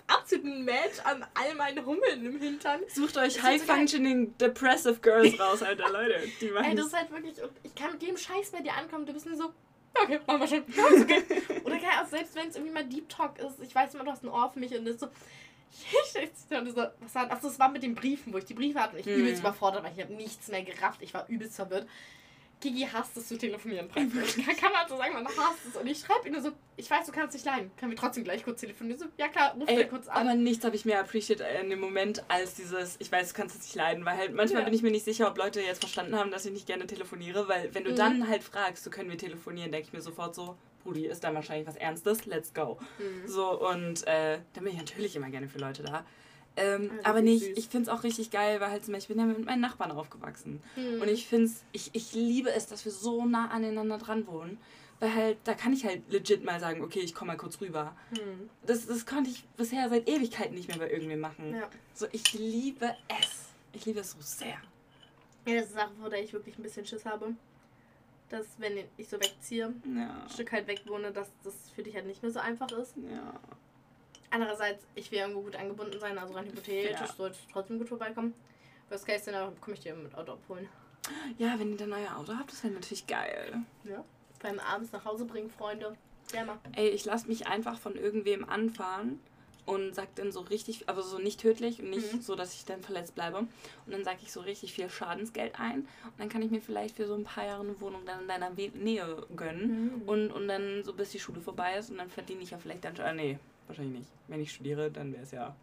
absoluten 0.07 0.65
Match 0.65 0.99
an 1.05 1.25
all 1.35 1.55
meinen 1.55 1.85
Hummeln 1.85 2.25
im 2.27 2.39
Hintern. 2.41 2.81
Sucht 2.89 3.17
euch 3.17 3.43
high-functioning 3.43 4.37
depressive 4.39 5.01
Girls 5.01 5.39
raus, 5.41 5.63
Alter, 5.63 5.91
Leute. 5.91 6.29
Die 6.41 6.49
Ey, 6.49 6.75
das 6.75 6.87
ist 6.87 6.97
halt 6.97 7.11
wirklich, 7.11 7.35
ich 7.63 7.75
kann 7.75 7.93
mit 7.93 8.03
jedem 8.03 8.17
Scheiß 8.17 8.51
bei 8.51 8.61
dir 8.61 8.75
ankommen, 8.75 9.07
du 9.07 9.13
bist 9.13 9.27
nur 9.27 9.37
so, 9.37 9.53
okay, 9.95 10.21
machen 10.27 10.41
wir 10.41 10.49
schon. 10.49 10.65
Ja, 10.77 10.85
okay. 11.03 11.23
Oder 11.65 11.77
keine 11.79 11.93
Ahnung, 11.99 12.11
selbst 12.11 12.35
wenn 12.35 12.49
es 12.49 12.57
irgendwie 12.57 12.75
mal 12.75 12.85
Deep 12.85 13.09
Talk 13.09 13.39
ist, 13.39 13.61
ich 13.63 13.75
weiß 13.75 13.95
immer, 13.95 14.05
du 14.05 14.11
hast 14.11 14.23
ein 14.25 14.29
Ohr 14.29 14.51
für 14.53 14.61
mich 14.61 14.77
und 14.77 14.85
das 14.85 14.95
ist 14.97 15.01
so, 15.01 15.07
und 16.59 16.75
so, 16.75 16.85
was 17.01 17.15
war, 17.15 17.31
achso, 17.31 17.49
das 17.49 17.59
war 17.59 17.69
mit 17.71 17.83
den 17.83 17.95
Briefen, 17.95 18.33
wo 18.33 18.39
ich 18.39 18.45
die 18.45 18.55
Briefe 18.55 18.79
hatte 18.81 18.95
und 18.95 19.01
ich 19.01 19.07
Mhm. 19.07 19.21
übelst 19.21 19.41
überfordert 19.41 19.83
war, 19.83 19.91
ich 19.91 20.01
habe 20.03 20.13
nichts 20.15 20.49
mehr 20.49 20.63
gerafft, 20.63 21.03
ich 21.03 21.15
war 21.15 21.27
übelst 21.29 21.57
verwirrt. 21.57 21.89
Gigi 22.61 22.89
hasst 22.91 23.17
es 23.17 23.29
zu 23.29 23.37
telefonieren. 23.37 23.91
Kann, 23.93 24.11
kann 24.11 24.73
man 24.73 24.89
so 24.89 24.97
sagen, 24.97 25.13
man 25.13 25.27
hasst 25.27 25.59
es. 25.69 25.77
Und 25.77 25.87
ich 25.87 25.99
schreibe 26.01 26.27
ihm 26.27 26.33
nur 26.33 26.43
so, 26.43 26.51
ich 26.77 26.91
weiß, 26.91 27.05
du 27.07 27.13
kannst 27.13 27.35
nicht 27.35 27.45
leiden. 27.45 27.71
Können 27.77 27.91
wir 27.93 27.99
trotzdem 27.99 28.25
gleich 28.25 28.43
kurz 28.43 28.61
telefonieren? 28.63 28.99
So, 28.99 29.07
ja 29.19 29.29
klar, 29.29 29.55
ruf 29.55 29.69
Ey, 29.69 29.87
kurz 29.87 30.09
an. 30.09 30.27
aber 30.29 30.35
nichts 30.35 30.65
habe 30.65 30.75
ich 30.75 30.85
mehr 30.87 31.01
appreciate 31.01 31.45
in 31.61 31.69
dem 31.71 31.81
Moment 31.81 32.25
als 32.29 32.55
dieses, 32.55 32.97
ich 33.01 33.13
weiß, 33.13 33.29
du 33.29 33.35
kannst 33.35 33.57
es 33.57 33.63
nicht 33.63 33.75
leiden, 33.75 34.05
weil 34.07 34.17
halt 34.17 34.35
manchmal 34.35 34.63
Ja. 34.63 34.65
bin 34.65 34.75
ich 34.75 34.83
mir 34.83 34.91
nicht 34.91 35.05
sicher, 35.05 35.29
ob 35.29 35.37
Leute 35.37 35.61
jetzt 35.61 35.81
verstanden 35.81 36.17
haben, 36.17 36.31
dass 36.31 36.47
ich 36.47 36.53
nicht 36.53 36.67
gerne 36.67 36.87
telefoniere, 36.87 37.49
weil 37.49 37.75
wenn 37.75 37.85
du 37.85 37.91
Mhm. 37.93 37.97
dann 37.97 38.29
halt 38.29 38.43
fragst, 38.43 38.83
so 38.85 38.91
können 38.91 39.11
wir 39.11 39.19
telefonieren, 39.19 39.71
denke 39.71 39.89
ich 39.89 39.93
mir 39.93 40.01
sofort 40.01 40.35
so, 40.35 40.57
Brudi, 40.85 41.07
ist 41.07 41.23
dann 41.25 41.35
wahrscheinlich 41.35 41.67
was 41.67 41.77
Ernstes, 41.77 42.25
let's 42.27 42.53
go. 42.55 42.79
Mhm. 42.99 43.29
So, 43.29 43.61
und 43.69 44.07
äh, 44.07 44.39
dann 44.55 44.65
bin 44.65 44.73
ich 44.73 44.79
natürlich 44.79 45.17
immer 45.17 45.29
gerne 45.31 45.49
für 45.49 45.59
Leute 45.59 45.83
da. 45.83 46.05
Ähm, 46.57 46.91
das 46.99 47.05
aber 47.07 47.21
nicht, 47.23 47.45
süß. 47.45 47.59
ich 47.59 47.69
finde 47.69 47.91
es 47.91 47.97
auch 47.97 48.05
richtig 48.05 48.31
geil, 48.31 48.61
weil 48.61 48.71
halt 48.71 48.85
zum 48.85 48.95
Beispiel, 48.95 49.17
ich 49.17 49.21
bin 49.23 49.29
ja 49.31 49.37
mit 49.39 49.45
meinen 49.47 49.61
Nachbarn 49.61 49.91
aufgewachsen. 49.91 50.63
Mhm. 50.77 51.03
Und 51.03 51.09
ich 51.09 51.27
finde 51.27 51.47
es, 51.47 51.65
ich, 51.73 51.91
ich 51.95 52.13
liebe 52.15 52.51
es, 52.53 52.67
dass 52.69 52.85
wir 52.85 52.93
so 52.93 53.25
nah 53.27 53.49
aneinander 53.49 53.99
dran 53.99 54.27
wohnen. 54.27 54.59
Weil 55.01 55.13
halt, 55.15 55.39
da 55.43 55.55
kann 55.55 55.73
ich 55.73 55.85
halt 55.85 56.09
legit 56.11 56.45
mal 56.45 56.61
sagen, 56.61 56.81
okay, 56.83 57.01
ich 57.01 57.13
komme 57.15 57.33
mal 57.33 57.37
kurz 57.37 57.61
rüber. 57.61 57.97
Mhm. 58.13 58.49
Das, 58.65 58.87
das 58.87 59.05
konnte 59.05 59.31
ich 59.31 59.45
bisher 59.57 59.89
seit 59.89 60.09
Ewigkeiten 60.09 60.55
nicht 60.55 60.69
mehr 60.69 60.79
bei 60.79 60.89
irgendwem 60.91 61.19
machen. 61.21 61.53
Ja. 61.55 61.69
So, 61.93 62.07
ich 62.13 62.33
liebe 62.35 62.95
es. 63.21 63.47
Ich 63.73 63.85
liebe 63.87 63.99
es 64.01 64.13
so 64.13 64.19
sehr. 64.21 64.57
ja, 65.47 65.55
das 65.57 65.65
ist 65.67 65.73
eine 65.77 65.87
Sache, 65.89 65.95
vor 66.01 66.09
der 66.11 66.23
ich 66.23 66.33
wirklich 66.33 66.57
ein 66.57 66.63
bisschen 66.63 66.87
Schiss 66.87 67.05
habe. 67.05 67.35
Dass, 68.31 68.47
wenn 68.59 68.79
ich 68.97 69.09
so 69.09 69.17
wegziehe, 69.19 69.75
Ja. 69.85 70.23
ein 70.23 70.31
Stück 70.33 70.53
halt 70.53 70.69
weg 70.69 70.83
wohne, 70.87 71.11
dass 71.11 71.29
das 71.43 71.55
für 71.75 71.83
dich 71.83 71.95
halt 71.97 72.07
nicht 72.07 72.23
mehr 72.23 72.31
so 72.31 72.39
einfach 72.39 72.71
ist. 72.71 72.95
Ja. 72.97 73.35
Andererseits, 74.35 74.85
ich 74.97 75.13
will 75.13 75.19
irgendwo 75.21 75.43
gut 75.43 75.55
angebunden 75.55 76.01
sein, 76.01 76.19
also 76.19 76.35
rein 76.35 76.47
hypothetisch 76.47 76.99
Ja. 77.01 77.07
sollte 77.07 77.37
ich 77.41 77.53
trotzdem 77.53 77.79
gut 77.79 77.89
vorbeikommen. 77.89 78.35
Worst 78.91 79.07
case, 79.07 79.31
dann 79.31 79.61
komme 79.61 79.75
ich 79.77 79.81
dir 79.81 79.95
mit 79.95 80.13
Auto 80.17 80.33
abholen. 80.33 80.69
Ja, 81.39 81.57
wenn 81.59 81.71
ihr 81.71 81.77
dann 81.79 81.93
euer 81.93 82.17
Auto 82.17 82.33
habt, 82.37 82.51
das 82.51 82.65
wäre 82.65 82.75
natürlich 82.75 83.07
geil. 83.07 83.59
Ja. 83.85 84.05
Beim 84.43 84.59
abends 84.59 84.91
nach 84.91 85.05
Hause 85.05 85.25
bringen, 85.25 85.51
Freunde. 85.51 85.97
Ja, 86.35 86.45
mal. 86.45 86.59
Ey, 86.75 86.89
ich 86.89 87.05
lasse 87.05 87.29
mich 87.29 87.47
einfach 87.47 87.79
von 87.79 87.95
irgendwem 87.95 88.49
anfahren 88.49 89.21
und 89.67 89.95
sag 89.95 90.13
dann 90.17 90.33
so 90.33 90.41
richtig, 90.41 90.89
aber 90.89 91.03
so 91.03 91.19
nicht 91.19 91.41
tödlich 91.41 91.81
und 91.81 91.91
nicht 91.91 92.13
Mhm. 92.13 92.21
so, 92.21 92.35
dass 92.35 92.55
ich 92.55 92.65
dann 92.65 92.83
verletzt 92.83 93.15
bleibe. 93.15 93.39
Und 93.39 93.49
dann 93.87 94.03
sage 94.03 94.19
ich 94.23 94.33
so 94.33 94.41
richtig 94.41 94.73
viel 94.75 94.91
Schadensgeld 94.91 95.61
ein 95.61 95.81
und 95.81 96.19
dann 96.19 96.29
kann 96.29 96.43
ich 96.43 96.51
mir 96.51 96.61
vielleicht 96.61 96.97
für 96.97 97.07
so 97.07 97.15
ein 97.15 97.25
paar 97.25 97.47
Jahre 97.47 97.63
eine 97.63 97.81
Wohnung 97.81 98.05
dann 98.05 98.23
in 98.23 98.29
deiner 98.29 98.51
Nähe 98.51 99.27
gönnen. 99.37 100.01
Mhm. 100.03 100.09
Und, 100.09 100.33
und 100.33 100.49
dann 100.49 100.83
so 100.83 100.93
bis 100.93 101.11
die 101.11 101.21
Schule 101.21 101.41
vorbei 101.41 101.77
ist 101.79 101.91
und 101.91 101.99
dann 101.99 102.11
verdiene 102.11 102.43
ich 102.43 102.51
ja 102.51 102.59
vielleicht 102.59 102.85
dann 102.85 102.97
schon. 102.97 103.05
Äh, 103.07 103.15
nee, 103.15 103.39
wahrscheinlich 103.67 103.99
nicht. 104.01 104.11
Wenn 104.29 104.41
ich 104.41 104.53
studiere, 104.53 104.91
dann 104.91 105.13
wäre 105.13 105.23
es 105.23 105.31
ja 105.31 105.55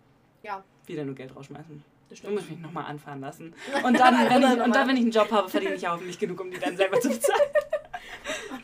Ja, 0.43 0.63
wieder 0.85 1.05
nur 1.05 1.15
Geld 1.15 1.35
rausschmeißen. 1.35 1.83
das 2.09 2.21
Du 2.21 2.29
musst 2.31 2.49
mich 2.49 2.59
nochmal 2.59 2.85
anfahren 2.85 3.21
lassen. 3.21 3.53
Und 3.83 3.99
dann, 3.99 4.29
wenn 4.29 4.41
ich, 4.41 4.65
und 4.65 4.75
dann, 4.75 4.87
wenn 4.87 4.95
ich 4.97 5.03
einen 5.03 5.11
Job 5.11 5.31
habe, 5.31 5.49
verdiene 5.49 5.75
ich 5.75 5.81
ja 5.81 5.93
hoffentlich 5.93 6.19
genug, 6.19 6.39
um 6.41 6.51
die 6.51 6.59
dann 6.59 6.75
selber 6.77 6.99
zu 6.99 7.09
bezahlen. 7.09 7.41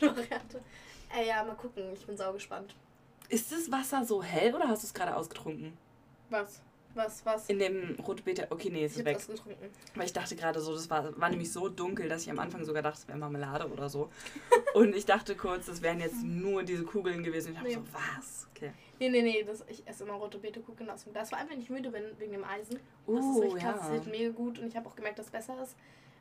Ey, 1.16 1.26
ja, 1.28 1.42
mal 1.44 1.54
gucken. 1.54 1.84
Ich 1.94 2.06
bin 2.06 2.16
sau 2.16 2.32
gespannt. 2.32 2.74
Ist 3.28 3.50
das 3.52 3.70
Wasser 3.70 4.04
so 4.04 4.22
hell 4.22 4.54
oder 4.54 4.68
hast 4.68 4.82
du 4.82 4.86
es 4.86 4.94
gerade 4.94 5.14
ausgetrunken? 5.16 5.76
Was? 6.30 6.62
Was? 6.98 7.24
Was? 7.24 7.48
In 7.48 7.60
dem 7.60 7.96
rote 8.04 8.24
Beete. 8.24 8.48
Okay, 8.50 8.70
nee, 8.70 8.84
es 8.84 8.92
ich 8.92 8.98
ist 8.98 9.06
hab 9.06 9.06
weg. 9.06 9.16
was 9.18 9.26
getrunken. 9.28 9.68
Weil 9.94 10.06
ich 10.06 10.12
dachte 10.12 10.34
gerade 10.34 10.60
so, 10.60 10.74
das 10.74 10.90
war, 10.90 11.16
war 11.18 11.30
nämlich 11.30 11.52
so 11.52 11.68
dunkel, 11.68 12.08
dass 12.08 12.22
ich 12.22 12.30
am 12.30 12.40
Anfang 12.40 12.64
sogar 12.64 12.82
dachte, 12.82 12.98
es 13.02 13.06
wäre 13.08 13.16
Marmelade 13.18 13.68
oder 13.70 13.88
so. 13.88 14.10
Und 14.74 14.96
ich 14.96 15.06
dachte 15.06 15.36
kurz, 15.36 15.66
das 15.66 15.80
wären 15.80 16.00
jetzt 16.00 16.24
nur 16.24 16.64
diese 16.64 16.82
Kugeln 16.82 17.22
gewesen. 17.22 17.50
Ich 17.50 17.54
dachte 17.54 17.68
Nee. 17.68 17.74
so, 17.74 17.82
was? 17.92 18.48
Okay. 18.54 18.72
Nee, 18.98 19.10
nee, 19.10 19.22
nee. 19.22 19.44
Das, 19.44 19.64
ich 19.68 19.86
esse 19.86 20.02
immer 20.02 20.14
rote 20.14 20.38
Beete, 20.38 20.60
gucke 20.60 20.92
aus 20.92 21.04
dem 21.04 21.12
Glas. 21.12 21.28
Vor 21.28 21.38
allem, 21.38 21.50
wenn 21.50 21.60
ich 21.60 21.70
müde 21.70 21.90
bin 21.90 22.02
wegen 22.18 22.32
dem 22.32 22.42
Eisen. 22.44 22.80
Das 23.06 23.24
ist 23.24 23.42
richtig 23.42 23.62
krass. 23.62 23.76
Das 23.76 23.86
ja. 23.86 23.92
hilft 23.92 24.06
mega 24.08 24.30
gut. 24.30 24.58
Und 24.58 24.66
ich 24.66 24.76
habe 24.76 24.88
auch 24.88 24.96
gemerkt, 24.96 25.20
dass 25.20 25.26
es 25.26 25.32
besser 25.32 25.62
ist, 25.62 25.76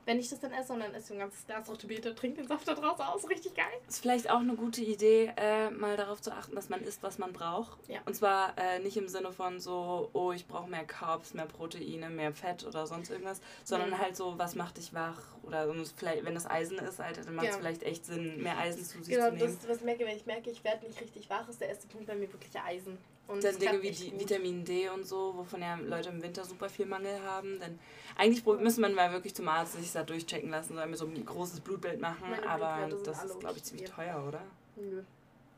wenn 0.08 0.20
ich 0.20 0.30
das 0.30 0.40
dann 0.40 0.52
esse. 0.54 0.74
Und 0.74 0.80
dann 0.80 0.94
esse 0.96 1.14
ich 1.14 1.20
ein 1.20 1.20
ganzes 1.20 1.46
Glas 1.46 1.70
rote 1.70 1.86
Beete, 1.86 2.16
trinke 2.16 2.38
den 2.42 2.48
Saft 2.48 2.68
da 2.68 2.74
draus 2.74 3.00
aus. 3.00 3.30
Richtig 3.30 3.54
geil. 3.54 3.66
Ist 3.88 4.00
vielleicht 4.02 4.30
auch 4.32 4.40
eine 4.40 4.56
gute 4.56 4.82
Idee, 4.82 5.32
äh, 5.38 5.70
mal 5.70 5.96
darauf 5.98 6.22
zu 6.22 6.32
achten, 6.32 6.56
dass 6.56 6.70
man 6.70 6.82
isst, 6.82 7.04
was 7.04 7.20
man 7.20 7.34
braucht. 7.34 7.78
Ja. 7.88 8.00
Und 8.06 8.16
zwar 8.16 8.58
äh, 8.58 8.80
nicht 8.80 8.98
im 8.98 9.08
Sinne 9.08 9.32
von 9.32 9.60
so, 9.60 10.10
oh, 10.14 10.32
ich 10.32 10.48
brauche 10.48 10.68
mehr 10.70 10.86
Carbs, 10.86 11.34
mehr 11.36 11.46
Proteine, 11.46 12.10
mehr 12.10 12.34
Fett 12.34 12.66
oder 12.66 12.88
sonst 12.88 13.10
irgendwas, 13.12 13.42
sondern 13.64 13.90
Mhm. 13.92 13.98
halt 14.00 14.16
so, 14.16 14.40
was 14.40 14.56
macht 14.56 14.78
dich 14.78 14.94
wach? 14.94 15.22
Oder 15.44 15.72
vielleicht, 15.96 16.26
wenn 16.26 16.34
das 16.34 16.46
Eisen 16.50 16.78
ist, 16.80 17.00
Alter, 17.00 17.22
dann 17.24 17.36
macht 17.36 17.48
es 17.48 17.54
Ja. 17.56 17.60
vielleicht 17.60 17.84
echt 17.84 18.06
Sinn, 18.06 18.42
mehr 18.42 18.58
Eisen 18.58 18.84
zu 18.84 19.04
sich 19.04 19.14
Genau, 19.14 19.28
zu 19.30 19.36
nehmen. 19.36 19.58
das, 19.62 19.70
was 19.70 19.78
ich 19.78 19.84
merke, 19.84 20.06
wenn 20.06 20.18
ich 20.18 20.26
merke, 20.26 20.50
ich 20.50 20.64
werde 20.64 20.86
nicht 20.88 21.00
richtig 21.02 21.30
wach, 21.30 21.48
ist 21.48 21.62
der 21.62 21.70
erste 21.70 21.88
Punkt 21.88 22.08
bei 22.08 22.16
mir 22.16 22.32
wirklich 22.32 22.58
Eisen. 22.60 22.98
Und 23.28 23.44
dann 23.44 23.58
Dinge 23.60 23.82
wie 23.82 23.92
die 23.92 24.18
Vitamin 24.18 24.64
D 24.64 24.90
und 24.90 25.06
so, 25.06 25.34
wovon 25.36 25.62
ja 25.62 25.76
Leute 25.76 26.10
im 26.10 26.24
Winter 26.24 26.46
super 26.46 26.70
viel 26.70 26.86
Mangel 26.86 27.22
haben. 27.24 27.60
Denn 27.60 27.78
eigentlich 28.16 28.46
müsste 28.46 28.82
man 28.82 28.94
mal 28.94 29.12
wirklich 29.12 29.36
zum 29.36 29.48
Arzt 29.50 29.74
sich 29.74 29.92
da 29.92 30.04
durchchecken 30.04 30.50
lassen, 30.50 30.76
soll 30.76 30.88
mir 30.88 30.96
so 30.96 31.06
ein 31.06 31.26
großes 31.26 31.60
Blutbild 31.60 32.00
machen. 32.00 32.30
Meine 32.30 32.48
aber 32.48 32.88
das 33.04 33.26
ist, 33.26 33.40
glaube 33.40 33.58
ich, 33.58 33.64
ziemlich 33.64 33.90
teuer, 33.90 34.24
oder? 34.26 34.42
Nö. 34.78 35.04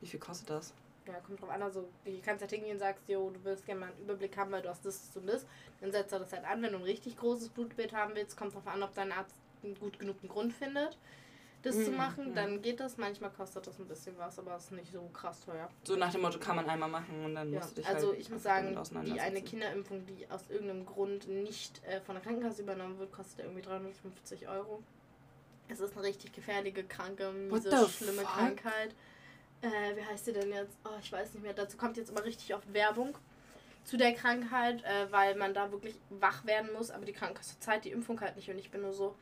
Wie 0.02 0.08
viel 0.08 0.20
kostet 0.20 0.50
das? 0.50 0.74
Ja, 1.06 1.14
kommt 1.22 1.42
drauf 1.42 1.50
an. 1.50 1.62
Also, 1.62 1.88
du 2.06 2.22
kannst 2.24 2.42
halt 2.42 2.52
hingehen 2.52 2.74
und 2.74 2.80
sagst, 2.80 3.04
jo, 3.08 3.30
du 3.30 3.44
willst 3.44 3.66
gerne 3.66 3.82
mal 3.82 3.90
einen 3.90 4.00
Überblick 4.02 4.36
haben, 4.38 4.52
weil 4.52 4.62
du 4.62 4.70
hast 4.70 4.86
das 4.86 5.12
und 5.16 5.28
das. 5.28 5.46
Dann 5.80 5.92
setzt 5.92 6.12
er 6.12 6.20
das 6.20 6.34
halt 6.34 6.46
an. 6.46 6.62
Wenn 6.62 6.72
du 6.72 6.78
ein 6.78 6.84
richtig 6.84 7.18
großes 7.18 7.50
Blutbild 7.50 7.94
haben 7.94 8.16
willst, 8.16 8.38
kommt 8.38 8.54
drauf 8.56 8.68
an, 8.68 8.82
ob 8.82 8.94
dein 8.96 9.12
Arzt 9.12 9.36
einen 9.64 9.76
gut 9.76 10.00
genug 10.00 10.18
Grund 10.28 10.54
findet 10.54 10.98
das 11.62 11.76
mhm. 11.76 11.86
zu 11.86 11.92
machen, 11.92 12.36
dann 12.36 12.62
geht 12.62 12.80
das. 12.80 12.98
Manchmal 12.98 13.32
kostet 13.32 13.68
das 13.68 13.80
ein 13.80 13.88
bisschen 13.88 14.18
was, 14.18 14.40
aber 14.40 14.56
es 14.56 14.66
ist 14.66 14.72
nicht 14.72 14.92
so 14.92 15.02
krass 15.14 15.42
teuer. 15.42 15.70
So 15.84 15.96
nach 15.96 16.12
dem 16.12 16.22
Motto 16.22 16.40
kann 16.40 16.56
man 16.56 16.70
einmal 16.70 16.90
machen 16.90 17.26
und 17.26 17.36
dann 17.36 17.52
ja. 17.52 17.60
musst 17.60 17.78
du 17.78 17.82
dich 17.82 17.88
Also 17.88 18.10
halt 18.10 18.20
ich 18.20 18.30
muss 18.30 18.44
sagen, 18.44 18.78
die 19.06 19.20
eine 19.20 19.42
Kinderimpfung, 19.42 20.06
die 20.06 20.30
aus 20.30 20.50
irgendeinem 20.50 20.86
Grund 20.86 21.28
nicht 21.28 21.84
äh, 21.86 22.00
von 22.02 22.16
der 22.16 22.24
Krankenkasse 22.24 22.62
übernommen 22.62 22.98
wird, 23.00 23.12
kostet 23.12 23.40
irgendwie 23.46 23.62
350 23.62 24.48
Euro. 24.48 24.82
Es 25.68 25.80
ist 25.80 25.96
eine 25.96 26.06
richtig 26.06 26.32
gefährliche, 26.32 26.84
kranke, 26.84 27.32
miese, 27.32 27.70
schlimme 27.90 28.22
fuck? 28.22 28.32
Krankheit. 28.32 28.96
Äh, 29.62 29.96
wie 29.96 30.06
heißt 30.06 30.26
sie 30.26 30.34
denn 30.34 30.52
jetzt? 30.52 30.78
Oh, 30.86 30.98
ich 31.02 31.12
weiß 31.12 31.34
nicht 31.34 31.44
mehr. 31.44 31.54
Dazu 31.54 31.78
kommt 31.78 31.98
jetzt 31.98 32.10
immer 32.10 32.24
richtig 32.24 32.56
oft 32.56 32.74
Werbung 32.74 33.16
zu 33.84 33.98
der 33.98 34.14
Krankheit, 34.14 34.84
äh, 34.84 35.12
weil 35.12 35.36
man 35.36 35.54
da 35.54 35.72
wirklich 35.72 35.96
wach 36.10 36.46
werden 36.46 36.72
muss, 36.74 36.92
aber 36.92 37.06
die 37.06 37.14
Krankenkasse 37.14 37.60
zahlt 37.60 37.86
die 37.86 37.92
Impfung 37.92 38.20
halt 38.22 38.36
nicht 38.36 38.50
und 38.50 38.58
ich 38.58 38.72
bin 38.72 38.82
nur 38.82 38.94
so, 38.94 39.16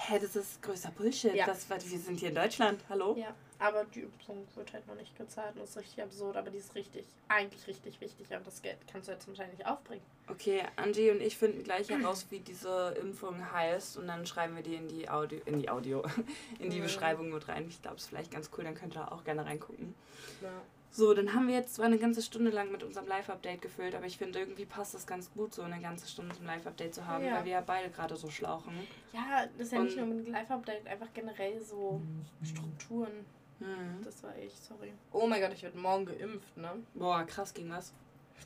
Hä, 0.00 0.18
das 0.20 0.36
ist 0.36 0.62
größer 0.62 0.92
Bullshit. 0.92 1.34
Ja. 1.34 1.44
Das, 1.44 1.68
wir 1.68 1.98
sind 1.98 2.20
hier 2.20 2.28
in 2.28 2.34
Deutschland. 2.36 2.80
Hallo? 2.88 3.16
Ja, 3.18 3.34
aber 3.58 3.84
die 3.84 4.02
Impfung 4.02 4.46
wird 4.54 4.72
halt 4.72 4.86
noch 4.86 4.94
nicht 4.94 5.16
gezahlt. 5.18 5.54
Das 5.56 5.70
ist 5.70 5.76
richtig 5.76 6.02
absurd, 6.02 6.36
aber 6.36 6.50
die 6.50 6.58
ist 6.58 6.74
richtig, 6.76 7.04
eigentlich 7.26 7.66
richtig 7.66 8.00
wichtig. 8.00 8.32
Aber 8.32 8.44
das 8.44 8.62
Geld 8.62 8.78
kannst 8.90 9.08
du 9.08 9.12
jetzt 9.12 9.26
wahrscheinlich 9.26 9.58
nicht 9.58 9.66
aufbringen. 9.66 10.02
Okay, 10.28 10.62
Angie 10.76 11.10
und 11.10 11.20
ich 11.20 11.36
finden 11.36 11.64
gleich 11.64 11.88
heraus, 11.90 12.26
wie 12.30 12.38
diese 12.38 12.96
Impfung 13.00 13.52
heißt. 13.52 13.96
Und 13.96 14.06
dann 14.06 14.24
schreiben 14.24 14.54
wir 14.54 14.62
die 14.62 14.76
in 14.76 14.86
die 14.86 15.10
Audio, 15.10 15.40
in 15.46 15.58
die 15.58 15.68
Audio, 15.68 16.04
in 16.60 16.70
die 16.70 16.78
mhm. 16.78 16.84
Beschreibung 16.84 17.30
mit 17.30 17.48
rein. 17.48 17.66
Ich 17.68 17.82
glaube, 17.82 17.96
es 17.96 18.04
ist 18.04 18.08
vielleicht 18.08 18.30
ganz 18.30 18.50
cool. 18.56 18.62
Dann 18.62 18.76
könnt 18.76 18.96
ihr 18.96 19.12
auch 19.12 19.24
gerne 19.24 19.44
reingucken. 19.44 19.94
Ja. 20.40 20.50
So, 20.90 21.14
dann 21.14 21.34
haben 21.34 21.48
wir 21.48 21.54
jetzt 21.54 21.74
zwar 21.74 21.86
eine 21.86 21.98
ganze 21.98 22.22
Stunde 22.22 22.50
lang 22.50 22.72
mit 22.72 22.82
unserem 22.82 23.06
Live-Update 23.06 23.62
gefüllt, 23.62 23.94
aber 23.94 24.06
ich 24.06 24.16
finde 24.16 24.38
irgendwie 24.38 24.64
passt 24.64 24.94
das 24.94 25.06
ganz 25.06 25.30
gut, 25.32 25.54
so 25.54 25.62
eine 25.62 25.80
ganze 25.80 26.08
Stunde 26.08 26.34
zum 26.34 26.46
Live-Update 26.46 26.94
zu 26.94 27.06
haben, 27.06 27.24
ja. 27.24 27.34
weil 27.34 27.44
wir 27.44 27.52
ja 27.52 27.60
beide 27.60 27.90
gerade 27.90 28.16
so 28.16 28.30
schlauchen. 28.30 28.72
Ja, 29.12 29.46
das 29.58 29.66
ist 29.66 29.72
ja 29.72 29.78
Und 29.78 29.84
nicht 29.84 29.96
nur 29.96 30.06
mit 30.06 30.26
dem 30.26 30.32
Live-Update, 30.32 30.86
einfach 30.86 31.08
generell 31.12 31.60
so 31.62 32.00
Strukturen. 32.42 33.26
Mhm. 33.60 34.02
Das 34.04 34.22
war 34.22 34.36
ich, 34.38 34.54
sorry. 34.54 34.92
Oh 35.12 35.26
mein 35.26 35.40
Gott, 35.40 35.52
ich 35.52 35.62
werde 35.62 35.78
morgen 35.78 36.06
geimpft, 36.06 36.56
ne? 36.56 36.70
Boah, 36.94 37.24
krass, 37.24 37.52
ging 37.52 37.70
was? 37.70 37.92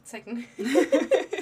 Zecken. 0.04 0.44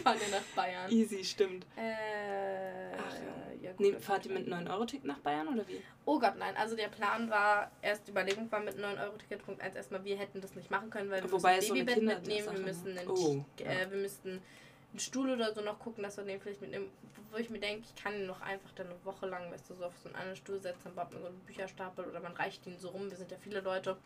Fahren 0.02 0.18
wir 0.20 0.28
nach 0.30 0.44
Bayern. 0.54 0.90
Easy, 0.90 1.24
stimmt. 1.24 1.66
Äh, 1.76 2.94
Ach 2.96 3.14
ja. 3.14 3.62
ja 3.62 3.72
gut, 3.72 3.80
nee, 3.80 3.92
fahrt 3.98 4.26
ihr 4.26 4.32
mit 4.32 4.48
9-Euro-Ticket 4.48 5.06
nach 5.06 5.18
Bayern 5.18 5.48
oder 5.48 5.66
wie? 5.68 5.82
Oh 6.04 6.18
Gott, 6.18 6.34
nein. 6.38 6.56
Also 6.56 6.76
der 6.76 6.88
Plan 6.88 7.30
war, 7.30 7.70
erst 7.82 8.06
die 8.06 8.12
Überlegung 8.12 8.50
war 8.50 8.60
mit 8.60 8.76
9-Euro-Ticket, 8.76 9.44
Punkt 9.44 9.60
1 9.60 9.74
erstmal, 9.76 10.04
wir 10.04 10.16
hätten 10.16 10.40
das 10.40 10.54
nicht 10.54 10.70
machen 10.70 10.90
können, 10.90 11.10
weil 11.10 11.22
wir 11.22 11.32
Wobei 11.32 11.56
müssen 11.56 11.76
ein 11.76 11.86
Babybett 11.86 11.96
so 11.96 12.30
mitnehmen, 12.30 12.56
wir 12.56 12.64
müssen, 12.64 12.98
einen, 12.98 13.10
oh, 13.10 13.44
äh, 13.58 13.90
wir 13.90 13.98
müssten 13.98 14.42
einen 14.90 15.00
Stuhl 15.00 15.30
oder 15.30 15.54
so 15.54 15.60
noch 15.60 15.78
gucken, 15.78 16.02
dass 16.02 16.16
wir 16.16 16.24
den 16.24 16.40
vielleicht 16.40 16.60
mitnehmen. 16.60 16.90
Wo 17.30 17.36
ich 17.36 17.48
mir 17.48 17.60
denke, 17.60 17.84
ich 17.86 18.02
kann 18.02 18.14
ihn 18.14 18.26
noch 18.26 18.40
einfach 18.40 18.72
dann 18.74 18.86
eine 18.86 19.04
Woche 19.04 19.26
lang, 19.26 19.52
weißt 19.52 19.70
du, 19.70 19.74
so 19.74 19.84
auf 19.84 19.96
so 20.02 20.08
einen 20.08 20.16
anderen 20.16 20.36
Stuhl 20.36 20.60
setzen, 20.60 20.80
dann 20.84 20.94
baut 20.96 21.12
man 21.12 21.22
so 21.22 21.28
einen 21.28 21.38
Bücherstapel 21.40 22.04
oder 22.04 22.18
man 22.18 22.32
reicht 22.32 22.66
ihn 22.66 22.76
so 22.78 22.88
rum. 22.88 23.08
Wir 23.08 23.16
sind 23.16 23.30
ja 23.30 23.36
viele 23.40 23.60
Leute 23.60 23.96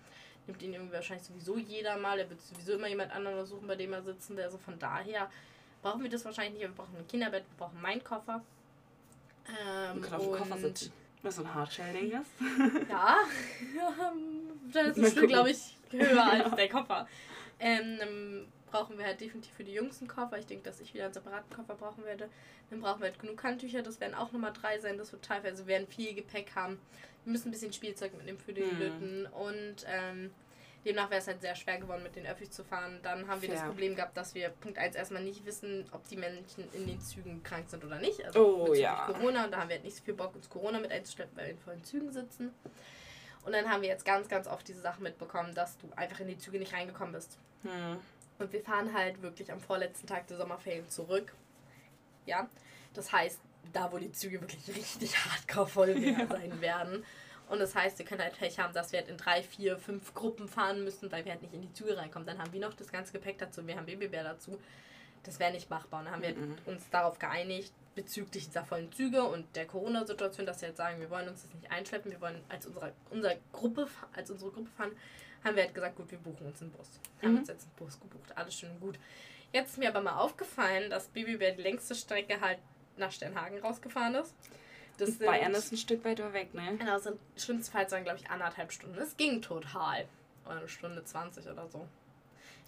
nimmt 0.47 0.62
ihn 0.62 0.74
irgendwie 0.74 0.95
wahrscheinlich 0.95 1.26
sowieso 1.26 1.57
jeder 1.57 1.97
mal. 1.97 2.18
Er 2.18 2.28
wird 2.28 2.41
sowieso 2.41 2.74
immer 2.74 2.89
jemand 2.89 3.12
anderen 3.12 3.45
suchen, 3.47 3.66
bei 3.66 3.76
dem 3.76 3.93
er 3.93 4.03
sitzen 4.03 4.37
will. 4.37 4.45
Also 4.45 4.59
von 4.59 4.78
daher 4.78 5.30
brauchen 5.82 6.03
wir 6.03 6.11
das 6.11 6.24
wahrscheinlich 6.24 6.55
nicht. 6.55 6.62
Wir 6.62 6.74
brauchen 6.74 6.97
ein 6.97 7.07
Kinderbett, 7.07 7.45
wir 7.45 7.66
brauchen 7.66 7.80
meinen 7.80 8.05
Koffer. 8.05 8.43
Ähm, 9.47 9.97
wir 9.97 10.03
können 10.03 10.14
auf 10.14 10.22
dem 10.22 10.32
Koffer 10.32 10.59
sitzen. 10.59 10.93
Was 11.22 11.37
so 11.37 11.43
ein 11.43 11.55
Hardshelling 11.55 12.12
ist. 12.20 12.91
ja, 12.91 13.16
das 14.72 14.89
ist 14.89 15.01
bestimmt, 15.03 15.28
glaube 15.28 15.51
ich, 15.51 15.76
höher 15.91 16.24
als 16.24 16.55
der 16.55 16.68
Koffer. 16.68 17.09
Ähm, 17.59 17.99
dann 17.99 18.47
brauchen 18.75 18.99
wir 18.99 19.05
halt 19.05 19.20
definitiv 19.20 19.55
für 19.55 19.62
die 19.62 19.72
jüngsten 19.72 20.09
Koffer. 20.09 20.37
Ich 20.37 20.47
denke, 20.47 20.64
dass 20.64 20.81
ich 20.81 20.93
wieder 20.93 21.05
einen 21.05 21.14
separaten 21.14 21.55
Koffer 21.55 21.77
brauchen 21.77 22.05
werde. 22.05 22.29
Dann 22.70 22.81
brauchen 22.81 23.01
wir 23.01 23.07
halt 23.07 23.20
genug 23.20 23.41
Handtücher. 23.45 23.83
Das 23.83 24.01
werden 24.01 24.16
auch 24.16 24.33
nochmal 24.33 24.53
drei 24.53 24.81
sein. 24.81 24.99
Das 24.99 25.12
wird 25.12 25.25
teilweise, 25.25 25.51
also 25.51 25.66
wir 25.68 25.75
werden 25.75 25.87
viel 25.87 26.12
Gepäck 26.12 26.57
haben. 26.57 26.81
Wir 27.25 27.33
müssen 27.33 27.49
ein 27.49 27.51
bisschen 27.53 27.72
Spielzeug 27.72 28.14
mitnehmen 28.14 28.41
für 28.41 28.53
die 28.53 28.62
mhm. 28.62 28.79
Lütten. 28.81 29.27
Und 29.27 29.87
ähm, 29.87 30.33
demnach 30.85 31.09
wäre 31.09 31.20
es 31.20 31.29
halt 31.29 31.41
sehr 31.41 31.55
schwer 31.55 31.79
geworden, 31.79 32.03
mit 32.03 32.16
den 32.16 32.27
Öffis 32.27 32.51
zu 32.51 32.64
fahren. 32.64 32.99
Dann 33.05 33.29
haben 33.29 33.41
wir 33.43 33.49
Fair. 33.49 33.59
das 33.61 33.68
Problem 33.68 33.95
gehabt, 33.95 34.16
dass 34.16 34.35
wir 34.35 34.49
Punkt 34.49 34.77
1 34.77 34.97
erstmal 34.97 35.22
nicht 35.22 35.47
wissen, 35.47 35.87
ob 35.93 36.09
die 36.09 36.16
Menschen 36.16 36.64
in 36.72 36.89
den 36.89 37.01
Zügen 37.01 37.45
krank 37.45 37.70
sind 37.70 37.85
oder 37.85 38.01
nicht. 38.01 38.25
Also 38.25 38.66
oh 38.68 38.75
ja. 38.75 39.07
Corona. 39.07 39.45
Und 39.45 39.53
da 39.53 39.61
haben 39.61 39.68
wir 39.68 39.77
halt 39.77 39.85
nicht 39.85 39.97
so 39.97 40.03
viel 40.03 40.14
Bock, 40.14 40.35
uns 40.35 40.51
Corona 40.51 40.81
mit 40.81 40.91
einzuschleppen, 40.91 41.37
weil 41.37 41.45
wir 41.45 41.53
in 41.53 41.59
vollen 41.59 41.85
Zügen 41.85 42.11
sitzen. 42.11 42.53
Und 43.45 43.53
dann 43.53 43.70
haben 43.70 43.83
wir 43.83 43.89
jetzt 43.89 44.05
ganz, 44.05 44.27
ganz 44.27 44.49
oft 44.49 44.66
diese 44.66 44.81
Sache 44.81 45.01
mitbekommen, 45.01 45.55
dass 45.55 45.79
du 45.79 45.89
einfach 45.95 46.18
in 46.18 46.27
die 46.27 46.39
Züge 46.39 46.59
nicht 46.59 46.72
reingekommen 46.72 47.12
bist. 47.12 47.39
Hm. 47.62 47.99
Und 48.39 48.53
wir 48.53 48.62
fahren 48.62 48.93
halt 48.93 49.22
wirklich 49.22 49.51
am 49.53 49.61
vorletzten 49.61 50.07
Tag 50.07 50.26
der 50.26 50.37
Sommerferien 50.37 50.89
zurück. 50.89 51.35
Ja, 52.26 52.49
das 52.95 53.12
heißt, 53.12 53.41
da 53.72 53.93
wo 53.93 53.99
die 53.99 54.12
Züge 54.12 54.41
wirklich 54.41 54.68
richtig 54.76 55.16
hardcore 55.16 55.66
voll 55.66 55.99
ja. 55.99 56.26
sein 56.26 56.61
werden. 56.61 57.05
Und 57.49 57.59
das 57.59 57.74
heißt, 57.74 57.99
wir 57.99 58.07
können 58.07 58.22
halt 58.22 58.39
Pech 58.39 58.59
haben, 58.59 58.72
dass 58.72 58.93
wir 58.93 59.01
halt 59.01 59.09
in 59.09 59.18
drei, 59.18 59.43
vier, 59.43 59.76
fünf 59.76 60.14
Gruppen 60.14 60.49
fahren 60.49 60.82
müssen, 60.82 61.12
weil 61.12 61.24
wir 61.24 61.32
halt 61.32 61.43
nicht 61.43 61.53
in 61.53 61.61
die 61.61 61.72
Züge 61.72 61.97
reinkommen. 61.97 62.26
Dann 62.26 62.39
haben 62.39 62.53
wir 62.53 62.61
noch 62.61 62.74
das 62.74 62.91
ganze 62.91 63.12
Gepäck 63.12 63.39
dazu, 63.39 63.66
wir 63.66 63.76
haben 63.76 63.87
Babybär 63.87 64.24
dazu. 64.24 64.59
Das 65.24 65.39
wäre 65.39 65.53
nicht 65.53 65.68
machbar. 65.70 66.01
Und 66.01 66.07
dann 66.07 66.14
haben 66.14 66.22
wir 66.22 66.35
mhm. 66.35 66.57
uns 66.66 66.89
darauf 66.91 67.18
geeinigt, 67.18 67.72
bezüglich 67.95 68.47
dieser 68.47 68.64
vollen 68.64 68.91
Züge 68.93 69.22
und 69.24 69.55
der 69.57 69.66
Corona-Situation, 69.66 70.47
dass 70.47 70.61
wir 70.61 70.68
jetzt 70.68 70.78
sagen, 70.78 71.01
wir 71.01 71.11
wollen 71.11 71.28
uns 71.28 71.43
das 71.43 71.55
nicht 71.55 71.70
einschleppen, 71.70 72.11
wir 72.11 72.20
wollen 72.20 72.43
als 72.49 72.66
unsere, 72.66 72.93
unsere 73.11 73.39
Gruppe, 73.53 73.89
als 74.14 74.30
unsere 74.30 74.51
Gruppe 74.51 74.70
fahren, 74.76 74.93
haben 75.45 75.57
wir 75.57 75.65
halt 75.65 75.75
gesagt, 75.75 75.97
gut, 75.97 76.11
wir 76.11 76.19
buchen 76.19 76.47
uns 76.47 76.61
einen 76.63 76.71
Bus. 76.71 76.89
Mhm. 77.21 77.27
Haben 77.27 77.39
uns 77.39 77.49
jetzt 77.49 77.65
einen 77.65 77.77
Bus 77.77 78.01
gebucht, 78.01 78.37
alles 78.37 78.55
schön 78.55 78.71
und 78.71 78.81
gut. 78.81 78.99
Jetzt 79.53 79.73
ist 79.73 79.79
mir 79.79 79.89
aber 79.89 80.01
mal 80.01 80.19
aufgefallen, 80.19 80.91
dass 80.91 81.07
Babybär 81.09 81.53
die 81.53 81.63
längste 81.63 81.95
Strecke 81.95 82.41
halt 82.41 82.59
nach 82.97 83.13
Sternhagen 83.13 83.61
rausgefahren 83.61 84.15
ist. 84.17 84.35
Das 84.99 85.11
sind, 85.11 85.27
Bayern 85.27 85.53
ist 85.55 85.73
ein 85.73 85.77
Stück 85.77 86.05
weiter 86.05 86.33
weg, 86.33 86.55
ne? 86.55 86.77
Genau, 86.79 86.99
sind 86.99 87.19
schlimmstenfalls 87.37 87.93
waren, 87.93 88.05
glaube 88.05 88.19
ich, 88.19 88.31
anderthalb 88.31 88.73
Stunden. 88.73 88.97
Es 88.99 89.17
ging 89.17 89.43
total. 89.43 90.07
Oder 90.47 90.59
eine 90.59 90.69
Stunde 90.69 91.05
20 91.05 91.47
oder 91.49 91.69
so. 91.69 91.87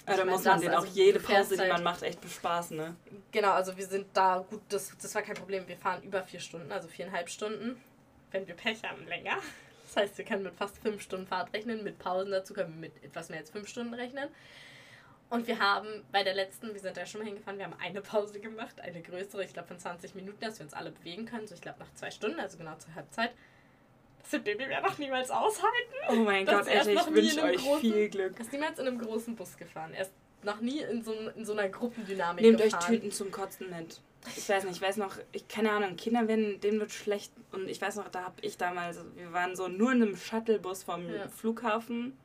Ja, 0.09 0.17
da 0.17 0.25
muss 0.25 0.45
man 0.45 0.61
den 0.61 0.71
also 0.71 0.87
auch 0.87 0.93
jede 0.93 1.19
Pause, 1.19 1.57
die 1.57 1.69
man 1.69 1.83
macht, 1.83 2.03
echt 2.03 2.21
bespaßen, 2.21 2.77
ne? 2.77 2.95
Genau, 3.33 3.51
also 3.51 3.77
wir 3.77 3.87
sind 3.87 4.07
da, 4.13 4.45
gut, 4.49 4.63
das, 4.69 4.97
das 5.01 5.15
war 5.15 5.23
kein 5.23 5.35
Problem. 5.35 5.67
Wir 5.67 5.77
fahren 5.77 6.03
über 6.03 6.23
vier 6.23 6.41
Stunden, 6.41 6.71
also 6.71 6.89
viereinhalb 6.89 7.29
Stunden. 7.29 7.81
Wenn 8.31 8.47
wir 8.47 8.55
Pech 8.55 8.85
haben, 8.85 9.07
länger. 9.07 9.39
Das 9.97 10.11
heißt, 10.11 10.19
wir 10.19 10.27
können 10.27 10.43
mit 10.43 10.55
fast 10.55 10.77
fünf 10.77 11.01
Stunden 11.01 11.27
Fahrt 11.27 11.55
rechnen. 11.55 11.83
Mit 11.83 11.99
Pausen 11.99 12.31
dazu 12.31 12.53
können 12.53 12.75
wir 12.75 12.91
mit 12.91 13.03
etwas 13.03 13.31
mehr 13.31 13.39
als 13.39 13.49
fünf 13.49 13.67
Stunden 13.67 13.95
rechnen. 13.95 14.29
Und 15.31 15.47
wir 15.47 15.59
haben 15.59 15.89
bei 16.13 16.23
der 16.23 16.35
letzten, 16.35 16.75
wir 16.75 16.81
sind 16.81 16.99
da 16.99 17.07
schon 17.07 17.23
mal 17.23 17.27
hingefahren, 17.27 17.59
wir 17.59 17.65
haben 17.65 17.81
eine 17.81 18.03
Pause 18.03 18.39
gemacht, 18.39 18.79
eine 18.81 19.01
größere, 19.01 19.43
ich 19.43 19.55
glaube 19.55 19.69
von 19.69 19.79
20 19.79 20.15
Minuten, 20.15 20.39
dass 20.39 20.59
wir 20.59 20.65
uns 20.65 20.75
alle 20.75 20.91
bewegen 20.91 21.25
können. 21.25 21.47
So, 21.47 21.55
ich 21.55 21.63
glaube 21.63 21.79
nach 21.81 21.93
zwei 21.95 22.11
Stunden, 22.11 22.39
also 22.39 22.59
genau 22.59 22.77
zur 22.77 22.95
Halbzeit. 22.95 23.33
Das 24.21 24.33
wird 24.33 24.45
Baby 24.45 24.67
mehr 24.67 24.83
noch 24.83 24.99
niemals 24.99 25.31
aushalten. 25.31 25.95
Oh 26.11 26.17
mein 26.17 26.45
Gott, 26.45 26.69
Alter, 26.69 26.93
ich 26.93 27.07
wünsche 27.07 27.43
euch 27.43 27.57
großen, 27.57 27.81
viel 27.81 28.09
Glück. 28.11 28.35
Er 28.37 28.41
ist 28.43 28.53
niemals 28.53 28.79
in 28.79 28.87
einem 28.87 28.99
großen 28.99 29.35
Bus 29.35 29.57
gefahren. 29.57 29.95
Er 29.95 30.03
ist 30.03 30.13
noch 30.43 30.61
nie 30.61 30.81
in 30.81 31.03
so, 31.03 31.13
in 31.35 31.47
so 31.47 31.53
einer 31.53 31.71
Gruppendynamik 31.71 32.45
Nehmt 32.45 32.61
gefahren. 32.61 32.83
euch 32.83 32.87
Tüten 32.87 33.11
zum 33.11 33.31
Kotzen 33.31 33.71
mit. 33.71 34.03
Ich 34.37 34.49
weiß 34.49 34.65
nicht, 34.65 34.77
ich 34.77 34.83
weiß 34.83 34.97
noch, 34.97 35.17
ich 35.33 35.47
keine 35.49 35.71
Ahnung, 35.73 35.97
Kinder 35.97 36.27
werden, 36.29 36.61
denen 36.61 36.81
wird 36.81 36.93
schlecht. 36.93 37.33
Und 37.53 37.69
ich 37.69 37.81
weiß 37.81 37.97
noch, 37.97 38.09
da 38.09 38.25
habe 38.25 38.37
ich 38.43 38.57
damals, 38.57 38.99
wir 39.17 39.33
waren 39.33 39.55
so 39.55 39.69
nur 39.69 39.93
in 39.93 40.03
einem 40.03 40.17
Shuttlebus 40.17 40.83
vom 40.85 41.09
ja. 41.09 41.29
Flughafen 41.29 42.17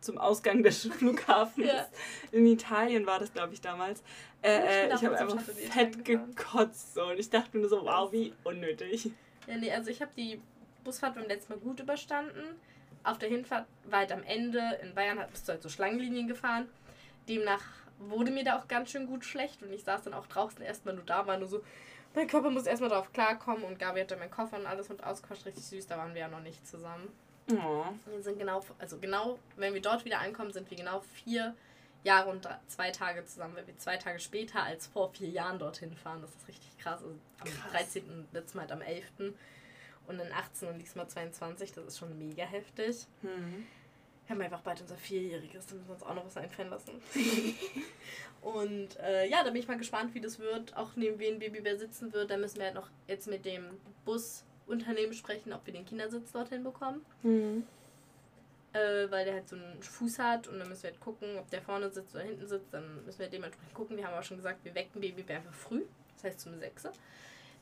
zum 0.00 0.18
Ausgang 0.18 0.62
des 0.62 0.86
Flughafens. 0.98 1.66
ja. 1.66 1.86
In 2.32 2.46
Italien 2.46 3.06
war 3.06 3.18
das, 3.18 3.32
glaube 3.32 3.52
ich, 3.52 3.60
damals. 3.60 4.02
Äh, 4.42 4.88
ich, 4.88 4.94
ich 4.94 5.04
habe 5.04 5.18
einfach 5.18 5.42
fett 5.42 6.04
gekotzt 6.04 6.94
so, 6.94 7.04
und 7.04 7.18
ich 7.18 7.28
dachte 7.28 7.56
mir 7.58 7.68
so, 7.68 7.82
wow, 7.84 8.10
wie 8.12 8.32
unnötig. 8.44 9.10
Ja, 9.46 9.56
nee, 9.56 9.72
also 9.72 9.90
ich 9.90 10.00
habe 10.00 10.12
die 10.16 10.40
Busfahrt 10.84 11.14
beim 11.14 11.26
letzten 11.26 11.52
Mal 11.52 11.58
gut 11.58 11.80
überstanden. 11.80 12.56
Auf 13.02 13.18
der 13.18 13.28
Hinfahrt 13.28 13.66
war 13.84 14.00
halt 14.00 14.12
am 14.12 14.22
Ende 14.22 14.60
in 14.82 14.94
Bayern, 14.94 15.18
hat, 15.18 15.30
bist 15.30 15.48
du 15.48 15.52
halt 15.52 15.62
so 15.62 15.68
Schlangenlinien 15.68 16.28
gefahren. 16.28 16.68
Demnach 17.28 17.62
wurde 17.98 18.30
mir 18.30 18.44
da 18.44 18.58
auch 18.58 18.68
ganz 18.68 18.90
schön 18.90 19.06
gut 19.06 19.24
schlecht 19.24 19.62
und 19.62 19.72
ich 19.72 19.84
saß 19.84 20.02
dann 20.02 20.14
auch 20.14 20.26
draußen 20.26 20.62
erstmal 20.62 20.94
nur 20.94 21.04
da, 21.04 21.26
war 21.26 21.38
nur 21.38 21.48
so, 21.48 21.62
mein 22.14 22.26
Körper 22.26 22.50
muss 22.50 22.66
erstmal 22.66 22.90
darauf 22.90 23.12
klarkommen 23.12 23.64
und 23.64 23.78
Gabi 23.78 24.00
hatte 24.00 24.16
meinen 24.16 24.30
Koffer 24.30 24.58
und 24.58 24.66
alles 24.66 24.88
mit 24.88 25.02
ausgequatscht, 25.04 25.46
richtig 25.46 25.64
süß, 25.64 25.86
da 25.86 25.98
waren 25.98 26.14
wir 26.14 26.22
ja 26.22 26.28
noch 26.28 26.40
nicht 26.40 26.66
zusammen. 26.66 27.08
Oh. 27.50 27.84
Wir 28.06 28.22
sind 28.22 28.38
genau, 28.38 28.64
also 28.78 28.98
genau, 28.98 29.38
wenn 29.56 29.74
wir 29.74 29.82
dort 29.82 30.04
wieder 30.04 30.20
ankommen, 30.20 30.52
sind 30.52 30.70
wir 30.70 30.76
genau 30.76 31.00
vier 31.00 31.54
Jahre 32.02 32.30
und 32.30 32.48
zwei 32.68 32.90
Tage 32.90 33.24
zusammen, 33.24 33.56
weil 33.56 33.66
wir 33.66 33.76
zwei 33.78 33.96
Tage 33.96 34.18
später 34.20 34.62
als 34.62 34.86
vor 34.86 35.12
vier 35.12 35.28
Jahren 35.28 35.58
dorthin 35.58 35.94
fahren. 35.96 36.22
Das 36.22 36.30
ist 36.30 36.48
richtig 36.48 36.78
krass. 36.78 37.02
Also 37.02 37.14
am 37.40 37.48
krass. 37.48 37.92
13. 37.92 38.28
letztes 38.32 38.54
Mal 38.54 38.62
halt 38.62 38.72
am 38.72 38.80
11. 38.80 39.04
und 40.06 40.18
dann 40.18 40.32
18 40.32 40.68
und 40.68 40.78
diesmal 40.78 41.08
22. 41.08 41.72
Das 41.72 41.84
ist 41.84 41.98
schon 41.98 42.16
mega 42.16 42.44
heftig. 42.44 43.06
Mhm. 43.22 43.66
Wir 44.26 44.34
haben 44.34 44.42
einfach 44.42 44.60
bald 44.60 44.80
unser 44.80 44.96
Vierjähriges, 44.96 45.66
da 45.66 45.76
müssen 45.76 45.88
wir 45.88 45.94
uns 45.94 46.02
auch 46.02 46.14
noch 46.14 46.26
was 46.26 46.36
einfallen 46.36 46.70
lassen. 46.70 47.00
und 48.42 48.98
äh, 48.98 49.28
ja, 49.28 49.44
da 49.44 49.50
bin 49.50 49.60
ich 49.60 49.68
mal 49.68 49.78
gespannt, 49.78 50.14
wie 50.14 50.20
das 50.20 50.40
wird. 50.40 50.76
Auch 50.76 50.96
neben 50.96 51.18
wen 51.20 51.38
Babybär 51.38 51.78
sitzen 51.78 52.12
wird. 52.12 52.30
Da 52.30 52.36
müssen 52.36 52.56
wir 52.56 52.64
halt 52.64 52.74
noch 52.74 52.90
jetzt 53.06 53.28
mit 53.28 53.44
dem 53.44 53.64
Busunternehmen 54.04 55.14
sprechen, 55.14 55.52
ob 55.52 55.64
wir 55.64 55.72
den 55.72 55.86
Kindersitz 55.86 56.32
dorthin 56.32 56.64
bekommen. 56.64 57.06
Mhm. 57.22 57.64
Äh, 58.72 59.08
weil 59.10 59.24
der 59.24 59.34
halt 59.34 59.48
so 59.48 59.54
einen 59.54 59.80
Fuß 59.80 60.18
hat 60.18 60.48
und 60.48 60.58
dann 60.58 60.68
müssen 60.68 60.82
wir 60.82 60.90
halt 60.90 61.00
gucken, 61.00 61.38
ob 61.38 61.48
der 61.50 61.62
vorne 61.62 61.88
sitzt 61.90 62.14
oder 62.16 62.24
hinten 62.24 62.48
sitzt. 62.48 62.74
Dann 62.74 63.04
müssen 63.04 63.20
wir 63.20 63.28
dementsprechend 63.28 63.74
gucken. 63.74 63.96
Wir 63.96 64.08
haben 64.08 64.18
auch 64.18 64.24
schon 64.24 64.38
gesagt, 64.38 64.64
wir 64.64 64.74
wecken 64.74 65.00
Babybär 65.00 65.36
einfach 65.36 65.54
früh. 65.54 65.82
Das 66.16 66.24
heißt 66.24 66.40
zum 66.40 66.58
6. 66.58 66.88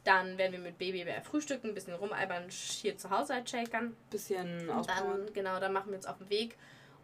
Dann 0.04 0.36
werden 0.36 0.52
wir 0.52 0.58
mit 0.58 0.78
Babybär 0.78 1.22
frühstücken, 1.22 1.68
ein 1.68 1.74
bisschen 1.74 1.94
rumalbern, 1.94 2.48
hier 2.50 2.96
zu 2.96 3.10
Hause 3.10 3.34
halt 3.34 3.48
shakern. 3.48 3.96
Bisschen 4.10 4.70
ausbauen. 4.70 5.24
Dann, 5.24 5.32
genau, 5.32 5.58
dann 5.58 5.72
machen 5.72 5.90
wir 5.90 5.96
uns 5.96 6.06
auf 6.06 6.18
den 6.18 6.28
Weg. 6.28 6.56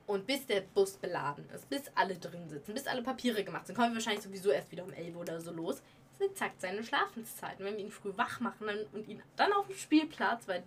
Und 0.06 0.26
bis 0.26 0.46
der 0.46 0.62
Bus 0.62 0.96
beladen 0.96 1.48
ist, 1.54 1.68
bis 1.70 1.84
alle 1.94 2.16
drin 2.16 2.48
sitzen, 2.48 2.74
bis 2.74 2.86
alle 2.86 3.02
Papiere 3.02 3.44
gemacht 3.44 3.66
sind, 3.66 3.76
kommen 3.76 3.90
wir 3.90 3.94
wahrscheinlich 3.96 4.24
sowieso 4.24 4.50
erst 4.50 4.70
wieder 4.72 4.84
um 4.84 4.92
11 4.92 5.16
oder 5.16 5.40
so 5.40 5.52
los. 5.52 5.82
Das 6.18 6.28
exakt 6.28 6.60
seine 6.60 6.82
Schlafenszeit. 6.82 7.58
Und 7.60 7.66
wenn 7.66 7.76
wir 7.76 7.84
ihn 7.84 7.90
früh 7.90 8.12
wach 8.16 8.40
machen 8.40 8.68
und 8.92 9.08
ihn 9.08 9.22
dann 9.36 9.52
auf 9.52 9.66
dem 9.68 9.76
Spielplatz, 9.76 10.48
weil 10.48 10.64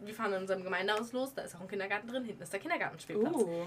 wir 0.00 0.14
fahren 0.14 0.34
in 0.34 0.42
unserem 0.42 0.62
Gemeindehaus 0.62 1.12
los, 1.12 1.34
da 1.34 1.42
ist 1.42 1.56
auch 1.56 1.60
ein 1.60 1.68
Kindergarten 1.68 2.06
drin, 2.06 2.24
hinten 2.24 2.42
ist 2.42 2.52
der 2.52 2.60
Kindergartenspielplatz. 2.60 3.34
Uh. 3.34 3.66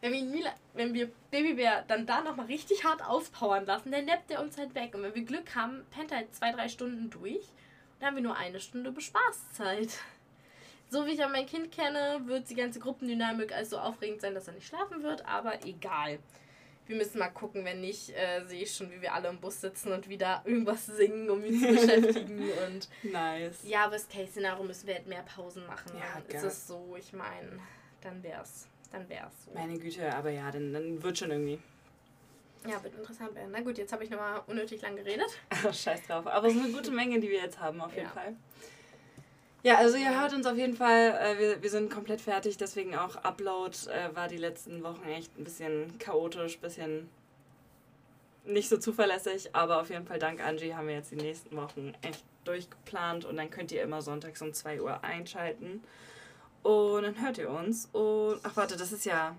Wenn 0.00 0.12
wir, 0.12 0.18
ihn, 0.20 0.44
wenn 0.74 0.94
wir 0.94 1.10
Babybär 1.30 1.84
dann 1.88 2.06
da 2.06 2.20
nochmal 2.20 2.46
richtig 2.46 2.84
hart 2.84 3.02
auspowern 3.02 3.66
lassen, 3.66 3.90
dann 3.90 4.04
neppt 4.04 4.30
er 4.30 4.40
uns 4.40 4.56
halt 4.56 4.74
weg. 4.74 4.94
Und 4.94 5.02
wenn 5.02 5.14
wir 5.14 5.24
Glück 5.24 5.56
haben, 5.56 5.84
pennt 5.90 6.12
er 6.12 6.18
halt 6.18 6.34
zwei, 6.34 6.52
drei 6.52 6.68
Stunden 6.68 7.10
durch. 7.10 7.36
Und 7.42 8.00
dann 8.00 8.08
haben 8.08 8.16
wir 8.16 8.22
nur 8.22 8.36
eine 8.36 8.60
Stunde 8.60 8.92
Bespaßzeit. 8.92 9.98
So 10.90 11.04
wie 11.04 11.10
ich 11.10 11.18
ja 11.18 11.28
mein 11.28 11.46
Kind 11.46 11.72
kenne, 11.72 12.20
wird 12.24 12.48
die 12.48 12.54
ganze 12.54 12.80
Gruppendynamik 12.80 13.52
also 13.52 13.76
so 13.76 13.78
aufregend 13.78 14.20
sein, 14.20 14.34
dass 14.34 14.46
er 14.46 14.54
nicht 14.54 14.66
schlafen 14.66 15.02
wird, 15.02 15.26
aber 15.26 15.64
egal. 15.66 16.18
Wir 16.86 16.96
müssen 16.96 17.18
mal 17.18 17.28
gucken, 17.28 17.66
wenn 17.66 17.82
nicht, 17.82 18.10
äh, 18.16 18.46
sehe 18.46 18.62
ich 18.62 18.74
schon, 18.74 18.90
wie 18.90 19.02
wir 19.02 19.12
alle 19.12 19.28
im 19.28 19.38
Bus 19.38 19.60
sitzen 19.60 19.92
und 19.92 20.08
wieder 20.08 20.40
irgendwas 20.46 20.86
singen, 20.86 21.28
um 21.28 21.44
ihn 21.44 21.60
zu 21.60 21.66
beschäftigen. 21.74 22.50
Und 22.66 22.88
nice. 23.02 23.58
Ja, 23.64 23.90
Worst 23.90 24.10
Case 24.10 24.30
Szenario 24.30 24.64
müssen 24.64 24.86
wir 24.86 24.94
halt 24.94 25.06
mehr 25.06 25.22
Pausen 25.22 25.66
machen. 25.66 25.92
Ja, 25.98 26.34
ist 26.34 26.44
es 26.44 26.66
so, 26.66 26.96
ich 26.98 27.12
meine, 27.12 27.58
dann 28.00 28.22
wär's 28.22 28.66
dann 28.92 29.08
wäre 29.08 29.26
es 29.28 29.44
so. 29.44 29.50
Meine 29.52 29.78
Güte, 29.78 30.14
aber 30.14 30.30
ja, 30.30 30.50
dann, 30.50 30.72
dann 30.72 31.02
wird 31.02 31.18
schon 31.18 31.30
irgendwie. 31.30 31.58
Ja, 32.66 32.82
wird 32.82 32.94
interessant 32.96 33.34
werden. 33.34 33.50
Na 33.52 33.60
gut, 33.60 33.78
jetzt 33.78 33.92
habe 33.92 34.04
ich 34.04 34.10
nochmal 34.10 34.42
unnötig 34.46 34.82
lang 34.82 34.96
geredet. 34.96 35.38
Scheiß 35.72 36.06
drauf. 36.06 36.26
Aber 36.26 36.48
es 36.48 36.54
ist 36.54 36.62
eine 36.62 36.72
gute 36.72 36.90
Menge, 36.90 37.20
die 37.20 37.28
wir 37.28 37.40
jetzt 37.40 37.60
haben, 37.60 37.80
auf 37.80 37.94
jeden 37.94 38.06
ja. 38.06 38.12
Fall. 38.12 38.34
Ja, 39.62 39.76
also 39.76 39.96
ihr 39.96 40.20
hört 40.20 40.32
uns 40.32 40.46
auf 40.46 40.56
jeden 40.56 40.76
Fall, 40.76 41.18
äh, 41.20 41.38
wir, 41.38 41.62
wir 41.62 41.70
sind 41.70 41.90
komplett 41.90 42.20
fertig, 42.20 42.56
deswegen 42.56 42.96
auch 42.96 43.16
Upload 43.16 43.76
äh, 43.90 44.14
war 44.14 44.28
die 44.28 44.36
letzten 44.36 44.82
Wochen 44.84 45.02
echt 45.08 45.36
ein 45.36 45.44
bisschen 45.44 45.98
chaotisch, 45.98 46.56
ein 46.56 46.60
bisschen 46.60 47.10
nicht 48.44 48.68
so 48.68 48.78
zuverlässig, 48.78 49.50
aber 49.54 49.80
auf 49.80 49.90
jeden 49.90 50.06
Fall 50.06 50.18
dank 50.18 50.44
Angie 50.44 50.74
haben 50.74 50.86
wir 50.86 50.94
jetzt 50.94 51.10
die 51.10 51.16
nächsten 51.16 51.56
Wochen 51.56 51.92
echt 52.02 52.24
durchgeplant 52.44 53.24
und 53.24 53.36
dann 53.36 53.50
könnt 53.50 53.72
ihr 53.72 53.82
immer 53.82 54.00
sonntags 54.00 54.40
um 54.40 54.54
2 54.54 54.80
Uhr 54.80 55.04
einschalten. 55.04 55.82
Und 56.68 57.02
dann 57.02 57.22
hört 57.22 57.38
ihr 57.38 57.48
uns. 57.48 57.88
Und 57.92 58.40
ach 58.42 58.54
warte, 58.54 58.76
das 58.76 58.92
ist 58.92 59.06
ja. 59.06 59.34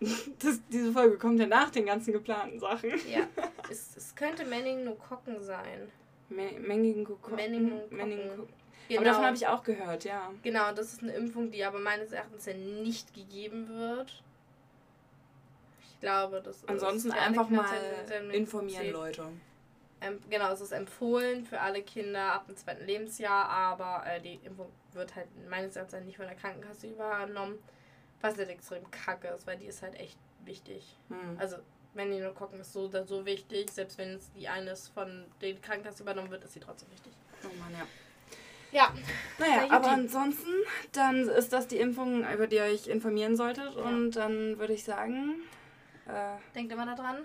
Das, 0.38 0.60
diese 0.70 0.92
Folge 0.92 1.16
kommt 1.16 1.40
ja 1.40 1.46
nach 1.46 1.70
den 1.70 1.86
ganzen 1.86 2.12
geplanten 2.12 2.60
Sachen. 2.60 2.90
Ja. 3.10 3.26
es, 3.70 3.96
es 3.96 4.14
könnte 4.14 4.44
Manning 4.44 4.84
no 4.84 4.94
Kocken 4.96 5.42
sein. 5.42 5.90
Manning 6.28 7.06
Kocken. 7.06 7.36
Manning. 7.90 8.30
Genau. 8.88 9.00
Aber 9.00 9.04
davon 9.06 9.24
habe 9.24 9.36
ich 9.36 9.46
auch 9.46 9.62
gehört, 9.62 10.04
ja. 10.04 10.30
Genau, 10.42 10.72
das 10.72 10.92
ist 10.92 11.02
eine 11.02 11.12
Impfung, 11.12 11.50
die 11.50 11.64
aber 11.64 11.78
meines 11.78 12.12
Erachtens 12.12 12.44
ja 12.44 12.52
nicht 12.52 13.14
gegeben 13.14 13.70
wird. 13.70 14.22
Ich 15.80 16.00
glaube, 16.00 16.42
das 16.44 16.56
ist. 16.56 16.68
Ansonsten 16.68 17.12
einfach 17.12 17.48
mal 17.48 17.66
informieren, 18.32 18.92
Leute. 18.92 19.28
Genau, 20.28 20.52
es 20.52 20.60
ist 20.60 20.72
empfohlen 20.72 21.44
für 21.44 21.60
alle 21.60 21.82
Kinder 21.82 22.34
ab 22.34 22.46
dem 22.46 22.56
zweiten 22.56 22.84
Lebensjahr, 22.84 23.48
aber 23.48 24.06
äh, 24.06 24.20
die 24.20 24.40
Impfung 24.44 24.70
wird 24.92 25.16
halt 25.16 25.28
meines 25.48 25.76
Erachtens 25.76 26.04
nicht 26.04 26.16
von 26.16 26.26
der 26.26 26.34
Krankenkasse 26.34 26.88
übernommen, 26.88 27.58
was 28.20 28.36
halt 28.36 28.50
extrem 28.50 28.90
kacke 28.90 29.28
ist, 29.28 29.46
weil 29.46 29.56
die 29.56 29.66
ist 29.66 29.82
halt 29.82 29.98
echt 29.98 30.18
wichtig. 30.44 30.96
Hm. 31.08 31.38
Also 31.38 31.56
Meningokokken 31.94 32.60
ist 32.60 32.72
so 32.72 32.82
oder 32.84 33.06
so 33.06 33.24
wichtig, 33.24 33.70
selbst 33.70 33.98
wenn 33.98 34.14
es 34.14 34.30
die 34.32 34.48
eines 34.48 34.88
von 34.88 35.24
den 35.40 35.60
Krankenkasse 35.62 36.02
übernommen 36.02 36.30
wird, 36.30 36.44
ist 36.44 36.52
sie 36.52 36.60
trotzdem 36.60 36.90
wichtig. 36.90 37.12
Oh 37.44 37.54
Mann, 37.58 37.72
ja. 37.72 37.86
Ja. 38.72 38.92
Naja, 39.38 39.70
aber 39.70 39.88
ansonsten, 39.88 40.50
dann 40.92 41.28
ist 41.28 41.52
das 41.52 41.68
die 41.68 41.78
Impfung, 41.78 42.30
über 42.30 42.46
die 42.46 42.56
ihr 42.56 42.64
euch 42.64 42.88
informieren 42.88 43.36
solltet. 43.36 43.74
Ja. 43.74 43.82
Und 43.82 44.12
dann 44.12 44.58
würde 44.58 44.74
ich 44.74 44.84
sagen. 44.84 45.36
Äh, 46.06 46.36
Denkt 46.54 46.72
immer 46.72 46.84
daran. 46.84 47.18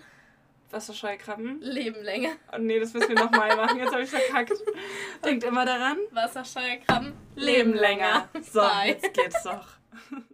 Wasserscheukrabben. 0.74 1.62
Leben 1.62 2.02
länger. 2.04 2.32
Oh 2.54 2.58
nee, 2.60 2.80
das 2.80 2.94
müssen 2.94 3.10
wir 3.10 3.16
nochmal 3.16 3.56
machen. 3.56 3.78
Jetzt 3.80 3.92
habe 3.92 4.04
ich 4.04 4.10
verkackt. 4.10 4.54
Denkt 5.26 5.44
immer 5.44 5.66
daran. 5.66 5.98
Wasserscheukrabben. 6.12 7.14
Leben 7.36 7.74
länger. 7.74 8.30
So, 8.42 8.62
Bye. 8.62 8.90
jetzt 8.90 9.14
geht's 9.14 9.44
doch. 9.44 9.68